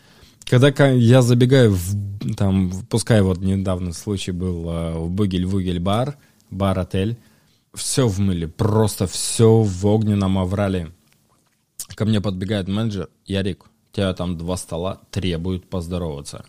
Когда 0.51 0.89
я 0.89 1.23
забегаю 1.23 1.73
в, 1.73 2.35
там, 2.35 2.73
пускай 2.89 3.23
вот 3.23 3.39
недавно 3.39 3.93
случай 3.93 4.33
был 4.33 4.69
э, 4.69 4.99
в 4.99 5.09
Бугель-Вугель 5.09 5.79
бар, 5.79 6.17
бар-отель, 6.51 7.17
все 7.73 8.09
в 8.09 8.19
мыле, 8.19 8.49
просто 8.49 9.07
все 9.07 9.63
в 9.63 9.87
огненном 9.87 10.39
оврале. 10.39 10.91
Ко 11.95 12.05
мне 12.05 12.21
подбегает 12.21 12.67
менеджер, 12.67 13.09
Ярик, 13.27 13.67
у 13.67 13.95
тебя 13.95 14.13
там 14.13 14.37
два 14.37 14.57
стола, 14.57 15.01
требуют 15.13 15.71
поздороваться. 15.71 16.45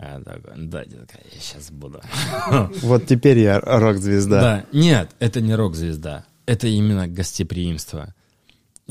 Я 0.00 0.20
такой, 0.20 0.54
да, 0.56 0.86
детка, 0.86 1.18
я 1.30 1.40
сейчас 1.40 1.70
буду. 1.70 2.00
Вот 2.80 3.04
теперь 3.06 3.38
я 3.38 3.60
рок-звезда. 3.60 4.40
Да, 4.40 4.64
нет, 4.72 5.10
это 5.18 5.42
не 5.42 5.54
рок-звезда. 5.54 6.24
Это 6.46 6.68
именно 6.68 7.06
гостеприимство. 7.06 8.14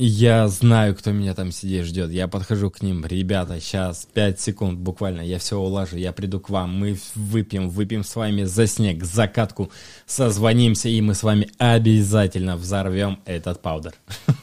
Я 0.00 0.46
знаю, 0.46 0.94
кто 0.94 1.10
меня 1.10 1.34
там 1.34 1.50
сидит, 1.50 1.84
ждет. 1.84 2.12
Я 2.12 2.28
подхожу 2.28 2.70
к 2.70 2.82
ним. 2.82 3.04
Ребята, 3.04 3.60
сейчас 3.60 4.06
5 4.14 4.40
секунд 4.40 4.78
буквально. 4.78 5.22
Я 5.22 5.40
все 5.40 5.58
улажу. 5.58 5.96
Я 5.96 6.12
приду 6.12 6.38
к 6.38 6.50
вам. 6.50 6.70
Мы 6.70 6.96
выпьем, 7.16 7.68
выпьем 7.68 8.04
с 8.04 8.14
вами 8.14 8.44
за 8.44 8.68
снег, 8.68 9.02
за 9.02 9.26
катку. 9.26 9.72
Созвонимся, 10.06 10.88
и 10.88 11.00
мы 11.00 11.14
с 11.14 11.24
вами 11.24 11.50
обязательно 11.58 12.56
взорвем 12.56 13.18
этот 13.24 13.60
паудер. 13.60 13.94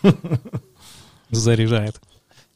Заряжает. 1.32 2.02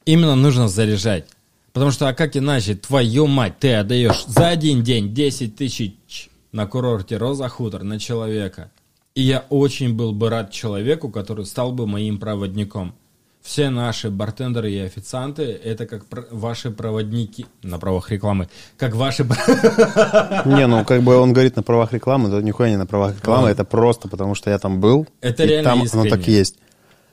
Именно 0.04 0.34
нужно 0.34 0.68
заряжать. 0.68 1.24
Потому 1.72 1.92
что, 1.92 2.06
а 2.06 2.12
как 2.12 2.36
иначе, 2.36 2.74
твою 2.74 3.26
мать, 3.26 3.58
ты 3.58 3.76
отдаешь 3.76 4.26
за 4.26 4.48
один 4.48 4.82
день 4.82 5.14
10 5.14 5.56
тысяч 5.56 6.28
на 6.52 6.66
курорте 6.66 7.16
Роза 7.16 7.48
Хутор 7.48 7.82
на 7.82 7.98
человека. 7.98 8.70
И 9.14 9.22
я 9.22 9.44
очень 9.50 9.94
был 9.94 10.12
бы 10.12 10.30
рад 10.30 10.50
человеку, 10.50 11.08
который 11.10 11.44
стал 11.44 11.72
бы 11.72 11.86
моим 11.86 12.18
проводником. 12.18 12.94
Все 13.42 13.70
наши 13.70 14.10
бартендеры 14.10 14.70
и 14.70 14.78
официанты 14.78 15.42
это 15.42 15.86
как 15.86 16.04
пр- 16.04 16.28
ваши 16.30 16.70
проводники 16.70 17.46
на 17.62 17.78
правах 17.78 18.10
рекламы, 18.10 18.48
как 18.76 18.94
ваши 18.94 19.24
Не, 20.44 20.66
ну 20.66 20.84
как 20.84 21.02
бы 21.02 21.16
он 21.16 21.32
говорит 21.32 21.56
на 21.56 21.62
правах 21.62 21.94
рекламы, 21.94 22.28
это 22.28 22.42
нихуя 22.42 22.68
не 22.68 22.76
на 22.76 22.86
правах 22.86 23.16
рекламы, 23.16 23.48
это 23.48 23.64
просто 23.64 24.08
потому, 24.08 24.34
что 24.34 24.50
я 24.50 24.58
там 24.58 24.78
был, 24.80 25.06
Это 25.22 25.44
реально 25.44 25.70
там 25.70 26.00
оно 26.00 26.04
так 26.10 26.28
есть. 26.28 26.58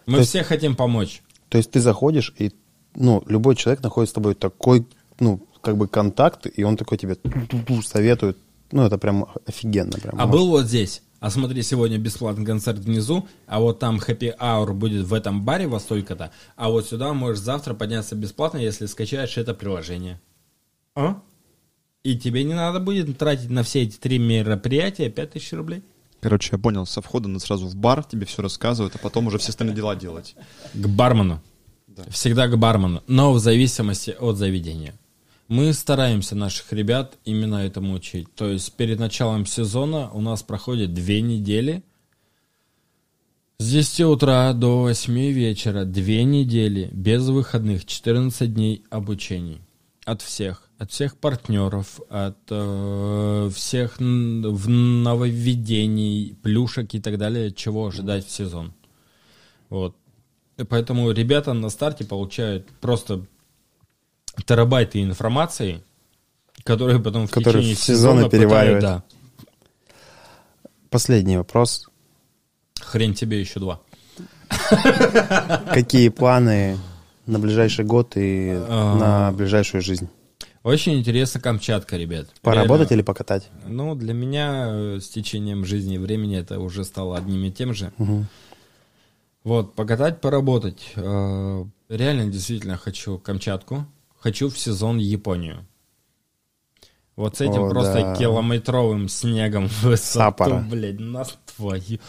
мы 0.06 0.22
все 0.24 0.44
хотим 0.44 0.76
помочь. 0.76 1.24
То 1.48 1.58
есть 1.58 1.72
ты 1.72 1.80
заходишь, 1.80 2.34
и 2.38 2.52
ну, 2.94 3.24
любой 3.28 3.56
человек 3.56 3.82
находит 3.82 4.10
с 4.10 4.14
тобой 4.14 4.36
такой, 4.36 4.86
ну, 5.20 5.40
как 5.62 5.78
бы 5.78 5.88
контакт, 5.88 6.46
и 6.54 6.64
он 6.64 6.76
такой 6.76 6.98
тебе 6.98 7.18
советует. 7.86 8.38
Ну, 8.72 8.84
это 8.86 8.98
прям 8.98 9.28
офигенно. 9.46 9.94
Прям. 9.94 10.20
А 10.20 10.28
был 10.28 10.50
вот 10.50 10.66
здесь. 10.66 11.02
А 11.20 11.30
смотри, 11.32 11.64
сегодня 11.64 11.98
бесплатный 11.98 12.46
концерт 12.46 12.80
внизу, 12.80 13.28
а 13.48 13.60
вот 13.60 13.80
там 13.80 13.98
хэппи 13.98 14.36
аур 14.40 14.74
будет 14.74 15.06
в 15.06 15.14
этом 15.14 15.44
баре 15.44 15.68
во 15.68 15.80
столько-то, 15.80 16.32
а 16.56 16.70
вот 16.70 16.88
сюда 16.88 17.14
можешь 17.14 17.40
завтра 17.40 17.74
подняться 17.74 18.16
бесплатно, 18.16 18.60
если 18.60 18.86
скачаешь 18.86 19.38
это 19.38 19.54
приложение. 19.54 20.22
А? 20.96 21.22
И 22.04 22.18
тебе 22.18 22.44
не 22.44 22.54
надо 22.54 22.80
будет 22.80 23.18
тратить 23.18 23.50
на 23.50 23.64
все 23.64 23.82
эти 23.84 23.98
три 23.98 24.20
мероприятия 24.20 25.10
5000 25.10 25.54
рублей. 25.54 25.84
Короче, 26.22 26.50
я 26.52 26.58
понял, 26.58 26.86
со 26.86 27.02
входа 27.02 27.28
на 27.28 27.40
сразу 27.40 27.68
в 27.68 27.76
бар 27.76 28.04
тебе 28.04 28.26
все 28.26 28.42
рассказывают, 28.42 28.96
а 28.96 29.00
потом 29.00 29.28
уже 29.28 29.38
все 29.40 29.50
остальные 29.50 29.76
дела 29.76 29.96
делать. 29.96 30.36
К 30.74 30.88
бармену. 30.88 31.42
Всегда 32.10 32.48
к 32.48 32.58
бармену, 32.58 33.04
но 33.08 33.34
в 33.34 33.40
зависимости 33.40 34.16
от 34.20 34.38
заведения. 34.38 34.94
Мы 35.48 35.72
стараемся 35.72 36.36
наших 36.36 36.74
ребят 36.74 37.18
именно 37.24 37.56
этому 37.56 37.94
учить. 37.94 38.28
То 38.36 38.50
есть 38.50 38.74
перед 38.74 39.00
началом 39.00 39.46
сезона 39.46 40.12
у 40.12 40.20
нас 40.20 40.44
проходит 40.44 40.94
две 40.94 41.22
недели. 41.22 41.84
С 43.60 43.72
10 43.72 44.02
утра 44.02 44.52
до 44.52 44.82
8 44.82 45.14
вечера, 45.32 45.86
две 45.86 46.26
недели, 46.26 46.90
без 46.92 47.30
выходных, 47.30 47.86
14 47.86 48.54
дней 48.54 48.84
обучений. 48.90 49.62
От 50.04 50.22
всех. 50.22 50.70
От 50.78 50.92
всех 50.92 51.16
партнеров, 51.18 52.02
от 52.10 52.38
э, 52.50 53.50
всех 53.56 54.00
нововведений, 54.00 56.38
плюшек 56.44 56.94
и 56.94 57.00
так 57.00 57.18
далее, 57.18 57.54
чего 57.54 57.88
ожидать 57.88 58.28
в 58.28 58.32
сезон. 58.32 58.74
Вот. 59.70 59.96
Поэтому 60.70 61.10
ребята 61.12 61.54
на 61.54 61.70
старте 61.70 62.04
получают 62.06 62.68
просто 62.82 63.26
терабайты 64.46 65.02
информации, 65.02 65.82
которые 66.64 67.00
потом 67.02 67.28
в 67.28 67.32
Которые 67.32 67.62
течение 67.64 67.76
в 67.76 67.80
сезоны 67.80 68.18
сезона 68.20 68.30
переваривают. 68.30 68.82
пытают, 68.84 69.04
Последний 70.90 71.38
вопрос. 71.38 71.86
да. 72.78 72.84
Хрен 72.86 73.14
тебе 73.14 73.40
еще 73.40 73.60
два. 73.60 73.82
Какие 75.74 76.10
планы 76.10 76.78
на 77.26 77.40
ближайший 77.40 77.84
год 77.86 78.14
и 78.16 78.52
А. 78.56 78.96
на 79.30 79.32
ближайшую 79.38 79.82
жизнь? 79.82 80.08
Очень 80.64 81.00
интересно 81.00 81.40
Камчатка, 81.40 81.96
ребят. 81.98 82.28
Поработать 82.42 82.90
Реально. 82.90 83.00
или 83.00 83.02
покатать? 83.06 83.48
Ну, 83.66 83.96
для 83.96 84.14
меня 84.14 84.68
э, 84.70 85.00
с 85.02 85.08
течением 85.08 85.64
жизни 85.66 85.96
и 85.96 85.98
времени 85.98 86.38
это 86.38 86.60
уже 86.60 86.84
стало 86.84 87.18
одним 87.18 87.46
и 87.46 87.52
тем 87.52 87.74
же. 87.74 87.92
Вот, 89.44 89.76
покатать, 89.76 90.20
поработать. 90.20 90.92
Э, 90.96 91.64
Реально, 91.90 92.26
действительно 92.26 92.76
хочу 92.76 93.18
Камчатку. 93.18 93.86
Хочу 94.28 94.50
в 94.50 94.60
сезон 94.60 94.98
Японию. 94.98 95.66
Вот 97.16 97.38
с 97.38 97.42
этим 97.42 97.64
О, 97.64 97.70
просто 97.70 98.02
да. 98.02 98.16
километровым 98.18 99.08
снегом 99.08 99.70
в 99.70 99.84
высоту, 99.84 100.20
Саппоро. 100.20 100.66
блядь, 100.70 101.00
нас 101.00 101.38
твою. 101.56 102.00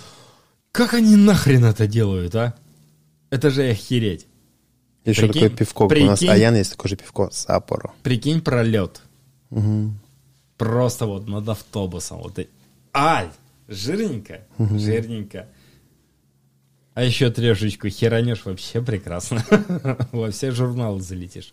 Как 0.73 0.95
они 0.95 1.15
нахрен 1.15 1.65
это 1.65 1.87
делают, 1.87 2.35
а? 2.35 2.57
Это 3.31 3.51
же 3.51 3.69
охереть. 3.71 4.27
Еще 5.05 5.29
Прикинь- 5.29 5.43
такое 5.45 5.51
пивко. 5.59 5.83
У 5.85 5.89
нас 6.07 6.19
прикинь. 6.19 6.35
Аян 6.35 6.57
есть 6.57 6.73
такое 6.73 6.89
же 6.91 6.97
пивко. 6.97 7.29
Саппоро. 7.31 7.93
Прикинь 8.03 8.41
пролет. 8.41 9.01
Мгм. 9.51 10.01
Просто 10.57 11.07
вот 11.07 11.29
над 11.29 11.49
автобусом. 11.49 12.19
Вот 12.19 12.37
и... 12.41 12.49
Ай! 12.93 13.29
Жирненько, 13.69 14.41
жирненько. 14.59 15.47
А 16.95 17.05
еще 17.05 17.31
трешечку 17.31 17.89
херанешь 17.89 18.45
вообще 18.45 18.83
прекрасно. 18.83 19.45
Во 20.11 20.33
все 20.33 20.51
журналы 20.51 21.01
залетишь. 21.01 21.53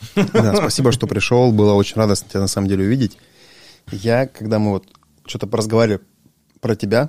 Да, 0.32 0.56
спасибо, 0.56 0.92
что 0.92 1.06
пришел. 1.06 1.52
Было 1.52 1.74
очень 1.74 1.96
радостно 1.96 2.28
тебя 2.28 2.40
на 2.40 2.48
самом 2.48 2.68
деле 2.68 2.84
увидеть. 2.84 3.18
Я, 3.90 4.26
когда 4.26 4.58
мы 4.58 4.70
вот 4.72 4.84
что-то 5.26 5.46
поразговаривали 5.46 6.00
про 6.60 6.76
тебя, 6.76 7.08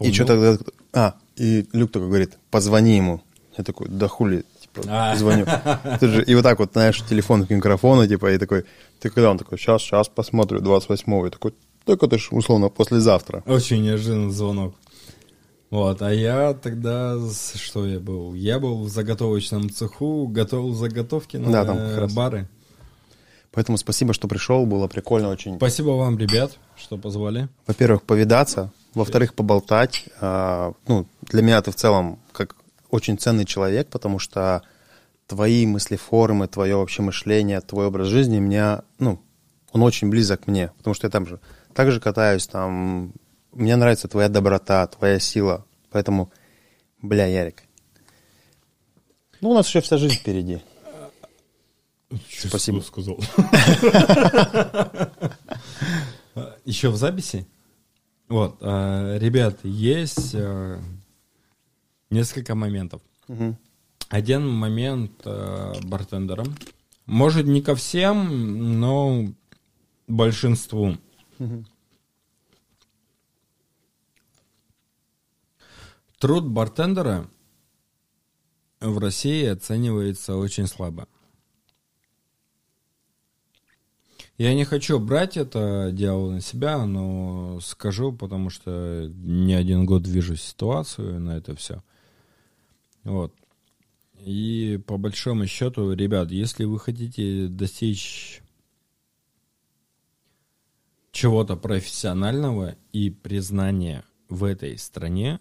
и 0.00 0.12
что-то... 0.12 0.58
А, 0.92 1.14
и 1.36 1.66
Люк 1.72 1.92
такой 1.92 2.08
говорит, 2.08 2.38
позвони 2.50 2.96
ему. 2.96 3.22
Я 3.56 3.64
такой, 3.64 3.88
да 3.88 4.08
хули, 4.08 4.44
типа, 4.60 4.82
А. 4.88 5.16
звоню. 5.16 5.46
Же- 6.00 6.24
и 6.24 6.34
вот 6.34 6.42
так 6.42 6.58
вот, 6.58 6.72
знаешь, 6.72 7.02
телефон 7.08 7.46
к 7.46 7.50
микрофону, 7.50 8.06
типа, 8.06 8.32
и 8.32 8.38
такой, 8.38 8.64
ты 9.00 9.10
когда? 9.10 9.30
Он 9.30 9.38
такой, 9.38 9.58
сейчас, 9.58 9.82
сейчас 9.82 10.08
посмотрю, 10.08 10.60
28-го. 10.60 11.24
Я 11.24 11.30
такой, 11.30 11.54
так 11.84 12.02
это 12.02 12.18
ж, 12.18 12.28
условно, 12.30 12.68
послезавтра. 12.68 13.42
Очень 13.46 13.82
неожиданный 13.82 14.32
звонок. 14.32 14.74
Вот, 15.72 16.02
а 16.02 16.12
я 16.12 16.52
тогда, 16.52 17.16
что 17.54 17.86
я 17.86 17.98
был? 17.98 18.34
Я 18.34 18.60
был 18.60 18.82
в 18.84 18.90
заготовочном 18.90 19.70
цеху, 19.70 20.28
готовил 20.28 20.74
заготовки 20.74 21.38
на 21.38 21.50
Да, 21.50 21.64
там 21.64 21.78
раз. 21.96 22.12
бары. 22.12 22.46
Поэтому 23.52 23.78
спасибо, 23.78 24.12
что 24.12 24.28
пришел, 24.28 24.66
было 24.66 24.86
прикольно 24.86 25.30
очень. 25.30 25.56
Спасибо 25.56 25.92
вам, 25.92 26.18
ребят, 26.18 26.58
что 26.76 26.98
позвали. 26.98 27.48
во-первых, 27.66 28.02
повидаться, 28.02 28.70
во-вторых, 28.92 29.32
поболтать. 29.32 30.04
А, 30.20 30.74
ну, 30.86 31.06
для 31.22 31.40
меня 31.40 31.62
ты 31.62 31.70
в 31.70 31.74
целом 31.74 32.18
как 32.32 32.54
очень 32.90 33.16
ценный 33.16 33.46
человек, 33.46 33.88
потому 33.88 34.18
что 34.18 34.60
твои 35.26 35.64
мыслеформы, 35.64 36.48
твое 36.48 36.76
вообще 36.76 37.00
мышление, 37.00 37.62
твой 37.62 37.86
образ 37.86 38.08
жизни 38.08 38.40
меня, 38.40 38.82
ну, 38.98 39.18
он 39.72 39.82
очень 39.82 40.10
близок 40.10 40.46
мне, 40.46 40.70
потому 40.76 40.92
что 40.92 41.06
я 41.06 41.10
там 41.10 41.26
же 41.26 41.40
также 41.72 41.98
катаюсь, 41.98 42.46
там, 42.46 43.14
мне 43.52 43.76
нравится 43.76 44.08
твоя 44.08 44.28
доброта, 44.28 44.86
твоя 44.86 45.18
сила, 45.18 45.64
поэтому, 45.90 46.32
бля, 47.00 47.26
Ярик. 47.26 47.62
Ну, 49.40 49.50
у 49.50 49.54
нас 49.54 49.68
еще 49.68 49.80
вся 49.80 49.96
жизнь 49.98 50.14
впереди. 50.14 50.60
Спасибо. 52.28 52.80
сказал. 52.80 53.18
Еще 56.64 56.90
в 56.90 56.96
записи? 56.96 57.46
Вот, 58.28 58.56
э, 58.60 59.18
ребят, 59.18 59.58
есть 59.62 60.30
э, 60.34 60.80
несколько 62.10 62.54
моментов. 62.54 63.02
Один 64.08 64.48
момент 64.48 65.12
э, 65.24 65.74
бартендерам. 65.82 66.54
Может, 67.06 67.46
не 67.46 67.60
ко 67.62 67.74
всем, 67.74 68.80
но 68.80 69.26
большинству. 70.06 70.96
Труд 76.22 76.46
бартендера 76.46 77.28
в 78.78 78.98
России 78.98 79.44
оценивается 79.44 80.36
очень 80.36 80.68
слабо. 80.68 81.08
Я 84.38 84.54
не 84.54 84.64
хочу 84.64 85.00
брать 85.00 85.36
это 85.36 85.90
дело 85.92 86.30
на 86.30 86.40
себя, 86.40 86.86
но 86.86 87.58
скажу, 87.58 88.12
потому 88.12 88.50
что 88.50 89.10
не 89.16 89.54
один 89.54 89.84
год 89.84 90.06
вижу 90.06 90.36
ситуацию 90.36 91.18
на 91.18 91.38
это 91.38 91.56
все. 91.56 91.82
Вот. 93.02 93.34
И 94.20 94.80
по 94.86 94.98
большому 94.98 95.48
счету, 95.48 95.92
ребят, 95.92 96.30
если 96.30 96.62
вы 96.62 96.78
хотите 96.78 97.48
достичь 97.48 98.42
чего-то 101.10 101.56
профессионального 101.56 102.76
и 102.92 103.10
признания 103.10 104.04
в 104.28 104.44
этой 104.44 104.78
стране, 104.78 105.40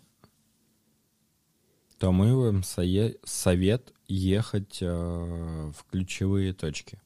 то 2.01 2.11
мы 2.11 2.35
вам 2.35 2.63
совет 2.63 3.93
ехать 4.07 4.79
э, 4.81 4.87
в 4.87 5.85
ключевые 5.91 6.51
точки. 6.51 6.99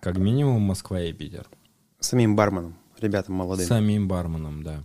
Как 0.00 0.18
минимум 0.18 0.62
Москва 0.62 1.00
и 1.00 1.12
Питер. 1.12 1.48
Самим 2.00 2.34
барменом, 2.34 2.76
ребятам 2.98 3.36
молодым. 3.36 3.64
Самим 3.64 4.08
барменом, 4.08 4.64
да. 4.64 4.82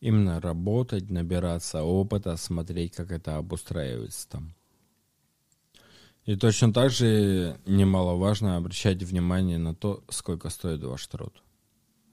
Именно 0.00 0.40
работать, 0.40 1.10
набираться 1.10 1.82
опыта, 1.82 2.38
смотреть, 2.38 2.94
как 2.94 3.12
это 3.12 3.36
обустраивается 3.36 4.26
там. 4.26 4.54
И 6.24 6.34
точно 6.34 6.72
так 6.72 6.90
же 6.90 7.60
немаловажно 7.66 8.56
обращать 8.56 9.02
внимание 9.02 9.58
на 9.58 9.74
то, 9.74 10.02
сколько 10.08 10.48
стоит 10.48 10.82
ваш 10.82 11.06
труд. 11.08 11.42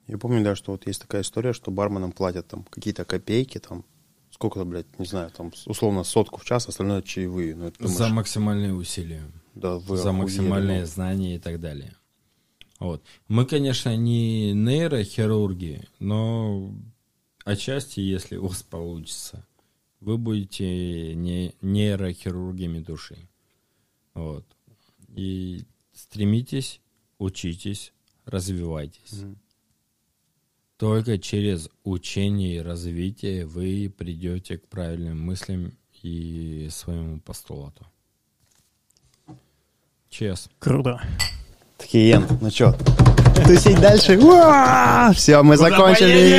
Я 0.07 0.17
помню, 0.17 0.43
да, 0.43 0.57
что 0.57 0.73
вот 0.73 0.87
есть 0.87 0.99
такая 1.01 1.21
история, 1.21 1.53
что 1.53 1.71
барменам 1.71 2.11
платят 2.11 2.49
там 2.49 2.65
какие-то 2.65 3.05
копейки, 3.05 3.59
там, 3.59 3.85
сколько-то, 4.33 4.65
блядь, 4.65 4.99
не 4.99 5.05
знаю, 5.05 5.29
там, 5.31 5.51
условно, 5.65 6.03
сотку 6.03 6.39
в 6.39 6.45
час, 6.45 6.67
остальное 6.67 7.01
чаевые. 7.01 7.55
Ну, 7.55 7.67
это, 7.67 7.79
думаешь, 7.79 7.97
За 7.97 8.09
максимальные 8.09 8.73
усилия. 8.73 9.23
да, 9.53 9.77
вы 9.77 9.97
за 9.97 10.09
охуели, 10.09 10.21
максимальные 10.21 10.81
ну. 10.81 10.85
знания 10.87 11.35
и 11.35 11.39
так 11.39 11.59
далее. 11.59 11.95
Вот. 12.79 13.03
Мы, 13.27 13.45
конечно, 13.45 13.95
не 13.95 14.53
нейрохирурги, 14.53 15.87
но 15.99 16.73
отчасти, 17.45 17.99
если 17.99 18.37
у 18.37 18.47
вас 18.47 18.63
получится, 18.63 19.45
вы 19.99 20.17
будете 20.17 21.13
не, 21.13 21.53
нейрохирургами 21.61 22.79
души. 22.79 23.17
Вот. 24.13 24.45
И 25.15 25.63
стремитесь, 25.93 26.81
учитесь, 27.19 27.93
развивайтесь. 28.25 29.21
Только 30.83 31.17
через 31.17 31.69
учение 31.85 32.57
и 32.57 32.61
развитие 32.61 33.45
вы 33.45 33.89
придете 33.97 34.57
к 34.57 34.67
правильным 34.67 35.17
мыслям 35.17 35.71
и 36.01 36.67
своему 36.69 37.21
постулату. 37.21 37.85
Чес. 40.09 40.49
Круто. 40.59 41.01
Хиен, 41.81 42.27
ну 42.41 42.49
что, 42.49 42.77
тусить 43.45 43.79
дальше? 43.79 44.19
Все, 45.15 45.41
мы 45.41 45.55
закончили. 45.55 46.37